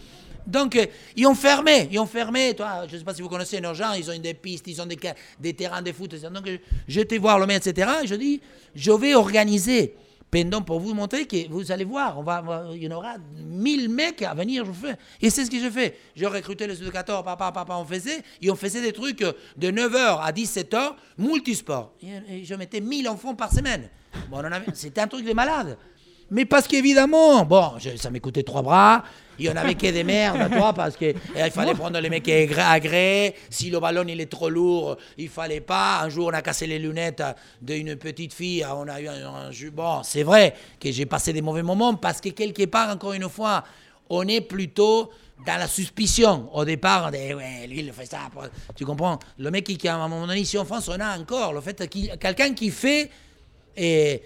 Donc, 0.49 0.75
euh, 0.75 0.85
ils 1.15 1.27
ont 1.27 1.35
fermé, 1.35 1.87
ils 1.91 1.99
ont 1.99 2.05
fermé. 2.05 2.53
Toi, 2.55 2.85
je 2.87 2.93
ne 2.93 2.99
sais 2.99 3.05
pas 3.05 3.13
si 3.13 3.21
vous 3.21 3.29
connaissez 3.29 3.61
nos 3.61 3.73
gens, 3.73 3.93
ils 3.93 4.09
ont 4.09 4.17
des 4.17 4.33
pistes, 4.33 4.67
ils 4.67 4.81
ont 4.81 4.85
des, 4.85 4.97
des 5.39 5.53
terrains 5.53 5.81
de 5.81 5.91
foot. 5.91 6.13
etc. 6.13 6.29
Donc, 6.33 6.47
euh, 6.47 6.57
j'étais 6.87 7.17
voir 7.17 7.39
le 7.39 7.45
maire, 7.45 7.57
etc. 7.65 7.89
Et 8.03 8.07
je 8.07 8.15
dis, 8.15 8.41
je 8.75 8.91
vais 8.91 9.15
organiser 9.15 9.95
pendant 10.31 10.61
pour 10.61 10.79
vous 10.79 10.93
montrer 10.93 11.25
que 11.25 11.49
vous 11.49 11.71
allez 11.71 11.83
voir, 11.83 12.19
on 12.19 12.23
va, 12.23 12.67
il 12.73 12.83
y 12.83 12.87
en 12.87 12.95
aura 12.97 13.15
1000 13.35 13.89
mecs 13.89 14.21
à 14.21 14.33
venir. 14.33 14.63
Je 14.65 14.71
fais. 14.71 14.95
Et 15.21 15.29
c'est 15.29 15.45
ce 15.45 15.51
que 15.51 15.59
je 15.59 15.69
fais. 15.69 15.97
J'ai 16.15 16.27
recruté 16.27 16.67
les 16.67 16.79
éducateurs, 16.81 17.23
papa, 17.23 17.51
papa, 17.51 17.75
on 17.75 17.85
faisait. 17.85 18.21
Et 18.41 18.51
on 18.51 18.55
faisait 18.55 18.81
des 18.81 18.93
trucs 18.93 19.21
euh, 19.21 19.33
de 19.57 19.71
9h 19.71 20.19
à 20.21 20.31
17h, 20.31 20.93
multisport. 21.17 21.93
Et, 22.01 22.41
et 22.41 22.45
je 22.45 22.53
mettais 22.55 22.81
1000 22.81 23.07
enfants 23.09 23.35
par 23.35 23.51
semaine. 23.51 23.89
Bon, 24.29 24.41
C'était 24.73 25.01
un 25.01 25.07
truc 25.07 25.25
de 25.25 25.33
malade. 25.33 25.77
Mais 26.31 26.45
parce 26.45 26.67
qu'évidemment, 26.67 27.43
bon, 27.45 27.71
je- 27.79 27.97
ça 27.97 28.09
m'écoutait 28.09 28.43
trois 28.43 28.61
bras. 28.61 29.03
Il 29.41 29.45
y 29.45 29.49
en 29.49 29.55
avait 29.55 29.75
que 29.75 29.87
des 29.89 30.03
merdes, 30.15 30.51
toi, 30.51 30.73
parce 30.73 30.97
qu'il 30.97 31.15
fallait 31.53 31.73
prendre 31.73 31.97
les 31.99 32.09
mecs 32.09 32.27
à 32.27 32.45
gré- 32.45 32.61
à 32.61 32.79
gré. 32.79 33.35
Si 33.49 33.69
le 33.69 33.79
ballon 33.79 34.03
il 34.07 34.19
est 34.19 34.29
trop 34.29 34.49
lourd, 34.49 34.97
il 35.17 35.29
fallait 35.29 35.61
pas. 35.61 36.01
Un 36.01 36.09
jour, 36.09 36.27
on 36.27 36.33
a 36.33 36.41
cassé 36.41 36.67
les 36.67 36.77
lunettes 36.77 37.23
d'une 37.61 37.95
petite 37.95 38.33
fille. 38.33 38.65
On 38.69 38.87
a 38.87 38.99
eu 38.99 39.07
un, 39.07 39.47
un. 39.47 39.51
Bon, 39.73 40.03
c'est 40.03 40.23
vrai 40.23 40.53
que 40.79 40.91
j'ai 40.91 41.05
passé 41.05 41.31
des 41.33 41.41
mauvais 41.41 41.63
moments 41.63 41.95
parce 41.95 42.19
que 42.19 42.29
quelque 42.29 42.65
part, 42.65 42.89
encore 42.93 43.13
une 43.13 43.29
fois, 43.29 43.63
on 44.09 44.27
est 44.27 44.41
plutôt 44.41 45.09
dans 45.47 45.57
la 45.57 45.67
suspicion. 45.69 46.49
Au 46.53 46.65
départ, 46.65 47.05
on 47.07 47.11
dit, 47.11 47.33
ouais, 47.33 47.65
lui, 47.65 47.79
il 47.79 47.93
fait 47.93 48.05
ça. 48.07 48.19
Tu 48.75 48.85
comprends? 48.85 49.19
Le 49.37 49.49
mec 49.51 49.63
qui, 49.63 49.87
à 49.87 49.95
un 49.95 50.07
moment 50.09 50.27
donné, 50.27 50.41
ici 50.41 50.57
en 50.57 50.65
France, 50.65 50.89
on 50.89 50.99
a 50.99 51.17
encore 51.17 51.53
le 51.53 51.61
fait 51.61 51.87
qu'il 51.87 52.09
quelqu'un 52.17 52.53
qui 52.53 52.69
fait 52.71 53.09
et, 53.77 54.21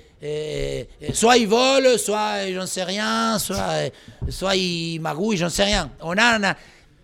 soit 1.13 1.37
il 1.37 1.47
vole, 1.47 1.97
soit 1.99 2.51
j'en 2.53 2.65
sais 2.65 2.83
rien, 2.83 3.37
soit, 3.39 3.89
soit 4.29 4.55
il 4.55 4.99
magouille, 4.99 5.37
j'en 5.37 5.49
sais 5.49 5.63
rien. 5.65 5.89
On 6.01 6.15
a, 6.17 6.55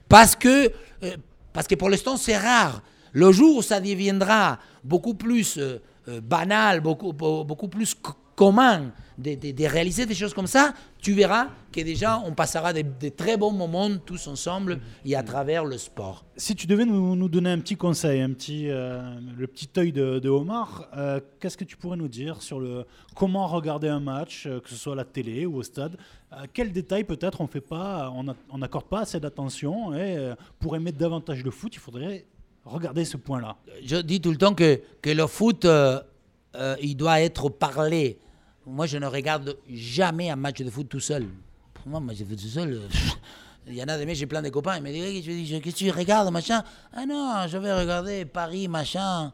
parce 0.07 0.36
que 0.36 0.72
euh, 1.03 1.15
parce 1.53 1.67
que 1.67 1.76
pour 1.76 1.89
l'instant 1.89 2.17
c'est 2.17 2.38
rare. 2.38 2.82
Le 3.11 3.32
jour 3.32 3.57
où 3.57 3.61
ça 3.61 3.80
deviendra 3.80 4.59
beaucoup 4.84 5.15
plus 5.15 5.57
euh, 5.57 5.82
euh, 6.07 6.22
banal, 6.22 6.80
beaucoup 6.82 7.11
beau- 7.11 7.43
beaucoup 7.43 7.67
plus 7.67 7.93
co- 7.95 8.13
commun 8.36 8.91
de, 9.20 9.36
de- 9.36 9.51
de 9.51 9.65
réaliser 9.65 10.05
des 10.05 10.15
choses 10.15 10.34
comme 10.34 10.47
ça, 10.47 10.74
tu 11.01 11.13
verras 11.13 11.47
que 11.72 11.82
déjà 11.82 12.20
on 12.26 12.34
passera 12.34 12.74
des, 12.74 12.84
des 12.84 13.11
très 13.11 13.38
bons 13.38 13.51
moments 13.51 13.89
tous 14.05 14.28
ensemble 14.28 14.80
et 15.05 15.15
à 15.15 15.24
travers 15.24 15.65
le 15.65 15.78
sport. 15.78 16.26
Si 16.38 16.55
tu 16.55 16.65
devais 16.67 16.86
nous, 16.86 17.15
nous 17.15 17.30
donner 17.30 17.51
un 17.51 17.59
petit 17.59 17.76
conseil, 17.76 18.22
un 18.22 18.32
petit, 18.32 18.70
euh, 18.70 19.01
le 19.38 19.47
petit 19.47 19.70
œil 19.78 19.91
de, 19.91 20.20
de 20.20 20.30
Omar, 20.30 20.88
euh, 20.97 21.20
qu'est-ce 21.39 21.57
que 21.57 21.63
tu 21.65 21.78
pourrais 21.78 21.97
nous 21.97 22.07
dire 22.07 22.41
sur 22.41 22.59
le 22.59 22.86
comment 23.15 23.45
regarder 23.47 23.89
un 23.89 23.99
match, 23.99 24.45
euh, 24.47 24.59
que 24.61 24.70
ce 24.70 24.76
soit 24.76 24.93
à 24.93 24.95
la 24.95 25.05
télé 25.05 25.45
ou 25.45 25.57
au 25.57 25.63
stade? 25.63 25.97
Euh, 26.34 26.38
Quels 26.53 26.72
détails 26.72 27.03
peut-être 27.03 27.41
on 27.41 27.47
fait 27.47 27.61
pas, 27.61 28.11
on 28.49 28.57
n'accorde 28.57 28.86
pas 28.86 29.01
assez 29.01 29.20
d'attention 29.20 29.93
et 29.93 30.34
pour 30.59 30.76
aimer 30.76 30.91
davantage 30.91 31.43
le 31.43 31.51
foot, 31.51 31.74
il 31.76 31.80
faudrait 31.80 32.26
regarder 32.65 33.03
ce 33.05 33.17
point-là. 33.17 33.55
je 33.84 33.97
dis 33.97 34.22
tout 34.22 34.32
le 34.32 34.38
temps 34.38 34.53
que, 34.53 34.80
que 35.01 35.09
le 35.09 35.26
foot, 35.28 35.65
il 36.82 36.95
doit 36.97 37.22
être 37.22 37.49
parlé. 37.49 38.17
Moi, 38.66 38.86
je 38.86 38.97
ne 38.97 39.07
regarde 39.07 39.57
jamais 39.72 40.30
un 40.30 40.36
match 40.36 40.60
de 40.62 40.70
foot 40.70 40.88
tout 40.89 40.99
seul. 40.99 41.28
Pour 41.74 41.88
moi, 41.88 41.99
un 41.99 42.03
match 42.03 42.18
de 42.18 42.26
foot 42.26 42.39
tout 42.39 42.47
seul, 42.47 42.74
euh, 42.74 42.88
il 43.68 43.76
y 43.76 43.84
en 43.84 43.88
a 43.88 43.97
des 43.97 44.05
mecs, 44.05 44.16
j'ai 44.16 44.26
plein 44.28 44.41
de 44.41 44.49
copains, 44.49 44.78
ils 44.78 44.84
me 44.84 44.91
disent, 44.91 45.24
dis, 45.24 45.62
qu'est-ce 45.62 45.76
que 45.76 45.80
tu 45.80 45.91
regardes, 45.91 46.32
machin? 46.32 46.64
Ah 46.93 47.05
non, 47.05 47.45
je 47.47 47.57
vais 47.57 47.74
regarder 47.74 48.26
Paris, 48.26 48.68
machin, 48.68 49.32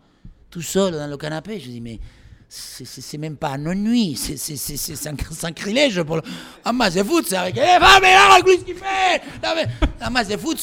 tout 0.49 0.61
seul 0.61 0.93
dans 0.93 1.07
le 1.07 1.17
canapé. 1.17 1.59
Je 1.59 1.69
dis, 1.69 1.81
mais 1.81 1.99
c'est- 2.47 3.17
même 3.17 3.35
pas 3.37 3.49
un 3.51 3.65
ennui, 3.65 4.15
c'est 4.15 5.07
un 5.07 5.15
sacrilège 5.33 6.01
pour 6.03 6.17
le... 6.17 6.21
Un 6.63 6.71
match 6.73 6.93
de 6.93 7.03
foot, 7.03 7.25
c'est 7.27 7.35
avec 7.37 7.55
femmes, 7.55 7.81
mais 8.01 8.13
là, 8.13 8.37
ce 8.45 8.63
qu'il 8.63 8.75
fait 8.75 9.21
Non, 9.43 9.49
mais 9.55 9.65
Un 10.01 10.09
match 10.09 10.27
de 10.27 10.37
foot, 10.37 10.57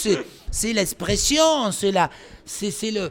c'est- 0.51 0.73
l'expression, 0.73 1.71
c'est 1.73 1.93
la... 1.93 2.09
C'est 2.45 2.91
le... 2.91 3.11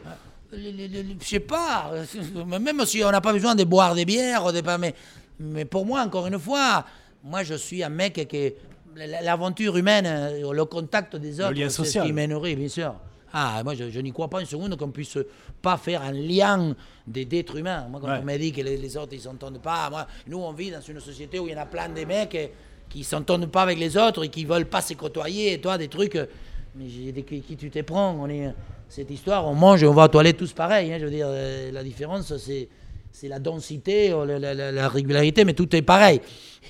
je 0.52 1.26
sais 1.26 1.40
pas, 1.40 1.92
même 2.60 2.84
si 2.86 3.02
on 3.04 3.10
n'a 3.10 3.20
pas 3.20 3.32
besoin 3.32 3.54
de 3.54 3.64
boire 3.64 3.94
des 3.94 4.04
bières, 4.04 4.52
des 4.52 4.62
mais, 4.78 4.94
mais 5.40 5.64
pour 5.64 5.84
moi, 5.86 6.02
encore 6.02 6.26
une 6.26 6.38
fois, 6.38 6.84
moi 7.24 7.42
je 7.42 7.54
suis 7.54 7.82
un 7.82 7.88
mec 7.88 8.26
qui. 8.28 8.52
L'aventure 8.94 9.74
humaine, 9.78 10.04
euh, 10.06 10.52
le 10.52 10.64
contact 10.66 11.16
des 11.16 11.40
autres, 11.40 11.52
lien 11.52 11.70
c'est 11.70 11.76
ce 11.78 11.84
social. 11.84 12.06
qui 12.06 12.12
me 12.12 12.26
nourrit, 12.26 12.54
bien 12.56 12.68
sûr. 12.68 12.94
Ah, 13.32 13.62
moi 13.64 13.74
je, 13.74 13.88
je 13.88 14.00
n'y 14.00 14.12
crois 14.12 14.28
pas 14.28 14.40
une 14.40 14.46
seconde 14.46 14.76
qu'on 14.76 14.90
puisse 14.90 15.16
pas 15.62 15.78
faire 15.78 16.02
un 16.02 16.12
lien 16.12 16.74
des- 17.06 17.24
d'êtres 17.24 17.56
humains. 17.56 17.86
Moi, 17.90 18.00
quand 18.02 18.08
Ouais. 18.08 18.18
on 18.20 18.24
m'a 18.24 18.36
dit 18.36 18.52
que 18.52 18.60
les, 18.60 18.76
les 18.76 18.96
autres 18.98 19.14
ils 19.14 19.20
s'entendent 19.20 19.62
pas, 19.62 19.88
moi, 19.88 20.06
nous 20.26 20.36
on 20.38 20.52
vit 20.52 20.70
dans 20.70 20.82
une 20.82 21.00
société 21.00 21.38
où 21.38 21.46
il 21.48 21.54
y 21.54 21.56
en 21.56 21.62
a 21.62 21.64
plein 21.66 21.88
de 21.88 22.04
mecs 22.04 22.34
euh, 22.34 22.48
qui 22.90 23.02
s'entendent 23.02 23.46
pas 23.50 23.62
avec 23.62 23.78
les 23.78 23.96
autres 23.96 24.24
et 24.24 24.28
qui 24.28 24.44
veulent 24.44 24.66
pas 24.66 24.82
se 24.82 24.92
côtoyer, 24.92 25.54
et 25.54 25.60
toi 25.62 25.78
des 25.78 25.88
trucs. 25.88 26.16
euh, 26.16 26.26
Mais 26.74 26.84
qui, 27.22 27.40
qui 27.40 27.56
tu 27.56 27.70
te 27.70 27.80
prends 27.80 28.10
on 28.20 28.28
est, 28.28 28.52
Cette 28.90 29.10
histoire, 29.10 29.46
on 29.48 29.54
mange 29.54 29.82
et 29.82 29.86
on 29.86 29.94
va 29.94 30.04
aux 30.04 30.08
toilettes 30.08 30.36
tous 30.36 30.52
pareil. 30.52 30.92
hein, 30.92 30.98
je 31.00 31.04
veux 31.06 31.10
dire, 31.10 31.26
euh, 31.30 31.72
la 31.72 31.82
différence, 31.82 32.36
c'est, 32.36 32.68
c'est 33.12 33.28
la 33.28 33.38
densité, 33.38 34.10
euh, 34.12 34.24
la, 34.24 34.38
la- 34.38 34.54
la- 34.54 34.72
la 34.72 34.88
régularité, 34.88 35.44
mais 35.44 35.54
tout 35.54 35.74
est 35.76 35.82
pareil. 35.82 36.20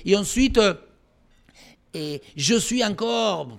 Et 0.05 0.15
ensuite, 0.15 0.57
euh, 0.57 0.73
et 1.95 2.21
je 2.35 2.55
suis 2.55 2.83
encore, 2.83 3.49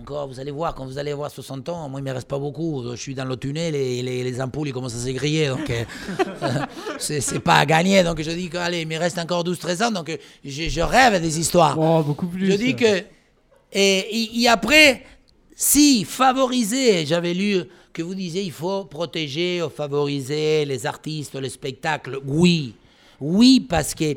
encore, 0.00 0.28
vous 0.28 0.38
allez 0.38 0.52
voir, 0.52 0.74
quand 0.76 0.86
vous 0.86 0.96
allez 0.96 1.10
avoir 1.10 1.28
60 1.30 1.68
ans, 1.68 1.88
moi 1.88 1.98
il 1.98 2.04
ne 2.04 2.08
me 2.10 2.14
reste 2.14 2.28
pas 2.28 2.38
beaucoup. 2.38 2.84
Je 2.92 2.96
suis 2.96 3.16
dans 3.16 3.24
le 3.24 3.36
tunnel 3.36 3.74
et 3.74 4.00
les, 4.00 4.22
les 4.22 4.40
ampoules 4.40 4.68
ils 4.68 4.72
commencent 4.72 4.94
à 4.94 5.04
se 5.04 5.10
griller. 5.10 5.48
Donc 5.48 5.68
euh, 5.70 5.82
c'est, 6.98 7.40
pas 7.40 7.56
à 7.56 7.66
gagner. 7.66 8.02
Donc 8.04 8.22
je 8.22 8.30
dis 8.30 8.48
que, 8.48 8.58
allez, 8.58 8.82
il 8.82 8.88
me 8.88 8.96
reste 8.96 9.18
encore 9.18 9.42
12-13 9.44 9.84
ans. 9.86 9.90
Donc 9.90 10.08
euh, 10.08 10.16
je, 10.44 10.68
je 10.68 10.80
rêve 10.80 11.20
des 11.20 11.38
histoires. 11.40 11.76
Oh, 11.78 12.02
beaucoup 12.04 12.26
plus. 12.28 12.50
Je 12.52 12.56
dis 12.56 12.76
que. 12.76 12.98
Et, 13.72 13.98
et- 13.98 14.40
et 14.42 14.48
après, 14.48 15.02
si 15.54 16.04
favoriser, 16.04 17.06
j'avais 17.06 17.34
lu 17.34 17.64
que 17.92 18.02
vous 18.02 18.14
disiez 18.14 18.42
il 18.42 18.52
faut 18.52 18.84
protéger 18.84 19.62
ou 19.62 19.70
favoriser 19.70 20.64
les 20.64 20.84
artistes, 20.84 21.34
les 21.36 21.48
spectacles. 21.48 22.18
Oui. 22.26 22.74
Oui, 23.20 23.60
parce 23.60 23.94
que 23.94 24.16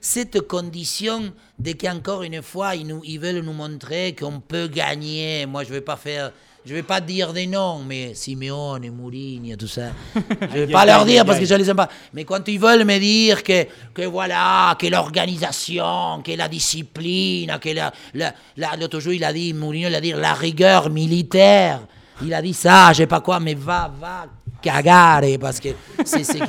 cette 0.00 0.42
condition 0.42 1.32
de 1.58 1.72
qu'encore 1.72 2.22
une 2.22 2.42
fois, 2.42 2.76
nous, 2.76 3.00
ils 3.04 3.18
veulent 3.18 3.40
nous 3.40 3.54
montrer 3.54 4.14
qu'on 4.14 4.40
peut 4.40 4.68
gagner. 4.68 5.46
Moi, 5.46 5.64
je 5.64 5.70
ne 5.70 5.74
vais 5.74 5.80
pas 5.80 5.96
faire. 5.96 6.32
Je 6.68 6.74
vais 6.74 6.82
pas 6.82 7.00
dire 7.00 7.32
des 7.32 7.46
noms, 7.46 7.84
mais 7.86 8.12
Simeone, 8.14 8.90
Mourinho, 8.90 9.54
tout 9.56 9.68
ça. 9.68 9.90
Je 10.52 10.58
vais 10.60 10.66
pas 10.66 10.84
leur 10.84 11.04
dire 11.04 11.24
parce 11.24 11.38
que 11.38 11.44
je 11.44 11.54
les 11.54 11.70
aime 11.70 11.76
pas. 11.76 11.88
Mais 12.12 12.24
quand 12.24 12.46
ils 12.48 12.58
veulent 12.58 12.84
me 12.84 12.98
dire 12.98 13.44
que, 13.44 13.66
que 13.94 14.02
voilà, 14.02 14.76
que 14.76 14.88
l'organisation, 14.88 16.22
que 16.24 16.32
la 16.36 16.48
discipline, 16.48 17.56
que 17.60 17.68
la, 17.68 17.92
la, 18.14 18.34
la- 18.56 18.76
l'autre 18.76 18.98
jour 18.98 19.12
il 19.12 19.22
a 19.22 19.32
dit, 19.32 19.52
Mourinho 19.54 19.88
il 19.88 19.94
a 19.94 20.00
dit 20.00 20.12
la 20.12 20.34
rigueur 20.34 20.90
militaire. 20.90 21.80
Il 22.22 22.32
a 22.34 22.42
dit 22.42 22.54
ça, 22.54 22.88
je 22.92 22.98
sais 22.98 23.06
pas 23.06 23.20
quoi, 23.20 23.38
mais 23.38 23.54
va, 23.54 23.92
va 24.00 24.26
cagare 24.60 25.20
parce 25.38 25.60
que 25.60 25.68
c'est 26.04 26.24
c'est 26.24 26.40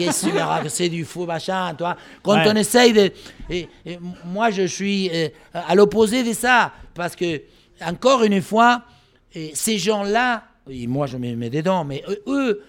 c'est- 0.69 0.89
du 0.89 1.05
fou 1.05 1.25
machin, 1.25 1.75
toi. 1.77 1.95
Quand 2.23 2.33
Ouais. 2.37 2.45
on 2.47 2.55
essaye 2.55 2.93
de, 2.93 3.11
et- 3.49 3.67
et 3.85 3.99
moi 4.25 4.49
je 4.49 4.65
suis 4.65 5.09
euh, 5.13 5.27
à 5.53 5.75
l'opposé 5.75 6.23
de 6.23 6.33
ça 6.33 6.71
parce 6.95 7.15
que 7.15 7.41
encore 7.85 8.23
une 8.23 8.41
fois, 8.41 8.81
et 9.33 9.51
ces 9.53 9.77
gens-là, 9.77 10.43
moi 10.87 11.07
je 11.07 11.17
me 11.17 11.35
mets 11.35 11.49
dedans, 11.49 11.83
mais 11.83 12.03
eux, 12.27 12.63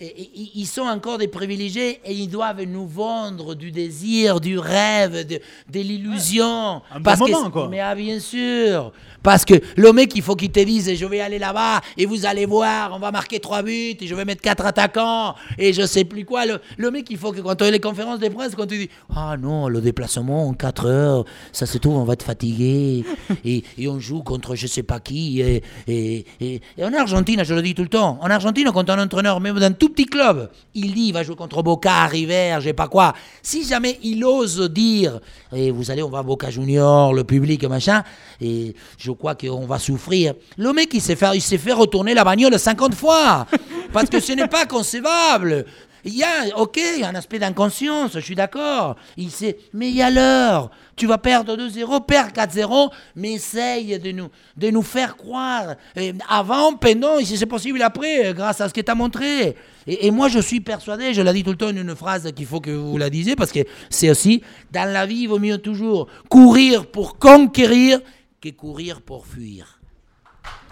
et- 0.00 0.06
et- 0.22 0.50
ils 0.54 0.66
sont 0.66 0.82
encore 0.82 1.18
des 1.18 1.28
privilégiés 1.28 2.00
et 2.04 2.12
ils 2.12 2.28
doivent 2.28 2.62
nous 2.62 2.86
vendre 2.86 3.54
du 3.54 3.70
désir, 3.72 4.40
du 4.40 4.58
rêve, 4.58 5.26
de, 5.26 5.40
de 5.72 5.80
l'illusion. 5.80 6.82
Un 6.92 6.96
bon 6.96 7.02
Parce 7.02 7.20
que- 7.20 7.30
moment, 7.30 7.50
quoi. 7.50 7.68
Mais 7.68 7.80
ah, 7.80 7.94
bien 7.94 8.20
sûr. 8.20 8.92
Parce 9.22 9.44
que 9.44 9.54
le 9.76 9.92
mec, 9.92 10.12
il 10.14 10.22
faut 10.22 10.36
qu'il 10.36 10.50
te 10.50 10.60
dise 10.60 10.94
je 10.94 11.04
vais 11.04 11.20
aller 11.20 11.38
là-bas 11.40 11.80
et 11.96 12.06
vous 12.06 12.24
allez 12.24 12.46
voir, 12.46 12.92
on 12.94 12.98
va 13.00 13.10
marquer 13.10 13.40
trois 13.40 13.62
buts 13.62 13.96
et 14.00 14.06
je 14.06 14.14
vais 14.14 14.24
mettre 14.24 14.40
quatre 14.42 14.64
attaquants 14.64 15.34
et 15.58 15.72
je 15.72 15.84
sais 15.86 16.04
plus 16.04 16.24
quoi. 16.24 16.46
Le, 16.46 16.60
le 16.76 16.90
mec, 16.92 17.06
il 17.10 17.18
faut 17.18 17.32
que 17.32 17.40
quand 17.40 17.60
on 17.60 17.64
a 17.64 17.70
les 17.70 17.80
conférences 17.80 18.20
de 18.20 18.28
presse, 18.28 18.54
quand 18.54 18.66
tu 18.66 18.78
dis 18.78 18.90
ah 19.14 19.36
non, 19.36 19.68
le 19.68 19.80
déplacement 19.80 20.46
en 20.48 20.52
4 20.54 20.86
heures, 20.86 21.24
ça 21.52 21.66
se 21.66 21.76
trouve, 21.78 21.96
on 21.96 22.04
va 22.04 22.12
être 22.12 22.22
fatigué 22.22 23.04
et, 23.44 23.64
et 23.76 23.88
on 23.88 23.98
joue 23.98 24.22
contre 24.22 24.54
je 24.54 24.66
sais 24.68 24.84
pas 24.84 25.00
qui. 25.00 25.40
Et, 25.40 25.62
et, 25.88 26.24
et- 26.40 26.60
et 26.78 26.84
en 26.84 26.92
Argentine, 26.94 27.42
je 27.44 27.54
le 27.54 27.62
dis 27.62 27.74
tout 27.74 27.82
le 27.82 27.88
temps, 27.88 28.18
en 28.22 28.30
Argentine, 28.30 28.70
quand 28.72 28.88
un 28.88 29.02
entraîneur, 29.02 29.40
même 29.40 29.58
dans 29.58 29.66
un 29.66 29.72
petit 29.88 30.06
club, 30.06 30.50
il 30.74 30.94
dit 30.94 31.08
il 31.08 31.12
va 31.12 31.22
jouer 31.22 31.36
contre 31.36 31.62
Boca, 31.62 32.06
River, 32.06 32.56
je 32.60 32.64
sais 32.64 32.72
pas 32.72 32.88
quoi. 32.88 33.14
Si 33.42 33.66
jamais 33.66 33.98
il 34.02 34.24
ose 34.24 34.60
dire 34.70 35.20
et 35.52 35.70
vous 35.70 35.90
allez, 35.90 36.02
on 36.02 36.10
va 36.10 36.18
à 36.18 36.22
Boca 36.22 36.50
Junior, 36.50 37.12
le 37.12 37.24
public, 37.24 37.64
machin, 37.64 38.02
et 38.40 38.74
je 38.98 39.10
crois 39.10 39.34
qu'on 39.34 39.66
va 39.66 39.78
souffrir. 39.78 40.34
Le 40.56 40.72
mec, 40.72 40.90
il 40.92 41.00
s'est 41.00 41.16
fait, 41.16 41.34
il 41.34 41.40
s'est 41.40 41.58
fait 41.58 41.72
retourner 41.72 42.14
la 42.14 42.24
bagnole 42.24 42.58
50 42.58 42.94
fois, 42.94 43.46
parce 43.92 44.08
que 44.08 44.20
ce 44.20 44.32
n'est 44.32 44.48
pas 44.48 44.66
concevable. 44.66 45.64
Il 46.08 46.16
y 46.16 46.24
a, 46.24 46.56
ok, 46.56 46.80
il 46.96 47.00
y 47.00 47.04
a 47.04 47.08
un 47.08 47.14
aspect 47.14 47.38
d'inconscience, 47.38 48.12
je 48.14 48.20
suis 48.20 48.34
d'accord. 48.34 48.96
Il 49.18 49.30
sait, 49.30 49.58
mais 49.74 49.90
il 49.90 49.96
y 49.96 50.02
a 50.02 50.10
l'heure. 50.10 50.70
Tu 50.96 51.06
vas 51.06 51.18
perdre 51.18 51.54
2-0, 51.54 52.06
perdre 52.06 52.32
4-0, 52.32 52.90
mais 53.14 53.34
essaye 53.34 53.98
de 53.98 54.10
nous, 54.12 54.28
de 54.56 54.70
nous 54.70 54.82
faire 54.82 55.16
croire. 55.16 55.74
Et 55.96 56.14
avant, 56.28 56.74
pendant, 56.74 57.18
et 57.18 57.26
si 57.26 57.36
c'est 57.36 57.46
possible 57.46 57.82
après, 57.82 58.26
euh, 58.26 58.32
grâce 58.32 58.60
à 58.62 58.68
ce 58.68 58.74
que 58.74 58.80
tu 58.80 58.90
as 58.90 58.94
montré. 58.94 59.54
Et, 59.86 60.06
et 60.06 60.10
moi, 60.10 60.28
je 60.28 60.38
suis 60.38 60.60
persuadé, 60.60 61.12
je 61.12 61.20
l'ai 61.20 61.32
dit 61.34 61.44
tout 61.44 61.50
le 61.50 61.56
temps, 61.56 61.68
une 61.68 61.94
phrase 61.94 62.32
qu'il 62.32 62.46
faut 62.46 62.60
que 62.60 62.70
vous 62.70 62.96
la 62.96 63.10
disiez, 63.10 63.36
parce 63.36 63.52
que 63.52 63.60
c'est 63.90 64.08
aussi, 64.08 64.42
dans 64.72 64.90
la 64.90 65.04
vie, 65.04 65.20
il 65.20 65.28
vaut 65.28 65.38
mieux 65.38 65.58
toujours 65.58 66.08
courir 66.30 66.86
pour 66.86 67.18
conquérir 67.18 68.00
que 68.40 68.48
courir 68.48 69.02
pour 69.02 69.26
fuir. 69.26 69.78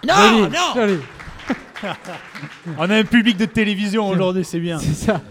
Non, 0.05 0.49
non. 0.49 0.99
On 2.77 2.89
a 2.89 2.95
un 2.95 3.03
public 3.03 3.37
de 3.37 3.45
télévision 3.45 4.07
aujourd'hui, 4.07 4.43
c'est 4.43 4.59
bien. 4.59 4.79
C'est 4.79 4.93
ça. 4.93 5.21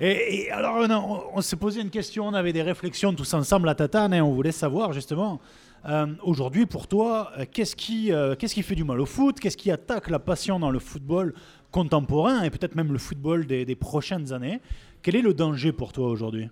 Et, 0.00 0.46
et 0.46 0.50
alors, 0.50 0.86
on, 1.34 1.40
s'est 1.40 1.56
posé 1.56 1.80
une 1.80 1.90
question, 1.90 2.26
on 2.26 2.34
avait 2.34 2.52
des 2.52 2.62
réflexions 2.62 3.14
tous 3.14 3.32
ensemble 3.34 3.68
à 3.68 3.74
Tatane, 3.74 4.12
et 4.12 4.20
on 4.20 4.32
voulait 4.32 4.52
savoir 4.52 4.92
justement, 4.92 5.40
euh, 5.86 6.06
aujourd'hui 6.22 6.66
pour 6.66 6.88
toi, 6.88 7.30
euh, 7.38 7.44
qu'est-ce 7.50 7.76
qui, 7.76 8.12
euh, 8.12 8.34
qu'est-ce 8.34 8.54
qui 8.54 8.62
fait 8.62 8.74
du 8.74 8.84
mal 8.84 9.00
au 9.00 9.06
foot? 9.06 9.38
Qu'est-ce 9.38 9.56
qui 9.56 9.70
attaque 9.70 10.08
la 10.08 10.18
passion 10.18 10.58
dans 10.58 10.70
le 10.70 10.78
football 10.78 11.34
contemporain 11.70 12.42
et 12.42 12.50
peut-être 12.50 12.74
même 12.74 12.92
le 12.92 12.98
football 12.98 13.46
des, 13.46 13.64
des 13.64 13.76
prochaines 13.76 14.32
années? 14.32 14.60
Quel 15.02 15.16
est 15.16 15.22
le 15.22 15.34
danger 15.34 15.72
pour 15.72 15.92
toi 15.92 16.08
aujourd'hui? 16.08 16.48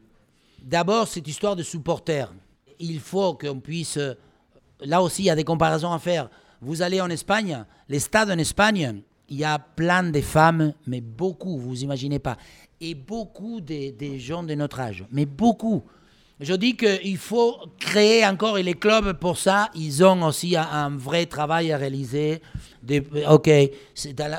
D'abord, 0.62 1.08
cette 1.08 1.26
histoire 1.26 1.56
de 1.56 1.62
supporters. 1.62 2.32
Il 2.78 3.00
faut 3.00 3.34
qu'on 3.34 3.58
puisse. 3.58 3.98
Là 4.80 5.02
aussi, 5.02 5.22
il 5.22 5.26
y 5.26 5.30
a 5.30 5.36
des 5.36 5.44
comparaisons 5.44 5.92
à 5.92 5.98
faire. 5.98 6.28
Vous 6.60 6.82
allez 6.82 7.00
en 7.00 7.08
Espagne, 7.08 7.64
les 7.88 7.98
stades 7.98 8.30
en 8.30 8.38
Espagne, 8.38 9.02
il 9.28 9.38
y 9.38 9.44
a 9.44 9.58
plein 9.58 10.02
de 10.02 10.20
femmes, 10.20 10.74
mais 10.86 11.00
beaucoup, 11.00 11.58
vous 11.58 11.82
imaginez 11.82 12.18
pas. 12.18 12.36
Et 12.80 12.94
beaucoup 12.94 13.60
des 13.60 13.92
des 13.92 14.18
gens 14.18 14.42
de 14.42 14.54
notre 14.54 14.80
âge, 14.80 15.04
mais 15.10 15.26
beaucoup. 15.26 15.82
Je 16.42 16.54
dis 16.54 16.76
qu'il 16.76 17.18
faut 17.18 17.56
créer 17.78 18.26
encore, 18.26 18.58
et 18.58 18.64
les 18.64 18.74
clubs, 18.74 19.12
pour 19.12 19.38
ça, 19.38 19.70
ils 19.76 20.04
ont 20.04 20.24
aussi 20.24 20.56
un, 20.56 20.90
vrai 20.90 21.26
travail 21.26 21.70
à 21.70 21.76
réaliser. 21.76 22.42
Ok, 23.28 23.48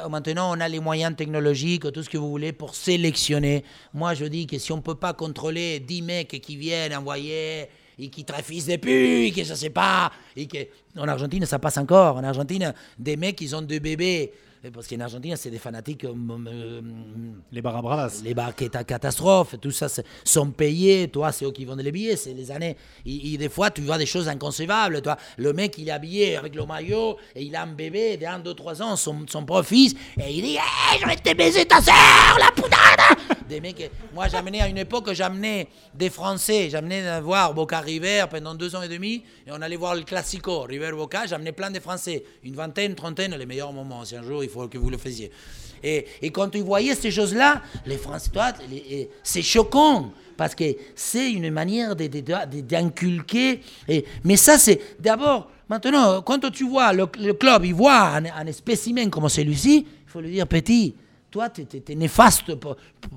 maintenant 0.09 0.57
on 0.57 0.59
a 0.59 0.67
les 0.67 0.81
moyens 0.81 1.15
technologiques, 1.15 1.89
tout 1.93 2.03
ce 2.03 2.09
que 2.09 2.17
vous 2.17 2.29
voulez, 2.29 2.51
pour 2.51 2.75
sélectionner. 2.75 3.63
Moi, 3.93 4.15
je 4.15 4.25
dis 4.25 4.45
que 4.47 4.57
si 4.57 4.73
on 4.73 4.77
ne 4.77 4.81
peut 4.81 4.95
pas 4.95 5.13
contrôler 5.13 5.79
10 5.79 6.01
mecs 6.01 6.41
qui 6.41 6.57
viennent 6.57 6.93
envoyer 6.93 7.69
et 7.97 8.09
qui 8.09 8.25
trafiquent 8.25 8.65
des 8.65 9.27
et 9.27 9.31
que 9.31 9.43
je 9.45 9.53
sais 9.53 9.69
pas, 9.69 10.11
et 10.35 10.45
que... 10.45 10.57
En 10.97 11.07
Argentine, 11.07 11.45
ça 11.45 11.57
passe 11.57 11.77
encore. 11.77 12.17
En 12.17 12.23
Argentine, 12.25 12.73
des 12.99 13.15
mecs, 13.15 13.39
ils 13.39 13.55
ont 13.55 13.61
deux 13.61 13.79
bébés. 13.79 14.33
Parce 14.71 14.87
qu'en 14.87 14.99
Argentine, 15.01 15.35
c'est 15.35 15.49
des 15.49 15.59
fanatiques... 15.59 16.05
euh, 16.05 16.13
euh, 16.47 16.81
Les 17.51 17.61
barabravas. 17.61 18.21
les 18.23 18.33
bars 18.33 18.55
qui 18.55 18.63
est 18.63 18.75
à 18.77 18.85
catastrophe, 18.85 19.55
tout 19.59 19.71
ça 19.71 19.87
sont 20.23 20.51
payés, 20.51 21.09
toi 21.09 21.33
c'est 21.33 21.43
eux 21.43 21.51
qui 21.51 21.65
vendent 21.65 21.81
les 21.81 21.91
billets, 21.91 22.15
c'est 22.15 22.33
les 22.33 22.49
années. 22.49 22.77
Et, 23.05 23.33
et 23.33 23.37
des 23.37 23.49
fois 23.49 23.71
tu 23.71 23.81
vois 23.81 23.97
des 23.97 24.05
choses 24.05 24.29
inconcevables, 24.29 25.01
toi. 25.01 25.17
Le 25.37 25.51
mec 25.51 25.77
il 25.79 25.89
est 25.89 25.91
habillé 25.91 26.37
avec 26.37 26.55
le 26.55 26.65
maillot 26.65 27.17
et 27.35 27.43
il 27.43 27.53
a 27.57 27.63
un 27.63 27.67
bébé 27.67 28.15
de 28.15 28.25
1, 28.25 28.39
2, 28.39 28.53
3 28.53 28.81
ans, 28.81 28.95
son, 28.95 29.25
son 29.27 29.43
propre 29.43 29.67
fils, 29.67 29.95
et 30.17 30.31
il 30.31 30.41
dit 30.41 30.55
hey, 30.55 30.99
je 31.01 31.05
vais 31.07 31.15
te 31.17 31.35
baiser 31.35 31.65
ta 31.65 31.81
sœur, 31.81 31.93
la 32.39 32.49
putain 32.55 32.77
Des 33.49 33.59
mecs, 33.59 33.91
moi 34.13 34.29
j'amenais 34.29 34.61
à 34.61 34.69
une 34.69 34.77
époque, 34.77 35.11
j'amenais 35.11 35.67
des 35.93 36.09
Français, 36.09 36.69
j'amenais 36.69 37.19
voir 37.19 37.53
Boca 37.53 37.81
River 37.81 38.25
pendant 38.29 38.55
deux 38.55 38.73
ans 38.77 38.81
et 38.81 38.87
demi, 38.87 39.23
et 39.45 39.51
on 39.51 39.61
allait 39.61 39.75
voir 39.75 39.93
le 39.95 40.03
Classico, 40.03 40.61
River 40.61 40.91
Boca, 40.93 41.25
j'amenais 41.25 41.51
plein 41.51 41.69
de 41.69 41.79
Français, 41.81 42.23
une 42.43 42.55
vingtaine, 42.55 42.95
trentaine, 42.95 43.35
les 43.35 43.45
meilleurs 43.45 43.73
moments, 43.73 44.05
si 44.05 44.15
un 44.15 44.23
jour 44.23 44.41
il 44.43 44.49
faut 44.53 44.67
que 44.67 44.77
vous 44.77 44.89
le 44.89 44.97
faisiez. 44.97 45.31
Et, 45.83 46.05
et 46.21 46.29
quand 46.31 46.49
tu 46.49 46.59
voyais 46.61 46.95
ces 46.95 47.11
choses-là, 47.11 47.61
les 47.85 47.97
Français, 47.97 48.31
c'est 49.23 49.41
choquant. 49.41 50.11
Parce 50.35 50.55
que 50.55 50.63
c'est 50.95 51.31
une 51.31 51.51
manière 51.51 51.95
d'inculquer. 51.95 53.61
mais 54.23 54.35
ça, 54.35 54.57
c'est 54.57 54.79
d'abord, 54.99 55.51
maintenant, 55.69 56.21
quand 56.23 56.39
tu 56.51 56.67
vois 56.67 56.91
le, 56.91 57.07
le 57.19 57.33
club, 57.33 57.65
il 57.65 57.75
voit 57.75 58.15
un, 58.15 58.25
un 58.25 58.51
spécimen 58.51 59.09
comme 59.11 59.29
celui-ci, 59.29 59.85
il 59.85 60.11
faut 60.11 60.21
lui 60.21 60.31
dire, 60.31 60.47
petit, 60.47 60.95
toi, 61.33 61.49
tu 61.49 61.63
es, 61.89 61.95
néfaste 61.95 62.53
pour, 62.55 62.75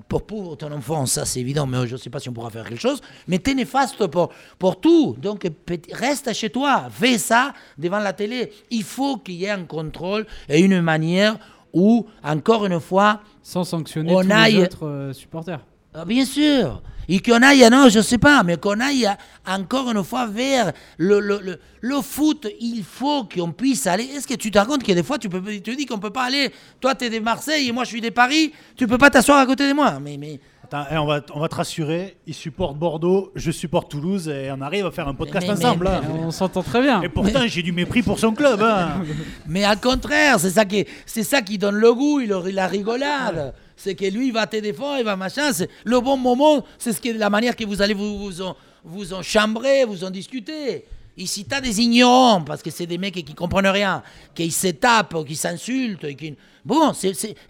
pour, 0.09 0.23
pour 0.27 0.57
ton 0.57 0.73
enfant, 0.73 1.05
ça 1.05 1.27
c'est 1.27 1.41
évident, 1.41 1.67
mais 1.67 1.87
je 1.87 1.93
ne 1.93 1.99
sais 1.99 2.09
pas 2.09 2.19
si 2.19 2.31
on 2.31 2.33
pourra 2.33 2.49
faire 2.49 2.67
quelque 2.67 2.81
chose, 2.81 3.01
mais 3.29 3.39
tu 3.39 3.51
es 3.51 3.55
néfaste 3.55 4.07
pour, 4.07 4.31
pour 4.59 4.81
tout. 4.81 5.15
Donc, 5.21 5.47
reste 5.93 6.33
chez 6.33 6.49
toi, 6.49 6.89
fais 6.91 7.19
ça 7.19 7.53
devant 7.77 7.99
la 7.99 8.15
télé. 8.15 8.51
Il 8.71 8.85
faut 8.85 9.19
qu'il 9.19 9.35
y 9.35 9.45
ait 9.45 9.51
un 9.51 9.65
contrôle 9.65 10.27
et 10.49 10.61
une 10.61 10.81
manière 10.81 11.37
où, 11.75 12.07
encore 12.25 12.65
une 12.65 12.81
fois, 12.81 13.21
Sans 13.43 13.65
sanctionner 13.65 14.15
On 14.15 14.23
tous 14.23 14.31
aille- 14.31 14.55
les 14.57 14.63
autres 14.63 14.87
euh, 14.87 15.13
supporters. 15.13 15.61
ah, 15.93 16.05
Bien 16.07 16.25
sûr. 16.25 16.83
Et 17.09 17.21
qu'on 17.21 17.43
aille, 17.43 17.69
non, 17.71 17.89
je 17.89 18.01
sais 18.01 18.19
pas, 18.19 18.43
mais 18.43 18.57
qu'on 18.57 18.81
aille 18.81 19.09
encore 19.47 19.91
une 19.91 20.03
fois 20.03 20.27
vers 20.27 20.73
le, 20.99 21.21
le, 21.21 21.41
le, 21.43 21.61
le 21.81 22.03
foot. 22.03 22.49
Il 22.61 22.83
faut 22.85 23.25
qu'on 23.25 23.53
puisse 23.53 23.87
aller. 23.87 24.05
Est-ce 24.05 24.27
que 24.27 24.35
tu 24.35 24.51
te 24.51 24.59
rends 24.59 24.67
compte 24.67 24.83
que 24.83 24.93
des 24.93 25.03
fois, 25.03 25.19
tu, 25.19 25.29
peux, 25.29 25.41
dis 25.41 25.87
qu'on 25.87 25.99
peut 25.99 26.11
pas 26.11 26.25
aller. 26.25 26.53
Toi, 26.81 26.95
tu 26.95 27.05
es 27.05 27.11
de 27.11 27.19
Marseille 27.21 27.69
et 27.69 27.73
moi, 27.73 27.85
je 27.85 27.91
suis 27.91 28.01
de 28.01 28.11
Paris. 28.11 28.53
Tu 28.77 28.87
peux 28.87 28.99
pas 28.99 29.11
t'asseoir 29.11 29.39
à 29.39 29.47
côté 29.47 29.69
de 29.69 29.73
moi. 29.73 29.99
Mais 30.01 30.41
Attends, 30.67 30.85
eh, 30.91 30.99
on, 30.99 31.07
va, 31.07 31.21
on 31.33 31.39
va 31.39 31.49
te 31.49 31.55
rassurer, 31.55 32.17
il 32.27 32.35
supporte 32.35 32.77
Bordeaux, 32.77 33.31
je 33.37 33.53
supporte 33.53 33.89
Toulouse 33.89 34.29
et 34.29 34.51
on 34.51 34.61
arrive 34.61 34.85
à 34.87 34.91
faire 34.91 35.07
un 35.07 35.15
podcast 35.15 35.47
Mais- 35.47 35.55
mais- 35.55 35.65
ensemble. 35.65 35.87
hein. 35.87 36.01
On 36.25 36.33
s'entend 36.33 36.65
très 36.65 36.83
bien. 36.83 37.03
Et 37.03 37.09
pourtant, 37.09 37.47
j'ai 37.47 37.63
du 37.63 37.71
mépris 37.71 38.03
pour 38.03 38.19
son 38.19 38.33
club. 38.33 38.61
hein. 38.63 38.95
Mais 39.47 39.65
au 39.65 39.77
contraire, 39.81 40.41
c'est 40.41 40.51
ça 40.51 40.65
qui, 40.65 40.85
c'est 41.05 41.23
ça 41.23 41.41
qui 41.41 41.57
donne 41.57 41.77
le 41.77 41.95
goût, 41.95 42.19
il, 42.21 42.31
la 42.31 42.67
rigolade. 42.67 43.55
C'est 43.77 43.95
que 43.95 44.07
lui, 44.07 44.29
il 44.29 44.33
va 44.33 44.47
te 44.49 44.57
défendre, 44.57 44.97
il 44.99 45.05
va 45.05 45.15
machin. 45.15 45.53
C'est 45.53 45.71
le 45.85 46.01
bon 46.01 46.17
moment, 46.17 46.65
c'est 46.79 46.93
ce 46.93 47.01
qui 47.01 47.11
est 47.11 47.13
la 47.13 47.31
manière 47.31 47.55
que 47.55 47.65
vous 47.65 47.81
allez 47.81 47.95
vous, 47.95 48.19
vous, 48.19 48.43
en, 48.43 48.57
vous 48.83 49.13
en 49.13 49.23
chambrer, 49.23 49.85
vous 49.85 50.03
en 50.03 50.11
discuter. 50.11 50.85
Ici, 51.19 51.45
t'as 51.47 51.61
des 51.63 51.81
ignorants, 51.81 52.43
parce 52.43 52.63
que 52.63 52.71
c'est 52.71 52.87
des 52.87 52.99
mecs 52.99 53.15
qui 53.15 53.35
comprennent 53.35 53.67
rien, 53.67 54.03
qui 54.35 54.51
se 54.51 54.69
tapent, 54.69 55.25
qui 55.27 55.35
s'insultent. 55.35 56.05
et 56.05 56.15
Qui... 56.15 56.35
Bon, 56.65 56.93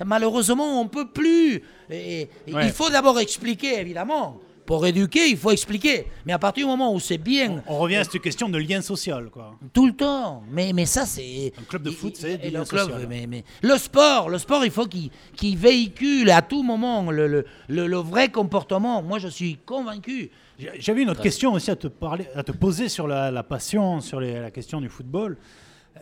malheureusement, 0.04 0.80
on 0.80 0.86
peut 0.88 1.08
plus. 1.08 1.62
Et- 1.90 2.28
et 2.46 2.52
Ouais. 2.54 2.66
Il 2.66 2.72
faut 2.72 2.90
d'abord 2.90 3.18
expliquer, 3.18 3.80
évidemment. 3.80 4.38
Pour 4.66 4.84
éduquer, 4.84 5.28
il 5.28 5.36
faut 5.36 5.52
expliquer. 5.52 6.06
Mais 6.24 6.32
à 6.32 6.40
partir 6.40 6.66
du 6.66 6.70
moment 6.70 6.92
où 6.92 6.98
c'est 6.98 7.18
bien, 7.18 7.62
On 7.68 7.78
revient 7.78 7.96
à 7.96 8.04
cette 8.04 8.20
question 8.20 8.48
de 8.48 8.58
lien 8.58 8.80
social. 8.82 9.30
Quoi. 9.30 9.54
tout 9.72 9.86
le 9.86 9.92
temps. 9.92 10.42
Mais, 10.50 10.72
mais 10.72 10.86
ça, 10.86 11.06
c'est. 11.06 11.52
Un 11.56 11.62
club 11.62 11.84
de 11.84 11.90
foot, 11.92 12.16
c'est 12.16 12.32
Et 12.32 12.38
du 12.38 12.44
le 12.50 12.58
lien 12.58 12.64
club, 12.64 12.88
social. 12.90 13.06
mais, 13.08 13.26
mais 13.28 13.44
le 13.62 13.76
sport, 13.78 14.28
le 14.28 14.38
sport, 14.38 14.64
il 14.64 14.72
faut 14.72 14.86
qu'il 14.86 15.56
véhicule 15.56 16.30
à 16.30 16.42
tout 16.42 16.64
moment 16.64 17.08
le, 17.12 17.28
le, 17.28 17.46
le- 17.68 17.86
le 17.86 17.96
vrai 17.98 18.28
comportement. 18.30 19.02
Moi, 19.02 19.20
je 19.20 19.28
suis 19.28 19.56
convaincu. 19.64 20.30
J'avais 20.78 21.02
une 21.02 21.10
autre 21.10 21.20
question 21.22 21.52
aussi 21.52 21.70
à 21.70 21.76
te, 21.76 21.86
parler, 21.86 22.26
à 22.34 22.42
te 22.42 22.52
poser 22.52 22.88
sur 22.88 23.06
la, 23.06 23.30
la 23.30 23.42
passion, 23.42 24.00
sur 24.00 24.20
les- 24.20 24.40
la 24.40 24.50
question 24.50 24.80
du 24.80 24.88
football, 24.88 25.36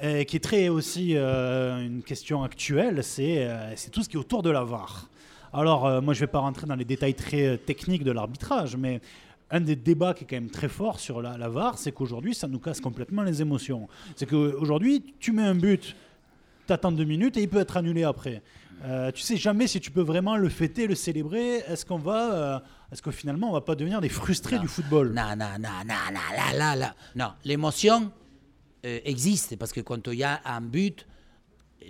qui 0.01 0.37
est 0.37 0.43
très 0.43 0.69
aussi 0.69 1.17
euh, 1.17 1.85
une 1.85 2.03
question 2.03 2.43
actuelle, 2.43 3.03
c'est 3.05 3.45
euh, 3.47 3.73
c'est 3.77 3.91
tout 3.91 4.03
ce 4.03 4.09
qui 4.09 4.17
est 4.17 4.19
autour 4.19 4.43
de 4.43 4.51
la 4.51 4.63
VAR. 4.65 5.09
Alors, 5.53 5.87
euh, 5.87 6.01
moi, 6.01 6.15
je 6.15 6.19
ne 6.21 6.27
vais 6.27 6.31
pas 6.33 6.41
rentrer 6.41 6.67
dans 6.67 6.75
les 6.75 6.85
détails 6.85 7.15
très 7.15 7.59
techniques 7.59 8.03
de 8.05 8.11
l'arbitrage, 8.11 8.77
mais 8.77 9.01
un 9.51 9.61
des 9.61 9.77
débats 9.77 10.13
qui 10.15 10.25
est 10.25 10.27
quand 10.29 10.37
même 10.37 10.51
très 10.51 10.69
fort 10.69 10.99
sur 10.99 11.23
la, 11.23 11.37
la 11.39 11.49
VAR, 11.49 11.79
c'est 11.79 11.93
qu'aujourd'hui, 11.93 12.35
ça 12.35 12.49
nous 12.49 12.59
casse 12.59 12.81
complètement 12.81 13.23
les 13.23 13.41
émotions. 13.41 13.89
C'est 14.17 14.27
qu'aujourd'hui, 14.27 15.05
tu 15.21 15.31
mets 15.33 15.43
un 15.45 15.55
but, 15.55 15.95
tu 16.67 16.73
attends 16.73 16.91
deux 16.93 17.05
minutes 17.05 17.37
et 17.37 17.43
il 17.43 17.49
peut 17.49 17.61
être 17.61 17.77
annulé 17.77 18.03
après. 18.03 18.43
Euh, 18.85 19.13
tu 19.13 19.23
sais 19.23 19.37
jamais 19.37 19.69
si 19.69 19.79
tu 19.81 19.93
peux 19.93 20.01
vraiment 20.03 20.37
le 20.37 20.49
fêter, 20.49 20.89
le 20.89 20.97
célébrer. 20.97 21.59
Est-ce 21.69 21.87
qu'on 21.87 21.99
va, 21.99 22.65
est-ce 22.95 23.03
que 23.03 23.11
finalement 23.11 23.51
on 23.51 23.53
va 23.53 23.61
pas 23.61 23.75
devenir 23.75 24.01
des 24.01 24.09
frustrés 24.09 24.59
du 24.61 24.69
football 24.69 25.13
Non, 25.13 25.35
non, 25.37 25.59
non, 25.59 25.69
non, 25.87 25.95
non, 26.13 26.21
là, 26.37 26.57
là, 26.57 26.77
là. 26.77 26.95
Non, 27.17 27.33
l'émotion 27.45 28.11
euh, 28.87 29.01
existe 29.05 29.57
parce 29.57 29.73
que 29.73 29.81
quand 29.81 30.07
il 30.09 30.15
y 30.19 30.25
a 30.25 30.41
un 30.45 30.61
but, 30.61 31.05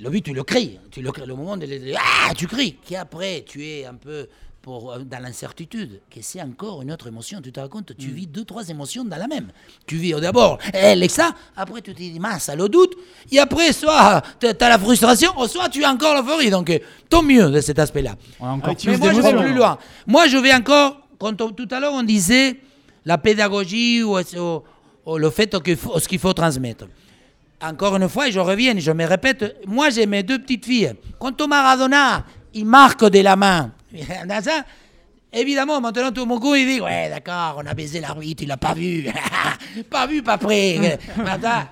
le 0.00 0.08
but, 0.10 0.22
tu 0.22 0.32
le 0.32 0.42
cries. 0.42 0.80
Tu 0.90 1.02
le 1.02 1.12
cries. 1.12 1.26
Le 1.26 1.34
moment 1.36 1.56
de, 1.58 1.66
de- 1.66 1.94
ah, 1.96 2.32
tu 2.34 2.46
cries. 2.46 2.76
Qu'après, 2.84 3.44
tu 3.46 3.64
es 3.64 3.84
un 3.84 3.94
peu 3.94 4.28
pour, 4.64 4.92
euh, 4.92 4.98
dans 5.00 5.22
l'incertitude, 5.22 6.00
que 6.10 6.20
c'est 6.22 6.40
encore 6.40 6.80
une 6.80 6.90
autre 6.90 7.06
émotion. 7.06 7.38
Tu 7.42 7.52
te 7.52 7.60
rends 7.60 7.68
compte, 7.68 7.92
tu 7.98 8.08
vis 8.08 8.26
deux, 8.26 8.44
trois 8.46 8.66
émotions 8.70 9.04
dans 9.04 9.18
la 9.18 9.26
même. 9.28 9.48
Tu 9.86 9.96
vis 9.96 10.14
d'abord 10.14 10.58
elle 10.72 11.02
et 11.02 11.08
ça, 11.10 11.32
après 11.54 11.82
tu 11.82 11.92
te 11.92 11.98
dis, 11.98 12.18
mince, 12.18 12.48
le 12.56 12.66
doute, 12.70 12.94
et 13.30 13.38
après, 13.38 13.74
soit 13.74 14.22
tu 14.40 14.46
as 14.46 14.68
la 14.70 14.78
frustration, 14.78 15.32
ou 15.38 15.46
soit 15.46 15.68
tu 15.68 15.84
as 15.84 15.90
encore 15.92 16.14
l'euphorie. 16.16 16.48
Donc, 16.48 16.70
euh, 16.70 16.78
tant 17.10 17.22
mieux 17.22 17.50
de 17.50 17.60
cet 17.60 17.78
aspect-là. 17.78 18.14
Plus 18.86 18.92
Mais 18.92 18.96
moi, 18.98 19.12
je 19.12 19.20
vais 19.20 19.28
plus 19.44 19.54
loin. 19.54 19.78
Moi, 20.06 20.28
je 20.28 20.38
vais 20.38 20.54
encore. 20.54 20.96
Quand 21.18 21.38
on- 21.42 21.50
tout 21.50 21.68
à 21.70 21.78
l'heure, 21.78 21.92
on 21.92 22.02
disait 22.02 22.56
la 23.04 23.18
pédagogie 23.18 24.02
ou, 24.02 24.18
ou- 24.18 24.62
ou 25.06 25.18
le 25.18 25.28
fait 25.30 25.58
que 25.62 25.72
ce 25.76 26.08
qu'il 26.08 26.18
faut 26.18 26.32
transmettre. 26.32 26.86
Encore 27.62 27.96
une 27.96 28.08
fois, 28.08 28.28
et 28.28 28.32
je 28.32 28.40
reviens, 28.40 28.74
je 28.78 28.90
me 28.92 29.04
répète, 29.04 29.56
moi, 29.66 29.90
j'ai 29.90 30.06
mes 30.06 30.22
deux 30.22 30.38
petites 30.38 30.64
filles. 30.64 30.94
Quand 31.18 31.38
au 31.40 31.46
Maradona, 31.46 32.24
il 32.54 32.64
marque 32.66 33.04
de 33.10 33.20
la 33.20 33.36
main. 33.36 33.72
Dans 34.26 34.42
ça, 34.42 34.64
évidemment, 35.32 35.80
maintenant, 35.80 36.10
tout 36.12 36.26
mon 36.26 36.38
coup, 36.40 36.54
il 36.54 36.66
dit 36.66 36.80
Ouais, 36.80 37.08
d'accord, 37.08 37.60
on 37.62 37.66
a 37.66 37.74
baisé 37.74 38.00
l'arbitre, 38.00 38.42
il 38.42 38.48
l'a 38.48 38.56
pas 38.56 38.74
vu. 38.74 39.06
pas 39.90 40.06
vu, 40.06 40.22
pas 40.22 40.38
prêt. 40.38 40.98
Maintenant, 41.16 41.64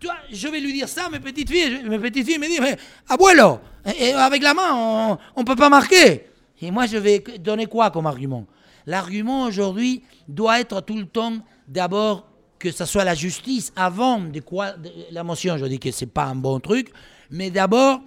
tu 0.00 0.06
vois, 0.06 0.16
je 0.30 0.48
vais 0.48 0.60
lui 0.60 0.72
dire 0.72 0.88
ça, 0.88 1.08
mes 1.10 1.20
petites 1.20 1.50
filles. 1.50 1.82
Mes 1.88 1.98
petites 1.98 2.24
filles 2.26 2.38
me 2.38 2.46
disent, 2.46 2.60
mais 2.60 2.76
abuelo, 3.08 3.58
et- 3.98 4.12
avec 4.12 4.42
la 4.42 4.54
main, 4.54 4.70
on, 4.72 5.18
on 5.36 5.44
peut 5.44 5.56
pas 5.56 5.68
marquer. 5.68 6.24
Et 6.60 6.70
moi, 6.70 6.86
je 6.86 6.96
vais 6.96 7.22
donner 7.40 7.66
quoi 7.66 7.90
comme 7.90 8.06
argument? 8.06 8.46
L'argument 8.86 9.42
aujourd'hui 9.44 10.02
doit 10.28 10.60
être 10.60 10.80
tout 10.82 10.96
le 10.96 11.06
temps, 11.06 11.34
d'abord, 11.66 12.26
que 12.58 12.70
ce 12.72 12.84
soit 12.84 13.04
la 13.04 13.14
justice 13.14 13.72
avant 13.76 14.18
de 14.20 14.40
quoi 14.40 14.72
de- 14.72 14.90
la 15.10 15.22
motion. 15.24 15.56
Je 15.58 15.66
dis 15.66 15.78
que 15.78 15.90
c'est 15.90 16.06
pas 16.06 16.24
un 16.24 16.34
bon 16.36 16.58
truc, 16.60 16.90
mais 17.30 17.50
d'abord 17.50 18.00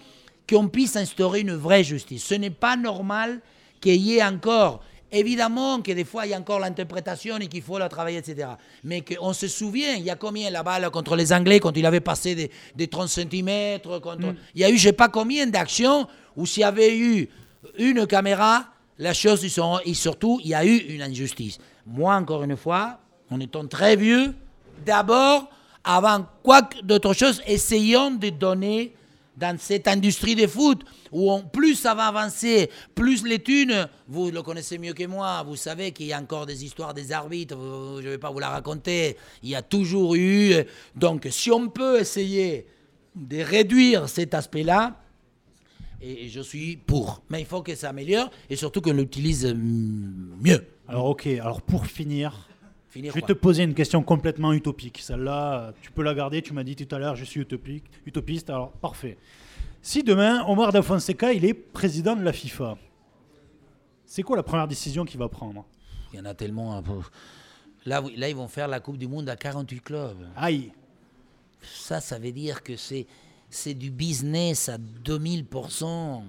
qu'on 0.50 0.68
puisse 0.68 0.96
instaurer 0.96 1.42
une 1.42 1.56
vraie 1.56 1.84
justice. 1.84 2.26
Ce 2.26 2.36
n'est 2.36 2.50
pas 2.50 2.76
normal 2.76 3.42
qu'il 3.80 4.02
y 4.02 4.18
ait 4.18 4.24
encore 4.24 4.84
Évidemment 5.14 5.82
que 5.82 5.92
des 5.92 6.06
fois, 6.06 6.26
il 6.26 6.30
y 6.30 6.34
a 6.34 6.40
encore 6.40 6.60
l'interprétation 6.60 7.38
et 7.38 7.48
qu'il 7.48 7.62
faut 7.62 7.78
la 7.78 7.90
travailler, 7.90 8.20
etc. 8.20 8.48
Mais 8.86 9.02
qu'on 9.02 9.34
se 9.34 9.50
souvient, 9.50 9.94
il 9.96 10.04
y 10.04 10.10
a 10.10 10.16
combien 10.16 10.50
la 10.50 10.64
balle 10.64 10.90
contre 10.90 11.18
les 11.18 11.34
Anglais 11.34 11.60
quand 11.60 11.76
il 11.76 11.86
avait 11.86 12.00
passé 12.00 12.34
des, 12.34 12.50
des 12.76 12.88
30 12.88 13.10
cm 13.10 13.80
contre... 14.02 14.34
Il 14.56 14.62
y 14.62 14.64
a 14.64 14.70
eu 14.70 14.78
je 14.78 14.84
sais 14.84 14.94
pas 14.94 15.10
combien 15.10 15.48
d'actions 15.48 16.08
où 16.38 16.46
s'il 16.46 16.62
y 16.62 16.64
avait 16.64 16.98
eu 16.98 17.28
une 17.78 18.08
caméra, 18.08 18.68
la 19.00 19.14
chose, 19.14 19.44
ils 19.44 19.50
sont, 19.50 19.80
et 19.84 19.94
surtout, 19.94 20.40
il 20.44 20.52
y 20.52 20.54
a 20.54 20.64
eu 20.64 20.78
une 20.78 21.02
injustice. 21.02 21.58
Moi, 21.86 22.16
encore 22.16 22.44
une 22.44 22.56
fois, 22.56 23.00
en 23.30 23.42
étant 23.42 23.68
très 23.68 23.98
vieux, 23.98 24.34
d'abord, 24.86 25.50
avant 25.84 26.26
quoi 26.42 26.62
d'autre 26.84 27.14
chose, 27.14 27.42
essayons 27.46 28.12
de 28.12 28.30
donner 28.30 28.94
dans 29.38 29.58
cette 29.58 29.88
industrie 29.88 30.36
de 30.36 30.48
foot, 30.48 30.84
où 31.12 31.32
plus 31.54 31.76
ça 31.76 31.96
va 31.96 32.08
avancer, 32.08 32.70
plus 32.96 33.26
les 33.26 33.40
thunes, 33.40 33.88
vous 34.08 34.30
le 34.30 34.42
connaissez 34.42 34.78
mieux 34.78 34.94
que 34.94 35.06
moi, 35.06 35.44
vous 35.44 35.56
savez 35.56 35.92
qu'il 35.92 36.08
y 36.08 36.14
a 36.14 36.20
encore 36.20 36.46
des 36.46 36.66
histoires 36.66 36.94
des 36.94 37.12
arbitres, 37.12 37.58
je 38.02 38.06
ne 38.06 38.12
vais 38.12 38.18
pas 38.18 38.32
vous 38.32 38.40
la 38.40 38.50
raconter, 38.50 39.18
il 39.44 39.50
y 39.50 39.56
a 39.56 39.62
toujours 39.62 40.16
eu. 40.16 40.54
Donc 40.96 41.28
si 41.32 41.52
on 41.52 41.70
peut 41.70 42.00
essayer 42.02 42.68
de 43.16 43.42
réduire 43.42 44.08
cet 44.10 44.34
aspect-là, 44.34 44.98
et 46.02 46.30
je 46.30 46.42
suis 46.42 46.78
pour. 46.78 47.22
Mais 47.30 47.42
il 47.42 47.46
faut 47.46 47.62
que 47.62 47.76
ça 47.76 47.90
améliore, 47.90 48.30
et 48.50 48.56
surtout 48.56 48.82
qu'on 48.82 48.94
l'utilise 48.94 49.46
mm, 49.46 50.38
mieux. 50.42 50.66
Alors 50.88 51.06
ok, 51.06 51.28
alors 51.28 51.62
pour 51.62 51.86
finir, 51.86 52.50
Finir 52.92 53.12
je 53.12 53.16
vais 53.16 53.22
quoi 53.22 53.28
te 53.30 53.34
poser 53.34 53.64
une 53.64 53.74
question 53.74 54.04
complètement 54.04 54.52
utopique. 54.54 55.00
Celle-là, 55.02 55.74
tu 55.82 55.92
peux 55.92 56.04
la 56.04 56.14
garder, 56.14 56.42
tu 56.42 56.54
m'as 56.54 56.64
dit 56.64 56.76
tout 56.76 56.94
à 56.94 57.00
l'heure, 57.00 57.16
je 57.16 57.24
suis 57.26 57.40
utopique, 57.40 57.86
utopiste, 58.06 58.50
alors 58.50 58.72
parfait. 58.74 59.18
Si 59.82 60.04
demain, 60.04 60.46
Omar 60.48 60.72
Da 60.72 60.82
Fonseca, 60.82 61.32
il 61.34 61.44
est 61.46 61.54
président 61.54 62.16
de 62.16 62.22
la 62.24 62.34
FIFA, 62.34 62.78
c'est 64.06 64.24
quoi 64.24 64.36
la 64.36 64.44
première 64.44 64.68
décision 64.68 65.06
qu'il 65.06 65.20
va 65.20 65.30
prendre? 65.30 65.66
Il 66.14 66.20
y 66.20 66.22
en 66.22 66.26
a 66.26 66.34
tellement. 66.34 66.76
hein, 66.76 66.84
pour- 66.84 67.10
Là, 67.86 68.02
oui, 68.02 68.14
là, 68.18 68.30
ils 68.30 68.36
vont 68.36 68.48
faire 68.50 68.68
la 68.68 68.80
Coupe 68.80 68.98
du 68.98 69.08
Monde 69.08 69.28
à 69.30 69.36
48 69.36 69.80
clubs. 69.80 70.28
Aïe 70.36 70.72
Ça, 71.64 72.02
ça 72.02 72.20
veut 72.20 72.32
dire 72.34 72.62
que 72.62 72.76
c'est, 72.76 73.08
c'est 73.50 73.74
du 73.74 73.90
business 73.90 74.68
à 74.70 74.78
2000%. 74.78 76.24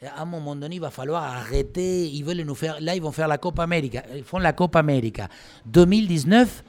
À 0.00 0.22
un 0.22 0.26
moment 0.26 0.54
donné, 0.54 0.76
il 0.76 0.80
va 0.80 0.90
falloir 0.90 1.24
arrêter. 1.24 2.06
Ils 2.08 2.24
veulent 2.24 2.42
nous 2.42 2.54
faire. 2.54 2.80
Là, 2.80 2.94
ils 2.94 3.02
vont 3.02 3.10
faire 3.10 3.26
la 3.26 3.38
Copa 3.38 3.64
América. 3.64 4.04
Ils 4.16 4.22
font 4.22 4.38
la 4.38 4.52
Copa 4.52 4.78
América. 4.78 5.28
2019, 5.66 6.62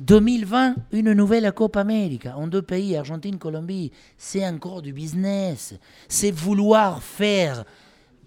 2020, 0.00 0.74
une 0.92 1.12
nouvelle 1.14 1.50
Copa 1.52 1.80
América. 1.80 2.36
En 2.36 2.46
deux 2.46 2.60
pays, 2.60 2.94
Argentine, 2.94 3.38
Colombie. 3.38 3.90
C'est 4.18 4.46
encore 4.46 4.82
du 4.82 4.92
business. 4.92 5.74
C'est 6.08 6.30
vouloir 6.30 7.02
faire 7.02 7.64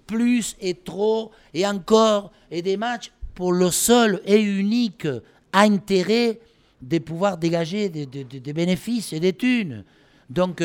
plus 0.08 0.56
et 0.60 0.74
trop 0.74 1.32
et 1.54 1.68
encore 1.68 2.32
et 2.50 2.62
des 2.64 2.78
matchs 2.78 3.12
pour 3.36 3.52
le 3.54 3.70
seul 3.70 4.22
et 4.26 4.42
unique 4.42 5.08
intérêt 5.54 6.40
de 6.82 6.98
pouvoir 7.00 7.38
dégager 7.38 7.90
des, 7.90 8.06
des- 8.06 8.54
bénéfices 8.54 9.14
et 9.14 9.20
des 9.20 9.34
thunes. 9.34 9.84
Donc, 10.30 10.64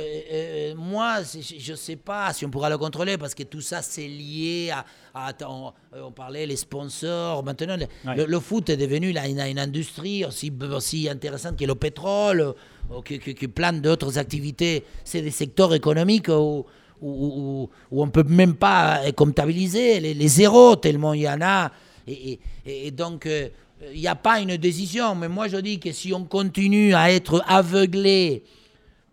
euh, 0.00 0.20
euh, 0.32 0.72
euh, 0.72 0.74
moi, 0.76 1.18
je 1.22 1.70
ne 1.72 1.76
sais 1.76 1.96
pas 1.96 2.32
si 2.32 2.44
on 2.46 2.50
pourra 2.50 2.68
le 2.70 2.78
contrôler 2.78 3.18
parce 3.18 3.34
que 3.34 3.42
tout 3.44 3.60
ça, 3.60 3.82
c'est 3.82 4.08
lié 4.08 4.70
à. 4.72 4.84
à- 5.14 5.26
attends, 5.28 5.74
on, 5.94 6.00
on 6.06 6.12
parlait 6.12 6.46
les 6.46 6.56
sponsors. 6.56 7.42
Maintenant, 7.44 7.76
le, 7.76 7.86
Ouais. 8.08 8.16
le- 8.16 8.26
le 8.26 8.40
foot 8.40 8.68
est 8.70 8.76
devenu 8.76 9.12
là, 9.12 9.28
une, 9.28 9.40
une 9.40 9.58
industrie 9.58 10.24
aussi, 10.24 10.52
aussi 10.72 11.08
intéressante 11.08 11.56
que 11.58 11.64
le 11.64 11.74
pétrole, 11.74 12.54
ou 12.90 13.00
que, 13.02 13.14
que- 13.14 13.30
que 13.32 13.46
plein 13.46 13.72
d'autres 13.72 14.18
activités. 14.18 14.84
C'est 15.04 15.22
des 15.22 15.30
secteurs 15.30 15.74
économiques 15.74 16.28
où, 16.28 16.64
où, 17.00 17.08
où- 17.10 17.70
où 17.90 18.02
on 18.02 18.06
ne 18.06 18.10
peut 18.10 18.24
même 18.24 18.54
pas 18.54 19.00
euh, 19.04 19.12
comptabiliser 19.12 20.00
les, 20.00 20.14
les 20.14 20.28
zéros, 20.28 20.76
tellement 20.76 21.12
il 21.14 21.22
y 21.22 21.28
en 21.28 21.40
a. 21.40 21.70
Et, 22.06 22.38
et- 22.66 22.86
et 22.86 22.90
donc, 22.90 23.26
euh, 23.26 23.48
il 23.94 24.00
n'y 24.00 24.06
a 24.08 24.14
pas 24.14 24.40
une 24.40 24.56
décision. 24.58 25.14
Mais 25.14 25.28
moi, 25.28 25.48
je 25.48 25.56
dis 25.56 25.80
que 25.80 25.90
si 25.92 26.12
on 26.12 26.24
continue 26.24 26.92
à 26.94 27.10
être 27.10 27.42
aveuglé 27.48 28.42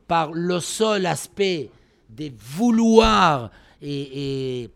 par 0.07 0.31
le 0.31 0.59
seul 0.59 1.05
aspect 1.05 1.69
de 2.09 2.31
vouloir 2.37 3.51
et, 3.81 4.69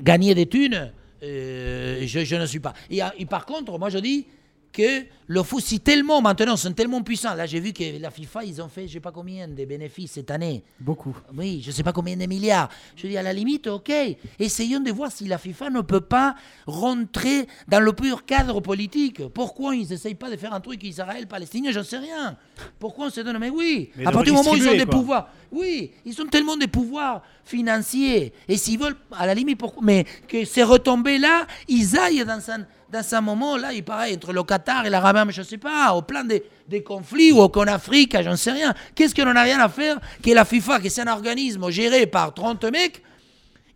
gagner 0.00 0.34
des 0.34 0.46
thunes, 0.46 0.92
euh, 1.22 2.02
je, 2.04 2.36
ne 2.36 2.46
suis 2.46 2.60
pas. 2.60 2.74
Et, 2.90 3.00
et 3.18 3.26
par 3.26 3.46
contre, 3.46 3.78
moi, 3.78 3.90
je 3.90 3.98
dis 3.98 4.26
que 4.74 5.06
le 5.26 5.42
foot, 5.42 5.62
si 5.62 5.80
tellement 5.80 6.20
maintenant, 6.20 6.56
sont 6.56 6.72
tellement 6.72 7.00
puissants. 7.02 7.34
Là, 7.34 7.46
j'ai 7.46 7.60
vu 7.60 7.72
que 7.72 7.98
la 7.98 8.10
FIFA, 8.10 8.44
ils 8.44 8.60
ont 8.60 8.68
fait, 8.68 8.86
je 8.86 8.94
sais 8.94 9.00
pas 9.00 9.12
combien 9.12 9.48
de 9.48 9.64
bénéfices 9.64 10.12
cette 10.12 10.30
année. 10.30 10.62
Beaucoup. 10.78 11.16
Oui, 11.34 11.62
je 11.64 11.70
sais 11.70 11.82
pas 11.82 11.92
combien 11.92 12.16
de 12.16 12.26
milliards. 12.26 12.68
Je 12.96 13.06
dis, 13.06 13.16
à 13.16 13.22
la 13.22 13.32
limite, 13.32 13.66
ok, 13.66 13.90
essayons 14.38 14.80
de 14.80 14.90
voir 14.90 15.10
si 15.10 15.26
la 15.26 15.38
FIFA 15.38 15.70
ne 15.70 15.80
peut 15.80 16.02
pas 16.02 16.34
rentrer 16.66 17.46
dans 17.68 17.80
le 17.80 17.92
pur 17.92 18.26
cadre 18.26 18.60
politique. 18.60 19.26
Pourquoi 19.28 19.74
ils 19.76 19.88
n'essayent 19.88 20.14
pas 20.14 20.30
de 20.30 20.36
faire 20.36 20.52
un 20.52 20.60
truc 20.60 20.82
Israël-Palestinien 20.82 21.70
J'en 21.70 21.84
sais 21.84 21.98
rien. 21.98 22.36
Pourquoi 22.78 23.06
on 23.06 23.10
se 23.10 23.20
donne? 23.20 23.38
Mais 23.38 23.50
oui, 23.50 23.90
Mais 23.96 24.06
à 24.06 24.10
partir 24.10 24.34
du 24.34 24.38
moment 24.38 24.52
où 24.52 24.56
ils 24.56 24.68
ont 24.68 24.76
des 24.76 24.86
pouvoirs. 24.86 25.30
Oui, 25.50 25.92
ils 26.04 26.20
ont 26.20 26.26
tellement 26.26 26.56
de 26.56 26.66
pouvoirs 26.66 27.22
financiers. 27.44 28.32
Et 28.48 28.56
s'ils 28.56 28.78
veulent, 28.78 28.96
à 29.12 29.24
la 29.26 29.34
limite, 29.34 29.58
pourquoi? 29.58 29.82
Mais 29.84 30.04
que 30.26 30.44
ces 30.44 30.64
retombées-là, 30.64 31.46
ils 31.68 31.96
aillent 31.96 32.24
dans 32.24 32.50
un, 32.50 32.66
dans 32.92 33.14
un 33.14 33.20
moment, 33.20 33.56
là, 33.56 33.72
il 33.72 33.82
paraît, 33.82 34.14
entre 34.14 34.32
le 34.32 34.42
Qatar 34.42 34.86
et 34.86 34.90
l'Arabie, 34.90 35.32
je 35.32 35.40
ne 35.40 35.46
sais 35.46 35.58
pas, 35.58 35.92
au 35.94 36.02
plan 36.02 36.22
des, 36.24 36.42
des 36.68 36.82
conflits 36.82 37.32
ou 37.32 37.40
au 37.40 37.48
qu'en 37.48 37.62
Afrique, 37.66 38.16
j'en 38.22 38.36
sais 38.36 38.52
rien. 38.52 38.72
Qu'est-ce 38.94 39.14
qu'on 39.14 39.24
n'en 39.24 39.34
a 39.36 39.42
rien 39.42 39.58
à 39.60 39.68
faire 39.68 39.98
que 40.22 40.30
la 40.30 40.44
FIFA, 40.44 40.80
que 40.80 40.88
c'est 40.88 41.02
un 41.02 41.12
organisme 41.12 41.68
géré 41.70 42.06
par 42.06 42.32
30 42.32 42.64
mecs, 42.64 43.02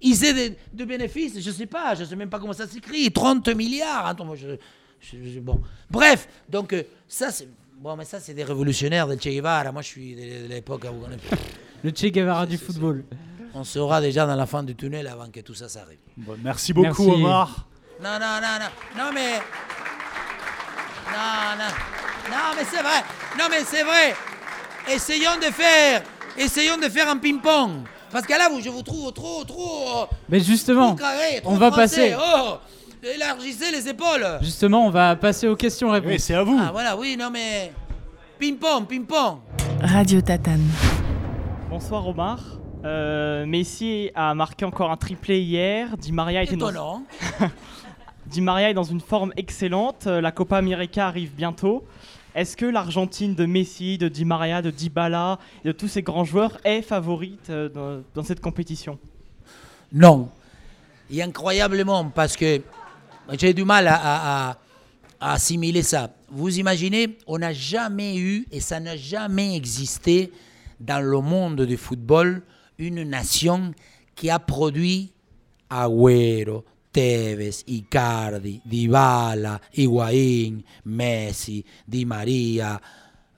ils 0.00 0.24
aient 0.24 0.34
des- 0.34 0.56
de 0.72 0.84
bénéfices, 0.84 1.40
je 1.40 1.50
ne 1.50 1.54
sais 1.54 1.66
pas, 1.66 1.94
je 1.96 2.02
ne 2.02 2.06
sais 2.06 2.16
même 2.16 2.30
pas 2.30 2.38
comment 2.38 2.52
ça 2.52 2.66
s'écrit, 2.68 3.10
30 3.10 3.48
milliards. 3.48 4.14
Je- 4.36 4.56
je- 5.00 5.30
je- 5.34 5.40
bon. 5.40 5.60
Bref, 5.90 6.28
donc 6.48 6.72
euh, 6.72 6.82
ça, 7.08 7.30
c'est... 7.32 7.48
Bon, 7.80 7.96
mais 7.96 8.04
ça, 8.04 8.18
c'est 8.20 8.34
des 8.34 8.42
révolutionnaires 8.44 9.06
de 9.06 9.14
Che 9.14 9.28
Guevara. 9.28 9.70
Moi, 9.70 9.82
je 9.82 9.86
suis 9.86 10.14
de, 10.16 10.42
de 10.48 10.48
l'époque 10.48 10.84
où 10.84 11.04
on, 11.06 11.10
est- 11.12 11.38
Le 11.84 11.90
Che 11.90 12.10
Guevara 12.12 12.44
du 12.46 12.58
football. 12.58 13.04
on 13.54 13.62
sera 13.64 14.00
déjà 14.00 14.26
dans 14.26 14.34
la 14.36 14.46
fin 14.46 14.62
du 14.64 14.74
tunnel 14.74 15.06
avant 15.06 15.28
que 15.30 15.38
tout 15.40 15.54
ça 15.54 15.68
s'arrive. 15.68 15.98
Bon, 16.16 16.36
merci 16.42 16.72
beaucoup, 16.72 17.06
Merci. 17.06 17.22
Omar. 17.22 17.66
Non, 18.02 18.10
non, 18.12 18.40
non, 18.40 18.58
non. 18.60 19.04
Non, 19.04 19.10
mais. 19.12 19.38
Non, 21.10 21.58
non. 21.58 22.30
Non, 22.30 22.54
mais 22.56 22.64
c'est 22.64 22.82
vrai. 22.82 23.02
Non, 23.38 23.44
mais 23.50 23.64
c'est 23.64 23.82
vrai. 23.82 24.14
Essayons 24.88 25.36
de 25.38 25.52
faire. 25.52 26.02
Essayons 26.36 26.76
de 26.76 26.88
faire 26.88 27.08
un 27.08 27.16
ping-pong. 27.16 27.82
Parce 28.12 28.24
que 28.24 28.32
là, 28.32 28.48
vous, 28.50 28.60
je 28.60 28.68
vous 28.70 28.82
trouve 28.82 29.12
trop, 29.12 29.42
trop. 29.44 30.06
Mais 30.28 30.40
justement, 30.40 30.94
trop 30.94 31.04
carré, 31.04 31.40
trop 31.42 31.52
on 31.52 31.56
va 31.56 31.70
français. 31.72 32.12
passer. 32.12 32.16
Oh 32.18 32.58
Élargissez 33.02 33.70
les 33.72 33.88
épaules. 33.88 34.26
justement, 34.42 34.86
on 34.86 34.90
va 34.90 35.14
passer 35.16 35.46
aux 35.48 35.56
questions-réponses. 35.56 36.10
Oui, 36.10 36.20
c'est 36.20 36.34
à 36.34 36.42
vous. 36.42 36.58
Ah, 36.60 36.70
voilà, 36.72 36.96
oui, 36.96 37.16
non, 37.18 37.30
mais. 37.30 37.72
Ping-pong, 38.38 38.86
ping-pong. 38.86 39.38
Radio 39.82 40.20
Tatane. 40.20 40.66
Bonsoir 41.68 42.06
Omar. 42.06 42.38
Euh, 42.84 43.44
Messi 43.46 44.10
a 44.14 44.34
marqué 44.34 44.64
encore 44.64 44.90
un 44.92 44.96
triplé 44.96 45.40
hier. 45.40 45.96
Di 45.96 46.12
Maria, 46.12 46.44
était 46.44 46.54
dans, 46.56 46.70
Étonnant. 46.70 47.02
Di 48.28 48.40
Maria 48.40 48.70
est 48.70 48.74
dans 48.74 48.82
une 48.84 49.00
forme 49.00 49.32
excellente. 49.36 50.06
Euh, 50.06 50.20
La 50.20 50.32
Copa 50.32 50.56
América 50.58 51.06
arrive 51.06 51.32
bientôt. 51.34 51.84
Est-ce 52.34 52.56
que 52.56 52.66
l'Argentine 52.66 53.34
de 53.34 53.46
Messi, 53.46 53.96
de 53.98 54.08
Di 54.08 54.24
Maria, 54.24 54.60
de 54.62 54.70
Dybala 54.70 55.38
et 55.64 55.68
de 55.68 55.72
tous 55.72 55.88
ces 55.88 56.02
grands 56.02 56.24
joueurs 56.24 56.58
est 56.64 56.82
favorite 56.82 57.48
euh, 57.50 57.68
dans, 57.68 58.02
dans 58.14 58.22
cette 58.22 58.40
compétition? 58.40 58.98
Non. 59.92 60.28
Et 61.10 61.22
incroyablement, 61.22 62.04
parce 62.10 62.36
que 62.36 62.60
j'ai 63.38 63.54
du 63.54 63.64
mal 63.64 63.86
à, 63.88 63.94
à- 63.96 64.50
à- 64.50 64.58
à 65.20 65.32
assimiler 65.32 65.82
ça. 65.82 66.10
Vous 66.30 66.58
imaginez, 66.58 67.16
on 67.26 67.38
n'a 67.38 67.52
jamais 67.54 68.18
eu, 68.18 68.46
et 68.52 68.60
ça 68.60 68.78
n'a 68.78 68.96
jamais 68.96 69.56
existé 69.56 70.30
dans 70.78 71.02
le 71.02 71.20
monde 71.20 71.62
du 71.62 71.76
football, 71.78 72.42
une 72.78 73.02
nation 73.02 73.72
qui 74.14 74.28
a 74.30 74.38
produit 74.38 75.10
Agüero, 75.70 76.62
Tevez, 76.98 77.62
Icardi, 77.68 78.60
Dybala, 78.64 79.60
Higuaín, 79.72 80.64
Messi, 80.84 81.64
Di 81.86 82.04
Maria, 82.04 82.80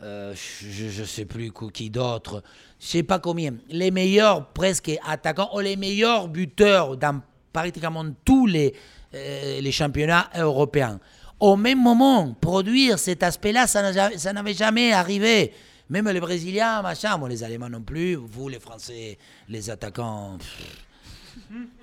euh, 0.03 0.35
je 0.35 1.03
ne 1.03 1.05
sais 1.05 1.27
plus 1.27 1.53
qui 1.71 1.91
d'autre, 1.91 2.43
je 2.81 2.87
sais 2.87 3.03
pas 3.03 3.19
combien, 3.19 3.53
les 3.69 3.91
meilleurs 3.91 4.47
presque 4.55 4.91
attaquants 5.07 5.51
ou 5.55 5.61
les 5.61 5.77
meilleurs 5.77 6.29
buteurs 6.29 6.97
dans 6.97 7.21
pratiquement 7.53 8.07
tous 8.25 8.47
les, 8.47 8.75
euh, 9.15 9.61
les 9.61 9.73
championnats 9.73 10.31
européens. 10.39 10.99
Au 11.39 11.57
même 11.57 11.83
moment, 11.83 12.35
produire 12.41 12.99
cet 12.99 13.23
aspect-là, 13.23 13.67
ça 13.67 14.33
n'avait 14.33 14.55
jamais 14.55 14.95
arrivé. 14.95 15.53
Même 15.91 16.09
les 16.09 16.21
Brésiliens, 16.21 16.81
machin, 16.81 17.19
bon, 17.19 17.27
les 17.27 17.45
Allemands 17.45 17.69
non 17.69 17.83
plus, 17.83 18.15
vous 18.15 18.49
les 18.49 18.61
Français, 18.61 19.19
les 19.51 19.69
attaquants, 19.69 20.39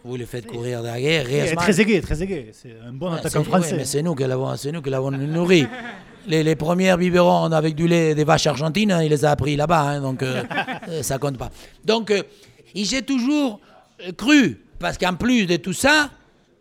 vous 0.04 0.16
les 0.16 0.26
faites 0.26 0.48
courir 0.48 0.82
de 0.82 0.88
la 0.88 1.00
guerre. 1.00 1.26
Il 1.30 1.36
est 1.36 1.40
Griezmann- 1.54 1.56
très 1.58 1.82
aigué, 1.82 2.02
très 2.02 2.22
aigué. 2.24 2.50
C'est 2.54 2.76
un 2.88 2.94
bon 2.94 3.12
attaquant 3.12 3.44
français. 3.44 3.76
mais 3.78 3.86
c'est 3.86 4.02
nous 4.02 4.16
qui 4.16 4.24
l'avons, 4.26 4.56
c'est 4.56 4.72
nous 4.72 4.82
qui 4.82 4.90
l'avons 4.90 5.12
nourri. 5.12 5.68
Les, 6.28 6.44
les 6.44 6.56
premières 6.56 6.98
biberons 6.98 7.52
avec 7.54 7.74
du 7.76 7.88
lait 7.88 8.14
des 8.14 8.24
vaches 8.26 8.48
argentines, 8.48 8.92
hein, 8.92 9.02
il 9.02 9.10
les 9.10 9.24
a 9.24 9.32
appris 9.32 9.56
là-bas, 9.56 9.82
hein, 9.82 10.02
donc 10.02 10.22
euh, 10.24 10.44
euh, 10.90 11.02
ça 11.02 11.18
compte 11.20 11.38
pas. 11.38 11.50
Donc, 11.86 12.12
euh, 12.12 12.22
j'ai 12.76 13.02
toujours 13.02 13.62
euh, 14.06 14.12
cru, 14.12 14.60
parce 14.78 14.98
qu'en 14.98 15.14
plus 15.16 15.46
de 15.46 15.56
tout 15.56 15.72
ça, 15.72 16.10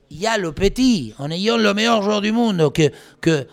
il 0.09 0.19
y 0.21 0.27
a 0.29 0.39
le 0.39 0.53
petit, 0.53 1.15
en 1.19 1.33
ayant 1.33 1.57
le 1.57 1.75
meilleur 1.75 2.01
joueur 2.03 2.21
du 2.21 2.31
monde, 2.31 2.73
que, 2.73 2.91
que 3.21 3.47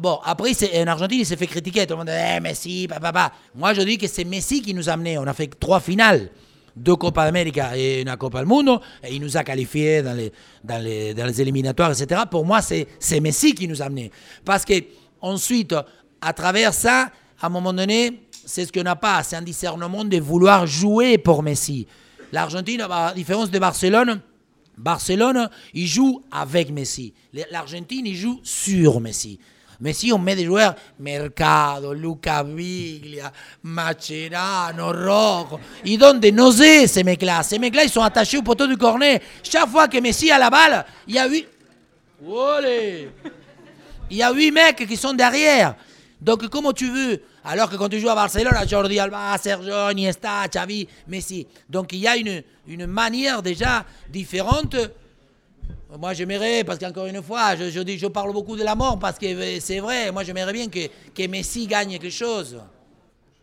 Bon, 0.00 0.18
après, 0.24 0.50
en 0.82 0.86
Argentine, 0.88 1.20
il 1.20 1.24
s'est 1.26 1.36
fait 1.36 1.46
critiquer. 1.46 1.86
Tout 1.86 1.92
le 1.94 1.98
monde 1.98 2.08
dit 2.08 2.12
eh, 2.36 2.40
Messi, 2.40 2.88
papa, 2.88 3.12
papa. 3.12 3.32
Moi, 3.54 3.74
je 3.74 3.82
dis 3.82 3.96
que 3.96 4.08
c'est 4.08 4.24
Messi 4.24 4.60
qui 4.60 4.74
nous 4.74 4.90
a 4.90 4.94
amenés. 4.94 5.18
On 5.18 5.26
a 5.26 5.32
fait 5.32 5.46
trois 5.46 5.78
finales. 5.78 6.30
Deux 6.76 6.96
Copa 6.96 7.22
América 7.22 7.76
et 7.76 8.02
une 8.02 8.16
Copa 8.16 8.38
del 8.38 8.48
Mundo. 8.48 8.80
Et 9.02 9.14
il 9.14 9.20
nous 9.20 9.36
a 9.36 9.44
qualifiés 9.44 10.02
dans 10.02 10.14
les, 10.14 10.32
dans 10.62 10.82
les, 10.82 11.14
dans 11.14 11.26
les 11.26 11.40
éliminatoires, 11.40 11.92
etc. 11.92 12.22
Pour 12.30 12.44
moi, 12.44 12.60
c'est, 12.62 12.86
Messi 13.20 13.54
qui 13.54 13.68
nous 13.68 13.80
a 13.80 13.86
amenés. 13.86 14.10
Parce 14.44 14.64
que, 14.64 14.74
ensuite, 15.20 15.74
à 16.20 16.32
travers 16.32 16.74
ça, 16.74 17.10
à 17.40 17.46
un 17.46 17.50
moment 17.50 17.72
donné, 17.72 18.20
c'est 18.44 18.64
ce 18.66 18.72
qu'on 18.72 18.82
n'a 18.82 18.96
pas. 18.96 19.22
C'est 19.22 19.36
un 19.36 19.42
discernement 19.42 20.04
de 20.04 20.18
vouloir 20.18 20.66
jouer 20.66 21.18
pour 21.18 21.42
Messi. 21.42 21.86
L'Argentine, 22.32 22.80
à 22.80 22.88
la 22.88 23.12
différence 23.14 23.50
de 23.50 23.58
Barcelone, 23.58 24.20
Barcelone, 24.76 25.48
il 25.72 25.86
joue 25.86 26.22
avec 26.32 26.70
Messi. 26.70 27.14
L'Argentine, 27.50 28.06
il 28.06 28.16
joue 28.16 28.40
sur 28.42 29.00
Messi. 29.00 29.38
Messi, 29.84 30.10
on 30.14 30.18
met 30.18 30.34
des 30.34 30.46
joueurs 30.46 30.74
Mercado, 30.98 31.92
Luca 31.92 32.42
Viglia, 32.42 33.30
Macerano, 33.62 34.86
Rocco. 34.86 35.60
Ils 35.84 35.98
donnent 35.98 36.20
des 36.20 36.32
nausées, 36.32 36.86
ces 36.86 37.04
mecs-là. 37.04 37.42
Ces 37.42 37.58
mecs-là, 37.58 37.84
ils 37.84 37.90
sont 37.90 38.00
attachés 38.00 38.38
au 38.38 38.42
poteau 38.42 38.66
du 38.66 38.78
cornet. 38.78 39.20
Chaque 39.42 39.68
fois 39.68 39.86
que 39.86 39.98
Messi 39.98 40.30
a 40.30 40.38
la 40.38 40.48
balle, 40.48 40.86
il 41.06 41.16
y 41.16 41.18
a 41.18 41.28
huit. 41.28 41.46
Il 44.10 44.16
y 44.16 44.22
a 44.22 44.32
huit 44.32 44.50
mecs 44.50 44.86
qui 44.88 44.96
sont 44.96 45.12
derrière. 45.12 45.74
Donc, 46.18 46.48
comment 46.48 46.72
tu 46.72 46.90
veux? 46.90 47.20
Alors 47.44 47.68
que 47.68 47.76
quand 47.76 47.90
tu 47.90 48.00
joues 48.00 48.08
à 48.08 48.14
Barcelone, 48.14 48.54
Jordi 48.66 48.98
Alba, 48.98 49.36
Sergio, 49.36 49.90
Iniesta, 49.90 50.48
Xavi, 50.48 50.88
Messi. 51.08 51.46
Donc, 51.68 51.92
il 51.92 51.98
y 51.98 52.08
a 52.08 52.16
une, 52.16 52.42
une 52.66 52.86
manière 52.86 53.42
déjà 53.42 53.84
différente. 54.08 54.76
Moi, 55.98 56.12
j'aimerais, 56.14 56.64
parce 56.64 56.78
qu'encore 56.78 57.06
une 57.06 57.22
fois, 57.22 57.54
je, 57.56 57.70
je 57.70 57.80
dis, 57.80 57.98
je 57.98 58.06
parle 58.06 58.32
beaucoup 58.32 58.56
de 58.56 58.64
la 58.64 58.74
mort, 58.74 58.98
parce 58.98 59.18
que 59.18 59.26
euh, 59.26 59.58
c'est 59.60 59.78
vrai, 59.80 60.10
moi, 60.10 60.24
j'aimerais 60.24 60.52
bien 60.52 60.68
que, 60.68 60.88
que 61.14 61.26
Messi 61.28 61.66
gagne 61.66 61.90
quelque 61.98 62.10
chose. 62.10 62.60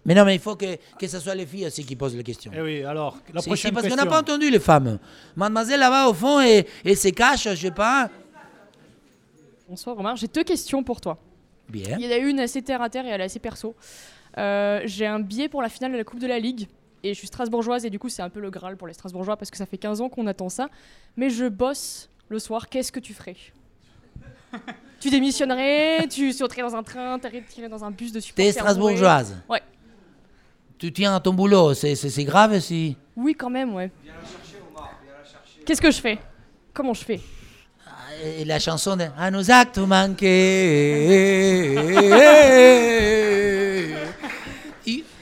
Mais 0.04 0.16
non, 0.16 0.26
mais 0.26 0.36
il 0.36 0.42
faut 0.42 0.56
que, 0.56 0.78
que 1.00 1.08
ce 1.08 1.20
soit 1.20 1.36
les 1.36 1.46
filles 1.46 1.68
aussi 1.68 1.86
qui 1.86 1.96
posent 1.96 2.16
les 2.16 2.24
questions. 2.24 2.52
Eh 2.56 2.62
oui, 2.62 2.84
alors, 2.84 3.18
la 3.34 3.42
prochaine 3.42 3.56
c'est 3.56 3.72
parce 3.72 3.84
qu'on 3.88 3.94
question. 3.94 4.06
n'a 4.06 4.10
pas 4.10 4.20
entendu 4.20 4.50
les 4.50 4.60
femmes. 4.60 4.98
Mademoiselle 5.36 5.80
là-bas 5.80 6.08
au 6.10 6.14
fond, 6.14 6.42
et, 6.42 6.66
et 6.84 6.96
se 6.96 7.10
cache, 7.10 7.48
je 7.50 7.56
sais 7.56 7.72
pas. 7.72 8.10
Bonsoir 9.70 9.96
Romain, 9.96 10.16
j'ai 10.16 10.28
deux 10.28 10.44
questions 10.44 10.84
pour 10.84 11.00
toi. 11.00 11.18
Bien. 11.70 11.96
Il 11.98 12.06
y 12.06 12.08
en 12.08 12.12
a 12.12 12.18
une 12.18 12.40
assez 12.42 12.62
terre 12.62 12.82
à 12.82 12.90
terre 12.90 13.06
et 13.06 13.10
elle 13.10 13.22
est 13.22 13.26
assez 13.26 13.40
perso. 13.40 13.74
Euh, 14.38 14.82
j'ai 14.84 15.06
un 15.06 15.20
billet 15.20 15.48
pour 15.48 15.62
la 15.62 15.70
finale 15.70 15.94
de 15.94 15.98
la 15.98 16.04
Coupe 16.04 16.20
de 16.20 16.28
la 16.28 16.40
Ligue 16.40 16.68
et 17.04 17.14
je 17.14 17.18
suis 17.18 17.28
strasbourgeoise 17.28 17.86
et 17.86 17.90
du 17.90 17.98
coup 17.98 18.10
c'est 18.10 18.22
un 18.22 18.30
peu 18.30 18.42
le 18.42 18.50
Graal 18.50 18.76
pour 18.76 18.88
les 18.88 18.94
Strasbourgeois 18.94 19.38
parce 19.38 19.50
que 19.50 19.58
ça 19.58 19.66
fait 19.66 19.78
15 19.78 20.02
ans 20.02 20.10
qu'on 20.10 20.28
attend 20.28 20.50
ça. 20.50 20.68
Mais 21.16 21.30
je 21.30 21.46
bosse 21.46 22.10
le 22.32 22.40
soir, 22.40 22.70
qu'est-ce 22.70 22.92
que 22.94 23.00
tu 23.02 23.14
ferais 23.14 23.36
Tu 25.00 25.10
démissionnerais, 25.10 26.08
tu 26.10 26.32
sauterais 26.32 26.62
dans 26.62 26.76
un 26.76 26.84
train, 26.84 27.20
t'irais 27.20 27.68
dans 27.70 27.84
un 27.84 27.92
bus 27.92 28.12
de 28.14 28.20
supporters 28.22 28.46
T'es 28.46 28.52
strasbourgeoise. 28.60 29.36
Ouais. 29.50 29.62
Tu 30.78 30.92
tiens 30.94 31.14
à 31.16 31.20
ton 31.20 31.34
boulot, 31.34 31.74
c'est 31.74 32.24
grave 32.24 32.60
si. 32.60 32.96
Oui 33.18 33.36
quand 33.36 33.50
même, 33.50 33.74
ouais. 33.76 33.92
Qu'est-ce 35.66 35.82
que 35.82 35.92
je 35.92 36.00
fais? 36.00 36.18
Comment 36.74 36.94
je 36.94 37.04
fais? 37.04 37.20
Et 38.24 38.46
la 38.46 38.60
chanson 38.60 38.96
de 38.96 39.06
À 39.18 39.30
nos 39.30 39.52
actes 39.52 39.78
manqués. 39.80 40.28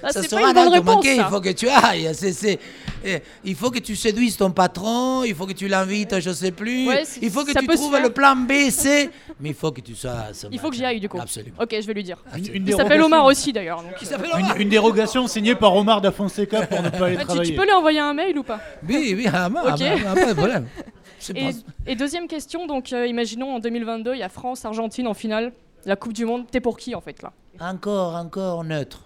Ah, 0.01 0.11
ça 0.13 0.21
c'est 0.21 0.29
sera 0.29 0.41
pas 0.41 0.51
une 0.51 0.57
un 0.57 0.73
acte 0.75 0.85
manqué, 0.85 1.15
il 1.15 1.23
faut 1.25 1.41
que 1.41 1.49
tu 1.49 1.67
ailles. 1.67 2.09
c'est- 2.13 2.59
eh, 3.03 3.19
il 3.43 3.55
faut 3.55 3.71
que 3.71 3.79
tu 3.79 3.95
séduises 3.95 4.37
ton 4.37 4.51
patron, 4.51 5.23
il 5.23 5.33
faut 5.35 5.45
que 5.45 5.53
tu 5.53 5.67
l'invites, 5.67 6.19
je 6.19 6.31
sais 6.31 6.51
plus. 6.51 6.87
Ouais, 6.87 7.03
il 7.21 7.29
faut 7.29 7.43
que 7.43 7.57
tu 7.57 7.67
trouves 7.67 7.97
le 8.01 8.09
plan 8.09 8.35
B, 8.35 8.69
C. 8.69 9.09
Mais 9.39 9.49
il 9.49 9.55
faut 9.55 9.71
que 9.71 9.81
tu 9.81 9.95
sois. 9.95 10.27
Il 10.51 10.59
faut 10.59 10.69
que 10.69 10.75
j'y 10.75 10.85
aille 10.85 10.99
du 10.99 11.09
coup. 11.09 11.19
Absolument. 11.19 11.57
Ok, 11.61 11.75
je 11.79 11.85
vais 11.87 11.93
lui 11.93 12.03
dire. 12.03 12.17
Une, 12.35 12.55
une 12.55 12.67
Il 12.67 12.75
s'appelle 12.75 13.01
Omar 13.01 13.25
aussi 13.25 13.53
d'ailleurs. 13.53 13.83
s'appelle 14.01 14.29
Une, 14.57 14.69
dérogation 14.69 15.27
signée 15.27 15.55
par 15.55 15.75
Omar 15.75 16.01
da 16.01 16.11
Fonseca 16.11 16.65
pour 16.67 16.81
ne 16.81 16.89
pas 16.89 17.05
aller 17.05 17.15
Ah, 17.17 17.21
tu, 17.21 17.25
travailler. 17.25 17.51
tu 17.51 17.57
peux 17.57 17.65
lui 17.65 17.71
envoyer 17.71 17.99
un 17.99 18.13
mail 18.13 18.37
ou 18.37 18.43
pas? 18.43 18.59
Oui, 18.87 19.13
oui, 19.17 19.27
ah, 19.31 19.49
ah, 19.55 19.73
Ok. 19.73 19.81
ah, 19.81 20.13
pas 20.15 20.25
de 20.25 20.33
problème. 20.33 20.67
Et 21.85 21.95
deuxième 21.95 22.27
question, 22.27 22.65
donc 22.65 22.93
euh, 22.93 23.05
imaginons 23.05 23.55
en 23.55 23.59
2022, 23.59 24.13
il 24.13 24.19
y 24.19 24.23
a 24.23 24.29
France-Argentine 24.29 25.07
en 25.07 25.13
finale. 25.13 25.51
La 25.85 25.95
Coupe 25.95 26.13
du 26.13 26.25
Monde, 26.25 26.45
t'es 26.49 26.59
pour 26.59 26.77
qui 26.77 26.95
en 26.95 27.01
fait 27.01 27.21
là? 27.21 27.31
Encore, 27.59 28.15
encore 28.15 28.63
neutre. 28.63 29.03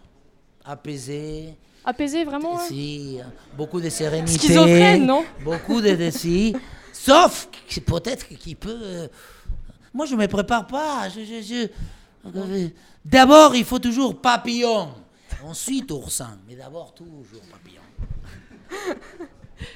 Apaisé. 0.65 1.56
Apaisé 1.85 2.23
vraiment 2.23 2.57
hein 2.60 2.64
Si, 2.68 3.19
beaucoup 3.57 3.81
de 3.81 3.89
sérénité. 3.89 4.38
Schizophrène, 4.39 5.05
non 5.05 5.23
Beaucoup 5.43 5.81
de, 5.81 5.95
de 5.95 6.10
si. 6.11 6.55
Sauf 6.93 7.49
que 7.68 7.80
peut-être 7.81 8.27
qu'il 8.27 8.55
peut. 8.55 8.80
euh, 8.81 9.07
Moi, 9.93 10.05
je 10.05 10.15
me 10.15 10.27
prépare 10.27 10.65
pas. 10.68 11.10
Je, 11.10 11.22
je- 11.26 11.41
je- 11.41 12.69
D'abord, 13.03 13.53
il 13.55 13.65
faut 13.65 13.80
toujours 13.80 14.22
papillon. 14.22 14.89
Ensuite, 15.43 15.91
oursin. 15.91 16.38
Mais 16.47 16.55
d'abord, 16.55 16.93
toujours 16.93 17.41
papillon. 17.51 17.81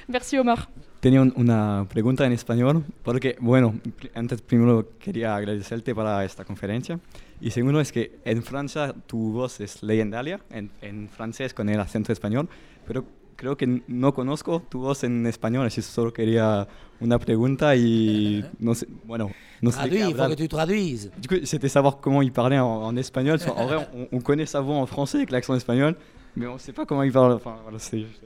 Merci 0.08 0.38
Omar. 0.38 0.68
Tenía 1.00 1.20
un- 1.20 1.32
una 1.36 1.86
pregunta 1.88 2.24
en 2.26 2.32
español, 2.32 2.82
porque, 3.04 3.36
bueno, 3.40 3.74
antes 4.14 4.40
primero 4.42 4.94
quería 4.98 5.36
agradecerte 5.36 5.94
para 5.94 6.24
esta 6.24 6.44
conferencia. 6.44 6.98
Y 7.40 7.50
segundo 7.50 7.80
es 7.80 7.92
que 7.92 8.18
en 8.24 8.42
Francia 8.42 8.94
tu 9.06 9.32
voz 9.32 9.60
es 9.60 9.82
legendaria, 9.82 10.40
en, 10.50 10.70
en 10.82 11.08
francés 11.08 11.54
con 11.54 11.68
el 11.68 11.78
acento 11.78 12.12
español, 12.12 12.48
pero 12.86 13.04
creo 13.36 13.56
que 13.56 13.82
no 13.86 14.12
conozco 14.12 14.60
tu 14.68 14.80
voz 14.80 15.04
en 15.04 15.24
español, 15.26 15.64
así 15.66 15.80
solo 15.80 16.12
quería 16.12 16.66
una 17.00 17.18
pregunta 17.20 17.76
y 17.76 18.44
no 18.58 18.74
sé, 18.74 18.88
bueno, 19.04 19.30
no 19.60 19.70
Traduis, 19.70 20.08
il 20.08 20.16
faut 20.16 20.28
que 20.28 20.36
tu 20.36 20.48
traduises. 20.48 21.10
Du 21.20 21.28
coup, 21.28 21.44
c'était 21.46 21.68
savoir 21.68 21.98
comment 22.00 22.22
il 22.22 22.32
parlait 22.32 22.58
en, 22.58 22.82
en 22.82 22.96
espagnol. 22.96 23.38
En 23.54 23.66
vrai, 23.66 23.88
on, 23.94 24.08
on 24.16 24.20
connaît 24.20 24.46
sa 24.46 24.60
voix 24.60 24.76
en 24.76 24.86
français 24.86 25.18
avec 25.18 25.30
l'accent 25.30 25.54
espagnol, 25.54 25.94
mais 26.34 26.46
on 26.48 26.54
ne 26.54 26.58
sait 26.58 26.72
pas 26.72 26.86
comment 26.86 27.04
il 27.04 27.12
parle. 27.12 27.34
Enfin, 27.34 27.56
voilà, 27.62 27.78
c'est 27.78 28.00
juste- 28.00 28.22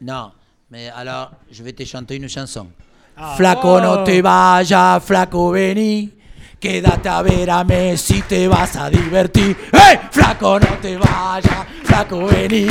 Non, 0.00 0.32
mais 0.70 0.88
alors, 0.88 1.32
je 1.50 1.62
vais 1.62 1.72
te 1.74 1.84
chanter 1.84 2.16
une 2.16 2.28
chanson. 2.30 2.68
Ah. 3.16 3.34
Flaco, 3.36 3.78
no 3.80 4.00
Oh. 4.00 4.04
te 4.04 4.20
vayas, 4.22 5.00
flaco, 5.00 5.50
vení. 5.50 6.13
Quédate 6.64 7.10
a 7.10 7.20
ver 7.20 7.50
a 7.50 7.62
Messi, 7.62 8.22
te 8.22 8.48
vas 8.48 8.74
a 8.76 8.88
divertir. 8.88 9.54
¡Hey! 9.70 9.98
Flaco, 10.10 10.58
no 10.58 10.78
te 10.80 10.96
vayas, 10.96 11.66
flaco, 11.84 12.24
vení. 12.24 12.66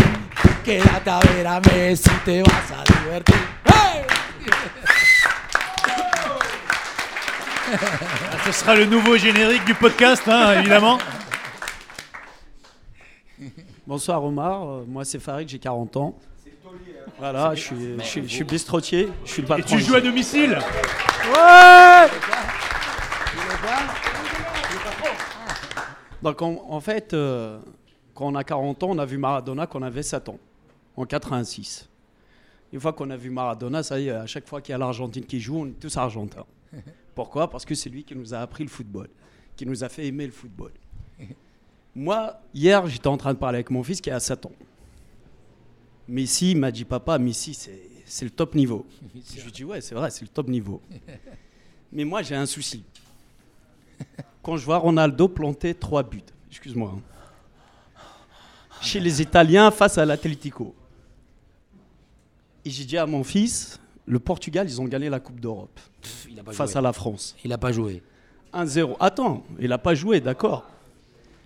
Quédate 0.66 1.12
a 1.12 1.20
ver 1.20 1.46
a 1.46 1.60
Messi, 1.60 2.10
te 2.26 2.42
vas 2.42 2.72
a 2.72 2.84
divertir. 2.92 3.36
¡Hey! 3.66 4.02
Ce 8.46 8.52
sera 8.52 8.74
le 8.74 8.88
nouveau 8.88 9.16
générique 9.16 9.64
du 9.66 9.76
podcast, 9.76 10.24
hein, 10.28 10.54
évidemment. 10.58 10.98
Bonsoir 13.86 14.24
Omar, 14.24 14.66
moi 14.88 15.06
c'est 15.06 15.20
Farid, 15.20 15.48
j'ai 15.48 15.60
40 15.60 15.98
ans. 15.98 16.16
Voilà, 17.20 17.54
je 17.54 17.62
suis, 17.62 17.76
je 18.00 18.04
suis, 18.04 18.24
je 18.24 18.34
suis 18.34 18.44
bistrotier, 18.44 19.10
je 19.24 19.32
suis 19.34 19.42
le 19.44 19.46
Et 19.46 19.50
patron. 19.50 19.78
tu 19.78 19.84
joues 19.84 19.94
à 19.94 20.02
domicile? 20.02 20.58
Ouais 21.28 22.08
Donc 26.22 26.42
en, 26.42 26.66
en 26.70 26.80
fait, 26.80 27.14
euh, 27.14 27.60
quand 28.14 28.28
on 28.28 28.36
a 28.36 28.44
40 28.44 28.84
ans, 28.84 28.90
on 28.92 28.98
a 28.98 29.06
vu 29.06 29.18
Maradona 29.18 29.68
quand 29.68 29.80
on 29.80 29.84
avait 29.84 30.04
7 30.04 30.30
ans, 30.30 30.40
en 30.96 31.06
86. 31.06 31.90
Une 32.72 32.80
fois 32.80 32.94
qu'on 32.94 33.10
a 33.10 33.18
vu 33.18 33.30
Maradona, 33.30 33.84
ça 33.84 34.00
y 34.00 34.08
est, 34.08 34.12
à 34.12 34.26
chaque 34.26 34.48
fois 34.48 34.62
qu'il 34.62 34.72
y 34.72 34.76
a 34.76 34.78
l'Argentine 34.78 35.26
qui 35.26 35.40
joue, 35.40 35.60
on 35.60 35.68
est 35.68 35.80
tous 35.80 35.96
argentins. 35.98 36.46
Pourquoi? 37.16 37.50
Parce 37.50 37.66
que 37.66 37.76
c'est 37.76 37.90
lui 37.90 38.04
qui 38.04 38.16
nous 38.16 38.34
a 38.34 38.40
appris 38.40 38.64
le 38.64 38.70
football, 38.70 39.10
qui 39.56 39.66
nous 39.66 39.84
a 39.84 39.90
fait 39.90 40.08
aimer 40.08 40.26
le 40.26 40.32
football. 40.32 40.72
Moi, 41.96 42.40
hier, 42.54 42.88
j'étais 42.88 43.08
en 43.08 43.18
train 43.18 43.34
de 43.34 43.40
parler 43.40 43.58
avec 43.58 43.70
mon 43.70 43.84
fils 43.84 44.02
qui 44.02 44.10
a 44.10 44.20
7 44.20 44.48
ans. 44.48 44.52
Messi 46.08 46.56
m'a 46.56 46.72
dit, 46.72 46.86
papa, 46.86 47.20
Messi, 47.20 47.54
c'est 47.54 47.94
c'est 48.06 48.26
le 48.26 48.32
top 48.32 48.56
niveau. 48.56 48.86
Je 49.36 49.44
lui 49.44 49.52
dis, 49.52 49.64
ouais, 49.64 49.82
c'est 49.82 49.96
vrai, 49.96 50.10
c'est 50.10 50.22
le 50.22 50.28
top 50.28 50.48
niveau. 50.48 50.82
Mais 51.92 52.06
moi, 52.06 52.22
j'ai 52.22 52.36
un 52.36 52.46
souci. 52.46 52.84
Quand 54.42 54.58
je 54.58 54.66
vois 54.66 54.78
Ronaldo 54.78 55.28
planter 55.28 55.74
trois 55.74 56.04
buts, 56.04 56.22
excuse-moi, 56.50 56.94
hein, 56.96 57.02
chez 58.82 59.00
les 59.00 59.22
Italiens 59.22 59.72
face 59.72 59.98
à 59.98 60.06
l'Atletico. 60.06 60.76
Et 62.66 62.70
j'ai 62.70 62.86
dit 62.86 62.98
à 62.98 63.06
mon 63.06 63.24
fils, 63.24 63.80
le 64.06 64.20
Portugal, 64.20 64.68
ils 64.70 64.80
ont 64.82 64.86
gagné 64.86 65.10
la 65.10 65.20
Coupe 65.20 65.40
d'Europe 65.40 65.80
face 66.52 66.72
joué. 66.72 66.78
à 66.78 66.82
la 66.82 66.94
France. 66.94 67.36
Il 67.44 67.50
n'a 67.50 67.58
pas 67.58 67.72
joué. 67.72 68.02
1-0. 68.54 68.96
Attends, 69.00 69.44
il 69.60 69.70
n'a 69.70 69.78
pas 69.78 69.96
joué, 69.96 70.20
d'accord. 70.20 70.66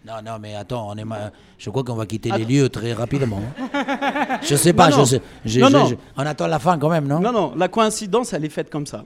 Non, 0.05 0.13
non, 0.23 0.37
mais 0.39 0.55
attends, 0.55 0.89
on 0.89 0.95
est 0.95 1.03
ma- 1.05 1.31
je 1.57 1.69
crois 1.69 1.83
qu'on 1.83 1.95
va 1.95 2.05
quitter 2.05 2.29
Attends. 2.31 2.39
les 2.39 2.45
lieux 2.45 2.69
très 2.69 2.93
rapidement. 2.93 3.41
hein. 3.73 4.39
Je 4.41 4.55
sais 4.55 4.73
pas, 4.73 4.89
Non, 4.89 4.97
non. 4.97 5.05
je 5.05 5.09
sais. 5.17 5.21
je- 5.45 5.59
Non, 5.59 5.67
je- 5.67 5.73
non. 5.73 5.85
je- 5.87 5.95
on 6.15 6.25
attend 6.25 6.47
la 6.47 6.59
fin 6.59 6.77
quand 6.77 6.89
même, 6.89 7.07
non? 7.07 7.19
Non, 7.19 7.31
non, 7.31 7.55
la 7.55 7.67
coïncidence, 7.67 8.31
elle 8.33 8.45
est 8.45 8.49
faite 8.49 8.69
comme 8.69 8.85
ça. 8.85 9.03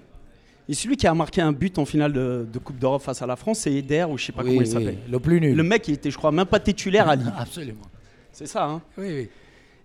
Et 0.71 0.73
celui 0.73 0.95
qui 0.95 1.05
a 1.05 1.13
marqué 1.13 1.41
un 1.41 1.51
but 1.51 1.77
en 1.79 1.83
finale 1.85 2.13
de, 2.13 2.47
de 2.49 2.57
Coupe 2.57 2.77
d'Europe 2.79 3.01
face 3.01 3.21
à 3.21 3.25
la 3.27 3.35
France, 3.35 3.59
c'est 3.59 3.73
Eder, 3.73 4.05
ou 4.09 4.17
je 4.17 4.27
sais 4.27 4.31
pas 4.31 4.41
Oui, 4.41 4.51
comment 4.51 4.61
il 4.61 4.67
oui, 4.67 4.71
s'appelle. 4.71 4.97
le 5.11 5.19
plus 5.19 5.41
nul. 5.41 5.53
Le 5.57 5.63
mec, 5.63 5.85
il 5.89 5.95
était, 5.95 6.09
je 6.09 6.17
crois, 6.17 6.31
même 6.31 6.45
pas 6.45 6.61
titulaire 6.61 7.09
à 7.09 7.17
Lille. 7.17 7.33
Absolument. 7.37 7.81
C'est 8.31 8.45
ça, 8.45 8.63
hein 8.69 8.81
Oui, 8.97 9.07
oui. 9.09 9.29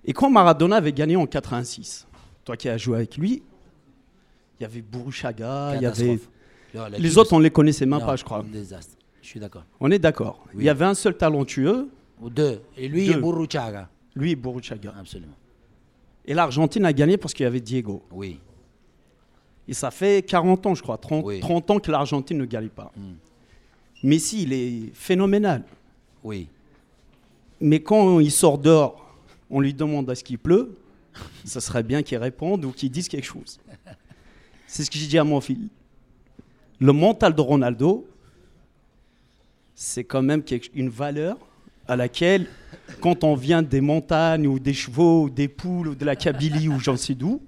Et 0.04 0.12
quand 0.12 0.30
Maradona 0.30 0.76
avait 0.76 0.92
gagné 0.92 1.16
en 1.16 1.26
86, 1.26 2.06
toi 2.44 2.56
qui 2.56 2.68
as 2.68 2.78
joué 2.78 2.98
avec 2.98 3.16
lui, 3.16 3.42
il 4.60 4.62
y 4.62 4.66
avait 4.66 4.80
Bourruchaga, 4.80 5.72
il 5.74 5.82
y 5.82 5.86
avait... 5.86 6.20
Non, 6.72 6.84
Les 6.98 7.18
autres, 7.18 7.32
on 7.32 7.40
les 7.40 7.50
connaissait 7.50 7.84
même 7.86 7.98
Non, 7.98 8.06
pas, 8.06 8.14
je 8.14 8.22
crois. 8.22 8.38
un 8.38 8.44
désastre. 8.44 8.94
Je 9.22 9.26
suis 9.26 9.40
d'accord. 9.40 9.64
On 9.80 9.90
est 9.90 9.98
d'accord. 9.98 10.44
Oui. 10.54 10.60
Il 10.62 10.64
y 10.66 10.68
avait 10.68 10.84
un 10.84 10.94
seul 10.94 11.16
talentueux, 11.16 11.88
Ou 12.20 12.30
deux. 12.30 12.60
Et 12.76 12.86
lui 12.86 13.06
Deux. 13.06 13.14
et 13.14 13.20
Burruchaga. 13.20 13.88
lui 14.14 14.30
et 14.30 14.36
Bourruchaga. 14.36 14.94
Absolument. 15.00 15.34
Et 16.24 16.32
l'Argentine 16.34 16.84
a 16.84 16.92
gagné 16.92 17.16
parce 17.16 17.34
qu'il 17.34 17.42
y 17.42 17.46
avait 17.48 17.60
Diego. 17.60 18.04
Oui. 18.12 18.38
Et 19.68 19.74
ça 19.74 19.90
fait 19.90 20.24
40 20.24 20.66
ans, 20.66 20.74
je 20.74 20.82
crois, 20.82 20.98
30, 20.98 21.24
Oui. 21.24 21.40
30 21.40 21.70
ans 21.70 21.78
que 21.78 21.90
l'Argentine 21.90 22.38
ne 22.38 22.44
gagne 22.44 22.68
pas. 22.68 22.92
Mm. 22.96 23.00
Messi, 24.04 24.42
il 24.42 24.52
est 24.52 24.94
phénoménal. 24.94 25.64
Oui. 26.22 26.48
Mais 27.60 27.80
quand 27.80 28.20
il 28.20 28.30
sort 28.30 28.58
dehors, 28.58 29.16
on 29.50 29.60
lui 29.60 29.74
demande 29.74 30.10
est-ce 30.10 30.22
qu'il 30.22 30.38
pleut, 30.38 30.76
ça 31.44 31.60
serait 31.60 31.82
bien 31.82 32.02
qu'il 32.02 32.18
réponde 32.18 32.64
ou 32.64 32.72
qu'il 32.72 32.90
dise 32.90 33.08
quelque 33.08 33.24
chose. 33.24 33.58
C'est 34.66 34.84
ce 34.84 34.90
que 34.90 34.98
j'ai 34.98 35.06
dit 35.06 35.18
à 35.18 35.24
mon 35.24 35.40
fils. 35.40 35.58
Le 36.78 36.92
mental 36.92 37.34
de 37.34 37.40
Ronaldo, 37.40 38.06
c'est 39.74 40.04
quand 40.04 40.22
même 40.22 40.42
une 40.74 40.88
valeur 40.88 41.38
à 41.88 41.96
laquelle, 41.96 42.46
quand 43.00 43.24
on 43.24 43.34
vient 43.34 43.62
des 43.62 43.80
montagnes 43.80 44.46
ou 44.46 44.58
des 44.58 44.74
chevaux 44.74 45.24
ou 45.24 45.30
des 45.30 45.48
poules 45.48 45.88
ou 45.88 45.94
de 45.94 46.04
la 46.04 46.16
Kabylie 46.16 46.68
ou 46.68 46.78
j'en 46.80 46.96
sais 46.96 47.14
d'où, 47.14 47.40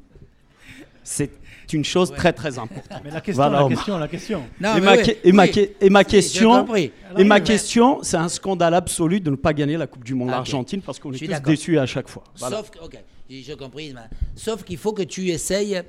c'est 1.02 1.30
une 1.72 1.84
chose 1.84 2.12
très 2.12 2.32
très 2.32 2.58
importante. 2.58 3.00
Mais 3.04 3.10
la 3.10 3.20
question, 3.20 3.42
Voilà, 3.42 3.62
la 3.62 3.68
question, 3.68 3.98
la 3.98 4.08
question. 4.08 4.42
Non, 4.60 4.76
et, 4.76 4.80
mais 4.80 4.86
ma, 4.86 4.96
oui, 4.96 5.02
que- 5.02 5.28
et 5.28 5.32
ma 5.32 5.48
que- 5.48 5.70
et 5.80 5.90
ma 5.90 6.04
question, 6.04 6.66
et 6.76 6.92
oui, 7.16 7.24
ma 7.24 7.38
mais- 7.38 7.44
question, 7.44 7.98
c'est 8.02 8.16
un 8.16 8.28
scandale 8.28 8.74
absolu 8.74 9.20
de 9.20 9.30
ne 9.30 9.36
pas 9.36 9.52
gagner 9.52 9.76
la 9.76 9.86
Coupe 9.86 10.04
du 10.04 10.14
Monde 10.14 10.28
Ah, 10.30 10.36
l'Argentine 10.36 10.80
parce 10.82 10.98
qu'on 10.98 11.12
Je 11.12 11.24
est 11.24 11.28
tous 11.28 11.40
déçus 11.50 11.78
à 11.78 11.86
chaque 11.86 12.08
fois. 12.08 12.24
Voilà. 12.38 12.56
Sauf 12.58 12.70
que, 12.70 12.78
ok, 12.84 12.98
j'ai 13.28 13.42
j'ai 13.42 13.56
compris. 13.56 13.92
mais- 13.94 14.00
Sauf 14.36 14.64
qu'il 14.64 14.78
faut 14.78 14.92
que 14.92 15.02
tu 15.02 15.28
essayes 15.28 15.82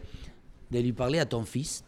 de 0.71 0.79
lui 0.79 0.93
parler 0.93 1.19
à 1.19 1.25
ton 1.25 1.43
fils 1.43 1.83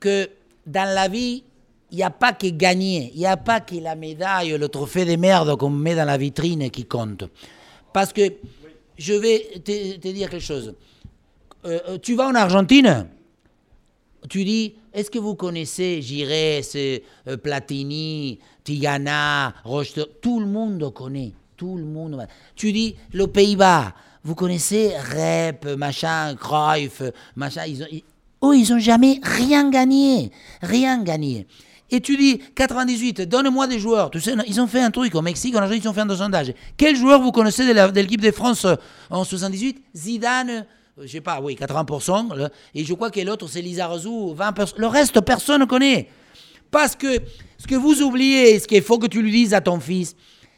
que 0.00 0.28
dans 0.66 0.92
la 0.94 1.08
vie, 1.08 1.42
il 1.90 1.96
n'y 1.96 2.02
a 2.02 2.10
pas 2.10 2.32
que 2.32 2.46
gagner, 2.48 3.10
il 3.14 3.18
n'y 3.20 3.26
a 3.26 3.36
pas 3.36 3.60
que 3.60 3.74
la 3.76 3.94
médaille, 3.94 4.56
le 4.58 4.68
trophée 4.68 5.04
de 5.04 5.16
merde 5.16 5.56
qu'on 5.56 5.70
met 5.70 5.94
dans 5.94 6.04
la 6.04 6.16
vitrine 6.16 6.70
qui 6.70 6.84
compte. 6.84 7.24
Parce 7.92 8.12
que 8.12 8.22
je 8.98 9.12
vais 9.14 9.40
te, 9.64 9.96
te 9.96 10.08
dire 10.08 10.30
quelque 10.30 10.42
chose. 10.44 10.74
Euh, 11.64 11.78
euh, 11.88 11.98
tu 11.98 12.14
vas 12.14 12.26
en 12.26 12.34
Argentine, 12.34 13.06
tu 14.28 14.44
dis, 14.44 14.74
est-ce 14.92 15.10
que 15.10 15.18
vous 15.18 15.34
connaissez 15.34 16.02
Giresse, 16.02 16.74
euh, 16.76 17.36
Platini, 17.42 18.38
Tigana, 18.64 19.54
Rocheteau 19.64 20.06
Tout 20.20 20.40
le 20.40 20.46
monde 20.46 20.92
connaît. 20.92 21.32
Tout 21.56 21.76
le 21.76 21.84
monde. 21.84 22.26
Tu 22.56 22.72
dis, 22.72 22.96
le 23.12 23.26
Pays-Bas, 23.28 23.94
vous 24.24 24.34
connaissez 24.34 24.92
Rep, 24.96 25.66
machin, 25.76 26.34
Cruyff, 26.34 27.02
machin. 27.36 27.64
Ils 27.66 27.82
ont, 27.82 27.86
ils- 27.92 28.04
eux, 28.44 28.56
ils 28.56 28.72
n'ont 28.72 28.80
jamais 28.80 29.20
rien 29.22 29.70
gagné. 29.70 30.32
Rien 30.62 31.02
gagné. 31.02 31.46
Et 31.90 32.00
tu 32.00 32.16
dis, 32.16 32.38
98, 32.56 33.20
donne-moi 33.22 33.66
des 33.68 33.78
joueurs. 33.78 34.10
Tu 34.10 34.20
sais, 34.20 34.34
ils 34.48 34.60
ont 34.60 34.66
fait 34.66 34.80
un 34.80 34.90
truc 34.90 35.14
au 35.14 35.22
Mexique, 35.22 35.54
en 35.54 35.58
Argentine, 35.58 35.82
ils 35.84 35.88
ont 35.88 35.92
fait 35.92 36.00
un 36.00 36.16
sondage. 36.16 36.52
Quel 36.76 36.96
joueur 36.96 37.20
vous 37.20 37.30
connaissez 37.32 37.64
de 37.66 38.00
l'équipe 38.00 38.20
de 38.20 38.30
France 38.32 38.64
euh, 38.64 38.74
en 39.10 39.22
78 39.24 39.82
Zidane, 39.94 40.66
je 41.00 41.06
sais 41.06 41.20
pas, 41.20 41.40
oui, 41.40 41.54
80%. 41.56 42.34
le- 42.34 42.48
et 42.74 42.84
je 42.84 42.94
crois 42.94 43.10
que 43.10 43.20
l'autre, 43.20 43.48
c'est 43.48 43.62
Lizarazu, 43.62 44.34
20%. 44.34 44.74
Le 44.78 44.86
reste, 44.86 45.20
personne 45.22 45.60
ne 45.60 45.66
connaît. 45.66 46.08
Parce 46.70 46.96
que 46.96 47.18
ce 47.58 47.66
que 47.66 47.74
vous 47.74 48.00
oubliez, 48.02 48.58
ce 48.58 48.66
qu'il 48.66 48.82
faut 48.82 48.98
que 48.98 49.06
tu 49.06 49.20
lui 49.22 49.30
dises 49.32 49.54
à 49.54 49.60
ton 49.60 49.78
fils, 49.80 50.14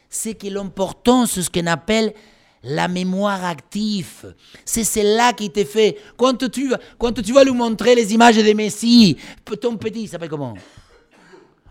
c'est 0.09 0.33
que 0.33 0.47
l'important, 0.47 1.25
c'est 1.25 1.41
ce 1.41 1.49
qu'on 1.49 1.67
appelle 1.67 2.13
la 2.63 2.87
mémoire 2.87 3.43
active. 3.45 4.33
C'est 4.63 4.83
celle-là 4.83 5.33
qui 5.33 5.51
te 5.51 5.63
fait. 5.63 5.97
Quand 6.17 6.49
tu, 6.49 6.71
quand 6.97 7.11
tu 7.21 7.31
vas 7.33 7.43
lui 7.43 7.51
montrer 7.51 7.95
les 7.95 8.13
images 8.13 8.37
de 8.37 8.53
Messi, 8.53 9.17
ton 9.61 9.77
petit, 9.77 10.03
il 10.03 10.07
s'appelle 10.09 10.29
comment? 10.29 10.55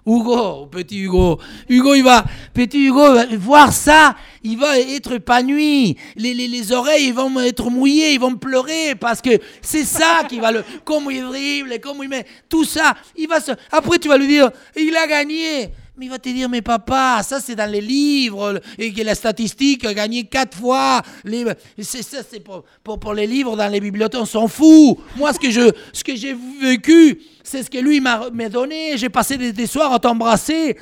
Hugo, 0.06 0.66
petit 0.66 1.00
Hugo. 1.00 1.38
Hugo, 1.68 1.94
il 1.94 2.02
va, 2.02 2.24
petit 2.52 2.86
Hugo, 2.86 3.14
va 3.14 3.24
voir 3.36 3.72
ça, 3.72 4.14
il 4.42 4.58
va 4.58 4.78
être 4.78 5.12
épanoui. 5.12 5.96
Les, 6.16 6.34
les, 6.34 6.46
les 6.46 6.72
oreilles 6.72 7.06
ils 7.06 7.14
vont 7.14 7.40
être 7.40 7.70
mouillées, 7.70 8.12
ils 8.12 8.20
vont 8.20 8.36
pleurer 8.36 8.94
parce 8.94 9.22
que 9.22 9.38
c'est 9.62 9.84
ça 9.84 10.24
qui 10.28 10.40
va 10.40 10.52
le. 10.52 10.62
Comme 10.84 11.10
il 11.10 11.22
dribble, 11.22 11.80
comme 11.80 12.02
il 12.02 12.08
met. 12.08 12.26
Tout 12.48 12.64
ça, 12.64 12.94
il 13.16 13.28
va 13.28 13.40
se. 13.40 13.52
Après, 13.72 13.98
tu 13.98 14.08
vas 14.08 14.18
lui 14.18 14.26
dire, 14.26 14.50
il 14.76 14.94
a 14.94 15.06
gagné. 15.06 15.70
Mais 15.96 16.06
il 16.06 16.10
va 16.10 16.18
te 16.18 16.28
dire, 16.28 16.48
mais 16.48 16.60
papa, 16.60 17.20
ça 17.22 17.38
c'est 17.40 17.54
dans 17.54 17.70
les 17.70 17.80
livres, 17.80 18.60
et 18.78 18.92
que 18.92 19.00
la 19.02 19.14
statistique 19.14 19.84
a 19.84 19.94
gagné 19.94 20.24
quatre 20.24 20.58
fois. 20.58 21.00
Les... 21.22 21.44
C'est 21.78 22.02
ça, 22.02 22.18
c'est 22.28 22.40
pour, 22.40 22.64
pour, 22.82 22.98
pour 22.98 23.14
les 23.14 23.28
livres 23.28 23.56
dans 23.56 23.68
les 23.68 23.78
bibliothèques, 23.78 24.20
on 24.20 24.26
s'en 24.26 24.48
fout. 24.48 24.98
Moi, 25.16 25.32
ce 25.32 25.38
que 25.38 25.52
je, 25.52 25.70
ce 25.92 26.02
que 26.02 26.16
j'ai 26.16 26.36
vécu, 26.60 27.20
c'est 27.46 27.62
ce 27.62 27.70
que 27.70 27.78
lui 27.78 28.00
m'a 28.00 28.20
donné. 28.50 28.96
J'ai 28.96 29.10
passé 29.10 29.36
des, 29.36 29.52
des 29.52 29.66
soirs 29.66 29.92
à 29.92 29.98
t'embrasser 30.00 30.76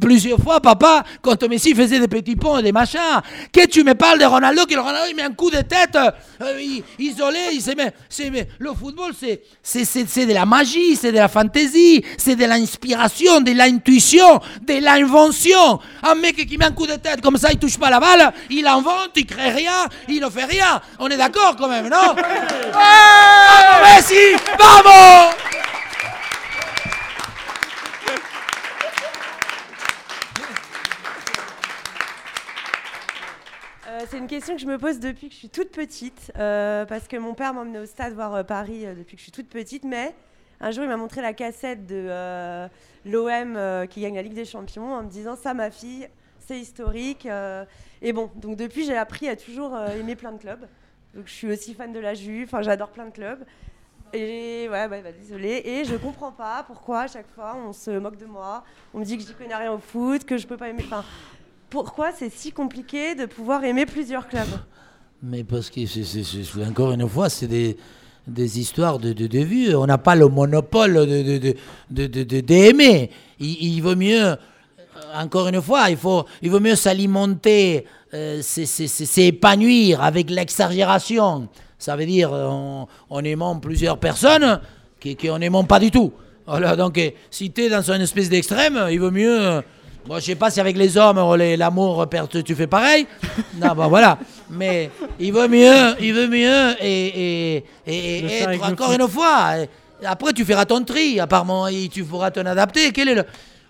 plusieurs 0.00 0.38
fois, 0.40 0.60
papa, 0.60 1.04
quand 1.20 1.40
Messi 1.48 1.74
faisait 1.74 2.00
des 2.00 2.08
petits 2.08 2.34
ponts 2.34 2.56
et 2.58 2.62
des 2.62 2.72
machins. 2.72 2.98
Que 3.52 3.66
tu 3.66 3.84
me 3.84 3.94
parles 3.94 4.18
de 4.18 4.24
Ronaldo, 4.24 4.64
que 4.64 4.74
le 4.74 4.80
Ronaldo 4.80 5.08
il 5.10 5.14
met 5.14 5.22
un 5.22 5.32
coup 5.34 5.50
de 5.50 5.58
tête 5.60 5.96
euh, 6.40 6.58
il- 6.60 6.82
isolé, 6.98 7.38
il 7.52 7.60
se 7.60 7.72
met, 7.72 7.92
c'est- 8.08 8.30
mais 8.30 8.48
le 8.58 8.70
football 8.72 9.12
c'est 9.14 9.42
de 10.26 10.32
la 10.32 10.46
magie, 10.46 10.96
c'est 10.96 11.12
de 11.12 11.16
la 11.18 11.28
fantaisie, 11.28 12.02
c'est 12.16 12.34
de 12.34 12.46
l'inspiration, 12.46 13.40
de 13.42 13.52
l'intuition, 13.52 14.40
de 14.66 14.82
l'invention. 14.82 15.78
Un 16.02 16.14
mec 16.14 16.36
qui 16.46 16.56
met 16.56 16.64
un 16.64 16.72
coup 16.72 16.86
de 16.86 16.94
tête 16.96 17.20
comme 17.20 17.36
ça, 17.36 17.50
il 17.52 17.58
touche 17.58 17.76
pas 17.78 17.90
la 17.90 18.00
balle, 18.00 18.32
il 18.48 18.66
invente, 18.66 19.10
il 19.16 19.26
crée 19.26 19.50
rien, 19.50 19.86
il 20.08 20.20
ne 20.22 20.30
fait 20.30 20.44
rien. 20.46 20.80
On 20.98 21.08
est 21.08 21.16
d'accord 21.18 21.54
quand 21.58 21.68
même, 21.68 21.90
non? 21.90 22.14
Vamos 22.72 23.84
Messi, 23.84 24.34
vamos 24.58 25.75
c'est 34.10 34.18
une 34.18 34.26
question 34.26 34.54
que 34.54 34.60
je 34.60 34.66
me 34.66 34.78
pose 34.78 35.00
depuis 35.00 35.28
que 35.28 35.34
je 35.34 35.38
suis 35.38 35.48
toute 35.48 35.70
petite, 35.70 36.32
euh, 36.38 36.84
parce 36.84 37.08
que 37.08 37.16
mon 37.16 37.34
père 37.34 37.54
m'a 37.54 37.62
emmené 37.62 37.78
au 37.78 37.86
stade 37.86 38.14
voir 38.14 38.34
euh, 38.34 38.42
Paris 38.42 38.86
euh, 38.86 38.94
depuis 38.94 39.16
que 39.16 39.20
je 39.20 39.24
suis 39.24 39.32
toute 39.32 39.48
petite, 39.48 39.84
mais 39.84 40.14
un 40.60 40.70
jour 40.70 40.84
il 40.84 40.88
m'a 40.88 40.96
montré 40.96 41.20
la 41.20 41.32
cassette 41.32 41.86
de 41.86 42.68
l'OM 43.04 43.86
qui 43.88 44.00
gagne 44.00 44.14
la 44.14 44.22
Ligue 44.22 44.34
des 44.34 44.44
Champions 44.44 44.94
en 44.94 45.02
me 45.02 45.08
disant 45.08 45.36
ça 45.36 45.52
ma 45.54 45.70
fille, 45.70 46.08
c'est 46.46 46.58
historique. 46.58 47.26
euh. 47.26 47.64
et 48.02 48.12
bon, 48.12 48.30
donc 48.36 48.56
depuis 48.56 48.84
j'ai 48.84 48.96
appris 48.96 49.28
à 49.28 49.36
toujours 49.36 49.74
euh, 49.74 49.88
aimer 49.98 50.16
plein 50.16 50.32
de 50.32 50.38
clubs. 50.38 50.66
Donc 51.14 51.26
je 51.26 51.32
suis 51.32 51.50
aussi 51.50 51.74
fan 51.74 51.92
de 51.92 51.98
la 51.98 52.14
Juve, 52.14 52.48
enfin 52.48 52.62
j'adore 52.62 52.90
plein 52.90 53.06
de 53.06 53.10
clubs. 53.10 53.44
Et 54.12 54.68
ouais, 54.70 54.86
ouais, 54.86 55.02
bah, 55.02 55.12
désolé. 55.12 55.62
Et 55.64 55.84
je 55.84 55.96
comprends 55.96 56.30
pas 56.30 56.62
pourquoi 56.66 57.00
à 57.00 57.06
chaque 57.08 57.28
fois 57.34 57.56
on 57.56 57.72
se 57.72 57.90
moque 57.90 58.16
de 58.16 58.26
moi, 58.26 58.64
on 58.94 59.00
me 59.00 59.04
dit 59.04 59.18
que 59.18 59.24
j'y 59.24 59.34
connais 59.34 59.56
rien 59.56 59.72
au 59.72 59.78
foot, 59.78 60.24
que 60.24 60.38
je 60.38 60.46
peux 60.46 60.56
pas 60.56 60.68
aimer. 60.68 60.84
Enfin, 60.84 61.04
pourquoi 61.70 62.10
c'est 62.16 62.30
si 62.32 62.52
compliqué 62.52 63.14
de 63.14 63.26
pouvoir 63.26 63.64
aimer 63.64 63.86
plusieurs 63.86 64.28
clubs? 64.28 64.46
Mais 65.22 65.44
parce 65.44 65.70
que, 65.70 65.84
c'est- 65.86 66.64
encore 66.68 66.92
une 66.92 67.08
fois, 67.08 67.28
c'est 67.28 67.46
des, 67.46 67.76
des 68.26 68.60
histoires 68.60 68.98
de, 68.98 69.12
de, 69.12 69.26
de. 69.26 69.74
On 69.74 69.86
n'a 69.86 69.98
pas 69.98 70.14
le 70.14 70.28
monopole 70.28 70.94
de, 71.06 71.54
de, 71.90 72.06
de, 72.06 72.40
d'aimer. 72.40 73.10
Il, 73.40 73.74
il 73.74 73.80
vaut 73.80 73.96
mieux, 73.96 74.22
euh, 74.24 74.36
encore 75.14 75.48
une 75.48 75.60
fois, 75.62 75.90
il, 75.90 75.96
faut, 75.96 76.24
il 76.42 76.50
vaut 76.50 76.60
mieux 76.60 76.74
s'alimenter, 76.76 77.86
euh, 78.14 78.40
s'épanouir 78.42 80.02
avec 80.02 80.30
l'exagération. 80.30 81.48
Ça 81.78 81.96
veut 81.96 82.06
dire 82.06 82.32
euh, 82.32 82.84
en 83.10 83.24
aimant 83.24 83.58
plusieurs 83.58 83.98
personnes 83.98 84.60
qu'en 85.02 85.38
n'aimant 85.38 85.64
pas 85.64 85.78
du 85.78 85.90
tout. 85.90 86.12
Voilà, 86.46 86.76
donc 86.76 86.98
euh, 86.98 87.10
si 87.30 87.50
tu 87.50 87.62
es 87.62 87.68
dans 87.68 87.90
une 87.90 88.02
espèce 88.02 88.28
d'extrême, 88.28 88.86
il 88.90 89.00
vaut 89.00 89.10
mieux... 89.10 89.62
euh, 90.06 90.08
Bon, 90.08 90.18
je 90.18 90.24
sais 90.24 90.34
pas 90.34 90.50
si 90.50 90.60
avec 90.60 90.76
les 90.76 90.96
hommes, 90.96 91.18
euh, 91.18 91.56
l'amour, 91.56 92.06
tu 92.44 92.54
fais 92.54 92.66
pareil. 92.66 93.06
Non, 93.60 93.74
bon, 93.74 93.88
voilà. 93.88 94.18
Mais 94.50 94.90
il 95.18 95.32
vaut 95.32 95.48
mieux, 95.48 95.94
il 96.00 96.14
vaut 96.14 96.28
mieux 96.28 96.74
et, 96.82 97.64
être 97.86 98.64
encore 98.70 98.92
une 98.92 99.08
fois. 99.08 99.54
Après, 100.04 100.32
tu 100.32 100.44
feras 100.44 100.64
ton 100.64 100.84
tri. 100.84 101.18
Apparemment, 101.20 101.66
et 101.68 101.88
tu 101.88 102.04
pourras 102.04 102.30
t'en 102.30 102.44
adapter. 102.46 102.92
Quel 102.92 103.08
est 103.08 103.14
le... 103.14 103.24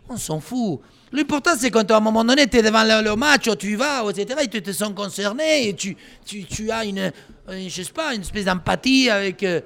On 0.08 0.16
s'en 0.16 0.40
fout. 0.40 0.80
L'important, 1.12 1.52
c'est 1.56 1.70
quand 1.70 1.88
à 1.90 1.96
un 1.96 2.00
moment 2.00 2.24
donné, 2.24 2.46
tu 2.48 2.58
es 2.58 2.62
devant 2.62 2.82
le, 2.82 3.02
le 3.02 3.14
match, 3.16 3.48
tu 3.58 3.72
y 3.72 3.74
vas, 3.76 4.02
etc., 4.10 4.40
et 4.42 4.48
tu 4.48 4.60
te 4.60 4.72
sens 4.72 4.92
concerné, 4.94 5.68
et 5.68 5.74
tu, 5.74 5.96
tu, 6.24 6.44
tu 6.44 6.70
as 6.70 6.84
une, 6.84 7.12
une- 7.48 7.70
je 7.70 7.82
sais 7.82 7.92
pas, 7.92 8.12
une 8.12 8.22
espèce 8.22 8.44
d'empathie 8.44 9.08
avec, 9.08 9.42
euh, 9.44 9.60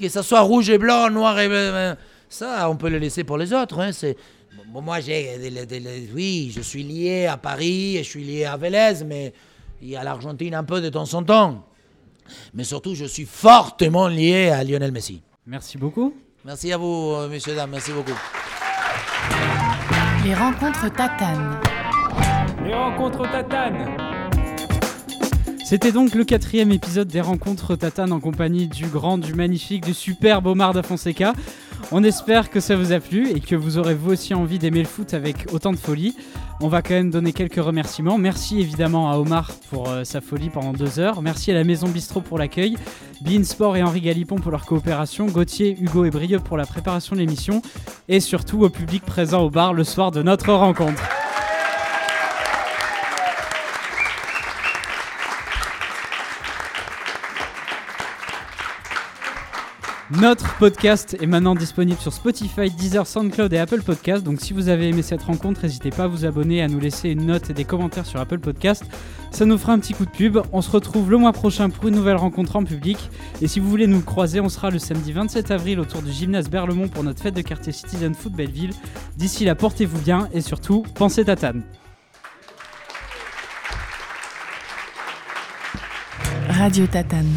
que 0.00 0.08
ce 0.08 0.22
soit 0.22 0.40
rouge 0.40 0.70
et 0.70 0.78
blanc, 0.78 1.10
noir 1.10 1.38
et 1.38 1.46
euh, 1.50 1.94
ça, 2.28 2.68
on 2.70 2.76
peut 2.76 2.88
le 2.88 2.98
laisser 2.98 3.22
pour 3.22 3.36
les 3.36 3.52
autres. 3.52 3.78
Hein, 3.78 3.92
c'est... 3.92 4.16
Bon, 4.68 4.82
moi, 4.82 5.00
j'ai, 5.00 5.38
des- 5.38 5.50
des- 5.66 5.80
des- 5.80 6.10
oui, 6.14 6.52
je 6.54 6.60
suis 6.60 6.82
lié 6.82 7.26
à 7.26 7.36
Paris, 7.36 7.96
et 7.96 8.02
je 8.04 8.08
suis 8.08 8.22
lié 8.24 8.44
à 8.44 8.56
Vélez, 8.56 9.02
mais 9.06 9.32
il 9.80 9.88
y 9.88 9.96
a 9.96 10.04
l'Argentine 10.04 10.54
un 10.54 10.64
peu 10.64 10.80
de 10.80 10.88
temps 10.90 11.12
en 11.14 11.22
temps. 11.22 11.64
Mais 12.52 12.64
surtout, 12.64 12.94
je 12.94 13.06
suis 13.06 13.24
fortement 13.24 14.08
lié 14.08 14.50
à 14.50 14.62
Lionel 14.64 14.92
Messi. 14.92 15.22
Merci 15.46 15.78
beaucoup. 15.78 16.12
Merci 16.44 16.72
à 16.72 16.76
vous, 16.76 17.12
euh, 17.16 17.28
messieurs, 17.28 17.54
dames, 17.54 17.70
merci 17.70 17.92
beaucoup. 17.92 18.12
Les 20.24 20.34
rencontres 20.34 20.92
tatanes. 20.94 21.60
Les 22.66 22.74
rencontres 22.74 23.22
tatanes. 23.30 23.96
C'était 25.64 25.92
donc 25.92 26.14
le 26.14 26.24
quatrième 26.24 26.72
épisode 26.72 27.08
des 27.08 27.20
rencontres 27.20 27.76
Tatane 27.76 28.12
en 28.12 28.20
compagnie 28.20 28.68
du 28.68 28.86
grand, 28.86 29.18
du 29.18 29.34
magnifique, 29.34 29.84
du 29.84 29.92
superbe 29.92 30.46
Omar 30.46 30.72
da 30.72 30.82
Fonseca. 30.82 31.34
On 31.90 32.04
espère 32.04 32.50
que 32.50 32.60
ça 32.60 32.76
vous 32.76 32.92
a 32.92 33.00
plu 33.00 33.30
et 33.30 33.40
que 33.40 33.56
vous 33.56 33.78
aurez 33.78 33.94
vous 33.94 34.12
aussi 34.12 34.34
envie 34.34 34.58
d'aimer 34.58 34.80
le 34.80 34.88
foot 34.88 35.14
avec 35.14 35.46
autant 35.52 35.72
de 35.72 35.76
folie. 35.76 36.14
On 36.60 36.68
va 36.68 36.82
quand 36.82 36.94
même 36.94 37.10
donner 37.10 37.32
quelques 37.32 37.62
remerciements. 37.62 38.18
Merci 38.18 38.60
évidemment 38.60 39.10
à 39.10 39.16
Omar 39.16 39.52
pour 39.70 39.88
euh, 39.88 40.04
sa 40.04 40.20
folie 40.20 40.50
pendant 40.50 40.72
deux 40.72 40.98
heures. 40.98 41.22
Merci 41.22 41.50
à 41.50 41.54
la 41.54 41.64
Maison 41.64 41.88
Bistrot 41.88 42.20
pour 42.20 42.38
l'accueil. 42.38 42.76
Bein 43.20 43.44
Sport 43.44 43.76
et 43.76 43.82
Henri 43.82 44.00
Galipon 44.00 44.36
pour 44.36 44.50
leur 44.50 44.66
coopération. 44.66 45.26
Gauthier, 45.26 45.76
Hugo 45.80 46.04
et 46.04 46.10
Brieux 46.10 46.40
pour 46.40 46.56
la 46.56 46.66
préparation 46.66 47.14
de 47.14 47.20
l'émission. 47.20 47.62
Et 48.08 48.20
surtout 48.20 48.64
au 48.64 48.70
public 48.70 49.04
présent 49.04 49.42
au 49.42 49.50
bar 49.50 49.72
le 49.72 49.84
soir 49.84 50.10
de 50.10 50.22
notre 50.22 50.52
rencontre. 50.52 51.02
Notre 60.10 60.56
podcast 60.56 61.18
est 61.20 61.26
maintenant 61.26 61.54
disponible 61.54 62.00
sur 62.00 62.14
Spotify, 62.14 62.70
Deezer, 62.70 63.06
SoundCloud 63.06 63.52
et 63.52 63.58
Apple 63.58 63.82
Podcast. 63.82 64.24
Donc 64.24 64.40
si 64.40 64.54
vous 64.54 64.70
avez 64.70 64.88
aimé 64.88 65.02
cette 65.02 65.22
rencontre, 65.22 65.60
n'hésitez 65.64 65.90
pas 65.90 66.04
à 66.04 66.06
vous 66.06 66.24
abonner, 66.24 66.62
à 66.62 66.68
nous 66.68 66.80
laisser 66.80 67.10
une 67.10 67.26
note 67.26 67.50
et 67.50 67.52
des 67.52 67.64
commentaires 67.64 68.06
sur 68.06 68.18
Apple 68.18 68.38
Podcast. 68.38 68.84
Ça 69.30 69.44
nous 69.44 69.58
fera 69.58 69.74
un 69.74 69.78
petit 69.78 69.92
coup 69.92 70.06
de 70.06 70.10
pub. 70.10 70.38
On 70.50 70.62
se 70.62 70.70
retrouve 70.70 71.10
le 71.10 71.18
mois 71.18 71.34
prochain 71.34 71.68
pour 71.68 71.88
une 71.88 71.94
nouvelle 71.94 72.16
rencontre 72.16 72.56
en 72.56 72.64
public. 72.64 73.10
Et 73.42 73.48
si 73.48 73.60
vous 73.60 73.68
voulez 73.68 73.86
nous 73.86 74.00
croiser, 74.00 74.40
on 74.40 74.48
sera 74.48 74.70
le 74.70 74.78
samedi 74.78 75.12
27 75.12 75.50
avril 75.50 75.78
autour 75.78 76.00
du 76.00 76.10
gymnase 76.10 76.48
Berlemont 76.48 76.88
pour 76.88 77.04
notre 77.04 77.20
fête 77.20 77.34
de 77.34 77.42
quartier 77.42 77.72
Citizen 77.72 78.14
Foot 78.14 78.32
Belleville. 78.32 78.72
D'ici 79.18 79.44
là, 79.44 79.54
portez-vous 79.54 80.00
bien 80.00 80.30
et 80.32 80.40
surtout, 80.40 80.84
pensez 80.94 81.26
tatane. 81.26 81.64
Radio 86.48 86.86
Tatane. 86.86 87.28